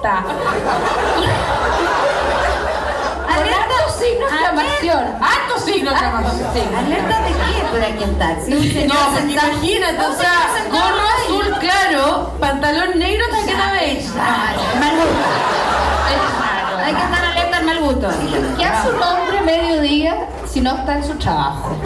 estén 0.04 0.12
alerta. 0.12 0.24
Alerta. 3.28 3.74
Con 3.74 3.80
harto 3.80 3.98
signo 3.98 4.26
de 4.26 4.34
exclamación. 4.34 5.02
Alto 5.20 5.58
signo 5.58 5.90
de 5.90 5.96
exclamación. 5.96 6.74
¿Alerta 6.76 7.20
de 7.22 7.30
qué 7.32 7.64
puede 7.70 7.86
aquí 7.86 8.04
un 8.04 8.62
señor 8.62 8.86
No, 8.86 9.00
porque 9.12 9.32
imagínate, 9.32 10.00
o 10.00 10.14
sea, 10.14 10.36
gorro 10.70 11.04
azul 11.16 11.54
claro, 11.60 12.32
pantalón 12.38 12.98
negro, 12.98 13.24
taqueta 13.30 13.72
beige. 13.72 14.08
Mal 14.14 14.96
gusto. 14.96 15.24
Hay 16.84 16.94
que 16.94 17.02
estar 17.02 17.24
alerta 17.24 17.56
al 17.56 17.64
mal 17.64 17.80
gusto. 17.80 18.08
¿Qué 18.58 18.64
hace 18.64 18.90
un 18.90 19.02
hombre 19.02 19.33
mediodía 19.44 20.26
si 20.46 20.60
no 20.60 20.74
está 20.76 20.98
en 20.98 21.04
su 21.04 21.14
trabajo? 21.14 21.76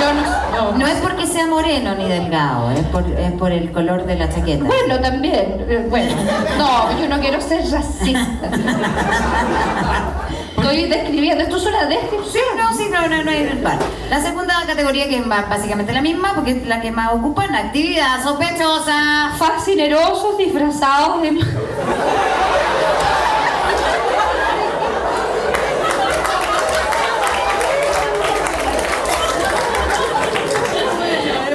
No, 0.00 0.72
no. 0.72 0.78
No 0.78 0.86
es 0.86 0.94
porque 1.00 1.26
sea 1.26 1.46
moreno 1.46 1.94
ni 1.94 2.08
delgado, 2.08 2.70
es 2.70 2.84
por, 2.86 3.04
es 3.10 3.32
por 3.32 3.52
el 3.52 3.70
color 3.72 4.04
de 4.06 4.16
la 4.16 4.28
chaqueta. 4.28 4.64
Bueno, 4.64 4.98
también. 5.00 5.64
eh, 5.68 5.86
Bueno, 5.88 6.14
no, 6.58 6.98
yo 7.00 7.08
no 7.08 7.20
quiero 7.20 7.40
ser 7.40 7.68
racista. 7.70 8.26
Estoy 10.56 10.86
describiendo, 10.88 11.44
esto 11.44 11.56
es 11.58 11.66
una 11.66 11.84
descripción. 11.84 12.44
no, 12.56 12.74
sí, 12.76 12.88
no, 12.90 13.06
no, 13.08 13.22
no 13.22 13.30
hay. 13.30 13.60
Vale. 13.62 13.78
La 14.10 14.20
segunda 14.20 14.54
categoría 14.66 15.06
que 15.08 15.18
es 15.18 15.28
básicamente 15.28 15.92
la 15.92 16.02
misma, 16.02 16.32
porque 16.34 16.52
es 16.52 16.66
la 16.66 16.80
que 16.80 16.90
más 16.90 17.12
ocupan, 17.12 17.54
actividad 17.54 18.20
sospechosa. 18.22 19.32
Fascinerosos 19.38 20.36
disfrazados 20.38 21.22
de. 21.22 21.38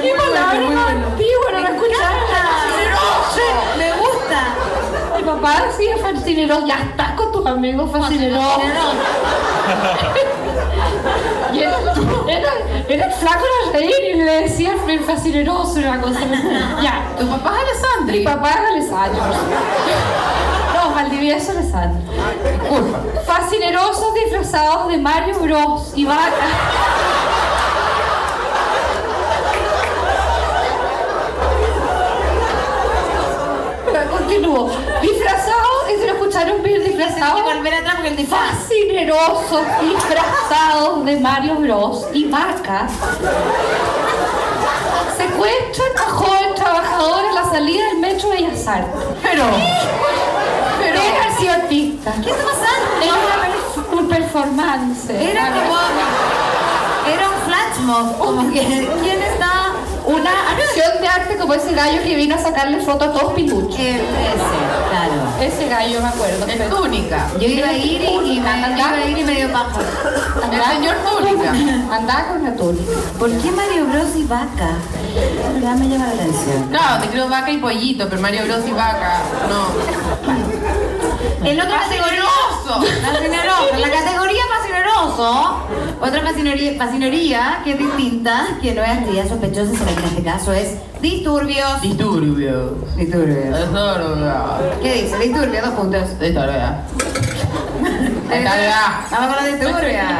¡Qué 0.02 0.12
palabra 0.16 0.70
más 0.70 0.90
antigua! 0.90 1.52
No 1.52 1.60
la 1.60 1.68
escuchaba. 1.70 2.10
Me 3.78 3.92
gusta. 3.92 4.54
Mi 5.52 5.58
papá 5.58 5.66
decía 5.66 5.96
fascineroso. 5.98 6.66
Ya 6.66 6.82
estás 6.82 7.12
con 7.12 7.32
tus 7.32 7.46
amigos 7.46 7.90
fascinerosos. 7.90 8.62
Y 11.52 11.58
era, 11.60 11.76
era, 12.28 12.52
era 12.88 13.06
el 13.06 13.12
flaco 13.12 13.44
de 13.66 13.78
reír 13.78 14.14
y 14.14 14.14
le 14.14 14.40
decía 14.42 14.74
y 15.80 15.84
una 15.84 16.00
cosa. 16.00 16.20
Ya. 16.82 17.14
Tu 17.18 17.28
papá 17.28 17.56
es 17.58 17.84
Alessandri. 17.84 18.18
Mi 18.20 18.24
papá 18.24 18.50
es 18.50 18.70
Alessandro. 18.70 19.22
No, 20.74 20.94
Valdivieso 20.94 21.50
Alessandro. 21.52 22.00
Disculpa. 22.42 23.00
Fascinerosos 23.26 24.14
disfrazados 24.14 24.88
de 24.88 24.96
Mario 24.96 25.38
Bros 25.40 25.92
y 25.94 26.06
vaca. 26.06 26.30
Disfrazados, 34.42 34.72
Hay 36.44 36.60
que 36.60 36.78
Disfrazados. 36.80 37.42
volver 37.42 37.74
atrás 37.74 37.94
porque 37.96 38.08
el 38.10 38.16
disfraz. 38.16 38.40
Fascinerosos 38.58 39.62
disfrazados 39.82 41.04
de 41.04 41.16
Mario 41.20 41.54
Bros 41.56 42.06
y 42.12 42.24
vaca. 42.28 42.88
Secuestran 45.16 45.88
a 45.98 46.10
joven 46.10 46.54
trabajador 46.56 47.24
en 47.26 47.34
la 47.34 47.44
salida 47.50 47.84
del 47.86 47.98
metro 47.98 48.30
Bellas 48.30 48.66
Artes. 48.66 49.00
Pero, 49.22 49.44
Pero 50.80 51.00
era 51.00 51.28
así 51.34 51.46
artista. 51.48 52.12
¿Qué 52.22 52.30
está 52.30 52.44
pasando? 52.44 53.02
Era 53.02 54.00
un 54.00 54.08
performance. 54.08 55.10
Era 55.10 55.52
como. 55.52 55.76
Era 57.12 57.28
un 57.28 57.40
flash 57.46 57.78
mob. 57.84 58.18
Como 58.18 58.52
que. 58.52 58.60
¿Quién 59.02 59.22
está? 59.22 59.61
Una 60.06 60.30
acción 60.50 61.00
de 61.00 61.08
arte 61.08 61.36
como 61.36 61.54
ese 61.54 61.72
gallo 61.72 62.02
que 62.02 62.14
vino 62.16 62.34
a 62.34 62.38
sacarle 62.38 62.80
foto 62.80 63.04
a 63.04 63.12
todos 63.12 63.32
piluchos. 63.34 63.78
Ese, 63.78 64.00
claro. 64.90 65.12
Ese 65.40 65.68
gallo 65.68 66.00
me 66.00 66.08
acuerdo. 66.08 66.46
es 66.46 66.70
túnica. 66.70 67.28
Yo 67.40 67.46
iba 67.48 67.68
a 67.68 67.72
ir 67.72 68.02
y, 68.02 68.36
y 68.36 68.40
me, 68.40 68.50
yo 68.70 68.76
iba 68.76 68.90
a 68.90 69.06
ir 69.06 69.18
y 69.18 69.24
me 69.24 69.34
dio 69.34 69.52
paja. 69.52 69.80
El 70.50 70.76
señor 70.76 70.96
túnica. 70.96 71.50
Andaba 71.90 72.28
con 72.28 72.44
la 72.44 72.54
túnica. 72.54 72.92
¿Por 73.18 73.30
qué 73.30 73.50
Mario 73.50 73.86
Bros 73.86 74.16
y 74.16 74.24
vaca? 74.24 74.70
Ya 75.60 75.74
me 75.74 75.88
llama 75.88 76.06
la 76.06 76.12
atención. 76.12 76.68
Claro, 76.70 77.02
te 77.02 77.08
creo 77.10 77.28
vaca 77.28 77.50
y 77.50 77.58
pollito, 77.58 78.08
pero 78.08 78.20
Mario 78.20 78.44
Bros 78.44 78.62
y 78.66 78.72
vaca, 78.72 79.20
no. 79.48 80.61
El 81.44 81.60
otro 81.60 81.74
¡Fascineroso! 81.76 82.82
Fascineroso. 83.02 83.78
La 83.78 83.90
categoría 83.90 84.42
fascineroso. 84.56 85.66
Otra 86.00 86.22
fascinería, 86.22 86.74
fascinería 86.78 87.60
que 87.64 87.72
es 87.72 87.78
distinta, 87.78 88.58
que 88.60 88.74
no 88.74 88.82
es 88.82 88.90
actividad 88.90 89.28
sospechosa, 89.28 89.72
sino 89.72 89.86
que 89.86 89.92
en 89.92 90.04
este 90.04 90.22
caso 90.22 90.52
es 90.52 90.76
disturbios. 91.00 91.80
Disturbio. 91.80 92.76
Disturbios. 92.96 93.58
Disturbio. 93.58 94.34
¿Qué 94.82 95.02
dice? 95.02 95.18
Disturbios, 95.18 95.64
dos 95.64 95.74
puntos. 95.74 96.18
Disturbio. 96.18 96.76
Disturbio. 98.30 98.76
Vamos 99.10 99.34
con 99.34 99.44
los 99.44 99.52
disturbios. 99.52 100.12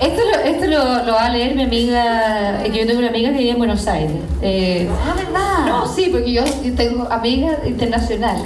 Esto, 0.00 0.22
lo, 0.32 0.38
esto 0.42 0.66
lo, 0.66 1.04
lo 1.04 1.12
va 1.12 1.26
a 1.26 1.30
leer 1.30 1.54
mi 1.54 1.62
amiga, 1.64 2.62
que 2.64 2.70
yo 2.78 2.86
tengo 2.86 3.00
una 3.00 3.08
amiga 3.08 3.30
que 3.32 3.38
vive 3.38 3.50
en 3.50 3.58
Buenos 3.58 3.86
Aires. 3.86 4.16
Eh, 4.40 4.88
Ah, 5.06 5.14
¿verdad? 5.14 5.66
no, 5.66 5.86
sí, 5.86 6.08
porque 6.10 6.32
yo 6.32 6.42
tengo 6.74 7.06
amigas 7.10 7.58
internacionales. 7.66 8.42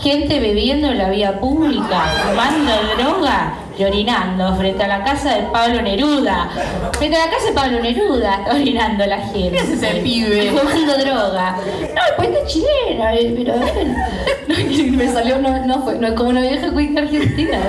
Gente 0.00 0.38
bebiendo 0.38 0.88
en 0.88 0.98
la 0.98 1.10
vía 1.10 1.40
pública, 1.40 2.00
fumando 2.28 2.72
droga 2.96 3.54
y 3.78 3.84
orinando 3.84 4.56
frente 4.56 4.82
a 4.82 4.88
la 4.88 5.04
casa 5.04 5.36
de 5.36 5.42
Pablo 5.44 5.80
Neruda. 5.80 6.50
Frente 6.98 7.16
a 7.16 7.26
la 7.26 7.30
casa 7.30 7.46
de 7.46 7.52
Pablo 7.52 7.80
Neruda, 7.80 8.44
orinando 8.50 9.06
la 9.06 9.18
gente. 9.18 9.52
¿Qué 9.52 9.58
es 9.58 9.70
ese 9.70 10.00
pibe? 10.02 10.46
Y 10.46 10.48
fumando 10.48 10.98
droga. 10.98 11.56
No, 11.94 12.02
el 12.08 12.14
puente 12.16 12.40
chilena, 12.46 13.14
eh, 13.14 13.32
pero 13.36 13.54
no, 13.56 14.58
y 14.58 14.90
me 14.90 15.08
salió, 15.12 15.38
no, 15.38 15.64
no 15.64 15.82
fue, 15.82 15.94
no 15.94 16.08
es 16.08 16.14
como 16.14 16.30
una 16.30 16.40
vieja 16.40 16.72
cuica 16.72 17.02
argentina. 17.02 17.60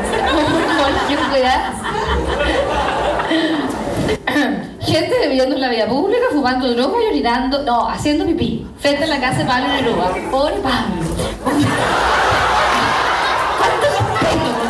Gente 4.81 5.15
bebiendo 5.22 5.56
en 5.56 5.61
la 5.61 5.69
vía 5.69 5.88
pública, 5.88 6.23
fumando 6.31 6.73
droga 6.73 6.98
y 7.03 7.07
orinando, 7.10 7.61
no, 7.64 7.88
haciendo 7.88 8.26
pipí, 8.26 8.65
frente 8.80 9.03
a 9.03 9.07
la 9.07 9.19
casa 9.19 9.40
de 9.40 9.45
Pablo 9.45 9.68
Neruda. 9.68 10.15
Pobre 10.31 10.56
Pablo. 10.56 11.03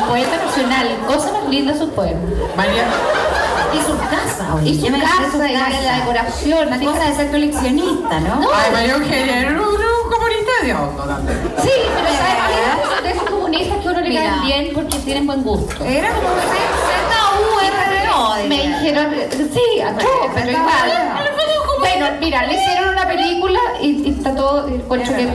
Poeta 0.09 0.37
nacional? 0.45 0.87
Cosa 1.07 1.31
más 1.31 1.45
linda 1.49 1.77
su 1.77 1.89
poema. 1.91 2.19
María. 2.57 2.83
Y 3.73 3.77
su 3.85 3.95
casa, 3.99 4.55
oye. 4.55 4.69
Y 4.71 4.79
su 4.79 4.87
casa, 4.87 5.49
y 5.49 5.53
la, 5.53 5.69
la 5.69 5.95
decoración. 5.99 6.67
Una 6.67 6.79
cosa 6.79 7.05
de 7.09 7.15
ser 7.15 7.29
coleccionista, 7.31 8.19
¿no? 8.21 8.35
No. 8.37 8.49
Ay, 8.53 8.71
María 8.73 8.93
Eugenia, 8.95 9.39
era 9.41 9.51
un, 9.51 9.59
un 9.59 10.09
comunista 10.09 10.51
de 10.63 10.73
hondo 10.73 11.03
también. 11.03 11.39
Sí, 11.61 11.69
pero 11.93 12.07
¿sabes? 12.17 13.03
De 13.03 13.09
esos 13.11 13.29
comunistas 13.29 13.77
que 13.79 13.87
uno 13.87 13.99
le 14.01 14.09
Mira. 14.09 14.21
caen 14.23 14.41
bien 14.41 14.71
porque 14.73 14.97
tienen 14.99 15.27
buen 15.27 15.43
gusto. 15.43 15.85
Era 15.85 16.09
como 16.13 16.27
Z-U-R-D-O. 17.09 18.47
Me 18.47 18.67
dijeron, 18.67 19.13
sí, 19.53 19.81
a 19.81 19.93
todos, 19.97 20.27
pero 20.33 20.49
igual. 20.49 21.19
Bueno, 21.79 22.05
mira, 22.19 22.45
le 22.47 22.53
hicieron 22.55 22.89
una 22.89 23.07
película 23.07 23.59
y, 23.81 23.87
y 24.07 24.09
está 24.17 24.35
todo, 24.35 24.67
encuentro 24.67 25.15
que 25.15 25.27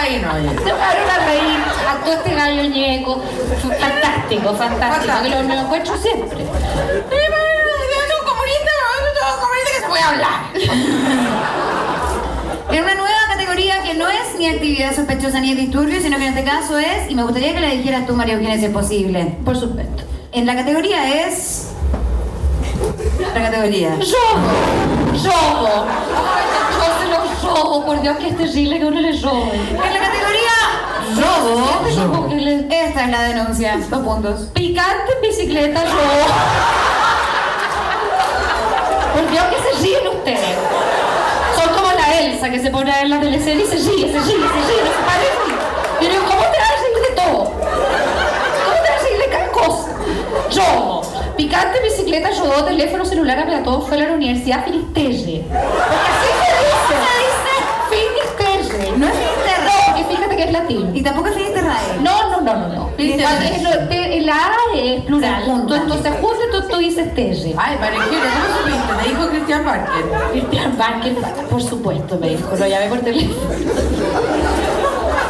reina. 0.00 0.32
Se 0.32 0.70
fueron 0.70 1.10
a 1.10 1.26
reír, 1.26 1.58
actuó 1.88 2.12
este 2.12 2.34
gallo 2.34 2.62
ñeco, 2.64 3.22
fantástico, 3.78 4.54
fantástico, 4.54 5.14
que 5.22 5.28
lo, 5.30 5.42
lo 5.42 5.54
encuentro 5.54 5.96
siempre. 5.96 6.38
Un 6.38 6.50
comunista, 8.26 8.72
un 9.00 9.40
comunista 9.40 9.70
que 9.74 9.80
se 9.80 9.88
puede 9.88 10.02
hablar. 10.02 10.38
En 12.70 12.82
una 12.82 12.94
nueva 12.94 13.20
categoría 13.28 13.82
que 13.82 13.94
no 13.94 14.08
es 14.08 14.34
ni 14.38 14.48
actividad 14.48 14.94
sospechosa 14.94 15.40
ni 15.40 15.54
disturbio, 15.54 16.00
sino 16.00 16.16
que 16.18 16.26
en 16.26 16.36
este 16.36 16.44
caso 16.50 16.78
es, 16.78 17.08
y 17.10 17.14
me 17.14 17.22
gustaría 17.22 17.54
que 17.54 17.60
la 17.60 17.68
dijeras 17.68 18.06
tú, 18.06 18.14
María 18.14 18.34
Eugenia, 18.34 18.58
si 18.58 18.64
es 18.64 18.72
posible. 18.72 19.36
Por 19.44 19.56
supuesto. 19.56 20.02
En 20.32 20.46
la 20.46 20.56
categoría 20.56 21.26
es. 21.26 21.68
La 23.34 23.42
categoría. 23.42 23.96
Yo 24.00 24.18
los 25.22 25.86
robo, 27.74 27.86
por 27.86 28.00
Dios 28.00 28.16
que 28.18 28.28
es 28.28 28.36
terrible 28.36 28.78
que 28.78 28.84
uno 28.84 29.00
le 29.00 29.20
robe. 29.20 29.50
En 29.54 29.92
la 29.94 30.00
categoría 30.00 30.54
robo. 31.16 31.66
Siempre 31.66 32.06
como 32.06 32.28
que 32.28 32.34
le- 32.36 32.84
Esta 32.86 33.04
es 33.04 33.10
la 33.10 33.22
denuncia. 33.22 33.78
Dos 33.90 34.00
puntos. 34.02 34.40
Picante 34.54 35.12
en 35.14 35.20
bicicleta, 35.22 35.84
robo. 35.84 36.26
Por 39.14 39.30
Dios 39.30 39.44
que 39.44 39.56
se 39.76 39.82
ríen 39.82 40.08
ustedes. 40.08 40.56
Son 41.56 41.74
como 41.74 41.92
la 41.92 42.20
Elsa 42.20 42.50
que 42.50 42.60
se 42.60 42.70
pone 42.70 42.90
a 42.92 42.98
ver 42.98 43.08
la 43.08 43.20
teleserie 43.20 43.64
y 43.64 43.66
se 43.68 43.76
ríe, 43.76 43.84
se 43.84 43.90
ríe, 43.90 44.12
se 44.12 44.18
ríe, 44.20 44.42
no 44.42 44.48
se. 44.90 46.04
Yo 46.04 46.10
digo, 46.10 46.24
¿cómo 46.24 46.40
te 46.40 46.58
vas 46.58 46.70
a 46.70 46.82
reír 46.82 47.08
de 47.08 47.14
todo? 47.22 47.44
¿Cómo 47.44 48.82
te 48.82 48.90
vas 48.90 49.00
a 49.00 49.04
reír 49.04 49.18
de 49.18 49.28
cada 49.30 49.48
cosa? 49.52 49.88
Robo. 50.56 51.02
Picante 51.36 51.80
bicicleta, 51.80 52.30
robó 52.38 52.64
teléfono 52.64 53.04
celular 53.04 53.38
a 53.38 53.62
todos 53.62 53.88
fue 53.88 53.96
a 54.02 54.08
la 54.08 54.14
Universidad 54.14 54.64
Finisterre. 54.64 55.44
Porque 55.48 56.10
así 56.10 56.28
se 56.46 56.63
Y 60.68 61.02
tampoco 61.02 61.28
es 61.28 61.34
Feliz 61.34 61.50
Israel. 61.50 62.00
No, 62.02 62.30
no, 62.30 62.40
no, 62.40 62.54
no, 62.56 62.68
no. 62.68 62.90
Dice 62.96 63.24
es 63.24 63.62
lo- 63.62 63.88
te- 63.88 64.20
la 64.22 64.34
A 64.36 64.50
es 64.76 65.02
plural. 65.04 65.42
Se. 65.46 65.66
Tú, 65.66 65.74
entonces 65.74 66.12
juntas, 66.20 66.46
tú, 66.52 66.62
tú 66.68 66.76
dices 66.78 67.14
Terry. 67.14 67.54
Ay, 67.56 67.76
Marijera, 67.78 68.30
¿cómo 68.32 68.58
supiste? 68.58 69.02
Te 69.02 69.08
dijo 69.10 69.28
Cristian 69.30 69.64
Barker. 69.64 70.04
Cristian 70.32 70.78
Barker, 70.78 71.14
por 71.50 71.62
supuesto, 71.62 72.18
me 72.18 72.28
dijo, 72.30 72.56
lo 72.56 72.66
llamé 72.66 72.86
por 72.88 73.00
teléfono. 73.00 73.50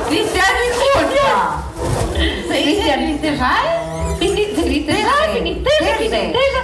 Cristian, 0.09 0.47
disculpa. 0.69 1.63
¿Se 2.49 2.55
dice. 2.59 2.63
Cristian 2.63 3.01
Fini- 4.21 4.55
Finisterra, 4.55 5.11
Finisterra, 5.33 5.97
Finisterra. 5.99 6.61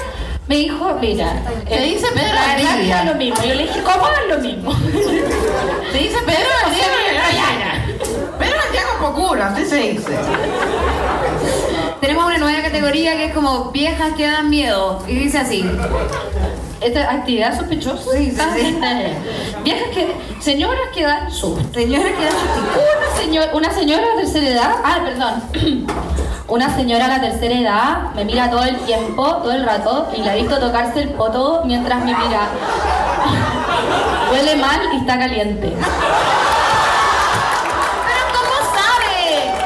Me 0.47 0.57
dijo, 0.57 0.95
mira, 1.01 1.33
Se 1.69 1.75
eh, 1.77 1.85
dice 1.91 2.07
Pedro 2.13 2.35
Valdivia. 2.35 3.03
que 3.03 3.09
lo 3.09 3.15
mismo. 3.15 3.43
Yo 3.45 3.55
le 3.55 3.63
dije, 3.63 3.83
¿cómo 3.83 4.05
es 4.09 4.35
lo 4.37 4.39
mismo? 4.43 4.73
Se 5.93 5.99
dice 5.99 6.19
Pedro 6.27 6.49
Valdivia. 6.65 7.80
Así 9.43 9.65
se 9.65 9.77
dice. 9.77 10.19
Tenemos 12.01 12.25
una 12.27 12.39
nueva 12.39 12.63
categoría 12.63 13.17
que 13.17 13.27
es 13.27 13.35
como 13.35 13.71
viejas 13.73 14.13
que 14.17 14.27
dan 14.27 14.49
miedo. 14.49 15.03
Y 15.09 15.15
dice 15.15 15.39
así. 15.39 15.69
Esta 16.81 17.11
actividad 17.11 17.59
sospechosa. 17.59 18.13
Sí, 18.13 18.31
sí, 18.31 18.37
sí. 18.37 18.79
Viejas 19.65 19.89
que, 19.93 20.15
señoras 20.41 20.89
que 20.95 21.03
dan 21.03 21.31
susto. 21.31 21.63
Señora 21.75 22.05
que 22.05 22.25
dan 22.25 22.33
susto. 22.33 22.81
Una, 22.81 23.21
señor, 23.21 23.49
una 23.53 23.71
señora 23.71 24.03
de 24.15 24.23
tercera 24.23 24.49
edad, 24.49 24.75
ah, 24.83 24.99
perdón, 25.05 25.87
una 26.49 26.75
señora 26.75 27.09
de 27.09 27.11
la 27.11 27.21
tercera 27.21 27.55
edad 27.55 28.15
me 28.15 28.25
mira 28.25 28.51
todo 28.51 28.65
el 28.65 28.79
tiempo, 28.79 29.27
todo 29.37 29.53
el 29.53 29.65
rato, 29.65 30.09
y 30.17 30.23
la 30.23 30.35
he 30.35 30.41
visto 30.41 30.59
tocarse 30.59 31.03
el 31.03 31.11
poto 31.11 31.63
mientras 31.67 31.99
me 31.99 32.15
mira. 32.15 32.49
Huele 34.33 34.57
mal 34.57 34.81
y 34.95 34.97
está 34.97 35.19
caliente. 35.19 35.75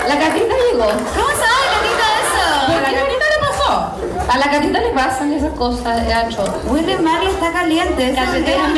La 0.08 0.18
catita 0.18 0.54
llegó. 0.70 0.86
¿Cómo 0.86 1.30
sabe, 1.42 1.64
Gatita, 1.74 2.06
eso? 2.22 2.72
¿Por 2.72 2.90
qué 2.90 2.98
ahorita 2.98 3.24
le 3.32 3.46
pasó? 3.46 4.32
A 4.32 4.38
la 4.38 4.50
catita 4.50 4.80
le 4.80 4.90
pasan 4.90 5.32
esas 5.32 5.52
cosas, 5.54 6.06
Gacho. 6.06 6.44
Huele 6.66 6.98
mal 6.98 7.22
y 7.22 7.26
está 7.26 7.52
caliente. 7.52 8.10
Eso 8.10 8.22
es 8.22 8.56
un 8.58 8.74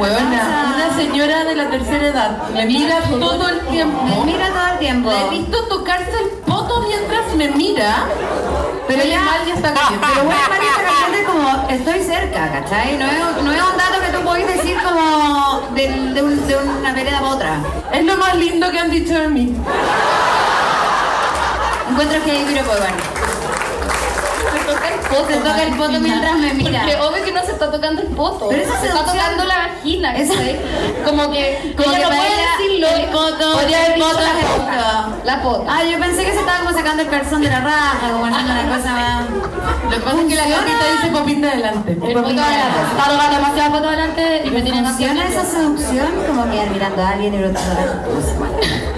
panza. 0.00 0.74
una 0.74 0.96
señora 0.96 1.44
de 1.44 1.54
la 1.56 1.70
tercera 1.70 2.06
edad 2.06 2.48
me 2.54 2.66
mira 2.66 3.00
todo 3.02 3.48
el 3.48 3.60
tiempo. 3.66 4.02
Me 4.04 4.32
mira 4.32 4.48
todo 4.48 4.72
el 4.72 4.78
tiempo. 4.78 5.10
Le 5.10 5.26
he 5.26 5.30
visto 5.30 5.64
tocarse 5.64 6.18
el 6.22 6.28
poto 6.46 6.80
mientras 6.86 7.34
me 7.34 7.48
mira, 7.48 8.06
pero 8.96 9.04
ya 9.04 9.20
está 9.54 9.74
caliente. 9.74 10.06
Pero 10.14 10.24
mal 10.24 10.62
y 10.62 10.66
está 10.66 10.82
caliente 10.82 11.24
como 11.26 11.68
estoy 11.68 12.02
cerca, 12.04 12.50
¿cachai? 12.52 12.96
No 12.98 13.06
es, 13.06 13.42
no 13.44 13.52
es 13.52 13.62
un 13.62 13.76
dato 13.78 14.00
que 14.00 14.16
tú 14.18 14.24
podés 14.24 14.46
decir 14.56 14.76
como 14.82 15.60
de, 15.74 15.88
de, 16.14 16.22
un- 16.22 16.46
de 16.46 16.56
una 16.56 16.92
vereda 16.92 17.20
para 17.20 17.32
otra. 17.34 17.56
Es 17.92 18.04
lo 18.04 18.16
más 18.16 18.34
lindo 18.36 18.70
que 18.70 18.78
han 18.78 18.90
dicho 18.90 19.14
de 19.14 19.28
mí. 19.28 19.54
Encuentro 21.90 22.22
que 22.24 22.30
hay 22.30 22.44
pero 22.52 22.64
pues 22.66 22.78
bueno. 22.78 23.19
Poto. 25.10 25.26
Se 25.28 25.36
toca 25.38 25.62
el 25.62 25.74
poto 25.76 26.00
mientras 26.00 26.36
me 26.38 26.54
mira. 26.54 26.80
Porque 26.82 26.96
obvio 27.00 27.24
que 27.24 27.32
no 27.32 27.44
se 27.44 27.52
está 27.52 27.70
tocando 27.70 28.02
el 28.02 28.08
poto. 28.08 28.48
Pero 28.48 28.62
esa 28.62 28.80
se 28.80 28.86
está 28.88 29.04
tocando 29.04 29.44
la 29.44 29.58
vagina. 29.58 30.16
Esa-. 30.16 30.34
Como 31.04 31.30
que, 31.30 31.74
Como 31.76 31.90
que 31.92 31.98
no 32.02 32.08
puede 32.08 32.30
decirlo. 32.58 32.88
el 32.88 33.06
poto- 33.10 33.52
Podría 33.54 33.86
el 33.94 34.00
poto 34.00 34.20
la 34.20 34.56
pota. 34.56 35.08
La. 35.24 35.42
Ah, 35.68 35.84
yo 35.84 35.98
pensé 35.98 36.24
que 36.24 36.32
se 36.32 36.38
estaba 36.40 36.58
como 36.60 36.72
sacando 36.76 37.02
el 37.02 37.08
calzón 37.08 37.42
de 37.42 37.48
la 37.50 37.60
raja, 37.60 38.08
como 38.12 38.26
haciendo 38.26 38.52
una 38.52 38.76
cosa 38.76 38.92
más. 38.92 39.24
Lo 39.84 39.90
que 39.90 39.96
pasa 40.00 40.20
es 40.20 40.26
que 40.28 40.34
la 40.36 40.46
gatita 40.48 40.84
dice 40.92 41.10
de 41.40 41.48
adelante. 41.48 41.90
El 41.92 41.98
poto 41.98 42.28
adelante. 42.28 42.78
Está 42.96 43.10
tocando 43.10 43.36
demasiado 43.36 43.72
poto 43.72 43.88
adelante 43.88 44.42
y 44.44 44.50
me 44.50 44.62
tiene 44.62 44.82
¿Funciona 44.82 45.26
esa 45.28 45.44
seducción? 45.44 46.06
Como 46.26 46.50
quedar 46.50 46.70
mirando 46.70 47.02
a 47.02 47.08
alguien 47.10 47.34
y 47.34 47.38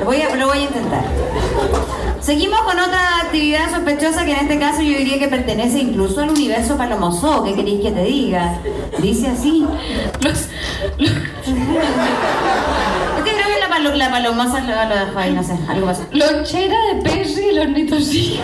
voy 0.05 0.23
a, 0.23 0.35
lo 0.37 0.47
voy 0.49 0.59
a 0.59 0.63
intentar. 0.63 1.05
Seguimos 2.23 2.61
con 2.63 2.79
otra 2.79 3.19
actividad 3.25 3.69
sospechosa 3.71 4.25
que 4.25 4.31
en 4.33 4.39
este 4.39 4.59
caso 4.61 4.81
yo 4.83 4.97
diría 4.97 5.19
que 5.19 5.27
pertenece 5.27 5.81
incluso 5.81 6.21
al 6.21 6.31
universo 6.31 6.77
palomosó. 6.77 7.43
¿Qué 7.43 7.55
queréis 7.57 7.83
que 7.83 7.91
te 7.91 8.03
diga? 8.05 8.59
Dice 8.99 9.27
así. 9.29 9.67
Los- 10.21 10.47
los- 10.99 11.11
Este 11.11 11.53
creo 13.35 13.47
que 13.55 13.61
la, 13.61 13.69
palo- 13.69 13.95
la 13.97 14.11
palomosa 14.11 14.61
lo, 14.61 14.89
lo 14.89 14.95
dejó 15.07 15.19
ahí, 15.19 15.33
no 15.33 15.43
sé, 15.43 15.59
algo 15.69 15.87
pasó. 15.87 16.05
Lonchera 16.13 16.77
de 16.95 17.03
Perry 17.03 17.49
y 17.51 17.55
los 17.55 17.65
ornitología. 17.67 18.41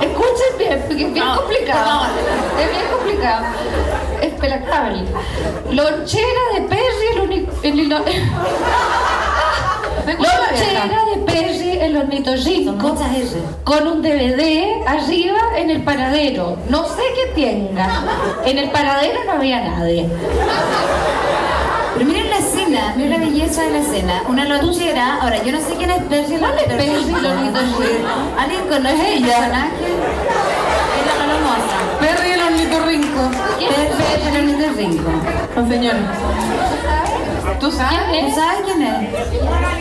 Escuchen 0.00 0.58
bien, 0.58 0.84
porque 0.86 1.04
es 1.06 1.12
bien 1.12 1.26
No, 1.26 1.36
complicado. 1.36 2.06
Es 2.58 2.70
bien 2.70 2.86
complicado. 2.92 3.44
Es 4.22 4.32
pelactable. 4.40 5.04
Lonchera 5.70 6.40
de 6.54 6.60
Perry 6.62 7.20
uni- 7.22 7.46
el 7.62 7.78
hilo- 7.80 8.04
Lonchera 10.06 11.04
de 11.10 11.16
Perry 11.24 11.78
el 11.80 11.96
ornitorrinco 11.96 12.76
con 13.64 13.86
un 13.88 14.02
DVD 14.02 14.86
arriba 14.86 15.38
en 15.56 15.70
el 15.70 15.82
paradero. 15.82 16.56
No 16.68 16.84
sé 16.84 17.02
qué 17.14 17.42
tenga. 17.42 18.02
En 18.44 18.58
el 18.58 18.70
paradero 18.70 19.20
no 19.24 19.32
había 19.32 19.60
nadie. 19.60 20.08
Pero 21.94 22.06
miren 22.06 22.28
la 22.30 22.38
escena, 22.38 22.94
miren 22.96 23.10
la 23.12 23.18
belleza 23.18 23.62
de 23.62 23.70
la 23.70 23.78
escena. 23.78 24.22
Una 24.28 24.44
lonchera, 24.44 25.18
ahora 25.20 25.42
yo 25.42 25.52
no 25.52 25.60
sé 25.60 25.74
quién 25.76 25.90
es 25.90 26.02
Percy 26.04 26.36
¿Cuál 26.36 26.58
es 26.58 26.64
Percy. 26.64 27.10
Lonchera? 27.10 28.14
¿Alguien 28.38 28.60
conoce 28.68 29.16
el 29.16 29.24
personaje? 29.24 29.84
Es 30.98 31.06
la 31.06 31.14
palomosa. 31.18 31.78
Perry 32.00 32.30
el 32.32 32.42
ornitorrinco. 32.42 33.30
Percy 33.58 34.28
el 34.28 34.36
ornitorrinco. 34.36 35.10
No, 35.56 35.68
señor. 35.68 35.94
¿Tú 37.64 37.70
sabes? 37.70 37.98
¿Quién 38.10 38.26
¿Tú 38.26 38.30
es? 38.30 38.34
sabes 38.36 38.60
quién 38.66 38.82
es? 38.82 39.08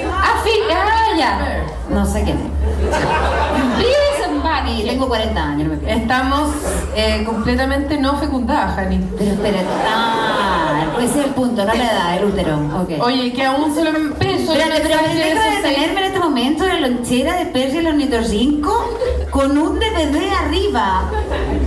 Ah, 0.10 0.42
sí, 0.42 0.52
ah, 0.74 1.18
ya. 1.18 1.66
No 1.90 2.06
sé 2.06 2.24
quién 2.24 2.38
es. 2.38 3.78
Vives 3.78 4.26
en 4.26 4.42
Bari. 4.42 4.82
Y 4.84 4.88
tengo 4.88 5.10
40 5.10 5.44
años, 5.44 5.68
no 5.68 5.74
me 5.74 5.80
pierdo. 5.82 6.02
Estamos 6.02 6.50
eh, 6.96 7.24
completamente 7.26 7.98
no 7.98 8.18
fecundadas, 8.18 8.76
Jani. 8.76 9.00
Pero 9.18 9.32
espérate. 9.32 9.68
Ah, 9.86 10.86
ese 11.02 11.20
es 11.20 11.26
el 11.26 11.32
punto, 11.32 11.66
no 11.66 11.74
la 11.74 11.92
edad, 11.92 12.18
el 12.18 12.24
útero. 12.24 12.56
Ok. 12.82 13.04
Oye, 13.04 13.34
que 13.34 13.44
aún 13.44 13.76
solo 13.76 13.92
me 13.92 14.12
peso. 14.12 14.54
Espérate, 14.54 14.82
pero 14.82 14.96
deja 15.02 15.50
de 15.50 15.56
detenerme 15.58 16.00
en 16.00 16.06
este 16.06 16.20
momento 16.20 16.66
la 16.66 16.80
lonchera 16.80 17.36
de 17.36 17.48
Perry 17.48 17.80
el 17.80 17.88
ornitorrinco 17.88 18.98
con 19.30 19.58
un 19.58 19.78
DVD 19.78 20.30
arriba. 20.42 21.12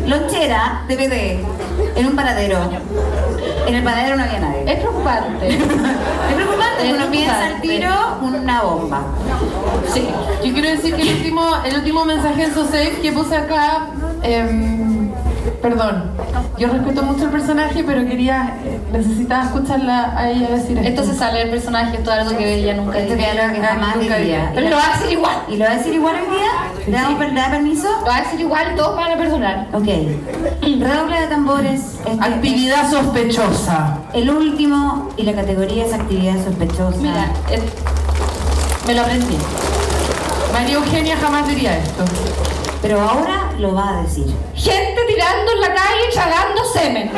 Lonchera, 0.06 0.86
DVD, 0.88 1.40
en 1.94 2.06
un 2.06 2.16
paradero. 2.16 2.58
En 3.66 3.74
el 3.74 3.82
paradero 3.82 4.16
no 4.16 4.22
había 4.22 4.40
nadie. 4.40 4.64
Es 4.66 4.78
preocupante. 4.78 5.48
Es 6.28 6.34
preocupante, 6.34 6.88
Es 6.88 6.94
uno 6.94 7.06
piensa 7.10 7.46
al 7.46 7.60
tiro 7.60 7.90
una 8.22 8.62
bomba. 8.62 9.02
Sí, 9.92 10.08
yo 10.44 10.52
quiero 10.52 10.70
decir 10.70 10.94
que 10.94 11.02
el 11.02 11.16
último, 11.16 11.42
el 11.64 11.76
último 11.76 12.04
mensaje 12.04 12.44
en 12.44 12.54
SoSafe 12.54 12.98
que 13.02 13.12
puse 13.12 13.36
acá, 13.36 13.88
em, 14.22 14.95
perdón, 15.62 16.10
yo 16.58 16.68
respeto 16.68 17.02
mucho 17.02 17.24
el 17.24 17.30
personaje, 17.30 17.84
pero 17.84 18.06
quería, 18.06 18.56
eh, 18.64 18.80
necesitaba 18.92 19.44
escucharla 19.44 20.16
a 20.16 20.30
ella 20.30 20.48
decir 20.48 20.78
esto. 20.78 20.88
Esto 20.88 21.04
se 21.04 21.18
sale 21.18 21.40
del 21.40 21.50
personaje, 21.50 21.96
esto 21.96 22.12
es 22.12 22.18
algo 22.18 22.36
que 22.36 22.54
ella 22.54 22.74
nunca 22.74 22.98
Esto 22.98 23.14
es 23.14 23.40
algo 23.40 23.54
que 23.54 23.60
jamás 23.60 23.96
nunca 23.96 24.16
diría. 24.16 24.52
Pero 24.54 24.70
lo 24.70 24.76
va 24.76 24.82
a 24.82 24.94
hacer 24.94 25.12
igual. 25.12 25.36
¿Y 25.48 25.56
lo 25.56 25.64
va 25.64 25.70
a 25.70 25.76
decir 25.76 25.94
igual 25.94 26.16
hoy 26.16 26.36
día? 26.36 26.86
¿Le 26.86 26.92
damos 26.92 27.18
permiso? 27.18 27.88
Lo 28.00 28.06
va 28.06 28.16
a 28.16 28.22
decir 28.22 28.40
igual, 28.40 28.74
todos 28.76 28.96
van 28.96 29.12
a 29.12 29.16
perdonar. 29.16 29.66
Ok. 29.72 29.86
Redoble 30.62 31.20
de 31.20 31.26
tambores. 31.26 31.98
Este 32.06 32.24
Actividad 32.24 32.90
sospechosa. 32.90 33.98
El 34.12 34.30
último 34.30 35.10
y 35.16 35.22
la 35.22 35.34
categoría 35.34 35.86
es 35.86 35.92
actividad 35.92 36.42
sospechosa. 36.44 36.98
Mira, 37.00 37.30
eh, 37.50 37.60
me 38.86 38.94
lo 38.94 39.02
aprendí. 39.02 39.36
María 40.52 40.76
Eugenia 40.76 41.16
jamás 41.16 41.46
diría 41.48 41.76
esto. 41.78 42.04
Pero 42.86 43.00
ahora 43.00 43.50
lo 43.58 43.74
va 43.74 43.98
a 43.98 44.02
decir. 44.02 44.26
Gente 44.54 45.00
tirando 45.08 45.50
en 45.50 45.60
la 45.60 45.74
calle 45.74 46.02
tragando 46.12 46.64
semen. 46.72 47.10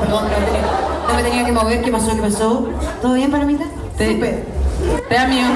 Perdón, 0.00 0.24
perdón, 0.26 0.28
no 0.28 0.38
me, 0.38 0.46
tenía, 0.46 0.62
no 1.08 1.14
me 1.14 1.22
tenía 1.22 1.44
que 1.44 1.52
mover. 1.52 1.82
¿Qué 1.82 1.92
pasó? 1.92 2.14
¿Qué 2.14 2.22
pasó? 2.22 2.68
¿Todo 3.02 3.14
bien, 3.14 3.30
Palomita? 3.30 3.64
Te, 3.96 4.14
te 4.14 5.14
da 5.14 5.26
miedo. 5.26 5.48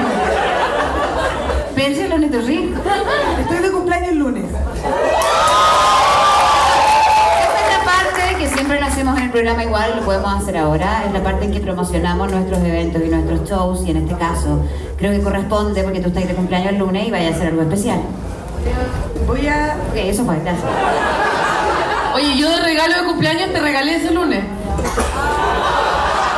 Percy 1.75 2.01
el 2.01 2.13
ornitorrinco. 2.13 2.81
Estoy 3.39 3.57
de 3.57 3.71
cumpleaños 3.71 4.09
el 4.09 4.17
lunes. 4.17 4.45
Esta 4.45 4.59
es 7.59 7.77
la 7.77 7.83
parte 7.85 8.35
que 8.39 8.47
siempre 8.47 8.71
siempre 8.71 8.79
lo 8.79 8.85
hacemos 8.85 9.17
en 9.17 9.23
el 9.23 9.31
programa 9.31 9.63
igual, 9.63 9.93
lo 9.97 10.01
podemos 10.03 10.33
hacer 10.33 10.57
ahora. 10.57 11.03
Es 11.05 11.13
la 11.13 11.23
parte 11.23 11.45
en 11.45 11.51
que 11.51 11.59
promocionamos 11.59 12.31
nuestros 12.31 12.59
eventos 12.59 13.01
y 13.03 13.09
nuestros 13.09 13.49
shows. 13.49 13.85
Y 13.85 13.91
en 13.91 13.97
este 13.97 14.15
caso, 14.15 14.61
creo 14.97 15.11
que 15.11 15.21
corresponde 15.21 15.83
porque 15.83 15.99
tú 15.99 16.07
estás 16.09 16.27
de 16.27 16.35
cumpleaños 16.35 16.73
el 16.73 16.77
lunes 16.77 17.07
y 17.07 17.11
vayas 17.11 17.33
a 17.33 17.35
hacer 17.35 17.47
algo 17.47 17.63
especial. 17.63 18.01
Voy 19.27 19.47
a. 19.47 19.77
Ok, 19.89 19.95
eso 19.95 20.23
fue, 20.25 20.39
gracias. 20.39 20.63
Oye, 22.21 22.37
yo 22.37 22.49
de 22.49 22.57
regalo 22.61 22.93
de 23.01 23.03
cumpleaños 23.05 23.51
te 23.51 23.59
regalé 23.59 23.95
ese 23.95 24.11
lunes. 24.11 24.43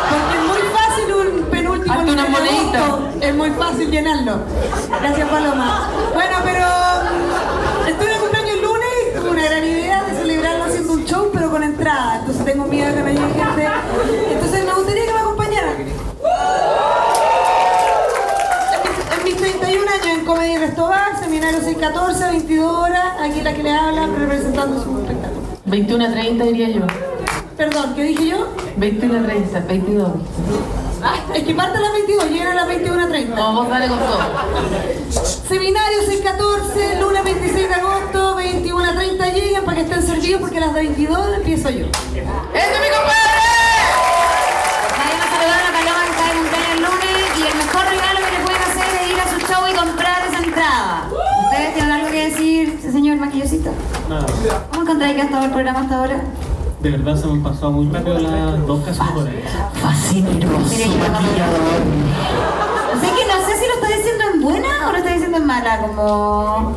Porque 0.10 0.38
es 0.38 0.44
muy 0.48 0.62
fácil 0.72 1.14
un 1.14 1.44
penúltimo 1.50 2.00
una 2.04 2.26
monedita. 2.26 2.86
agosto. 2.86 3.10
Es 3.20 3.36
muy 3.36 3.50
fácil 3.52 3.92
llenarlo. 3.92 4.38
Gracias, 5.02 5.28
Paloma. 5.30 5.90
Bueno, 6.14 6.38
pero. 6.46 6.66
mm, 6.66 7.88
Estoy 7.90 8.08
de 8.08 8.16
cumpleaños 8.18 8.52
el 8.56 8.62
lunes 8.62 8.88
y 9.12 9.20
tuve 9.20 9.30
una 9.32 9.44
gran 9.44 9.66
idea 9.66 10.04
de 10.04 10.16
celebrarlo 10.16 10.64
haciendo 10.64 10.94
un 10.94 11.04
show, 11.06 11.30
pero 11.34 11.52
con 11.52 11.64
entrada. 11.64 12.16
Entonces 12.20 12.46
tengo 12.46 12.64
miedo 12.66 12.88
de 12.88 12.94
que 12.96 13.02
no 13.02 13.10
llegue 13.10 13.34
gente. 13.34 13.68
Entonces 14.32 14.66
me 14.66 14.74
gustaría 14.74 15.06
que 15.06 15.14
me 15.14 15.20
acompañaran. 15.20 15.76
En 19.18 19.24
mis 19.26 19.36
31 19.36 19.92
años 19.92 20.08
en 20.08 20.26
Comedy 20.26 20.58
Restobar, 20.60 21.20
Seminario 21.20 21.60
614, 21.60 22.26
22 22.32 22.74
horas, 22.74 23.06
aquí 23.22 23.42
la 23.42 23.54
que 23.54 23.64
le 23.64 23.72
hablan 23.74 24.16
representando 24.18 24.82
su 24.82 24.98
espectáculo. 25.00 25.33
21 25.66 26.06
a 26.06 26.12
30 26.12 26.44
diría 26.46 26.70
yo. 26.70 26.82
Perdón, 27.58 27.94
¿qué 27.96 28.04
dije 28.04 28.28
yo? 28.28 28.50
21 28.78 29.20
a 29.20 29.24
30, 29.24 29.60
22. 29.62 30.10
Es 31.36 31.44
que 31.44 31.56
parte 31.56 31.78
a 31.78 31.82
las 31.82 31.94
22, 31.94 32.30
llegan 32.30 32.58
a 32.58 32.66
las 32.66 32.70
21.30. 32.70 33.28
No, 33.36 33.54
vos 33.54 33.70
dale 33.70 33.88
con 33.88 34.00
todo. 34.00 34.20
Seminario 35.48 36.02
614, 36.06 37.02
lunes 37.02 37.24
26 37.24 37.70
de 37.70 37.76
agosto, 37.76 38.38
21.30 38.38 39.34
lleguen 39.34 39.64
para 39.66 39.78
que 39.78 39.84
estén 39.84 40.04
servidos 40.04 40.42
porque 40.42 40.58
a 40.58 40.62
las 40.62 40.74
22 40.74 41.38
empiezo 41.38 41.70
yo. 41.70 41.86
¡Ese 41.86 42.74
es 42.74 42.82
mi 42.82 42.88
compadre! 42.88 43.44
Vayan 44.98 45.22
a 45.22 45.28
saludar 45.30 45.60
a 45.60 45.64
la 45.64 45.78
Paloma 45.78 46.04
que 46.06 46.12
está 46.12 46.24
de 46.28 46.34
cumpleaños 46.40 46.72
el 46.74 46.82
lunes 46.84 47.18
y 47.38 47.42
el 47.48 47.56
mejor 47.58 47.84
regalo 47.86 48.20
que 48.26 48.32
le 48.32 48.40
pueden 48.44 48.62
hacer 48.62 48.88
es 49.02 49.12
ir 49.12 49.20
a 49.20 49.28
su 49.30 49.40
show 49.48 49.64
y 49.70 49.76
comprar 49.76 50.28
esa 50.28 50.44
entrada. 50.44 51.10
¿Ustedes 51.44 51.74
tienen 51.74 51.92
algo 51.92 52.08
que 52.12 52.30
decir, 52.30 52.80
señor 52.92 53.18
maquillosito? 53.18 53.72
Nada. 54.10 54.26
¿Cómo 54.70 54.84
encontráis 54.84 55.16
que 55.16 55.22
ha 55.22 55.26
estado 55.26 55.46
el 55.46 55.52
programa 55.52 55.80
hasta 55.82 56.00
ahora? 56.00 56.22
De 56.84 56.90
verdad 56.92 57.16
se 57.16 57.28
me 57.28 57.34
han 57.34 57.44
pasado 57.44 57.72
muy 57.72 57.88
rápido 57.88 58.20
las 58.20 58.68
dos 58.68 58.84
casi. 58.84 59.00
Fascineroso 59.82 60.70
Mire 60.70 60.84
que 60.84 60.98
maquillador. 60.98 61.82
O 62.94 63.00
sea 63.00 63.10
que 63.16 63.26
no 63.26 63.46
sé 63.48 63.58
si 63.58 63.66
lo 63.68 63.74
está 63.76 63.88
diciendo 63.88 64.24
en 64.34 64.42
buena 64.42 64.90
o 64.90 64.92
lo 64.92 64.98
está 64.98 65.14
diciendo 65.14 65.38
en 65.38 65.46
mala, 65.46 65.80
como... 65.80 66.76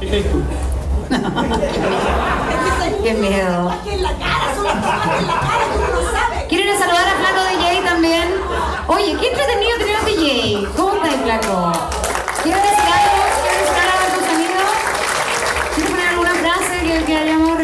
¿Qué 0.00 0.08
crees 0.08 0.32
tú? 0.32 0.42
Qué 3.04 3.14
miedo. 3.14 3.72
en 3.86 4.02
la 4.02 4.12
cara, 4.14 4.54
son 4.56 4.64
las 4.64 4.74
tomas 4.74 5.20
en 5.20 5.26
la 5.28 5.34
cara, 5.34 5.64
tú 5.72 5.78
no 5.78 6.00
lo 6.00 6.10
sabes. 6.10 6.44
Quiero 6.48 6.64
ir 6.64 6.70
a 6.70 6.78
saludar 6.78 7.06
a 7.06 7.14
Flaco 7.20 7.44
DJ 7.50 7.82
también. 7.84 8.24
Oye, 8.88 9.16
qué 9.20 9.28
entretenido 9.28 9.78
tener 9.78 9.96
un 10.00 10.06
DJ. 10.06 10.66
¿Cómo 10.76 10.94
estás, 10.94 11.14
Flaco? 11.22 11.72
¿Quieres 12.42 12.62
decir 12.62 12.90
algo? 12.90 13.22
¿Quieres 13.40 13.60
decir 13.60 13.78
algo 13.86 14.02
a 14.02 14.10
tus 14.18 14.26
amigos? 14.34 14.66
¿Quieres 15.76 15.90
poner 15.92 16.08
alguna 16.08 16.34
frase 16.34 16.74
que, 16.82 17.04
que 17.04 17.16
hayamos 17.16 17.54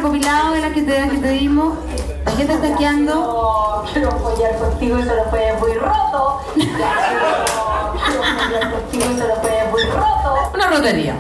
que 0.91 1.19
te, 1.19 1.29
dimos? 1.29 1.79
¿A 2.27 2.31
qué 2.37 2.45
te 2.45 2.53
estás 2.53 2.77
quedando? 2.79 3.85
Quiero 3.93 4.11
follar 4.13 4.57
contigo 4.59 4.99
y 4.99 5.03
se 5.03 5.15
lo 5.15 5.25
fue 5.27 5.53
muy 5.61 5.75
roto. 5.75 6.41
Quiero 6.55 8.23
follar 8.23 8.73
contigo 8.73 9.05
y 9.11 9.17
se 9.19 9.29
lo 9.29 9.35
fue 9.37 9.69
muy 9.71 9.83
roto. 9.85 10.51
Una 10.55 10.67
rotería. 10.69 11.15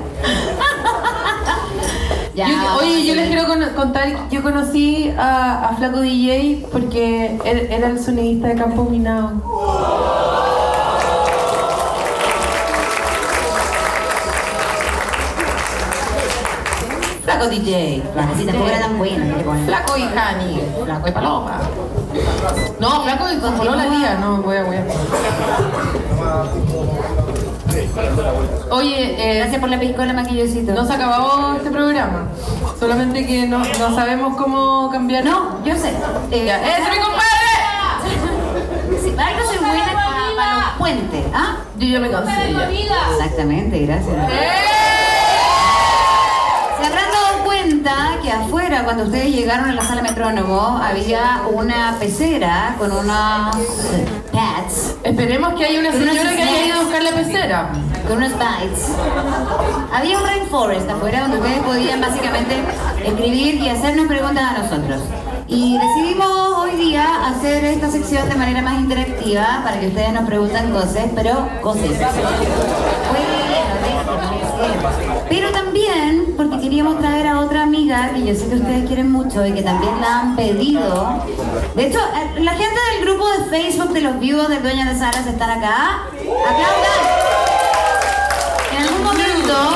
Ya, 2.34 2.46
Yo- 2.48 2.76
oye, 2.78 3.04
yo 3.06 3.14
les 3.16 3.26
quiero 3.28 3.46
con- 3.46 3.68
contar, 3.74 4.08
yo 4.30 4.42
conocí 4.42 5.12
a, 5.18 5.68
a 5.68 5.76
Flaco 5.76 6.00
DJ 6.00 6.66
porque 6.72 7.38
él 7.44 7.68
era 7.70 7.88
el 7.88 8.00
sonidista 8.02 8.48
de 8.48 8.54
Campo 8.54 8.84
Minado. 8.84 9.32
Flaco 17.40 17.54
DJ. 17.54 18.02
Vale, 18.14 18.28
si 18.36 18.44
tampoco 18.44 18.68
era 18.68 18.80
tan 18.80 18.98
bueno. 18.98 19.36
¿qué 19.36 19.42
ponen? 19.44 19.64
Flaco 19.66 19.96
y 19.96 20.02
Jani. 20.02 20.60
Flaco 20.84 21.08
y 21.08 21.10
Paloma. 21.10 21.58
No, 22.78 23.02
Flaco 23.02 23.24
y 23.32 23.36
con 23.38 23.76
la 23.78 23.88
tía. 23.88 24.18
No, 24.20 24.42
voy 24.42 24.56
a, 24.58 24.64
voy 24.64 24.76
a. 24.76 24.84
Oye, 28.70 29.16
eh, 29.18 29.38
Gracias 29.38 29.58
por 29.60 29.70
la 29.70 29.80
piscola, 29.80 30.12
maquillosito. 30.12 30.74
no 30.74 30.86
se 30.86 30.92
acabó 30.92 31.54
este 31.56 31.70
programa. 31.70 32.28
Solamente 32.78 33.26
que 33.26 33.46
no, 33.46 33.58
no 33.58 33.94
sabemos 33.94 34.36
cómo 34.36 34.90
cambiar. 34.90 35.24
No, 35.24 35.64
yo 35.64 35.74
sé. 35.76 35.94
Eh, 36.30 36.44
Ya, 36.44 36.60
¡Ese 36.60 36.82
es 36.82 36.90
mi 36.90 36.98
compadre! 36.98 37.30
Sí, 39.02 39.14
algo 39.16 39.48
soy 39.48 39.58
buena 39.58 39.84
para, 39.94 40.36
para 40.36 40.56
los 40.56 40.70
puentes, 40.78 41.24
¿ah? 41.32 41.56
Yo 41.78 41.86
ya 41.86 42.00
me 42.00 42.10
cansé. 42.10 42.52
ya. 42.52 42.68
Exactamente, 43.16 43.78
gracias. 43.86 44.14
Se 44.14 44.79
cuenta 47.82 48.18
que 48.22 48.30
afuera, 48.30 48.84
cuando 48.84 49.04
ustedes 49.04 49.34
llegaron 49.34 49.70
a 49.70 49.72
la 49.72 49.82
sala 49.82 50.02
metrónomo, 50.02 50.78
había 50.82 51.42
una 51.50 51.96
pecera 51.98 52.74
con 52.78 52.92
unos 52.92 53.56
pads, 54.32 54.96
Esperemos 55.02 55.54
que 55.54 55.64
haya 55.64 55.80
una 55.80 55.92
señora 55.92 56.30
se 56.30 56.36
que 56.36 56.42
haya 56.42 56.66
ido 56.66 56.76
a 56.76 56.82
buscar 56.82 57.02
la 57.02 57.12
pecera. 57.12 57.70
con 58.06 58.18
unos 58.18 58.32
bites. 58.32 58.88
Había 59.94 60.18
un 60.18 60.24
rainforest 60.24 60.90
afuera 60.90 61.20
donde 61.22 61.38
ustedes 61.38 61.62
podían 61.62 62.00
básicamente 62.00 62.56
escribir 63.04 63.54
y 63.54 63.68
hacernos 63.70 64.06
preguntas 64.08 64.44
a 64.44 64.58
nosotros. 64.58 65.00
Y 65.48 65.78
decidimos 65.78 66.28
hoy 66.58 66.76
día 66.76 67.26
hacer 67.28 67.64
esta 67.64 67.90
sección 67.90 68.28
de 68.28 68.34
manera 68.34 68.60
más 68.62 68.78
interactiva 68.78 69.62
para 69.64 69.80
que 69.80 69.88
ustedes 69.88 70.12
nos 70.12 70.24
pregunten 70.24 70.70
cosas, 70.70 71.06
pero 71.14 71.48
cosas. 71.62 71.90
Pero 75.28 75.50
también 75.52 76.34
porque 76.36 76.60
queríamos 76.60 76.98
traer 76.98 77.26
a 77.26 77.40
otra 77.40 77.62
amiga 77.62 78.10
que 78.14 78.24
yo 78.24 78.34
sé 78.34 78.48
que 78.48 78.56
ustedes 78.56 78.86
quieren 78.86 79.10
mucho 79.10 79.46
y 79.46 79.52
que 79.52 79.62
también 79.62 80.00
la 80.00 80.20
han 80.20 80.36
pedido. 80.36 81.24
De 81.74 81.86
hecho, 81.86 81.98
eh, 81.98 82.40
la 82.40 82.52
gente 82.52 82.80
del 82.92 83.04
grupo 83.04 83.26
de 83.30 83.44
Facebook 83.44 83.92
de 83.92 84.00
los 84.00 84.18
vivos 84.18 84.48
de 84.48 84.58
Dueña 84.60 84.92
de 84.92 84.98
Salas 84.98 85.26
están 85.26 85.50
acá. 85.50 86.06
¡Aplaudan! 86.48 87.30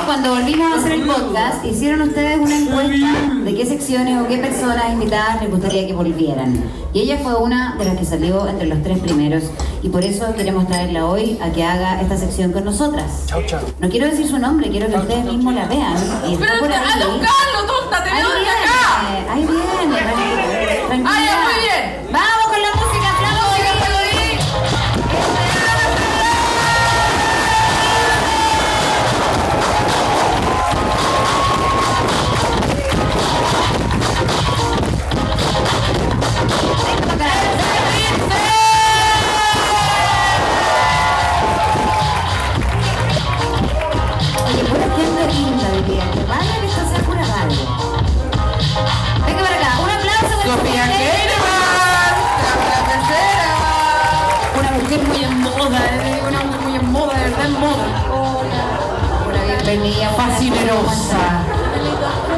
Cuando 0.06 0.30
volvimos 0.30 0.72
a 0.72 0.76
hacer 0.76 0.92
el 0.92 1.02
podcast, 1.02 1.64
hicieron 1.64 2.02
ustedes 2.02 2.38
una 2.38 2.56
encuesta 2.58 3.34
de 3.42 3.54
qué 3.54 3.66
secciones 3.66 4.22
o 4.22 4.28
qué 4.28 4.38
personas 4.38 4.92
invitadas 4.92 5.40
les 5.42 5.50
gustaría 5.50 5.86
que 5.86 5.92
volvieran. 5.92 6.62
Y 6.92 7.00
ella 7.00 7.18
fue 7.22 7.34
una 7.34 7.74
de 7.76 7.84
las 7.84 7.96
que 7.96 8.04
salió 8.04 8.46
entre 8.46 8.66
los 8.66 8.82
tres 8.82 8.98
primeros. 9.00 9.44
Y 9.82 9.88
por 9.88 10.04
eso 10.04 10.34
queremos 10.34 10.68
traerla 10.68 11.06
hoy 11.06 11.38
a 11.42 11.50
que 11.50 11.64
haga 11.64 12.00
esta 12.00 12.16
sección 12.16 12.52
con 12.52 12.64
nosotras. 12.64 13.26
No 13.80 13.88
quiero 13.88 14.06
decir 14.06 14.28
su 14.28 14.38
nombre, 14.38 14.70
quiero 14.70 14.86
que 14.88 14.96
ustedes 14.96 15.24
mismos 15.24 15.54
la 15.54 15.66
vean. 15.66 15.96
Y 16.28 16.34
está 16.34 16.58
por 16.60 16.70
ahí. 16.70 16.80
anda 16.92 17.06
a 17.06 17.08
buscarlo, 17.08 17.66
tonta, 17.66 18.04
te 18.04 18.10
Ahí 19.30 19.44
Fascinerosa. 60.16 61.42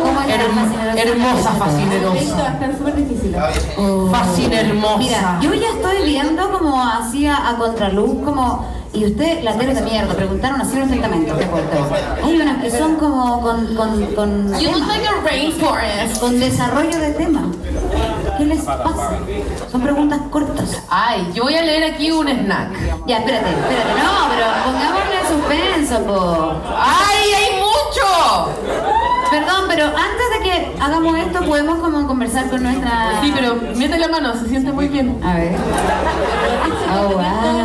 ¿Cómo 0.01 0.21
estás, 0.21 0.39
Herm- 0.39 0.99
hermosa, 0.99 1.51
fascinerosa. 1.53 2.49
Están 2.53 2.79
súper 2.79 2.97
difíciles. 2.97 3.41
Fascina 4.11 4.61
hermosa. 4.61 4.99
Mira, 4.99 5.39
yo 5.43 5.55
ya 5.55 5.69
estoy 5.71 6.03
viendo 6.07 6.51
como 6.51 6.83
hacía 6.83 7.49
a 7.49 7.57
contraluz, 7.57 8.25
como. 8.25 8.75
Y 8.93 9.05
usted, 9.05 9.43
la 9.43 9.53
tele 9.59 9.75
de 9.75 9.83
mierda, 9.83 10.15
preguntaron 10.15 10.59
así 10.63 10.79
los 10.79 10.89
testamentos, 10.89 11.39
te 11.39 11.45
cuento. 11.47 11.77
Hay 12.25 12.41
unas 12.41 12.63
que 12.63 12.71
son 12.71 12.97
como 12.97 13.43
con. 13.43 13.75
con. 13.75 14.07
con. 14.15 14.59
You 14.59 14.71
look 14.71 14.79
tema, 14.81 14.87
like 14.89 15.07
a 15.07 15.21
rainforest. 15.23 16.21
con 16.21 16.41
desarrollo 16.41 16.99
de 16.99 17.11
tema. 17.11 17.43
¿Qué 18.39 18.45
les 18.45 18.63
pasa? 18.63 19.11
Son 19.71 19.81
preguntas 19.81 20.21
cortas. 20.31 20.83
Ay, 20.91 21.31
yo 21.35 21.45
voy 21.45 21.55
a 21.55 21.63
leer 21.63 21.93
aquí 21.95 22.11
un 22.11 22.29
snack. 22.29 23.07
Ya, 23.07 23.19
espérate, 23.19 23.49
espérate. 23.51 24.03
No, 24.03 24.29
pero 24.31 24.47
pongámosle 24.65 25.17
suspenso, 25.29 26.05
po. 26.05 26.53
¡Ay, 26.77 27.33
hay 27.33 27.61
mucho! 27.61 28.07
Perdón, 29.31 29.65
pero 29.69 29.87
antes 29.87 30.31
de 30.35 30.41
que 30.43 30.77
hagamos 30.81 31.19
esto, 31.19 31.45
podemos 31.45 31.79
como 31.79 32.07
conversar 32.07 32.51
con 32.51 32.63
nuestra... 32.63 33.21
Sí, 33.23 33.33
pero 33.35 33.57
mete 33.75 33.99
la 33.99 34.09
mano, 34.09 34.35
se 34.35 34.49
siente 34.49 34.71
muy 34.71 34.89
bien. 34.89 35.19
A 35.25 35.35
ver. 35.35 35.57
Oh, 36.95 37.09
wow. 37.09 37.57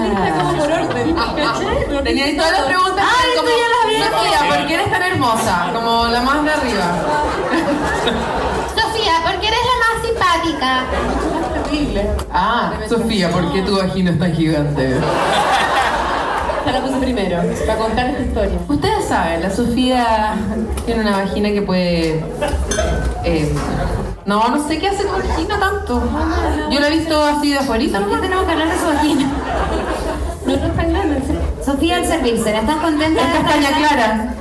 Tenía 2.04 2.26
ahí 2.26 2.36
todas 2.36 2.52
las 2.52 2.62
preguntas. 2.62 3.06
Ah, 3.08 3.24
esto 3.28 3.42
como, 3.42 3.50
ya 3.56 3.68
las 3.68 3.86
había 3.86 4.10
Sofía, 4.10 4.40
¿por 4.48 4.68
qué 4.68 4.74
eres 4.74 4.92
tan 4.92 5.04
hermosa? 5.04 5.70
Como 5.74 6.06
la 6.06 6.22
más 6.22 6.44
de 6.44 6.52
arriba. 6.52 6.86
Sofía, 8.76 9.22
porque 9.24 9.48
eres 9.48 9.60
la 9.60 9.82
Ah, 12.34 12.74
Sofía, 12.88 13.30
¿por 13.30 13.52
qué 13.52 13.62
tu 13.62 13.78
vagina 13.78 14.12
es 14.12 14.20
tan 14.20 14.34
gigante? 14.34 14.96
Se 16.66 16.72
la 16.72 16.82
puse 16.82 16.98
primero, 16.98 17.42
para 17.66 17.78
contar 17.80 18.10
esta 18.10 18.22
historia. 18.22 18.58
Ustedes 18.68 19.06
saben, 19.06 19.42
la 19.42 19.50
Sofía 19.50 20.36
tiene 20.86 21.02
una 21.02 21.18
vagina 21.18 21.50
que 21.50 21.62
puede. 21.62 22.24
eh, 23.24 23.54
no, 24.26 24.48
no 24.50 24.68
sé 24.68 24.78
qué 24.80 24.88
hace 24.90 25.06
con 25.06 25.20
vagina 25.28 25.60
tanto. 25.60 26.02
Yo 26.72 26.80
la 26.80 26.88
he 26.88 26.92
visto 26.92 27.24
así 27.24 27.52
de 27.52 27.60
afuera. 27.60 28.00
¿Por 28.00 28.10
qué 28.10 28.18
tenemos 28.18 28.46
que 28.46 28.52
hablar 28.52 28.70
de 28.70 28.80
su 28.80 28.86
vagina? 28.86 29.26
No, 30.46 30.56
no 30.58 30.66
es 30.66 30.76
tan 30.76 30.94
grande. 30.94 31.22
Sofía, 31.66 31.98
al 31.98 32.06
servirse, 32.06 32.56
¿estás 32.56 32.76
contenta? 32.78 33.22
Es 33.22 33.34
castaña 33.40 33.70
clara. 33.78 34.34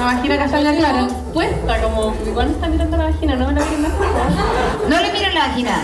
La 0.00 0.06
vagina 0.06 0.38
castaña 0.38 0.72
clara. 0.74 1.08
Puesta, 1.34 1.82
como 1.82 2.14
igual 2.26 2.46
me 2.46 2.52
está 2.54 2.68
mirando 2.68 2.96
la 2.96 3.04
vagina, 3.04 3.36
no 3.36 3.46
me 3.48 3.52
la 3.52 3.60
miren 3.66 3.82
No 4.88 5.00
le 5.02 5.12
miren 5.12 5.34
la 5.34 5.40
vagina. 5.48 5.82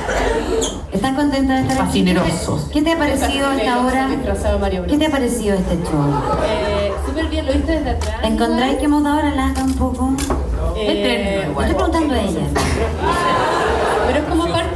¿Están 0.90 1.14
contentas 1.14 1.56
de 1.58 1.62
estar 1.64 1.76
aquí? 1.76 1.86
Fascinerosos. 1.86 2.62
¿Qué 2.72 2.80
te 2.80 2.92
ha 2.92 2.96
parecido 2.98 3.48
Mario 4.58 4.82
Bros. 4.82 4.90
¿Qué 4.90 4.96
te 4.96 5.06
ha 5.06 5.10
parecido 5.10 5.54
este 5.56 5.74
show? 5.84 6.14
Eh, 6.48 6.92
Súper 7.04 7.26
bien, 7.26 7.44
lo 7.44 7.52
viste 7.52 7.72
desde 7.72 7.90
atrás. 7.90 8.16
¿Encontráis 8.22 8.78
que 8.78 8.84
hemos 8.86 9.04
dado 9.04 9.22
la 9.22 9.34
lata 9.34 9.62
un 9.62 9.74
poco? 9.74 10.10
Eh, 10.78 11.42
Yo 11.54 11.60
estoy 11.60 11.74
preguntando 11.74 12.14
a 12.14 12.18
ella. 12.18 12.46
pero 14.06 14.18
es 14.18 14.24
como 14.24 14.46
parte 14.46 14.75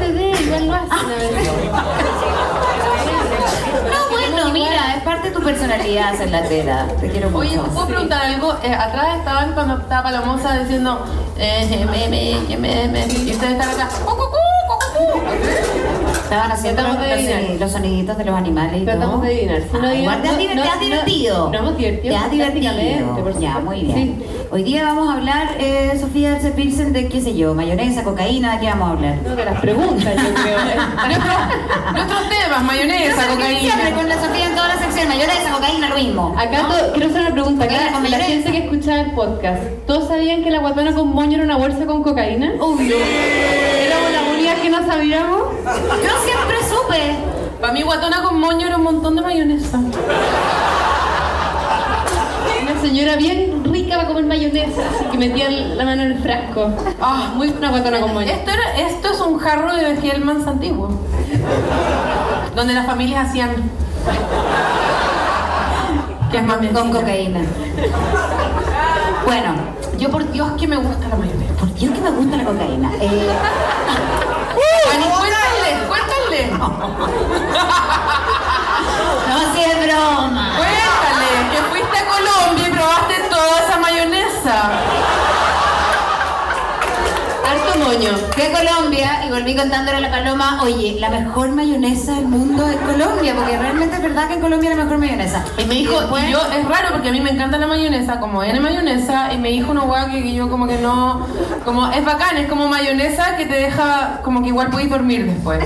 parte 5.20 5.28
de 5.28 5.34
tu 5.34 5.42
personalidad 5.44 6.16
ser 6.16 6.30
latera. 6.30 6.86
Te 7.01 7.09
quiero 7.10 7.30
mucho. 7.30 7.40
Oye, 7.40 7.59
¿puedo 7.74 7.86
preguntar 7.88 8.22
algo? 8.22 8.55
Eh, 8.62 8.72
atrás 8.74 9.18
estaban 9.18 9.52
cuando 9.52 9.76
estaba 9.78 10.02
Palomosa 10.05 10.59
diciendo 10.59 11.05
eh, 11.36 11.86
me, 11.90 12.09
me, 12.09 12.56
me, 12.56 12.88
me, 12.88 13.06
y 13.06 13.30
ustedes 13.32 13.52
están 13.52 13.70
acá. 13.70 13.88
"Cu, 14.05 14.16
cu, 14.16 14.24
cu, 14.30 14.38
cu, 14.97 15.20
cu". 15.22 15.80
Estaban 16.22 16.52
haciendo 16.52 16.82
los, 16.82 16.92
los- 16.97 17.60
los 17.60 17.72
soniditos 17.72 18.16
de 18.18 18.24
los 18.24 18.34
animales 18.36 18.82
y 18.82 18.84
todo. 18.84 18.97
Tratamos 18.97 19.22
de 19.22 19.28
adivinar. 19.28 19.62
No 19.80 19.92
igual 19.94 20.22
te 20.22 20.28
has, 20.28 20.34
no- 20.34 20.62
te 20.62 20.68
has 20.68 20.74
no- 20.76 20.80
divertido. 20.84 21.51
nos 21.51 21.60
hemos 21.60 21.76
divertido 21.76 22.14
Te 22.14 22.16
has 22.24 22.30
divertido. 22.30 23.40
Ya, 23.40 23.59
muy 23.59 23.80
bien. 23.82 23.94
Sí. 24.20 24.26
Hoy 24.52 24.62
día 24.64 24.84
vamos 24.84 25.09
a 25.09 25.14
hablar, 25.14 25.48
eh, 25.59 25.97
Sofía 26.01 26.32
Arce 26.34 26.51
Pilsen, 26.51 26.92
de 26.92 27.09
qué 27.09 27.20
sé 27.20 27.36
yo, 27.36 27.55
mayonesa, 27.55 28.02
cocaína, 28.05 28.55
¿de 28.55 28.60
qué 28.60 28.66
vamos 28.66 28.88
a 28.88 28.92
hablar? 28.92 29.14
No, 29.24 29.36
de 29.36 29.44
las 29.44 29.60
preguntas, 29.60 30.14
yo 30.16 30.34
creo. 30.42 30.59
Nuestro- 31.06 31.92
Nuestros 31.92 32.20
temas, 32.28 32.62
mayonesa, 32.64 33.14
Siempre 33.24 33.34
cocaína. 33.36 33.94
con 33.97 34.09
la 34.09 34.14
Sofía 34.20 34.47
en 34.47 34.55
toda 34.55 34.68
la 34.68 34.78
sección, 34.78 35.09
mayonesa, 35.09 35.51
cocaína, 35.52 35.88
lo 35.88 35.94
mismo. 35.97 36.34
Acá 36.38 36.66
quiero 36.94 37.09
hacer 37.10 37.20
una 37.22 37.32
pregunta. 37.32 37.64
Acá, 37.64 37.92
con 37.92 38.10
la 38.10 38.18
gente 38.18 38.51
que 38.52 38.59
escuchaba 38.59 39.01
el 39.01 39.10
podcast, 39.12 39.62
¿todos 39.86 40.09
sabían 40.09 40.42
que 40.42 40.51
la 40.51 40.59
guatona 40.60 40.94
con 40.94 41.09
moño 41.09 41.34
era 41.36 41.44
una 41.44 41.56
bolsa 41.56 41.86
con 41.86 42.02
cocaína? 42.02 42.52
Uy, 42.60 42.92
Sabíamos. 44.86 45.43
yo 45.65 46.24
siempre 46.24 46.57
supe. 46.69 47.16
Para 47.61 47.73
mí, 47.73 47.82
guatona 47.82 48.23
con 48.23 48.40
moño 48.40 48.66
era 48.66 48.77
un 48.77 48.85
montón 48.85 49.16
de 49.16 49.23
mayonesa. 49.23 49.78
Una 52.62 52.81
señora 52.81 53.16
bien 53.16 53.62
rica 53.65 53.97
para 53.97 54.09
comer 54.09 54.24
mayonesa, 54.24 54.82
así 54.94 55.05
que 55.11 55.19
metía 55.19 55.51
la 55.51 55.85
mano 55.85 56.02
en 56.02 56.12
el 56.12 56.19
frasco. 56.23 56.70
Ah, 57.01 57.32
muy 57.35 57.48
una 57.48 57.70
guatona 57.70 58.01
con 58.01 58.15
moño. 58.15 58.28
Esto, 58.31 58.51
era, 58.51 58.77
esto 58.89 59.12
es 59.12 59.20
un 59.20 59.39
jarro 59.39 59.74
de 59.74 59.93
Hellmann's 59.93 60.47
antiguo. 60.47 60.89
Donde 62.55 62.74
las 62.74 62.86
familias 62.86 63.28
hacían. 63.28 63.51
Que 66.31 66.39
es 66.39 66.44
más. 66.44 66.59
Con 66.73 66.90
cocaína. 66.93 67.40
Bueno, 69.27 69.55
Yo, 69.98 70.11
por 70.11 70.31
Dios, 70.32 70.51
que 70.59 70.66
me 70.66 70.77
gusta 70.77 71.09
la 71.09 71.16
mayonesa. 71.16 71.52
por 71.59 71.73
Dios 71.74 71.93
que 71.93 72.01
me 72.01 72.11
gusta 72.11 72.36
la 72.39 72.44
cocaína. 72.44 72.90
Eh, 73.01 73.28
Ani, 74.92 75.05
cuéntale, 75.18 75.70
cuéntale. 75.88 76.40
no, 79.28 79.36
si 79.55 79.60
es 79.62 79.76
broma. 79.86 80.47
Cuéntale 80.56 81.30
que 81.52 81.59
fuiste 81.70 81.97
a 81.98 82.05
Colombia 82.06 82.64
y 82.68 82.70
probaste 82.72 83.14
toda 83.30 83.55
esa 83.66 83.76
mayonesa. 83.78 84.56
Moño. 87.90 88.10
Fui 88.32 88.42
a 88.44 88.52
Colombia 88.52 89.24
y 89.26 89.30
volví 89.30 89.56
contándole 89.56 89.96
a 89.98 90.00
la 90.00 90.10
paloma, 90.12 90.60
oye, 90.62 90.96
la 91.00 91.10
mejor 91.10 91.50
mayonesa 91.50 92.14
del 92.14 92.26
mundo 92.26 92.64
es 92.68 92.76
Colombia, 92.76 93.34
porque 93.34 93.58
realmente 93.58 93.96
es 93.96 94.02
verdad 94.02 94.28
que 94.28 94.34
en 94.34 94.40
Colombia 94.40 94.70
es 94.70 94.76
la 94.76 94.84
mejor 94.84 94.98
mayonesa. 94.98 95.44
Y 95.58 95.64
me 95.64 95.74
dijo, 95.74 96.00
después- 96.00 96.24
y 96.28 96.30
yo, 96.30 96.38
es 96.56 96.68
raro 96.68 96.90
porque 96.92 97.08
a 97.08 97.12
mí 97.12 97.20
me 97.20 97.30
encanta 97.30 97.58
la 97.58 97.66
mayonesa, 97.66 98.20
como 98.20 98.44
N 98.44 98.60
mayonesa, 98.60 99.32
y 99.32 99.38
me 99.38 99.48
dijo 99.48 99.72
una 99.72 99.82
hueá 99.82 100.06
que, 100.08 100.22
que 100.22 100.32
yo 100.34 100.48
como 100.48 100.68
que 100.68 100.76
no, 100.78 101.26
como 101.64 101.90
es 101.90 102.04
bacán, 102.04 102.36
es 102.36 102.48
como 102.48 102.68
mayonesa 102.68 103.36
que 103.36 103.46
te 103.46 103.54
deja, 103.54 104.20
como 104.22 104.40
que 104.42 104.48
igual 104.48 104.68
podéis 104.70 104.90
dormir 104.90 105.26
después. 105.26 105.58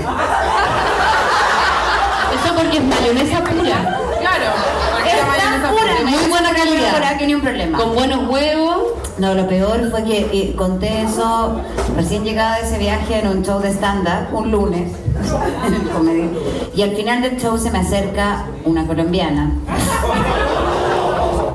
Eso 2.33 2.55
porque 2.55 2.77
es 2.77 2.83
mayonesa 2.83 3.43
pura. 3.43 3.99
Claro, 4.19 4.45
porque 4.93 5.09
Es 5.11 5.17
la 5.17 5.25
mayonesa 5.27 5.69
pura, 5.69 5.93
es 5.99 6.03
muy 6.05 6.29
buena 6.29 6.53
calidad. 6.53 6.93
pura 6.95 7.17
que 7.19 7.27
ni 7.27 7.35
un 7.35 7.41
problema. 7.41 7.77
Con 7.77 7.93
buenos 7.93 8.27
huevos. 8.27 8.74
No, 9.17 9.33
lo 9.33 9.47
peor 9.47 9.89
fue 9.91 10.03
que 10.03 10.29
eh, 10.33 10.55
conté 10.57 11.03
eso 11.03 11.61
recién 11.95 12.25
llegada 12.25 12.57
de 12.57 12.67
ese 12.67 12.77
viaje 12.77 13.19
en 13.19 13.27
un 13.29 13.43
show 13.43 13.59
de 13.61 13.69
stand-up, 13.69 14.33
un 14.33 14.51
lunes, 14.51 14.91
en 15.67 15.73
el 15.73 15.89
comedy. 15.89 16.29
Y 16.75 16.81
al 16.81 16.95
final 16.95 17.21
del 17.21 17.39
show 17.39 17.57
se 17.57 17.71
me 17.71 17.79
acerca 17.79 18.45
una 18.65 18.85
colombiana 18.85 19.51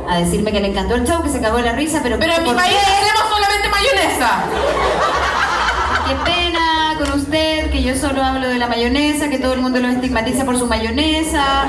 a 0.09 0.19
decirme 0.19 0.51
que 0.53 0.61
le 0.61 0.69
encantó 0.69 0.95
el 0.95 1.07
show, 1.07 1.23
que 1.23 1.29
se 1.29 1.41
cagó 1.41 1.59
la 1.61 1.73
risa, 1.73 2.01
pero, 2.03 2.19
Pero 2.19 2.33
en 2.35 2.43
mi 2.43 2.49
¿por 2.49 2.57
país 2.57 2.75
hacemos 2.77 3.31
solamente 3.31 3.69
mayonesa. 3.69 4.45
Qué 6.09 6.15
pena 6.25 6.95
con 6.99 7.21
usted, 7.21 7.71
que 7.71 7.83
yo 7.83 7.95
solo 7.95 8.25
hablo 8.25 8.49
de 8.49 8.59
la 8.59 8.67
mayonesa, 8.67 9.29
que 9.29 9.39
todo 9.39 9.53
el 9.53 9.61
mundo 9.61 9.79
lo 9.79 9.89
estigmatiza 9.89 10.45
por 10.45 10.59
su 10.59 10.67
mayonesa. 10.67 11.67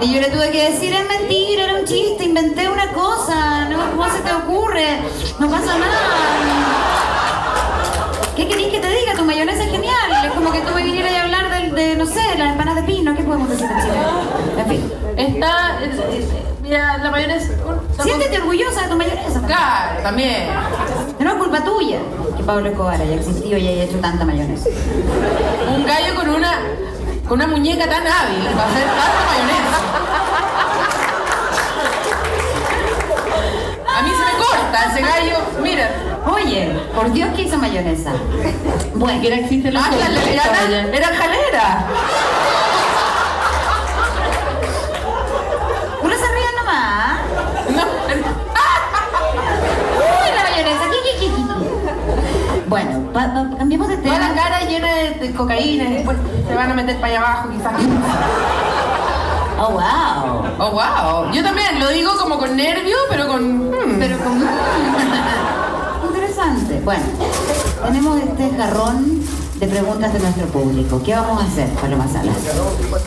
Y 0.00 0.12
yo 0.14 0.20
le 0.20 0.30
tuve 0.30 0.50
que 0.50 0.70
decir, 0.70 0.92
es 0.94 1.08
mentira, 1.08 1.64
era 1.64 1.74
un 1.80 1.84
chiste, 1.84 2.24
inventé 2.24 2.68
una 2.68 2.92
cosa, 2.92 3.64
¿no? 3.68 3.78
¿cómo 3.90 4.08
se 4.08 4.20
te 4.20 4.32
ocurre? 4.32 5.00
No 5.40 5.50
pasa 5.50 5.76
nada. 5.76 5.98
¿Qué 8.36 8.46
querés 8.46 8.68
que 8.68 8.78
te 8.78 8.88
diga? 8.88 9.14
Tu 9.16 9.24
mayonesa 9.24 9.64
es 9.64 9.70
genial. 9.70 10.10
Es 10.24 10.32
como 10.32 10.52
que 10.52 10.60
tú 10.60 10.72
me 10.74 10.84
vinieras 10.84 11.12
a 11.12 11.22
hablar 11.24 11.50
del- 11.50 11.74
de, 11.74 11.96
no 11.96 12.06
sé, 12.06 12.20
las 12.38 12.52
empanadas 12.52 12.86
de 12.86 12.92
pino, 12.94 13.16
¿qué 13.16 13.24
podemos 13.24 13.48
decir 13.50 13.66
en 13.68 13.80
Chile? 13.80 13.98
En 14.58 14.66
fin. 14.68 14.92
Está, 15.16 15.80
mira, 16.62 16.98
la 16.98 17.10
mayonesa... 17.10 17.50
Siéntete 18.00 18.38
orgullosa 18.38 18.82
de 18.82 18.88
tu 18.88 18.96
mayonesa. 18.96 19.42
Claro, 19.46 20.00
también. 20.04 20.46
No 21.18 21.30
es 21.30 21.36
culpa 21.36 21.64
tuya 21.64 21.98
que 22.36 22.44
Pablo 22.44 22.68
Escobar 22.70 23.00
haya 23.00 23.14
existido 23.16 23.58
y 23.58 23.66
haya 23.66 23.82
hecho 23.84 23.98
tanta 23.98 24.24
mayonesa. 24.24 24.68
Un 25.74 25.84
gallo 25.84 26.14
con 26.14 26.28
una, 26.30 26.60
con 27.28 27.38
una 27.38 27.46
muñeca 27.46 27.86
tan 27.86 28.06
hábil 28.06 28.42
para 28.56 28.70
hacer 28.70 28.84
tanta 28.86 29.20
mayonesa. 29.28 29.78
A 33.98 34.02
mí 34.02 34.10
se 34.10 34.24
me 34.24 34.32
corta 34.38 34.84
ese 34.90 35.00
gallo, 35.02 35.36
mira. 35.62 35.90
Oye, 36.26 36.70
por 36.94 37.12
Dios 37.12 37.28
que 37.36 37.42
hizo 37.42 37.58
mayonesa. 37.58 38.12
Bueno, 38.94 39.20
Que 39.20 39.34
existen 39.34 39.74
los 39.74 39.82
Ah, 39.84 39.90
la 39.90 40.06
era 41.48 41.86
Bueno, 52.68 53.12
pa- 53.12 53.32
pa- 53.32 53.56
cambiemos 53.58 53.88
de 53.88 53.96
toda 53.98 54.18
la 54.18 54.28
tema. 54.28 54.42
cara 54.42 54.60
llena 54.68 54.88
de, 54.94 55.10
de 55.14 55.32
cocaína 55.34 55.84
y 55.84 55.92
después 55.94 56.16
se 56.46 56.54
van 56.54 56.70
a 56.70 56.74
meter 56.74 56.96
para 56.96 57.06
allá 57.08 57.18
abajo 57.20 57.48
quizás. 57.50 57.72
Oh, 59.60 59.70
wow. 59.72 60.44
Oh, 60.58 60.70
wow. 60.70 61.32
Yo 61.32 61.42
también 61.42 61.80
lo 61.80 61.88
digo 61.88 62.12
como 62.18 62.38
con 62.38 62.56
nervio, 62.56 62.96
pero 63.10 63.26
con... 63.26 63.70
hmm. 63.70 63.98
Pero 63.98 64.18
como... 64.18 64.44
Interesante. 66.08 66.80
Bueno, 66.84 67.02
tenemos 67.84 68.20
este 68.20 68.50
jarrón 68.56 69.17
de 69.58 69.66
preguntas 69.66 70.12
de 70.12 70.20
nuestro 70.20 70.46
público. 70.46 71.02
¿Qué 71.04 71.14
vamos 71.14 71.42
a 71.42 71.46
hacer, 71.46 71.68
Paloma 71.70 72.06
Salas? 72.06 72.36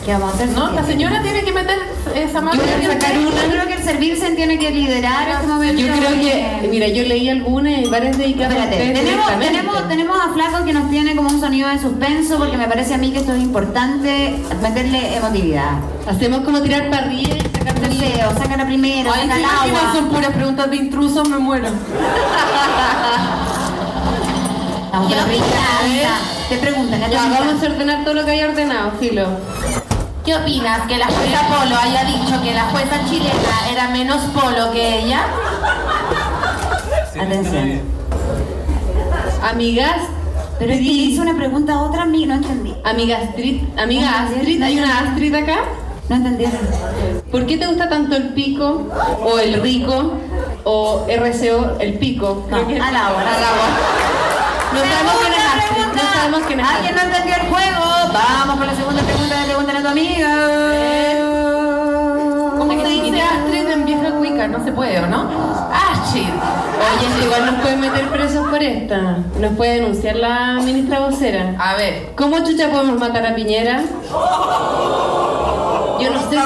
¿Qué 0.04 0.12
vamos 0.12 0.32
a 0.32 0.34
hacer? 0.34 0.48
No, 0.50 0.70
la 0.72 0.84
señora 0.84 1.22
tiene 1.22 1.42
que 1.42 1.52
meter 1.52 1.78
esa 2.14 2.40
mano. 2.42 2.60
Yo 2.60 2.62
creo, 2.62 2.78
que, 2.78 3.00
sacar 3.00 3.18
una. 3.18 3.30
yo 3.30 3.50
creo 3.50 3.66
que 3.66 3.74
el 3.74 3.82
servirse 3.82 4.30
tiene 4.32 4.58
que 4.58 4.70
liderar 4.70 5.28
este 5.30 5.46
momento. 5.46 5.80
Yo 5.80 5.92
creo 5.94 6.10
que, 6.10 6.68
mira, 6.70 6.88
yo 6.88 7.04
leí 7.04 7.28
algunas 7.30 7.78
y 7.78 7.88
varias 7.88 8.18
dedicadas 8.18 8.54
a 8.54 8.64
Espérate, 8.64 8.92
tenemos, 8.92 9.38
tenemos, 9.38 9.88
tenemos 9.88 10.18
a 10.20 10.32
Flaco 10.34 10.64
que 10.64 10.74
nos 10.74 10.90
tiene 10.90 11.16
como 11.16 11.30
un 11.30 11.40
sonido 11.40 11.68
de 11.70 11.78
suspenso 11.78 12.36
porque 12.36 12.58
me 12.58 12.68
parece 12.68 12.94
a 12.94 12.98
mí 12.98 13.12
que 13.12 13.20
esto 13.20 13.32
es 13.32 13.42
importante 13.42 14.36
meterle 14.60 15.16
emotividad. 15.16 15.78
Hacemos 16.06 16.40
como 16.40 16.60
tirar 16.60 16.90
parrilla 16.90 17.34
y 17.34 17.40
sacar 17.40 17.80
No 17.80 17.88
sé, 17.88 18.24
o 18.26 18.38
saca 18.38 18.56
la 18.58 18.66
primera, 18.66 19.10
Ay, 19.14 19.22
saca 19.22 19.34
¿te 19.34 19.40
el 19.40 19.76
agua. 19.76 19.92
son 19.94 20.08
puras 20.10 20.32
preguntas 20.32 20.70
de 20.70 20.76
intrusos, 20.76 21.26
me 21.28 21.38
muero. 21.38 21.68
Vamos 24.92 25.10
primera. 25.24 26.41
Te 26.52 26.58
preguntan, 26.58 27.00
¿qué 27.00 27.06
te 27.06 27.12
Ya, 27.12 27.28
vamos 27.30 27.62
a 27.62 27.66
ordenar 27.66 28.04
todo 28.04 28.12
lo 28.12 28.24
que 28.26 28.30
hay 28.32 28.42
ordenado, 28.42 28.92
Filo. 29.00 29.26
¿Qué 30.22 30.34
opinas? 30.36 30.82
¿Que 30.86 30.98
la 30.98 31.06
jueza 31.06 31.46
Polo 31.48 31.74
haya 31.78 32.04
dicho 32.04 32.42
que 32.42 32.52
la 32.52 32.64
jueza 32.64 33.02
chilena 33.08 33.70
era 33.70 33.88
menos 33.88 34.20
Polo 34.34 34.70
que 34.70 34.98
ella? 34.98 35.22
Atención. 37.18 37.80
Amigas, 39.50 39.96
Pero 40.58 40.72
es 40.72 40.78
que 40.80 40.84
le 40.84 40.90
hizo 40.92 41.22
una 41.22 41.34
pregunta 41.36 41.72
a 41.72 41.80
otra 41.84 42.02
amiga, 42.02 42.34
no 42.36 42.42
entendí. 42.42 42.76
amiga 42.84 43.16
Astrid, 43.16 43.62
amiga 43.78 44.10
No, 44.10 44.36
Astrid, 44.36 44.62
¿hay 44.62 44.78
una 44.78 44.98
Astrid 44.98 45.34
acá? 45.34 45.56
No 46.10 46.16
entendí. 46.16 46.44
¿Por 47.30 47.46
qué 47.46 47.56
te 47.56 47.66
gusta 47.66 47.88
tanto 47.88 48.14
el 48.14 48.28
pico 48.34 48.88
o 49.24 49.38
el 49.38 49.60
rico 49.62 50.12
o 50.64 51.06
RCO, 51.08 51.78
el 51.80 51.94
pico? 51.94 52.46
No, 52.50 52.56
Creo 52.58 52.68
que- 52.68 52.78
al 52.80 52.94
agua, 52.94 53.20
al 53.22 53.42
agua. 53.42 53.68
No 54.72 54.78
sabemos 54.80 55.12
quién 55.20 55.32
es 55.32 55.38
Astrid, 55.64 55.81
no 55.94 56.02
sabemos 56.14 56.42
quién 56.46 56.60
es 56.60 56.68
¿Alguien 56.68 56.94
no 56.94 57.02
entendió 57.02 57.34
el 57.34 57.42
juego? 57.42 57.84
Vamos 58.12 58.56
con 58.56 58.66
la 58.66 58.74
segunda 58.74 59.02
pregunta 59.02 59.36
de 59.36 59.44
Pregúntale 59.44 59.78
a 59.78 59.82
tu 59.82 59.88
amiga. 59.88 60.28
¿Cómo 62.58 62.72
se 62.72 62.88
dice 62.88 63.22
Astrid 63.22 63.68
en 63.68 63.84
vieja 63.84 64.10
cuica? 64.12 64.48
No 64.48 64.64
se 64.64 64.72
puede, 64.72 65.00
¿o 65.00 65.06
no? 65.06 65.28
Astrid. 65.72 66.28
Oye, 66.28 67.24
igual 67.24 67.46
nos 67.46 67.54
pueden 67.56 67.80
meter 67.80 68.08
presos 68.10 68.48
por 68.48 68.62
esta. 68.62 69.18
Nos 69.40 69.52
puede 69.56 69.74
denunciar 69.80 70.16
la 70.16 70.60
ministra 70.62 71.00
vocera. 71.00 71.54
A 71.58 71.74
ver. 71.74 72.12
¿Cómo 72.16 72.38
chucha 72.44 72.70
podemos 72.70 72.98
matar 72.98 73.26
a 73.26 73.34
Piñera? 73.34 73.82
Yo 76.00 76.10
no 76.10 76.18
sé 76.20 76.30
si, 76.30 76.36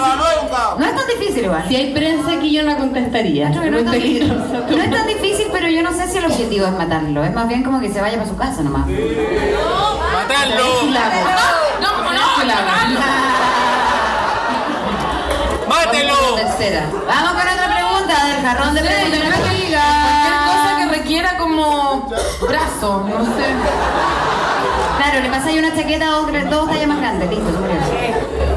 No 0.78 0.84
es 0.84 0.94
tan 0.94 1.06
difícil 1.06 1.44
igual. 1.44 1.64
si 1.68 1.76
hay 1.76 1.92
prensa 1.92 2.32
aquí 2.32 2.52
yo 2.52 2.62
no 2.62 2.76
contestaría. 2.76 3.48
No 3.50 3.60
Muy 3.62 3.78
es 3.78 3.84
tan 3.84 3.92
peligroso. 3.92 4.64
No 4.70 4.82
es 4.82 4.90
tan 4.90 5.06
difícil, 5.06 5.46
pero 5.52 5.68
yo 5.68 5.82
no 5.82 5.92
sé 5.92 6.08
si 6.08 6.18
el 6.18 6.26
objetivo 6.26 6.66
es 6.66 6.72
matarlo. 6.72 7.24
Es 7.24 7.34
más 7.34 7.48
bien 7.48 7.62
como 7.62 7.80
que 7.80 7.90
se 7.92 8.00
vaya 8.00 8.16
para 8.16 8.28
su 8.28 8.36
casa 8.36 8.62
nomás. 8.62 8.86
¡Matarlo! 8.86 10.82
No, 11.80 12.02
no, 12.02 12.12
no. 12.12 12.26
¡Mátelo! 15.68 16.14
Tercera. 16.36 16.86
Vamos 17.06 17.32
con 17.32 17.40
otra 17.40 17.74
pregunta 17.74 18.26
del 18.26 18.42
jarrón 18.42 18.74
de 18.74 18.80
Sí, 18.80 18.86
que 18.86 19.48
amiga. 19.48 19.82
Cualquier 20.02 20.36
cosa 20.46 20.76
que 20.78 20.86
requiera 20.98 21.36
como 21.38 22.08
brazo, 22.48 23.06
no 23.08 23.24
sé. 23.24 23.46
Claro, 24.96 25.20
le 25.20 25.28
pasáis 25.28 25.58
una 25.58 25.76
chaqueta 25.76 26.06
a 26.06 26.16
otra, 26.16 26.44
dos 26.46 26.68
tallas 26.68 26.88
más 26.88 26.98
grandes. 26.98 27.30
Listo, 27.30 27.44
se 27.52 28.55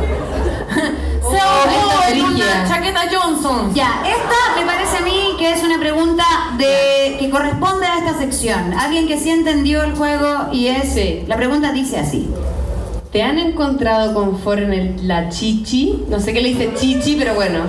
en 1.39 2.11
brígida. 2.27 2.61
una 2.61 2.67
chaqueta 2.67 3.01
Johnson. 3.11 3.73
Ya, 3.73 4.01
esta 4.05 4.59
me 4.59 4.65
parece 4.65 4.97
a 4.97 5.01
mí 5.01 5.35
que 5.37 5.51
es 5.53 5.63
una 5.63 5.79
pregunta 5.79 6.23
de 6.57 7.17
que 7.19 7.29
corresponde 7.29 7.85
a 7.85 7.97
esta 7.99 8.17
sección. 8.17 8.73
Alguien 8.73 9.07
que 9.07 9.19
sí 9.19 9.29
entendió 9.29 9.83
el 9.83 9.95
juego 9.95 10.47
y 10.51 10.67
es. 10.67 10.93
Sí. 10.93 11.23
La 11.27 11.35
pregunta 11.37 11.71
dice 11.71 11.99
así. 11.99 12.29
¿Te 13.11 13.23
han 13.23 13.39
encontrado 13.39 14.13
confort 14.13 14.59
en 14.61 14.71
el, 14.73 15.07
la 15.07 15.29
chichi? 15.29 16.03
No 16.09 16.19
sé 16.19 16.31
qué 16.31 16.41
le 16.41 16.49
dice 16.49 16.73
chichi, 16.79 17.15
pero 17.15 17.33
bueno. 17.33 17.61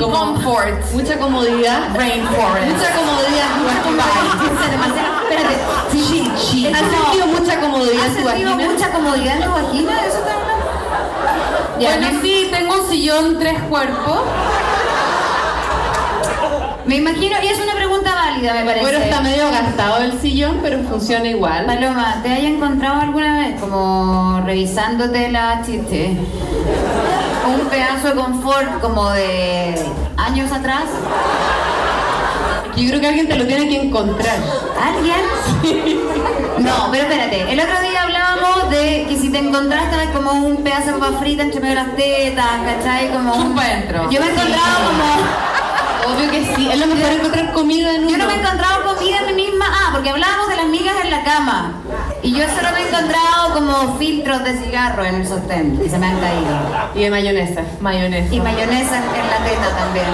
Como- 0.00 0.12
Comfort. 0.18 0.92
Mucha 0.94 1.16
comodidad. 1.18 1.94
Rainforest. 1.94 2.66
Mucha 2.76 2.92
comodidad. 2.96 3.50
Espérate, 4.44 4.76
Marcela, 4.76 5.22
espérate. 5.22 5.56
Chichi. 5.92 6.66
¿Has 6.66 6.82
No. 6.82 6.88
sentido 6.90 7.26
mucha 7.28 7.60
comodidad 7.60 8.00
¿Has 8.04 8.16
en 8.16 8.22
tu 8.22 8.28
sentido 8.28 8.50
vagina? 8.50 8.72
mucha 8.72 8.90
comodidad 8.92 9.36
en 9.36 9.44
tu 9.44 9.50
vagina? 9.50 9.92
¿Eso 10.06 10.18
está? 10.18 10.34
Ya, 11.80 11.96
Bueno, 11.96 12.12
me- 12.12 12.20
sí, 12.22 12.48
tengo 12.52 12.74
un 12.82 12.88
sillón, 12.88 13.38
tres 13.38 13.60
cuerpos. 13.68 14.20
Me 16.86 16.96
imagino, 16.96 17.34
y 17.42 17.46
es 17.46 17.58
una 17.58 17.74
pregunta 17.74 18.14
válida, 18.14 18.52
me 18.54 18.64
parece. 18.64 18.80
Bueno, 18.82 18.98
está 18.98 19.20
medio 19.22 19.50
gastado 19.50 20.02
el 20.04 20.20
sillón, 20.20 20.60
pero 20.62 20.78
funciona 20.82 21.26
igual. 21.28 21.64
Paloma, 21.64 22.16
¿te 22.22 22.28
haya 22.30 22.48
encontrado 22.48 23.00
alguna 23.00 23.38
vez 23.38 23.58
como 23.60 24.42
revisándote 24.44 25.30
la 25.32 25.62
chiste? 25.64 26.14
Un 27.46 27.60
pedazo 27.70 28.08
de 28.08 28.14
confort 28.14 28.80
como 28.82 29.08
de 29.10 29.74
años 30.18 30.52
atrás. 30.52 30.84
Yo 32.76 32.88
creo 32.88 33.00
que 33.00 33.06
alguien 33.06 33.28
te 33.28 33.36
lo 33.36 33.46
tiene 33.46 33.68
que 33.68 33.80
encontrar. 33.82 34.36
¿Alguien? 34.82 35.22
No, 36.58 36.88
pero 36.90 37.04
espérate. 37.04 37.50
El 37.52 37.60
otro 37.60 37.80
día 37.80 38.04
de 38.70 39.06
que 39.08 39.16
si 39.16 39.30
te 39.30 39.38
encontraste 39.38 39.96
como 40.12 40.32
un 40.32 40.62
pedazo 40.62 40.92
de 40.92 40.98
papa 40.98 41.18
frita 41.18 41.42
entre 41.42 41.60
medio 41.60 41.76
de 41.76 41.82
las 41.82 41.96
tetas, 41.96 42.46
¿cachai? 42.64 43.12
Como 43.12 43.34
un... 43.34 43.58
Adentro. 43.58 44.10
Yo 44.10 44.20
me 44.20 44.26
he 44.26 44.30
encontrado 44.30 44.86
como... 44.86 46.14
Obvio 46.14 46.30
que 46.30 46.54
sí. 46.54 46.70
Es 46.70 46.78
lo 46.78 46.86
mejor 46.86 47.12
encontrar 47.12 47.52
comida 47.52 47.94
en 47.94 48.02
uno. 48.02 48.10
Yo 48.10 48.18
no 48.18 48.26
me 48.26 48.34
he 48.34 48.40
encontrado 48.40 48.94
comida 48.94 49.23
porque 50.04 50.22
hablábamos 50.22 50.48
de 50.48 50.56
las 50.56 50.66
migas 50.66 50.96
en 51.02 51.10
la 51.10 51.24
cama. 51.24 51.72
Y 52.22 52.32
yo 52.32 52.44
solo 52.54 52.68
me 52.74 52.82
he 52.82 52.88
encontrado 52.88 53.54
como 53.54 53.96
filtros 53.96 54.44
de 54.44 54.58
cigarro 54.58 55.02
en 55.02 55.14
el 55.14 55.26
sostén 55.26 55.78
que 55.78 55.88
se 55.88 55.96
me 55.96 56.08
han 56.08 56.20
caído. 56.20 56.58
Y 56.94 57.04
de 57.04 57.10
mayonesa. 57.10 57.62
Mayonesa. 57.80 58.34
Y 58.34 58.38
mayonesa 58.38 58.98
en 58.98 59.30
la 59.30 59.38
teta 59.46 59.76
también. 59.78 60.04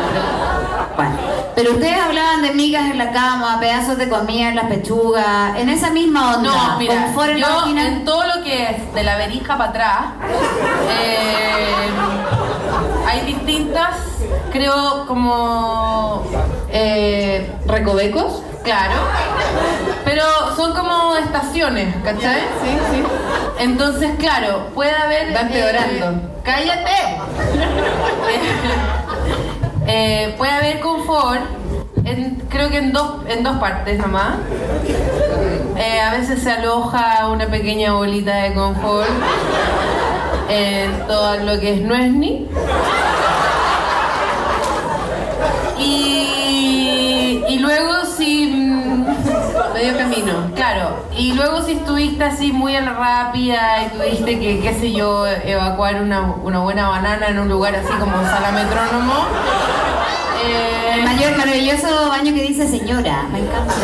Bueno, 0.94 1.16
pero 1.56 1.72
ustedes 1.72 2.00
hablaban 2.00 2.42
de 2.42 2.52
migas 2.52 2.88
en 2.88 2.98
la 2.98 3.10
cama, 3.10 3.58
pedazos 3.58 3.98
de 3.98 4.08
comida 4.08 4.50
en 4.50 4.56
las 4.56 4.66
pechugas, 4.66 5.56
en 5.56 5.68
esa 5.68 5.90
misma 5.90 6.36
onda. 6.36 6.50
No, 6.50 6.78
mira, 6.78 7.06
confort 7.06 7.30
en 7.30 7.40
la 7.40 7.48
yo 7.48 7.76
en 7.76 8.04
todo 8.04 8.22
lo 8.28 8.44
que 8.44 8.70
es 8.70 8.94
de 8.94 9.02
la 9.02 9.16
verija 9.16 9.58
para 9.58 9.70
atrás, 9.70 10.04
eh, 11.02 11.90
hay 13.08 13.26
distintas, 13.26 13.96
creo, 14.52 15.06
como, 15.08 16.22
Eh, 16.72 17.52
¿Recovecos? 17.66 18.44
Claro, 18.62 18.94
pero 20.04 20.22
son 20.56 20.74
como 20.74 21.16
estaciones, 21.16 21.94
¿cachai? 22.04 22.40
Sí, 22.62 22.78
sí. 22.92 23.02
Entonces, 23.58 24.10
claro, 24.18 24.66
puede 24.74 24.94
haber... 24.94 25.34
Empeorando. 25.36 26.10
eh, 26.10 26.20
¡Cállate! 26.44 26.90
Eh, 29.92 30.34
puede 30.38 30.52
haber 30.52 30.78
confort, 30.78 31.40
en- 32.04 32.40
creo 32.48 32.70
que 32.70 32.78
en 32.78 32.92
dos, 32.92 33.22
en 33.28 33.42
dos 33.42 33.56
partes 33.56 33.98
nomás. 33.98 34.34
Eh, 35.76 36.00
a 36.00 36.12
veces 36.12 36.40
se 36.44 36.52
aloja 36.52 37.26
una 37.26 37.46
pequeña 37.46 37.94
bolita 37.94 38.36
de 38.36 38.54
confort 38.54 39.08
en 40.48 40.92
todo 41.08 41.38
lo 41.38 41.58
que 41.58 41.74
es 41.74 41.80
Nuesni. 41.80 42.46
Y, 45.78 46.09
Claro, 50.72 51.04
y 51.18 51.32
luego 51.32 51.62
si 51.62 51.72
estuviste 51.72 52.22
así 52.22 52.52
muy 52.52 52.76
a 52.76 52.80
la 52.80 52.92
rápida 52.92 53.82
y 53.82 53.88
tuviste 53.88 54.38
que, 54.38 54.60
qué 54.60 54.72
sé 54.74 54.92
yo, 54.92 55.26
evacuar 55.26 56.00
una, 56.00 56.20
una 56.44 56.60
buena 56.60 56.88
banana 56.88 57.26
en 57.26 57.40
un 57.40 57.48
lugar 57.48 57.74
así 57.74 57.92
como 57.98 58.22
sala 58.22 58.52
metrónomo, 58.52 59.26
eh, 60.44 60.94
El 60.94 61.02
mayor 61.02 61.36
maravilloso 61.36 62.08
baño 62.08 62.32
que 62.32 62.42
dice 62.42 62.68
señora. 62.68 63.24
Me 63.32 63.40
encanta. 63.40 63.74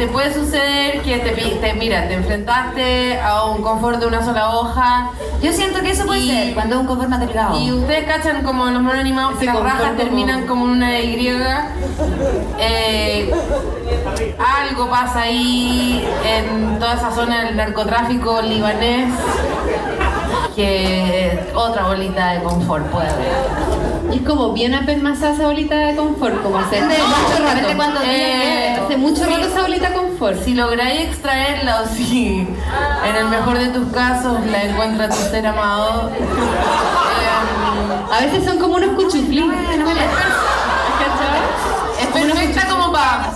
Te 0.00 0.06
puede 0.06 0.32
suceder 0.32 1.02
que 1.02 1.18
te, 1.18 1.30
te- 1.32 1.74
mira, 1.74 2.08
te 2.08 2.14
enfrentaste 2.14 3.20
a 3.20 3.44
un 3.44 3.60
confort 3.60 3.98
de 4.00 4.06
una 4.06 4.24
sola 4.24 4.48
hoja 4.56 5.10
Yo 5.42 5.52
siento 5.52 5.80
que 5.82 5.90
eso 5.90 6.06
puede 6.06 6.20
Y- 6.20 6.30
ser 6.30 6.54
cuando 6.54 6.76
es 6.76 6.80
un 6.80 6.86
confort 6.86 7.10
delgado. 7.10 7.60
y 7.60 7.70
ustedes 7.70 8.04
cachan 8.06 8.42
como 8.42 8.64
los 8.70 8.80
monos 8.80 8.98
animados 8.98 9.38
que 9.38 9.44
las 9.44 9.60
rajas 9.60 9.96
terminan 9.98 10.46
como 10.46 10.64
una 10.64 10.98
Y. 11.00 11.28
Eh, 12.58 13.30
algo 14.38 14.88
pasa 14.88 15.20
ahí 15.22 16.08
en 16.24 16.78
toda 16.78 16.94
esa 16.94 17.10
zona 17.12 17.44
del 17.44 17.56
narcotráfico 17.58 18.40
libanés 18.40 19.12
que 20.56 21.46
otra 21.54 21.88
bolita 21.88 22.32
de 22.32 22.42
confort 22.42 22.86
puede 22.86 23.08
haber. 23.08 23.79
Es 24.12 24.22
como 24.22 24.52
bien 24.52 24.74
apelmazada 24.74 25.34
esa 25.34 25.46
bolita 25.46 25.76
de 25.76 25.96
confort, 25.96 26.42
como 26.42 26.58
hace 26.58 26.76
Depende 26.76 26.96
de 26.96 27.02
mucho 27.02 27.42
rato. 27.42 28.00
Eh. 28.04 28.78
Hace 28.84 28.96
mucho 28.96 29.24
rato 29.26 29.46
esa 29.46 29.62
bolita 29.62 29.92
confort. 29.92 30.42
Si 30.44 30.54
lográis 30.54 31.08
extraerla 31.08 31.82
o 31.82 31.86
si 31.86 32.46
en 33.08 33.16
el 33.16 33.28
mejor 33.28 33.58
de 33.58 33.68
tus 33.68 33.92
casos 33.92 34.44
la 34.46 34.64
encuentra 34.64 35.08
tu 35.08 35.16
ser 35.16 35.46
amado, 35.46 36.10
eh, 36.10 36.20
A 38.12 38.20
veces 38.20 38.44
son 38.44 38.58
como 38.58 38.76
unos 38.76 38.90
cuchuflín. 38.96 39.50
¿Cachai? 39.52 40.08
es 42.00 42.06
perfecta 42.08 42.66
como 42.68 42.92
para... 42.92 43.32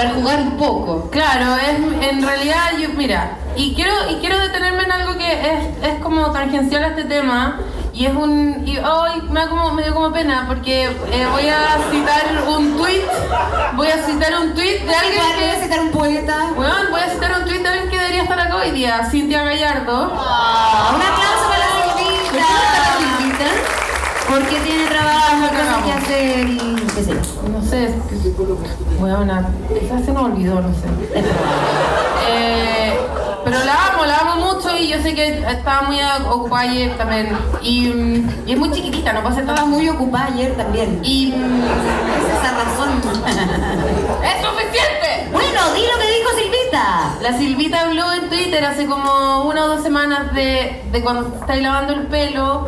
Para 0.00 0.14
jugar 0.14 0.40
un 0.40 0.56
poco. 0.56 1.10
Claro, 1.10 1.56
es, 1.56 2.08
en 2.08 2.22
realidad, 2.22 2.70
yo, 2.80 2.88
mira, 2.96 3.36
y 3.54 3.74
quiero, 3.74 3.92
y 4.08 4.14
quiero 4.14 4.38
detenerme 4.38 4.84
en 4.84 4.92
algo 4.92 5.18
que 5.18 5.30
es, 5.30 5.92
es 5.92 6.00
como 6.00 6.30
tangencial 6.30 6.84
a 6.84 6.86
este 6.86 7.04
tema, 7.04 7.60
y 7.92 8.06
es 8.06 8.14
un. 8.14 8.62
Y 8.66 8.78
hoy 8.78 9.20
me, 9.28 9.40
da 9.40 9.50
como, 9.50 9.72
me 9.72 9.82
dio 9.82 9.92
como 9.92 10.10
pena, 10.10 10.46
porque 10.48 10.84
eh, 10.84 11.26
voy 11.30 11.50
a 11.50 11.76
citar 11.90 12.48
un 12.48 12.78
tweet, 12.78 13.04
voy 13.74 13.88
a 13.88 14.02
citar 14.02 14.40
un 14.40 14.54
tweet 14.54 14.86
de 14.86 14.94
alguien 14.94 15.22
Voy 15.36 15.44
a 15.44 15.54
que. 15.56 15.62
citar 15.64 15.80
un 15.80 15.90
poeta. 15.90 16.46
Bueno, 16.56 16.74
voy 16.90 17.00
a 17.02 17.10
citar 17.10 17.38
un 17.38 17.44
tweet 17.44 17.58
de 17.58 17.68
alguien 17.68 17.90
que 17.90 17.98
debería 17.98 18.22
estar 18.22 18.40
acá 18.40 18.56
hoy 18.56 18.70
día, 18.70 19.06
Cintia 19.10 19.44
Gallardo. 19.44 20.12
Ah, 20.16 20.94
un 20.94 21.02
aplauso 21.02 21.44
para 21.46 21.68
la 21.68 21.92
Silvita. 22.96 23.46
Porque 24.30 24.60
tiene 24.60 24.86
trabajo, 24.86 25.48
cosas 25.50 25.84
que 25.84 25.92
hacer 25.92 26.48
y 26.48 26.79
qué. 27.06 27.14
No 27.50 27.62
sé. 27.62 27.94
Bueno, 28.98 29.46
quizás 29.68 30.04
se 30.04 30.12
me 30.12 30.18
olvidó, 30.20 30.60
no 30.60 30.68
sé. 30.74 30.88
Eh, 32.28 32.98
pero 33.44 33.58
la 33.64 33.86
amo, 33.92 34.04
la 34.06 34.18
amo 34.18 34.36
mucho 34.54 34.76
y 34.76 34.88
yo 34.88 35.00
sé 35.02 35.14
que 35.14 35.38
estaba 35.38 35.82
muy 35.82 35.98
ocupada 36.30 36.62
ayer 36.62 36.96
también. 36.96 37.36
Y, 37.62 37.88
mm, 37.88 38.28
y 38.46 38.52
es 38.52 38.58
muy 38.58 38.70
chiquitita, 38.70 39.12
no 39.12 39.22
pasa 39.22 39.40
Estaba 39.40 39.58
nada. 39.60 39.68
muy 39.68 39.88
ocupada 39.88 40.26
ayer 40.26 40.54
también. 40.56 41.00
Y 41.02 41.32
mm, 41.36 41.62
Es 41.64 42.38
esa 42.38 42.52
razón. 42.54 43.00
¡Es 44.22 44.46
suficiente! 44.46 45.28
bueno, 45.32 45.60
di 45.74 45.82
lo 45.82 45.98
que 46.00 46.10
dijo 46.10 46.30
Silvita. 46.36 47.14
La 47.22 47.38
Silvita 47.38 47.80
habló 47.82 48.12
en 48.12 48.28
Twitter 48.28 48.64
hace 48.64 48.86
como 48.86 49.44
una 49.44 49.64
o 49.64 49.68
dos 49.68 49.82
semanas 49.82 50.32
de, 50.34 50.82
de 50.92 51.02
cuando 51.02 51.34
estáis 51.40 51.62
lavando 51.62 51.92
el 51.94 52.06
pelo 52.08 52.66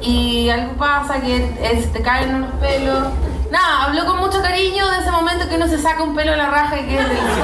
y 0.00 0.48
algo 0.50 0.72
pasa 0.74 1.20
que 1.20 1.54
es- 1.62 1.92
te 1.92 2.02
caen 2.02 2.34
unos 2.34 2.50
pelos. 2.60 3.04
Nada, 3.50 3.84
habló 3.84 4.04
con 4.06 4.18
mucho 4.18 4.42
cariño 4.42 4.88
de 4.90 4.98
ese 4.98 5.10
momento 5.10 5.48
que 5.48 5.56
uno 5.56 5.66
se 5.68 5.78
saca 5.80 6.02
un 6.02 6.14
pelo 6.14 6.32
de 6.32 6.36
la 6.36 6.46
raja 6.50 6.78
y 6.78 6.84
que 6.86 6.98
es 6.98 7.08
delicioso. 7.08 7.40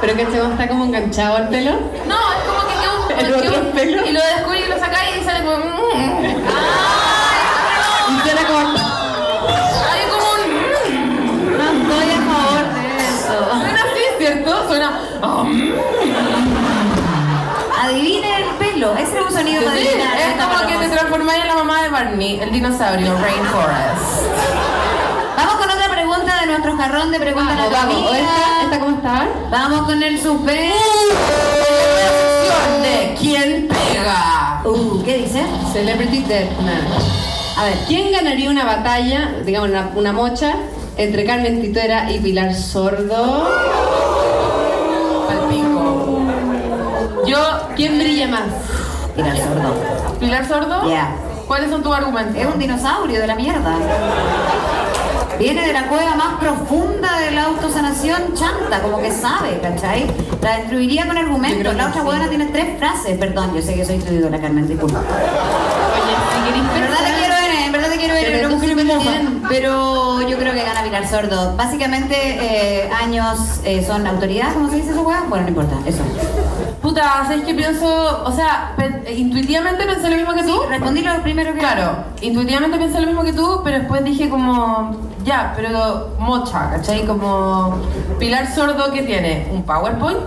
Pero 0.00 0.14
que 0.16 0.22
este 0.22 0.38
está 0.38 0.68
como 0.68 0.84
enganchado 0.84 1.36
al 1.36 1.48
pelo. 1.48 1.72
No, 2.06 2.16
es 2.32 2.44
como 2.46 2.60
que 2.68 2.74
queda 2.80 2.92
un 2.94 3.26
¿El 3.26 3.34
otro 3.34 3.60
un- 3.60 3.72
pelo? 3.72 4.06
Y 4.06 4.12
lo 4.12 4.20
descubre 4.20 4.60
y 4.64 4.68
lo 4.68 4.78
sacáis 4.78 5.16
y 5.20 5.24
sale 5.24 5.44
como. 5.44 5.56
mm. 5.58 6.24
Y 8.08 8.20
suena 8.22 8.46
como. 8.46 8.78
Hay 9.90 10.02
como 10.08 10.26
un. 10.32 10.40
mm. 10.54 11.58
No 11.58 11.64
estoy 11.64 12.10
a 12.10 12.20
favor 12.32 12.64
de 12.74 12.96
eso. 13.08 13.34
Suena 13.60 13.80
así, 13.82 14.04
¿cierto? 14.18 14.68
Suena. 14.68 14.88
Ese 18.96 19.18
es 19.18 19.24
un 19.26 19.32
sonido 19.32 19.62
para 19.64 19.76
Sí, 19.76 19.88
adivinar. 19.88 20.16
es 20.18 20.44
como 20.44 20.66
que 20.68 20.74
te 20.86 20.88
transformáis 20.88 21.42
en 21.42 21.48
la 21.48 21.54
mamá 21.56 21.82
de 21.82 21.88
Barney, 21.88 22.40
el 22.40 22.52
dinosaurio, 22.52 23.12
Rainforest. 23.18 24.26
Vamos 25.36 25.54
con 25.54 25.70
otra 25.70 25.88
pregunta 25.90 26.40
de 26.40 26.46
nuestro 26.46 26.76
jarrón 26.76 27.10
de 27.12 27.20
preguntas 27.20 27.56
Vamos, 27.56 27.66
a 27.66 27.70
la 27.70 27.78
vamos. 27.78 27.94
¿O 27.94 28.08
amiga. 28.08 28.18
esta, 28.18 28.62
¿Esta 28.64 28.80
cómo 28.80 28.96
está? 28.96 29.26
Vamos 29.50 29.82
con 29.82 30.02
el 30.02 30.20
suspense. 30.20 30.74
de 32.82 33.14
quién 33.20 33.68
pega. 33.68 34.60
Uh, 34.64 35.02
¿qué 35.04 35.18
dice? 35.18 35.44
Celebrity 35.72 36.22
Deathmatch. 36.22 37.04
A 37.56 37.64
ver. 37.64 37.74
¿Quién 37.86 38.12
ganaría 38.12 38.50
una 38.50 38.64
batalla, 38.64 39.32
digamos 39.44 39.68
una, 39.70 39.90
una 39.94 40.12
mocha, 40.12 40.54
entre 40.96 41.24
Carmen 41.24 41.60
Tituera 41.60 42.10
y 42.10 42.18
Pilar 42.18 42.54
Sordo? 42.54 43.48
Yo, 47.28 47.68
¿Quién 47.76 47.98
brilla 47.98 48.26
más? 48.28 48.44
Pilar 49.14 49.36
Sordo. 49.36 50.18
Pilar 50.18 50.48
Sordo. 50.48 50.90
Ya. 50.90 51.14
¿Cuáles 51.46 51.70
son 51.70 51.82
tus 51.82 51.94
argumentos? 51.94 52.36
Es 52.36 52.46
un 52.46 52.58
dinosaurio 52.58 53.20
de 53.20 53.26
la 53.26 53.34
mierda. 53.34 53.74
Viene 55.38 55.66
de 55.66 55.72
la 55.74 55.88
cueva 55.88 56.14
más 56.14 56.40
profunda 56.40 57.18
de 57.18 57.32
la 57.32 57.44
autosanación 57.44 58.34
chanta, 58.34 58.80
como 58.80 58.98
que 59.00 59.12
sabe, 59.12 59.60
¿cachai? 59.60 60.10
La 60.40 60.56
destruiría 60.58 61.06
con 61.06 61.18
argumentos. 61.18 61.74
La 61.76 61.88
otra 61.88 62.00
sí. 62.00 62.06
buena 62.06 62.28
tiene 62.28 62.46
tres 62.46 62.78
frases. 62.78 63.18
Perdón, 63.18 63.54
yo 63.54 63.60
sé 63.60 63.74
que 63.74 63.84
soy 63.84 63.96
instruidora, 63.96 64.40
Carmen, 64.40 64.66
disculpa. 64.66 64.98
Oye, 64.98 66.16
si 66.34 66.44
queréis 66.46 66.64
En 68.04 68.10
quiero 68.10 68.14
ver, 68.14 68.34
en 68.44 68.48
tú 68.50 68.56
mujer 68.56 68.74
bien. 69.00 69.42
Pero 69.48 70.28
yo 70.28 70.38
creo 70.38 70.52
que 70.54 70.62
gana 70.62 70.82
Pilar 70.82 71.06
Sordo. 71.08 71.56
Básicamente, 71.56 72.14
eh, 72.16 72.90
años 72.92 73.60
eh, 73.64 73.84
son 73.86 74.06
autoridad, 74.06 74.52
¿cómo 74.54 74.68
se 74.70 74.76
dice 74.76 74.90
eso, 74.92 75.02
weá? 75.02 75.24
Bueno, 75.28 75.44
no 75.44 75.48
importa, 75.50 75.76
eso. 75.86 76.02
Puta, 76.82 77.24
¿sabes 77.26 77.42
qué 77.44 77.54
pienso? 77.54 78.22
O 78.24 78.32
sea, 78.32 78.72
pen- 78.76 79.04
intuitivamente 79.14 79.84
pensé 79.84 80.08
lo 80.10 80.16
mismo 80.16 80.32
que 80.34 80.44
tú. 80.44 80.62
Respondí 80.68 81.02
lo 81.02 81.20
primero 81.22 81.52
que. 81.52 81.58
Claro, 81.58 82.04
intuitivamente 82.20 82.78
pensé 82.78 83.00
lo 83.00 83.06
mismo 83.06 83.24
que 83.24 83.32
tú, 83.32 83.60
pero 83.64 83.78
después 83.78 84.04
dije 84.04 84.28
como, 84.28 84.96
ya, 85.24 85.52
pero 85.56 86.14
mocha, 86.18 86.70
¿cachai? 86.70 87.04
Como 87.04 87.76
Pilar 88.18 88.52
Sordo 88.54 88.92
que 88.92 89.02
tiene 89.02 89.48
un 89.52 89.62
PowerPoint. 89.64 90.20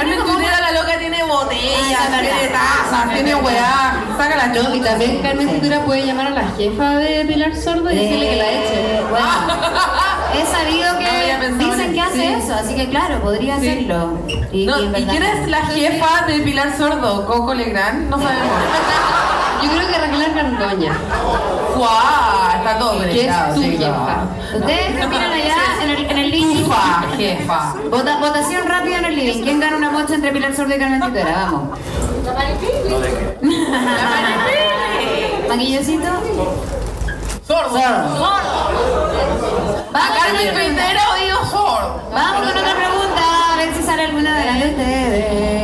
Carmen 0.00 0.18
Tutera 0.24 0.60
la 0.62 0.72
loca 0.72 0.98
tiene 0.98 1.22
botellas, 1.24 2.00
es 2.10 2.20
tiene 2.20 2.48
tazas, 2.48 3.12
tiene 3.12 3.34
weá, 3.34 4.02
saca 4.16 4.36
la 4.36 4.46
No, 4.46 4.74
y 4.74 4.80
también 4.80 5.20
Carmen. 5.20 5.50
Tituera 5.50 5.84
puede 5.84 6.06
llamar 6.06 6.28
a 6.28 6.30
la 6.30 6.48
jefa 6.56 6.96
de 6.96 7.26
Pilar 7.26 7.54
Sordo 7.54 7.90
y 7.90 7.96
decirle 7.96 8.30
que 8.30 8.36
la 8.36 8.50
eche. 8.50 8.96
Eh, 8.96 9.02
bueno, 9.10 9.26
he 10.32 10.46
sabido 10.46 10.98
que 10.98 11.48
dicen 11.58 11.80
en 11.80 11.92
que 11.92 12.00
hace 12.00 12.32
eso, 12.38 12.54
así 12.54 12.74
que 12.74 12.88
claro, 12.88 13.20
podría 13.20 13.56
hacerlo. 13.56 14.18
Y, 14.50 14.64
No, 14.64 14.80
y 14.80 14.86
en 14.86 14.88
¿Y 14.88 14.92
verdad 14.92 15.10
quién 15.10 15.22
es 15.22 15.48
la 15.48 15.66
jefa 15.66 16.26
de 16.26 16.38
Pilar 16.40 16.74
Sordo? 16.78 17.26
¿Coco 17.26 17.52
Legrand? 17.52 18.08
No 18.08 18.16
sabemos. 18.16 18.46
Yo 19.62 19.70
creo 19.70 19.88
que 19.88 19.98
Raquel 19.98 20.22
Argandoña. 20.22 20.92
¡Guau! 21.76 22.56
Está 22.56 22.78
todo 22.78 23.00
Que 23.00 23.26
es 23.26 23.54
tu 23.54 23.60
jefa. 23.62 24.24
Ustedes 24.54 24.96
qué 24.96 25.06
opinan 25.06 25.32
allá 25.32 25.56
en 25.82 25.90
el, 25.90 26.10
en 26.10 26.18
el 26.18 26.30
living. 26.30 26.56
Jefa, 26.64 27.02
jefa. 27.16 27.74
Vota- 27.90 28.18
votación 28.18 28.66
rápida 28.68 28.98
en 28.98 29.04
el 29.06 29.16
living. 29.16 29.42
¿Quién 29.42 29.60
gana 29.60 29.76
una 29.76 29.90
mocha 29.90 30.14
entre 30.14 30.30
Pilar 30.32 30.54
Sordo 30.54 30.74
y 30.74 30.78
Carmen 30.78 31.00
Tituera? 31.00 31.48
Vamos. 31.50 31.78
Maquillocito. 35.48 36.08
Sordo. 37.46 37.80
Vamos, 39.92 40.10
Carmen 40.16 40.48
Tutera 40.54 41.02
oído 41.14 41.38
sordo. 41.46 42.02
Vamos 42.12 42.40
con 42.40 42.48
otra 42.48 42.74
pregunta, 42.74 43.52
a 43.52 43.56
ver 43.56 43.74
si 43.74 43.82
sale 43.82 44.04
alguna 44.04 44.38
de 44.38 44.44
las 44.46 44.60
de 44.60 44.66
ustedes. 44.70 45.59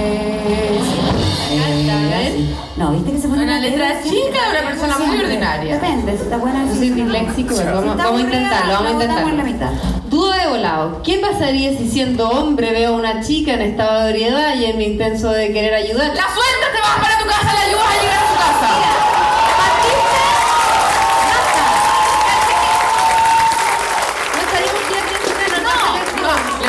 No, 2.76 2.90
viste 2.92 3.10
que 3.12 3.18
se 3.18 3.28
pone 3.28 3.44
Una 3.44 3.58
letra 3.58 4.02
chica 4.02 4.50
de 4.50 4.50
una 4.50 4.68
persona 4.68 4.98
muy 4.98 5.06
Siempre. 5.06 5.26
ordinaria. 5.26 5.74
Depende, 5.74 6.16
si 6.16 6.22
está 6.24 6.36
buena. 6.36 6.64
Yo 6.66 6.72
si 6.72 6.78
soy 6.78 6.90
disléxico, 6.90 7.54
pero 7.56 7.70
Si 7.70 7.74
vamos, 7.88 7.96
vamos 7.96 8.20
a 8.20 8.24
intentarlo, 8.24 8.72
vamos 8.74 8.86
a 8.86 8.90
en 8.92 8.98
la 8.98 9.04
intentarlo. 9.04 9.44
mitad. 9.44 9.70
Duda 10.10 10.36
de 10.36 10.46
volado. 10.48 11.02
¿Qué 11.02 11.18
pasaría 11.18 11.70
si 11.78 11.88
siendo 11.88 12.28
hombre 12.28 12.72
veo 12.72 12.90
a 12.94 12.96
una 12.98 13.20
chica 13.22 13.54
en 13.54 13.62
estado 13.62 14.02
de 14.04 14.10
ebriedad 14.10 14.54
y 14.56 14.66
en 14.66 14.76
mi 14.78 14.84
intenso 14.84 15.30
de 15.32 15.52
querer 15.54 15.72
ayudar? 15.74 16.08
La 16.08 16.24
sueltas, 16.34 16.72
te 16.74 16.80
vas 16.80 16.98
para 17.00 17.18
tu 17.18 17.26
casa, 17.26 17.54
la 17.54 17.60
ayudas 17.62 17.86
a 17.86 18.02
llegar 18.02 18.16
a 18.16 18.28
su 18.28 18.34
casa. 18.36 19.76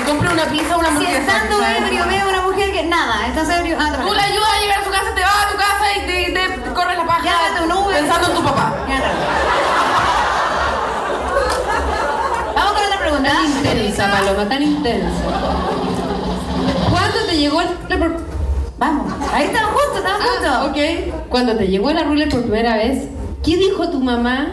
Compré 0.06 0.30
una 0.32 0.46
pizza 0.46 0.74
a 0.74 0.78
una 0.78 0.88
Si 0.90 0.96
hamburguesa. 0.96 1.20
estando 1.20 1.62
ebrio 1.66 2.06
veo 2.08 2.26
a 2.26 2.30
una 2.30 2.42
mujer 2.44 2.72
que 2.72 2.84
nada, 2.84 3.28
estás 3.28 3.50
ebrio. 3.50 3.78
Ah, 3.80 3.92
Tú 4.06 4.14
la 4.14 4.24
ayudas 4.24 4.50
a 4.56 4.62
llegar 4.62 4.80
a 4.80 4.84
su 4.86 4.90
casa, 4.92 5.14
te 5.14 5.22
vas 5.22 5.46
a 5.46 5.50
tu 5.52 5.58
casa 5.58 5.98
y 5.98 6.06
te, 6.06 6.32
te 6.34 6.74
corres 6.74 6.98
la 6.98 7.06
paja 7.06 7.24
Llámate 7.24 7.62
un 7.66 7.72
Uber. 7.74 8.00
pensando 8.00 8.28
en 8.30 8.34
tu 8.36 8.44
papá. 8.44 8.74
Ya 8.88 8.96
está. 8.96 9.12
Vamos 12.56 12.72
con 12.74 12.84
otra 12.86 13.00
pregunta. 13.00 13.17
Tan 13.28 13.46
intensa, 13.46 14.10
Paloma, 14.10 14.48
tan 14.48 14.64
intensa. 14.64 15.10
¿Cuándo 16.90 17.18
te 17.28 17.38
llegó 17.38 17.62
el... 17.62 17.68
Vamos, 18.78 19.14
ahí 19.34 19.46
estamos 19.46 19.72
juntos, 19.72 19.98
estamos 19.98 20.24
juntos. 20.24 20.50
Ah, 20.50 20.66
ok. 20.66 20.78
Cuando 21.30 21.58
te 21.58 21.68
llegó 21.68 21.92
la 21.92 22.04
rule 22.04 22.28
por 22.28 22.44
primera 22.44 22.78
vez, 22.78 23.10
¿qué 23.44 23.58
dijo 23.58 23.90
tu 23.90 24.00
mamá? 24.00 24.48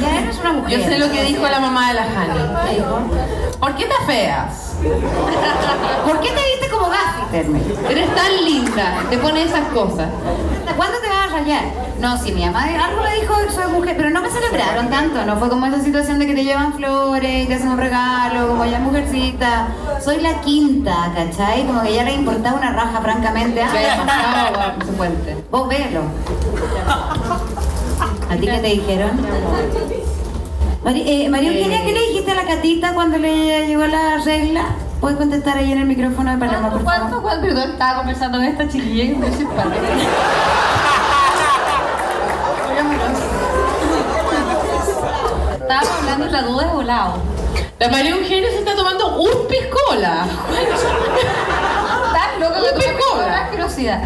Ya 0.00 0.20
eres 0.20 0.38
una 0.40 0.52
mujer. 0.54 0.80
Yo 0.80 0.86
sé 0.86 0.98
lo 0.98 1.10
que 1.12 1.22
dijo 1.22 1.42
la 1.46 1.60
mamá 1.60 1.88
de 1.88 1.94
la 1.94 2.02
Hani. 2.02 2.68
¿Qué 2.68 2.74
dijo? 2.76 2.98
¿Por 3.60 3.76
qué 3.76 3.84
te 3.84 4.06
feas? 4.06 4.67
¿Por 6.04 6.20
qué 6.20 6.28
te 6.28 6.34
viste 6.34 6.68
como 6.70 6.88
Gaffiterme? 6.88 7.60
Eres 7.88 8.14
tan 8.14 8.44
linda, 8.44 9.02
te 9.10 9.18
pone 9.18 9.42
esas 9.42 9.68
cosas. 9.68 10.08
¿Cuándo 10.76 10.98
te 11.00 11.08
vas 11.08 11.28
a 11.28 11.38
rayar? 11.38 11.64
No, 12.00 12.16
sí, 12.16 12.30
mi 12.30 12.44
mamá 12.44 12.62
algo 12.62 13.02
le 13.02 13.20
dijo, 13.20 13.34
soy 13.52 13.72
mujer, 13.72 13.96
pero 13.96 14.10
no 14.10 14.22
me 14.22 14.30
celebraron 14.30 14.88
tanto, 14.88 15.24
no 15.24 15.36
fue 15.36 15.48
como 15.48 15.66
esa 15.66 15.80
situación 15.80 16.20
de 16.20 16.28
que 16.28 16.34
te 16.34 16.44
llevan 16.44 16.72
flores 16.74 17.44
y 17.44 17.46
te 17.46 17.54
hacen 17.54 17.70
un 17.70 17.78
regalo, 17.78 18.46
como 18.46 18.64
ya 18.64 18.78
mujercita. 18.78 19.68
Soy 20.00 20.20
la 20.20 20.40
quinta, 20.40 21.12
¿cachai? 21.16 21.66
Como 21.66 21.82
que 21.82 21.94
ya 21.94 22.04
le 22.04 22.12
importaba 22.12 22.56
una 22.56 22.70
raja, 22.70 23.00
francamente. 23.00 23.60
Ah, 23.60 23.70
pasado. 24.06 24.74
Vos 25.50 25.68
velo. 25.68 26.02
¿A 28.30 28.36
ti 28.36 28.46
qué 28.46 28.58
te 28.58 28.68
dijeron? 28.68 29.10
Eh, 30.96 31.28
María 31.28 31.50
Eugenia, 31.52 31.84
¿qué 31.84 31.92
le 31.92 32.00
dijiste 32.00 32.30
a 32.30 32.34
la 32.34 32.44
catita 32.44 32.94
cuando 32.94 33.18
le 33.18 33.66
llegó 33.66 33.86
la 33.86 34.18
regla? 34.24 34.64
¿Puedes 35.00 35.18
contestar 35.18 35.58
ahí 35.58 35.70
en 35.70 35.78
el 35.78 35.84
micrófono 35.86 36.30
de 36.30 36.38
Paloma, 36.38 36.70
por 36.70 36.82
¿Cuánto, 36.82 37.08
favor? 37.08 37.22
cuánto? 37.22 37.46
Perdón, 37.46 37.70
estaba 37.72 37.98
conversando 37.98 38.38
con 38.38 38.46
esta 38.46 38.68
chiquilla 38.68 39.04
que 39.04 39.12
es 39.12 39.18
muy 39.18 39.30
simpática. 39.32 39.76
menos 46.16 46.32
la 46.32 46.42
duda 46.42 46.66
de 46.66 46.72
volado. 46.72 47.14
La 47.78 47.88
María 47.90 48.10
Eugenia 48.12 48.50
se 48.50 48.58
está 48.58 48.74
tomando 48.74 49.20
un 49.20 49.46
piscola. 49.46 50.26
Loca 52.38 52.60
la 53.26 53.44
asquerosidad. 53.44 54.02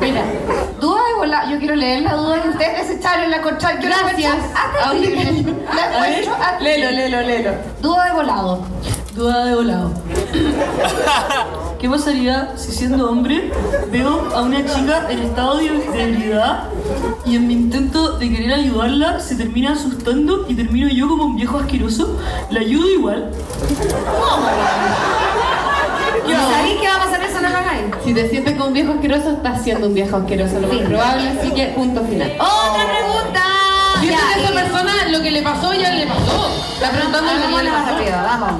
Mira, 0.00 0.22
duda 0.80 1.00
de 1.08 1.14
volado. 1.14 1.50
Yo 1.50 1.58
quiero 1.58 1.76
leer 1.76 2.02
la 2.02 2.14
duda 2.14 2.42
que 2.42 2.48
ustedes 2.48 2.88
desecharon 2.88 3.24
en 3.24 3.30
la 3.30 3.42
concha. 3.42 3.72
Gracias. 3.74 4.34
A 4.54 4.92
ver, 4.92 6.62
léelo, 6.62 6.90
léelo, 6.90 7.20
léelo. 7.22 7.50
Duda 7.80 8.06
de 8.06 8.12
volado. 8.12 8.64
Duda 9.14 9.44
de 9.44 9.54
volado. 9.54 9.92
¿Qué 11.78 11.90
pasaría 11.90 12.56
si 12.56 12.72
siendo 12.72 13.10
hombre 13.10 13.52
veo 13.92 14.28
a 14.34 14.42
una 14.42 14.64
chica 14.64 15.06
en 15.10 15.18
estado 15.20 15.58
de 15.58 15.66
ebriedad 15.66 16.64
y 17.24 17.36
en 17.36 17.46
mi 17.46 17.54
intento 17.54 18.18
de 18.18 18.30
querer 18.30 18.54
ayudarla 18.54 19.20
se 19.20 19.36
termina 19.36 19.72
asustando 19.72 20.46
y 20.48 20.54
termino 20.54 20.88
yo 20.88 21.08
como 21.08 21.24
un 21.26 21.36
viejo 21.36 21.58
asqueroso? 21.58 22.18
¿La 22.50 22.60
ayudo 22.60 22.88
igual? 22.88 23.30
¿Sabéis 26.34 26.80
que 26.80 26.88
va 26.88 26.94
a 26.96 26.98
pasar 26.98 27.22
eso? 27.22 27.40
No 27.40 27.48
lo 27.48 27.58
hagáis. 27.58 27.84
Si 28.04 28.14
te 28.14 28.28
sientes 28.28 28.54
como 28.54 28.66
un 28.68 28.72
viejo 28.74 28.92
asqueroso, 28.92 29.30
estás 29.30 29.62
siendo 29.62 29.86
un 29.86 29.94
viejo 29.94 30.16
asqueroso, 30.16 30.60
lo 30.60 30.68
más 30.68 30.78
probable, 30.78 31.28
así 31.30 31.50
que 31.52 31.66
punto 31.68 32.02
final. 32.04 32.32
¡Otra 32.38 32.84
pregunta! 32.86 33.42
Que 34.00 34.14
a 34.14 34.44
esa 34.44 34.52
persona 34.52 34.92
lo 35.10 35.22
que 35.22 35.30
le 35.30 35.42
pasó 35.42 35.72
ya 35.72 35.94
le 35.94 36.06
pasó. 36.06 36.50
Está 36.74 36.90
preguntando 36.90 37.32
lo 37.32 37.56
que 37.56 37.64
le 37.64 37.70
pasó. 37.70 37.90
rápido, 37.92 38.12
vamos. 38.12 38.52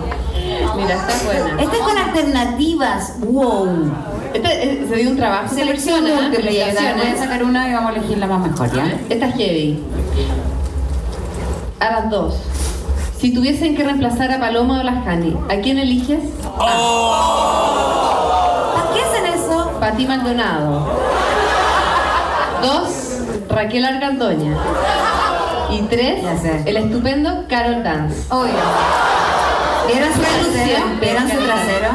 Mira, 0.76 0.94
está 0.94 1.24
buena. 1.24 1.62
Esta 1.62 1.76
es 1.76 1.82
con 1.82 1.98
alternativas. 1.98 3.14
Wow. 3.20 3.92
Este, 4.34 4.48
eh, 4.48 4.86
se 4.88 4.96
dio 4.96 5.10
un 5.10 5.16
trabajo. 5.16 5.54
Selección 5.54 6.00
selecciona, 6.04 6.28
múltiple. 6.28 6.54
ya, 6.54 6.94
Voy 6.96 7.06
a 7.06 7.16
sacar 7.16 7.44
una 7.44 7.68
y 7.68 7.72
vamos 7.72 7.92
a 7.92 7.96
elegir 7.96 8.18
la 8.18 8.26
más 8.26 8.48
mejor, 8.50 8.72
¿ya? 8.72 8.98
Esta 9.08 9.26
es 9.26 9.34
heavy. 9.36 9.82
A 11.80 11.90
las 11.90 12.10
dos. 12.10 12.34
Si 13.20 13.32
tuviesen 13.32 13.74
que 13.74 13.82
reemplazar 13.82 14.30
a 14.30 14.38
Paloma 14.38 14.78
o 14.78 14.80
a 14.80 14.84
la 14.84 15.02
Jani, 15.02 15.36
¿a 15.48 15.56
quién 15.62 15.78
eliges? 15.78 16.20
¿Para 16.58 16.74
qué 18.92 19.02
hacen 19.02 19.26
eso? 19.26 19.72
Pati 19.80 20.06
Maldonado. 20.06 20.86
Dos, 22.62 23.20
Raquel 23.48 23.84
Argandoña. 23.86 24.56
Y 25.70 25.80
tres, 25.82 26.24
el 26.66 26.76
estupendo 26.76 27.44
Carol 27.48 27.82
Dance. 27.82 28.26
Obvio. 28.28 28.52
¿Vieron 29.88 30.12
su 30.12 30.20
trasero? 30.20 30.84
¿Vieron 31.00 31.28
su 31.28 31.36
trasero? 31.38 31.90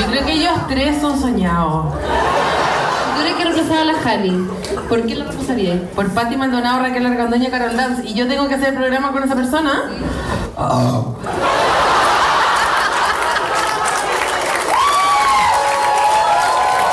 Yo 0.00 0.06
creo 0.06 0.26
que 0.26 0.32
ellos 0.32 0.52
tres 0.68 1.00
son 1.00 1.18
soñados. 1.18 1.94
Si 1.94 3.14
tuvieras 3.16 3.38
que 3.38 3.44
reemplazar 3.44 3.78
a 3.78 3.84
la 3.84 3.94
Jani, 3.94 4.48
¿por 4.88 5.02
qué 5.06 5.14
la 5.14 5.24
reemplazarías? 5.24 5.80
Por 5.94 6.10
Patti 6.10 6.36
Maldonado, 6.36 6.80
Raquel 6.80 7.06
Argandoña, 7.06 7.50
Carol 7.50 7.76
Dance. 7.76 8.02
Y 8.06 8.14
yo 8.14 8.26
tengo 8.28 8.48
que 8.48 8.54
hacer 8.54 8.68
el 8.68 8.74
programa 8.74 9.12
con 9.12 9.22
esa 9.24 9.34
persona. 9.34 9.90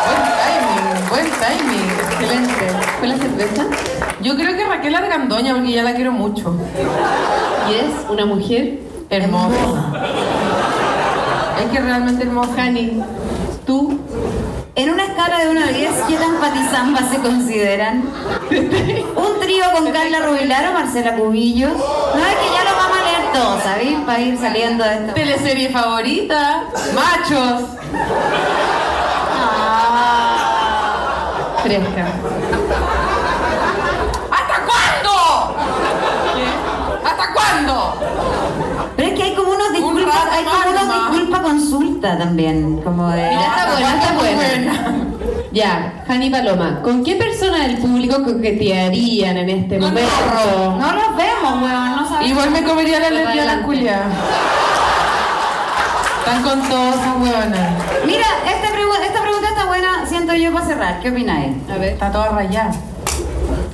Buen 0.08 0.22
timing, 0.42 1.10
buen 1.10 1.28
timing. 1.40 1.90
Excelente. 2.12 2.66
¿Fue 3.00 3.08
la 3.08 3.18
cerveza? 3.18 3.66
Yo 4.22 4.36
creo 4.36 4.56
que 4.56 4.66
Raquel 4.66 4.96
Argandoña, 4.96 5.54
porque 5.56 5.72
ya 5.72 5.84
la 5.84 5.94
quiero 5.94 6.12
mucho. 6.12 6.56
Y 7.70 7.74
es 7.74 8.10
una 8.10 8.26
mujer 8.26 8.92
Hermosa. 9.12 9.92
Es 11.62 11.70
que 11.70 11.80
realmente 11.82 12.24
hermosa. 12.24 12.54
Jani, 12.56 13.04
tú 13.68 14.00
En 14.74 14.90
una 14.90 15.04
escala 15.04 15.40
de 15.40 15.50
1 15.50 15.60
a 15.60 15.68
10, 15.68 15.92
¿qué 16.08 16.16
tan 16.16 16.36
patizambas 16.40 17.10
se 17.10 17.18
consideran? 17.18 18.04
¿Un 18.50 19.40
trío 19.42 19.66
con 19.74 19.92
Carla 19.92 20.20
Rubilar 20.26 20.70
o 20.70 20.74
Marcela 20.74 21.16
Cubillos? 21.16 21.74
No 21.74 22.26
es 22.26 22.36
que 22.36 22.54
ya 22.54 22.64
lo 22.64 22.78
vamos 22.78 22.98
a 22.98 23.04
leer 23.04 23.34
todo, 23.34 23.62
¿sabéis? 23.62 24.00
Para 24.06 24.22
ir 24.22 24.38
saliendo 24.38 24.86
de 24.86 24.94
esto. 24.94 25.14
Teleserie 25.14 25.70
favorita. 25.70 26.64
Machos. 26.96 27.64
fresca. 31.64 32.06
¿Hasta 34.32 34.56
cuándo? 34.66 35.56
¿Hasta 37.06 37.34
cuándo? 37.34 37.94
Pero 38.96 39.10
es 39.10 39.16
que 39.16 39.24
hay 39.24 39.36
como 39.36 39.52
unos 39.52 39.74
disculpas, 40.12 40.38
hay 40.38 40.44
como 40.46 40.80
nomás. 40.80 41.12
disculpa 41.12 41.42
consulta 41.42 42.18
también, 42.18 42.82
como 42.84 43.10
de... 43.10 43.30
Mira, 43.30 43.42
está 43.42 43.72
buena, 43.72 43.96
está 43.96 44.14
buena. 44.14 44.98
Ya, 45.52 46.04
Jani 46.08 46.30
Paloma, 46.30 46.80
¿con 46.82 47.04
qué 47.04 47.16
persona 47.16 47.68
del 47.68 47.78
público 47.78 48.24
coquetearían 48.24 49.36
en 49.38 49.50
este 49.50 49.80
Con 49.80 49.90
momento? 49.90 50.78
No 50.80 50.94
los 50.94 51.16
vemos, 51.18 51.62
weón, 51.62 51.96
no 51.98 52.08
sabemos. 52.08 52.30
Igual 52.30 52.52
me 52.52 52.64
comería 52.64 53.00
la 53.02 53.10
lesbiana 53.10 53.64
culia. 53.64 54.02
Están 56.20 56.44
con 56.44 56.70
todas 56.70 56.96
esas. 56.96 57.18
Mira, 58.06 58.26
esta, 58.46 58.68
pregu- 58.70 59.02
esta 59.06 59.22
pregunta 59.22 59.50
está 59.50 59.66
buena, 59.66 60.06
siento 60.08 60.34
yo 60.36 60.54
para 60.54 60.66
cerrar. 60.66 61.00
¿Qué 61.02 61.10
opináis? 61.10 61.54
A 61.70 61.78
ver. 61.78 61.94
Está 61.94 62.12
toda 62.12 62.30
rayada. 62.30 62.72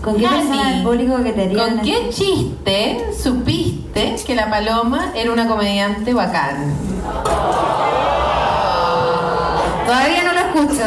¿Con 0.01 0.15
qué 0.15 0.25
Jani, 0.25 0.39
persona 0.47 0.69
del 0.71 0.83
público 0.83 1.23
que 1.23 1.33
te 1.33 1.41
harían? 1.43 1.69
¿Con 1.77 1.81
qué 1.81 2.09
chiste 2.09 3.05
supiste 3.21 3.56
que 3.97 4.35
la 4.35 4.47
paloma 4.47 5.11
era 5.15 5.31
una 5.31 5.47
comediante 5.47 6.13
bacán? 6.13 6.71
Todavía 9.87 10.23
no 10.23 10.33
lo 10.33 10.39
escucho. 10.39 10.83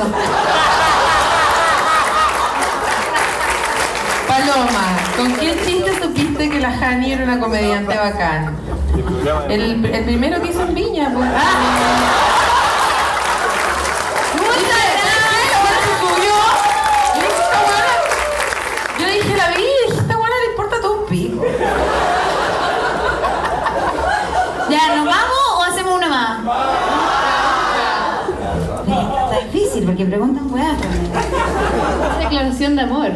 Paloma, 4.29 4.97
¿con 5.17 5.33
qué 5.35 5.59
chiste 5.67 5.99
supiste 6.01 6.51
que 6.51 6.61
la 6.61 6.69
Hani 6.69 7.13
era 7.13 7.25
una 7.25 7.41
comediante 7.41 7.97
bacán? 7.99 8.57
El, 9.49 9.85
el 9.87 10.05
primero 10.05 10.41
que 10.41 10.51
hizo 10.51 10.63
en 10.63 10.75
Viña, 10.75 11.11
pues 11.13 11.29
dije, 17.15 17.29
esta 17.29 17.59
buena- 17.65 17.99
Yo 19.01 19.07
dije, 19.07 19.37
la 19.37 19.49
vi 19.57 19.63
y 19.63 19.89
dije, 19.89 20.01
esta 20.01 20.17
buena 20.17 20.37
le 20.45 20.51
importa 20.53 20.77
todo 20.81 21.01
un 21.01 21.07
pico. 21.07 21.45
¿Ya 24.71 24.95
nos 24.95 25.05
vamos 25.05 25.39
o 25.59 25.63
hacemos 25.65 25.95
una 25.97 26.09
más? 26.09 26.39
Está 28.87 29.47
difícil 29.51 29.85
porque 29.85 30.05
preguntan 30.07 30.53
weá. 30.53 30.77
Declaración 32.41 32.75
de 32.75 32.83
amor. 32.83 33.11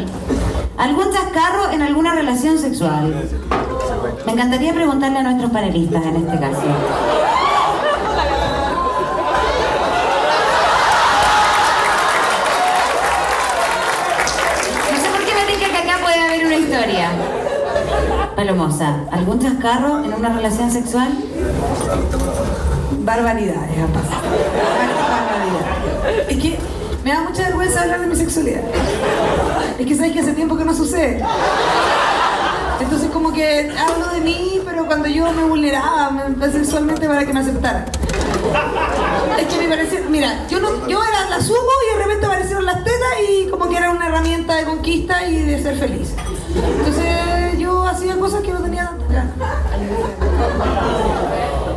¿Algún 0.76 1.10
chascarro 1.10 1.70
en 1.70 1.80
alguna 1.80 2.14
relación 2.14 2.59
sexual? 2.59 3.26
Me 4.26 4.32
encantaría 4.32 4.74
preguntarle 4.74 5.20
a 5.20 5.22
nuestros 5.22 5.51
panelistas 5.51 6.05
en 6.05 6.16
este 6.16 6.38
caso. 6.38 6.60
No 14.90 14.98
sé 15.01 15.09
por 15.09 15.24
qué 15.24 15.34
me 15.34 15.46
dije 15.46 15.70
que 15.70 15.76
acá 15.78 15.98
puede 16.02 16.20
haber 16.20 16.44
una 16.44 16.56
historia. 16.56 17.09
Palomosa, 18.36 18.96
¿algún 19.10 19.40
chascarro 19.40 20.05
en 20.05 20.12
una 20.12 20.36
relación 20.36 20.70
sexual? 20.70 21.09
Barbaridades 22.98 23.78
ha 23.78 23.86
pasado. 23.86 24.22
Barbaridades. 25.09 26.28
Es 26.28 26.38
que 26.42 26.59
me 27.05 27.10
da 27.12 27.20
mucha 27.22 27.43
vergüenza 27.44 27.82
hablar 27.82 28.01
de 28.01 28.06
mi 28.06 28.16
sexualidad. 28.16 28.62
Es 29.78 29.86
que 29.86 29.94
sabes 29.94 30.12
que 30.12 30.20
hace 30.20 30.32
tiempo 30.32 30.56
que 30.56 30.64
no 30.64 30.74
sucede. 30.74 31.22
Entonces 32.81 33.10
como 33.12 33.32
que 33.32 33.72
hablo 33.78 34.09
de 34.14 34.20
mí, 34.20 34.60
pero 34.64 34.86
cuando 34.86 35.09
yo 35.09 35.31
me 35.32 35.44
vulneraba 35.44 36.10
me- 36.10 36.51
sexualmente 36.52 37.06
para 37.06 37.24
que 37.24 37.32
me 37.32 37.40
aceptaran. 37.40 37.85
Es 39.39 39.47
que 39.47 39.59
me 39.62 39.68
pareció, 39.68 40.01
mira, 40.10 40.47
yo 40.48 40.60
no, 40.60 40.86
yo 40.89 41.02
era 41.02 41.28
la 41.31 41.40
sumo 41.40 41.59
y 41.59 41.98
de 41.98 42.05
repente 42.05 42.26
aparecieron 42.26 42.64
las 42.66 42.78
tetas 42.85 43.12
y 43.28 43.48
como 43.48 43.68
que 43.68 43.76
era 43.76 43.90
una 43.90 44.06
herramienta 44.06 44.56
de 44.56 44.64
conquista 44.64 45.26
y 45.26 45.43
de 45.43 45.62
ser 45.62 45.76
feliz. 45.76 46.14
Entonces 46.78 47.59
yo 47.59 47.85
hacía 47.86 48.16
cosas 48.16 48.43
que 48.43 48.52
no 48.52 48.60
tenía 48.60 48.86
tantas 48.86 49.09
ganas. 49.10 49.35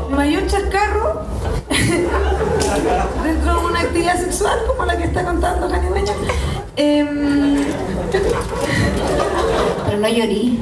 Mayor 0.10 0.48
chascarro 0.48 1.22
dentro 3.28 3.60
de 3.60 3.66
una 3.66 3.80
actividad 3.82 4.18
sexual 4.20 4.60
como 4.68 4.86
la 4.86 4.98
que 4.98 5.04
está 5.06 5.24
contando 5.24 5.70
Jani 5.70 5.88
Dueña. 5.88 6.14
Em, 6.76 7.66
Pero 9.86 9.98
no 10.00 10.08
llorí. 10.08 10.60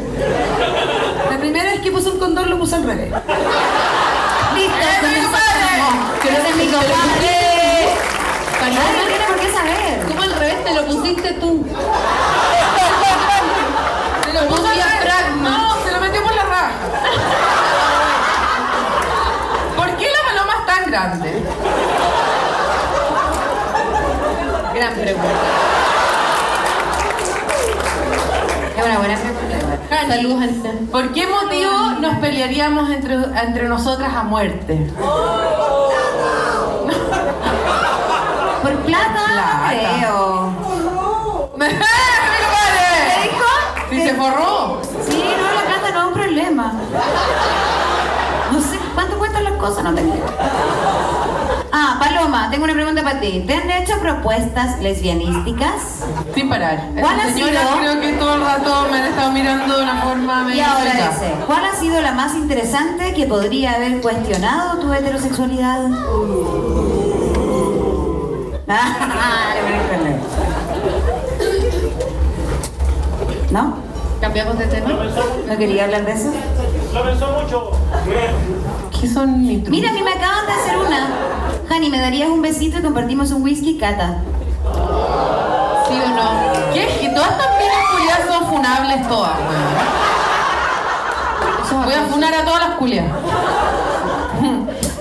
la 1.30 1.38
primera 1.38 1.74
es 1.74 1.82
que 1.82 1.92
puse 1.92 2.10
un 2.10 2.20
condón, 2.20 2.50
lo 2.50 2.58
puse 2.58 2.76
al 2.76 2.84
revés. 2.84 3.12
Listo, 4.56 4.78
estamos. 4.78 5.40
Pero 6.24 6.38
ese 6.38 6.50
es 6.50 6.56
mi 6.56 6.66
compadre. 6.68 7.36
Nadie 8.66 9.06
tiene 9.08 9.26
por 9.28 9.40
qué 9.40 9.52
saber. 9.52 10.06
¿Cómo 10.08 10.22
al 10.24 10.34
revés 10.34 10.64
te 10.66 10.74
lo 10.74 10.86
pusiste 10.86 11.34
tú? 11.34 11.66
Se 14.26 14.34
lo 14.34 14.48
puso 14.48 14.64
diafragma. 14.72 15.50
No, 15.50 15.84
se 15.86 15.92
lo 15.92 16.00
metió 16.02 16.24
por 16.24 16.34
la 16.36 16.44
raja. 16.44 16.72
¿Por 19.78 19.98
qué 19.98 20.08
la 20.10 20.30
paloma 20.30 20.54
es 20.60 20.66
tan 20.66 20.92
grande? 20.92 21.44
Gran 24.86 25.00
pregunta. 25.02 25.30
Es 28.78 28.86
una 28.86 28.98
buena 29.00 29.16
pregunta. 29.16 30.06
Saludos, 30.08 30.44
Anita. 30.44 30.70
¿Por 30.92 31.12
qué 31.14 31.26
motivo 31.26 31.72
nos 32.02 32.18
pelearíamos 32.20 32.90
entre, 32.92 33.16
entre 33.16 33.68
nosotras 33.68 34.14
a 34.14 34.24
muerte? 34.24 34.92
Por 38.62 38.76
plata, 38.86 39.22
Plata. 39.34 39.70
creo. 39.70 40.54
¿Qué 41.58 41.66
dijo? 43.24 43.46
Si 43.90 44.02
se 44.04 44.14
forró. 44.14 44.82
Sí, 45.10 45.24
no, 45.36 45.52
la 45.56 45.62
plata 45.66 45.92
no 45.94 46.00
es 46.02 46.06
un 46.08 46.14
problema. 46.14 46.74
Cosas, 49.66 49.84
no 49.84 49.96
tengo. 49.96 50.14
Ah, 51.72 51.98
Paloma, 52.00 52.52
tengo 52.52 52.66
una 52.66 52.74
pregunta 52.76 53.02
para 53.02 53.20
ti. 53.20 53.44
¿Te 53.48 53.56
han 53.56 53.72
hecho 53.72 53.98
propuestas 54.00 54.80
lesbianísticas? 54.80 56.04
Sin 56.36 56.50
parar. 56.50 56.90
¿Cuál 57.00 57.20
ha 57.20 57.34
señoras 57.34 57.64
sido? 57.68 57.80
creo 57.80 58.00
que 58.00 58.14
todo 58.14 58.36
el 58.36 58.42
rato 58.42 58.88
me 58.92 58.98
han 59.00 59.06
estado 59.08 59.32
mirando 59.32 59.76
de 59.78 59.82
una 59.84 60.02
forma 60.04 60.42
Y 60.44 60.46
medio 60.50 60.66
ahora 60.68 60.92
seca. 60.92 61.10
dice, 61.10 61.34
¿cuál 61.48 61.66
ha 61.66 61.74
sido 61.76 62.00
la 62.00 62.12
más 62.12 62.36
interesante 62.36 63.12
que 63.16 63.26
podría 63.26 63.72
haber 63.74 64.02
cuestionado 64.02 64.78
tu 64.82 64.94
heterosexualidad? 64.94 65.80
Ah. 68.68 69.54
¿No? 73.52 73.76
Cambiamos 74.22 74.58
de 74.58 74.66
tema. 74.68 74.90
¿No 75.48 75.58
quería 75.58 75.86
hablar 75.86 76.06
de 76.06 76.12
eso? 76.14 76.32
Lo 76.94 77.04
pensó 77.04 77.28
mucho. 77.42 77.72
¿Qué 79.06 79.14
son 79.14 79.40
intrusos? 79.46 79.70
Mira, 79.70 79.92
a 79.92 79.94
mí 79.94 80.02
me 80.02 80.14
acaban 80.14 80.48
de 80.48 80.52
hacer 80.54 80.78
una. 80.80 81.08
Hani, 81.70 81.92
¿me 81.92 82.00
darías 82.00 82.28
un 82.28 82.42
besito 82.42 82.80
y 82.80 82.82
compartimos 82.82 83.30
un 83.30 83.44
whisky, 83.44 83.78
Cata? 83.78 84.18
¿Sí 85.88 85.94
o 85.94 86.10
no? 86.10 86.74
¿Qué? 86.74 86.88
Que 87.02 87.10
todas 87.10 87.30
estas 87.30 87.50
minas 87.60 87.78
culiadas 87.92 88.28
son 88.28 88.48
funables 88.48 89.08
todas, 89.08 89.38
weón. 91.70 91.86
Voy 91.86 91.94
a 91.94 92.02
funar 92.12 92.34
a 92.34 92.46
todas 92.46 92.60
las 92.68 92.78
culias. 92.78 93.06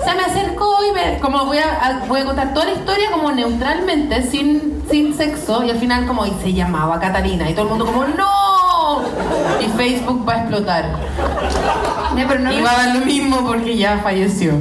Se 0.03 0.13
me 0.15 0.21
acercó 0.23 0.77
y 0.87 0.91
me. 0.91 1.17
Como 1.19 1.43
voy 1.45 1.57
a, 1.57 1.83
a- 1.83 2.05
voy 2.07 2.19
a 2.19 2.25
contar 2.25 2.53
toda 2.53 2.67
la 2.67 2.73
historia 2.73 3.09
como 3.11 3.31
neutralmente, 3.31 4.21
sin, 4.21 4.83
sin 4.91 5.15
sexo, 5.17 5.63
y 5.63 5.71
al 5.71 5.79
final 5.79 6.05
como 6.05 6.27
y 6.27 6.33
se 6.43 6.53
llamaba 6.53 6.99
Catalina. 6.99 7.49
Y 7.49 7.53
todo 7.55 7.63
el 7.63 7.69
mundo 7.69 7.87
como 7.87 8.03
¡No! 8.05 8.34
Y 9.65 9.69
Facebook 9.69 10.27
va 10.27 10.33
a 10.33 10.37
explotar. 10.41 10.85
Ya, 12.15 12.27
pero 12.27 12.39
no 12.39 12.51
Y 12.51 12.61
va 12.61 12.71
a 12.71 12.85
dar 12.85 12.95
lo 12.95 13.05
mismo 13.05 13.45
porque 13.45 13.77
ya 13.77 13.99
falleció. 13.99 14.53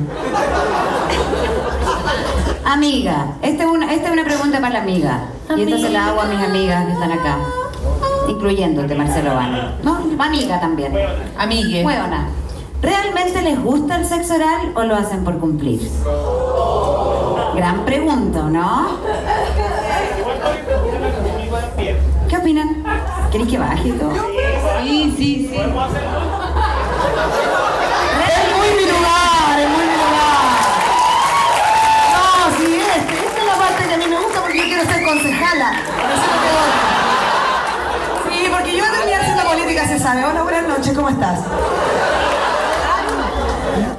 Amiga, 2.65 3.27
esta 3.43 3.65
es, 3.65 3.69
una, 3.69 3.93
esta 3.93 4.07
es 4.07 4.13
una 4.13 4.25
pregunta 4.25 4.61
para 4.61 4.73
la 4.73 4.81
amiga. 4.81 5.27
Y 5.57 5.63
esta 5.63 5.79
se 5.79 5.91
la 5.91 6.09
hago 6.09 6.23
a 6.23 6.25
mis 6.25 6.41
amigas 6.41 6.87
que 6.87 6.93
están 6.93 7.13
acá. 7.13 7.39
Incluyéndote, 8.29 8.95
Marcelo 8.95 9.35
Vane. 9.35 9.61
No, 9.83 9.99
amiga 10.19 10.61
también. 10.61 10.93
Amigue. 11.37 11.85
Huevona. 11.85 12.29
¿Realmente 12.81 13.43
les 13.43 13.63
gusta 13.63 13.97
el 13.97 14.07
sexo 14.07 14.35
oral 14.35 14.73
o 14.75 14.83
lo 14.85 14.97
hacen 14.97 15.25
por 15.25 15.39
cumplir? 15.39 15.81
Gran 17.55 17.85
pregunta, 17.85 18.43
¿no? 18.43 18.99
¿Qué 22.29 22.37
opinan? 22.37 22.85
¿Queréis 23.31 23.51
que 23.51 23.59
baje 23.59 23.89
y 23.89 23.93
todo? 23.93 24.34
Sí, 24.85 25.15
sí, 25.17 25.49
sí. 25.51 25.57
Es 25.57 25.67
muy 25.67 25.73
mi 28.77 28.85
lugar, 28.93 29.59
es 29.59 29.69
muy 29.71 29.87
mi 29.87 29.97
lugar. 29.97 30.45
No, 32.13 32.23
sí, 32.59 32.69
este, 32.95 33.15
esta 33.27 33.41
es 33.41 33.47
la 33.47 33.55
parte 33.55 33.89
que 33.89 33.95
a 33.95 33.97
mí 33.97 34.05
me 34.07 34.17
gusta 34.21 34.43
porque 34.43 34.59
yo 34.59 34.65
quiero 34.65 34.85
ser 34.85 35.03
concejala. 35.07 35.73
Por 35.97 36.11
eso 36.11 36.23
Sí, 38.29 38.47
porque 38.55 38.77
yo 38.77 38.85
terminar 38.85 39.25
siendo 39.25 39.43
política, 39.45 39.89
se 39.89 39.99
sabe. 39.99 40.23
Hola, 40.27 40.43
buenas 40.43 40.69
noches, 40.69 40.93
¿cómo 40.93 41.09
estás? 41.09 41.41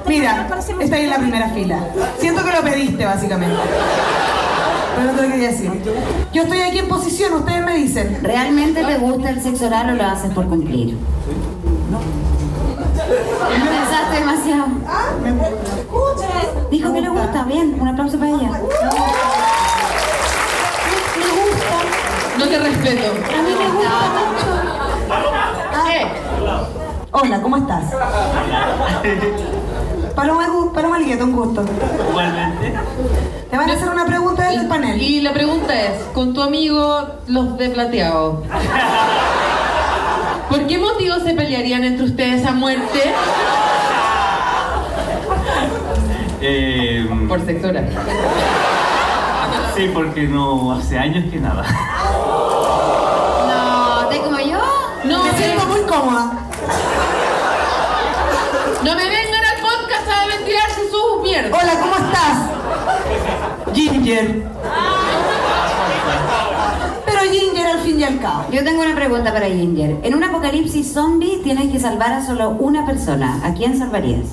Mira, 0.06 0.46
está 0.80 0.96
ahí 0.96 1.04
en 1.04 1.10
la 1.10 1.18
primera 1.18 1.48
fila. 1.48 1.80
Siento 2.20 2.44
que 2.44 2.52
lo 2.52 2.62
pediste, 2.62 3.04
básicamente. 3.04 3.60
Pero 4.94 5.10
no 5.10 5.16
te 5.18 5.22
lo 5.22 5.28
quería 5.32 5.48
decir. 5.48 5.72
Yo 6.36 6.42
estoy 6.42 6.60
aquí 6.60 6.80
en 6.80 6.88
posición, 6.88 7.32
ustedes 7.32 7.64
me 7.64 7.78
dicen. 7.78 8.18
¿Realmente 8.22 8.84
te 8.84 8.98
gusta 8.98 9.30
el 9.30 9.42
sexo 9.42 9.68
oral 9.68 9.88
o 9.88 9.94
lo 9.94 10.04
haces 10.04 10.30
por 10.34 10.46
cumplir? 10.46 10.98
No. 11.90 11.98
Pensaste 13.48 14.16
demasiado. 14.18 14.66
Dijo 16.70 16.92
que 16.92 17.00
le 17.00 17.08
gusta, 17.08 17.42
bien, 17.44 17.78
un 17.80 17.88
aplauso 17.88 18.18
para 18.18 18.32
ella. 18.32 18.50
No 22.38 22.44
te 22.46 22.58
respeto. 22.58 23.12
A 23.12 23.42
mí 23.42 23.54
me 23.58 23.68
gusta 23.70 23.90
mucho. 24.28 24.56
Hola, 27.12 27.40
¿cómo 27.40 27.56
estás? 27.56 27.84
Paloma, 30.16 30.46
Paloma 30.74 30.98
Ligueto, 30.98 31.24
un 31.24 31.32
gusto. 31.32 31.64
Igualmente. 32.10 32.74
Te 33.50 33.56
van 33.56 33.70
a 33.70 33.74
hacer 33.74 33.88
una 33.88 34.06
pregunta 34.06 34.48
desde 34.48 34.62
el 34.62 34.68
panel. 34.68 35.00
Y 35.00 35.20
la 35.20 35.32
pregunta 35.32 35.80
es, 35.80 36.02
con 36.14 36.34
tu 36.34 36.42
amigo 36.42 37.06
los 37.28 37.56
de 37.58 37.68
plateado, 37.68 38.42
¿por 40.50 40.66
qué 40.66 40.78
motivo 40.78 41.16
se 41.20 41.34
pelearían 41.34 41.84
entre 41.84 42.06
ustedes 42.06 42.44
a 42.46 42.52
muerte? 42.52 43.12
Eh, 46.40 47.06
Por 47.28 47.44
sexo 47.44 47.68
oral. 47.68 47.88
sí, 49.76 49.90
porque 49.92 50.22
no 50.24 50.72
hace 50.72 50.98
años 50.98 51.24
que 51.30 51.38
nada. 51.38 51.62
No, 53.48 54.08
¿te 54.08 54.18
como 54.20 54.38
yo? 54.38 54.60
No, 55.04 55.24
Me 55.24 55.32
me, 55.32 55.38
siento 55.38 55.66
muy 55.66 55.80
cómoda. 55.82 56.32
no 58.84 58.94
me 58.94 59.04
vengan 59.04 59.44
al 59.44 59.60
podcast 59.62 60.08
a 60.08 60.26
ventilarse 60.36 60.80
Hola, 61.36 61.78
¿cómo 61.80 61.96
estás? 61.96 62.48
Ginger. 63.74 64.42
Pero 67.04 67.20
Ginger 67.30 67.66
al 67.66 67.80
fin 67.80 68.00
y 68.00 68.04
al 68.04 68.18
cabo. 68.20 68.44
Yo 68.50 68.64
tengo 68.64 68.80
una 68.80 68.94
pregunta 68.94 69.34
para 69.34 69.44
Ginger. 69.46 69.98
En 70.02 70.14
un 70.14 70.24
apocalipsis 70.24 70.94
zombie 70.94 71.42
tienes 71.44 71.70
que 71.70 71.78
salvar 71.78 72.12
a 72.14 72.24
solo 72.24 72.50
una 72.50 72.86
persona. 72.86 73.38
¿A 73.44 73.52
quién 73.52 73.78
salvarías? 73.78 74.24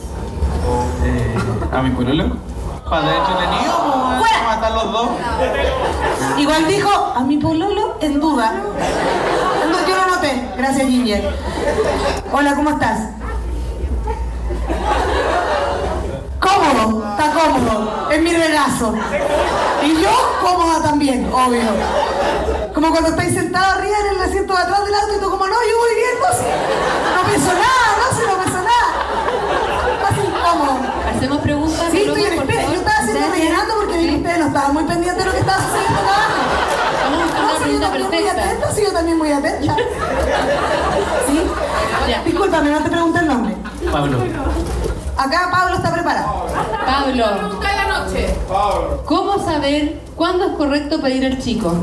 Eh, 1.03 1.35
¿A 1.73 1.81
mi 1.81 1.89
pololo? 1.89 2.37
Para 2.89 3.01
de 3.01 3.17
matar 4.45 4.71
los 4.71 4.91
dos. 4.93 5.09
Igual 6.37 6.67
dijo 6.67 7.13
a 7.17 7.19
mi 7.23 7.35
pololo 7.37 7.97
en 7.99 8.21
duda. 8.21 8.53
Yo 9.89 9.95
lo 9.97 10.15
noté. 10.15 10.49
Gracias, 10.57 10.87
Ginger. 10.87 11.35
Hola, 12.31 12.55
¿cómo 12.55 12.69
estás? 12.69 13.09
Cómodo, 16.53 17.11
está 17.11 17.33
cómodo. 17.33 18.09
Es 18.11 18.21
mi 18.21 18.33
regazo. 18.33 18.93
Y 19.83 20.01
yo 20.01 20.11
cómoda 20.41 20.81
también, 20.83 21.29
obvio. 21.33 21.61
Como 22.73 22.89
cuando 22.91 23.09
estáis 23.09 23.33
sentado 23.33 23.79
arriba 23.79 23.97
en 23.99 24.15
el 24.15 24.21
asiento 24.21 24.53
de 24.53 24.59
atrás 24.61 24.85
del 24.85 24.93
auto 24.93 25.15
y 25.15 25.19
tú 25.19 25.29
como, 25.29 25.47
no, 25.47 25.53
yo 25.53 25.77
voy 25.77 25.95
bien, 25.95 26.15
no 26.21 26.37
sé. 26.37 26.49
No 27.15 27.23
pienso 27.29 27.53
nada, 27.53 27.87
no 27.97 28.17
sé, 28.17 28.27
no 28.27 28.35
pienso 28.37 28.61
nada. 28.61 28.87
Fácil, 30.01 30.33
cómodo. 30.43 30.79
Hacemos 31.15 31.37
preguntas. 31.39 31.85
Sí, 31.91 31.97
estoy 32.01 32.23
en 32.23 32.33
espera. 32.33 32.63
Yo 32.63 32.73
estaba 32.73 32.97
haciendo 32.97 33.31
rellenando 33.31 33.75
porque 33.75 33.97
vi 33.97 34.07
que 34.07 34.15
ustedes 34.15 34.39
no 34.39 34.47
estaban 34.47 34.73
muy 34.73 34.83
pendientes 34.83 35.17
de 35.17 35.25
lo 35.25 35.31
que 35.31 35.39
estaba 35.39 35.63
sucediendo 35.63 35.99
acá. 35.99 36.17
No, 37.63 37.67
yo 37.67 37.79
también 37.79 38.09
muy 38.09 38.27
atenta, 38.27 38.71
sí, 38.71 38.81
yo 38.83 38.91
también 38.93 39.17
muy 39.17 39.31
atenta. 39.31 39.75
¿Sí? 41.27 41.41
Discúlpame, 42.25 42.69
no 42.69 42.83
te 42.83 42.89
pregunté 42.89 43.19
el 43.19 43.27
nombre. 43.27 43.55
Pablo. 43.91 44.17
Acá 45.17 45.49
Pablo 45.51 45.75
está 45.75 45.93
preparado. 45.93 46.47
Pablo, 46.85 47.25
la 47.61 48.05
noche. 48.05 48.35
¿cómo 49.05 49.39
saber 49.39 49.99
cuándo 50.15 50.45
es 50.45 50.55
correcto 50.55 51.01
pedir 51.01 51.25
al 51.25 51.39
chico? 51.39 51.73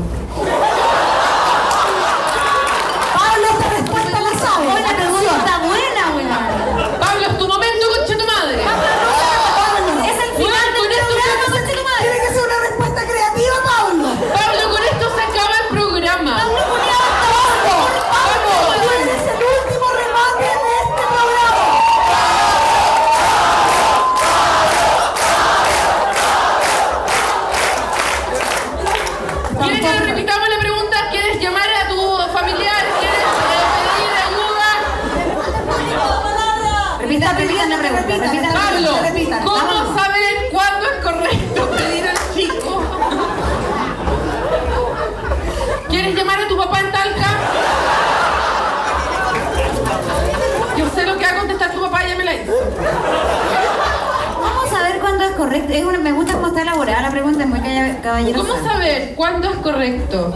Es 55.73 55.85
una- 55.85 55.99
me 55.99 56.11
gusta 56.11 56.33
cómo 56.33 56.47
está 56.47 56.61
elaborada 56.63 57.01
la 57.01 57.11
pregunta, 57.11 57.43
es 57.43 57.49
muy 57.49 57.59
caballerosa. 58.01 58.47
¿Cómo 58.47 58.63
saber 58.69 59.13
cuándo 59.15 59.49
es 59.49 59.57
correcto? 59.57 60.33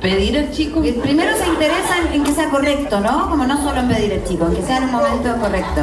Pedir 0.00 0.38
al 0.38 0.50
chico. 0.50 0.80
Primero 0.80 1.36
se 1.36 1.46
interesan 1.46 2.12
en 2.12 2.24
que 2.24 2.32
sea 2.32 2.48
correcto, 2.48 3.00
¿no? 3.00 3.28
Como 3.28 3.44
no 3.44 3.62
solo 3.62 3.80
en 3.80 3.88
pedir 3.88 4.12
el 4.12 4.24
chico, 4.24 4.46
en 4.46 4.56
que 4.56 4.62
sea 4.62 4.78
en 4.78 4.84
un 4.84 4.92
momento 4.92 5.36
correcto. 5.38 5.82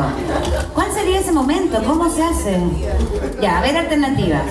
¿Cuál 0.73 0.91
sería 0.91 1.19
ese 1.19 1.31
momento? 1.31 1.81
¿Cómo 1.83 2.09
se 2.09 2.23
hace? 2.23 2.57
Ya, 3.41 3.59
a 3.59 3.61
ver 3.61 3.77
alternativas. 3.77 4.41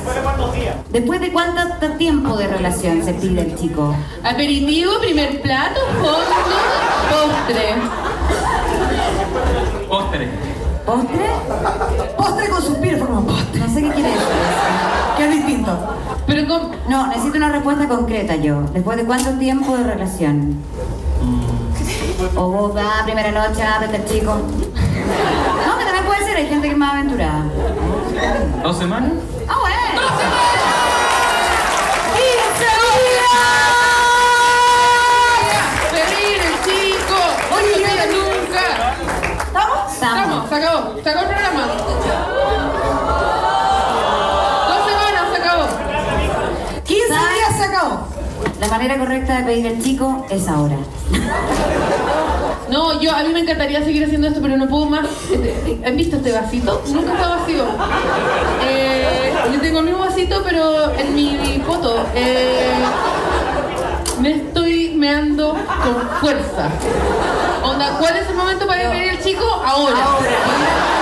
¿Después 0.90 1.20
de 1.20 1.32
cuánto 1.32 1.86
tiempo 1.98 2.36
de 2.36 2.46
relación 2.46 3.04
se 3.04 3.14
pide 3.14 3.40
el 3.40 3.56
chico? 3.56 3.94
Aperitivo, 4.22 4.92
primer 5.00 5.40
plato, 5.42 5.80
fondo, 6.00 6.16
postre. 7.10 7.74
Postre. 9.88 10.28
¿Postre? 10.86 11.26
Postre 12.36 12.50
con 12.50 12.62
suspiro, 12.62 13.06
como 13.06 13.26
postre. 13.26 13.60
No 13.60 13.66
sé 13.66 13.82
qué 13.82 13.90
quiere 13.92 14.10
decir. 14.10 14.26
Que 15.16 15.24
es 15.24 15.30
distinto. 15.30 15.78
Pero 16.26 16.46
con... 16.46 16.70
No, 16.86 17.06
necesito 17.06 17.38
una 17.38 17.48
respuesta 17.48 17.88
concreta 17.88 18.36
yo. 18.36 18.60
¿Después 18.74 18.98
de 18.98 19.04
cuánto 19.06 19.30
tiempo 19.38 19.74
de 19.74 19.84
relación? 19.84 20.58
O 22.34 22.48
boda, 22.50 23.04
primera 23.04 23.30
noche, 23.32 23.62
el 23.90 24.04
chico. 24.04 24.34
No, 24.34 25.78
que 25.78 25.84
también 25.84 26.04
puede 26.04 26.24
ser, 26.24 26.36
hay 26.36 26.46
gente 26.46 26.66
que 26.66 26.72
es 26.74 26.78
más 26.78 26.92
aventurada. 26.92 27.44
¿Dos 28.62 28.76
semanas? 28.76 29.12
Ah, 29.48 29.56
bueno. 29.58 29.85
¿Estamos? 40.06 40.44
Estamos, 40.44 40.48
se 40.48 40.54
acabó. 40.54 40.94
Se 41.02 41.10
acabó 41.10 41.26
el 41.26 41.34
programa. 41.34 41.66
Dos 44.68 44.80
semanas, 44.86 45.24
se 45.32 45.42
acabó. 45.42 45.66
15 46.84 47.08
¿Sabes? 47.08 47.34
días 47.34 47.56
se 47.58 47.64
acabó. 47.64 48.08
La 48.60 48.68
manera 48.68 48.98
correcta 48.98 49.38
de 49.38 49.44
pedir 49.44 49.66
el 49.66 49.82
chico 49.82 50.24
es 50.30 50.48
ahora. 50.48 50.76
No, 52.70 53.00
yo 53.00 53.14
a 53.14 53.22
mí 53.24 53.32
me 53.32 53.40
encantaría 53.40 53.82
seguir 53.84 54.04
haciendo 54.04 54.28
esto, 54.28 54.40
pero 54.40 54.56
no 54.56 54.68
puedo 54.68 54.86
más. 54.86 55.06
¿Han 55.84 55.96
visto 55.96 56.16
este 56.16 56.32
vasito? 56.32 56.82
Nunca 56.88 57.12
está 57.14 57.28
vacío. 57.28 57.64
Eh, 58.64 59.34
yo 59.52 59.60
tengo 59.60 59.80
el 59.80 59.84
mismo 59.86 60.00
vasito, 60.00 60.40
pero 60.44 60.92
en 60.96 61.14
mi 61.14 61.62
foto. 61.66 62.06
Eh, 62.14 62.74
me 64.20 64.30
con 65.06 66.08
fuerza. 66.20 66.68
Onda, 67.62 67.96
¿cuál 68.00 68.16
es 68.16 68.28
el 68.28 68.34
momento 68.34 68.66
para 68.66 68.90
pedir 68.90 69.10
el 69.10 69.22
chico? 69.22 69.44
Ahora. 69.64 70.95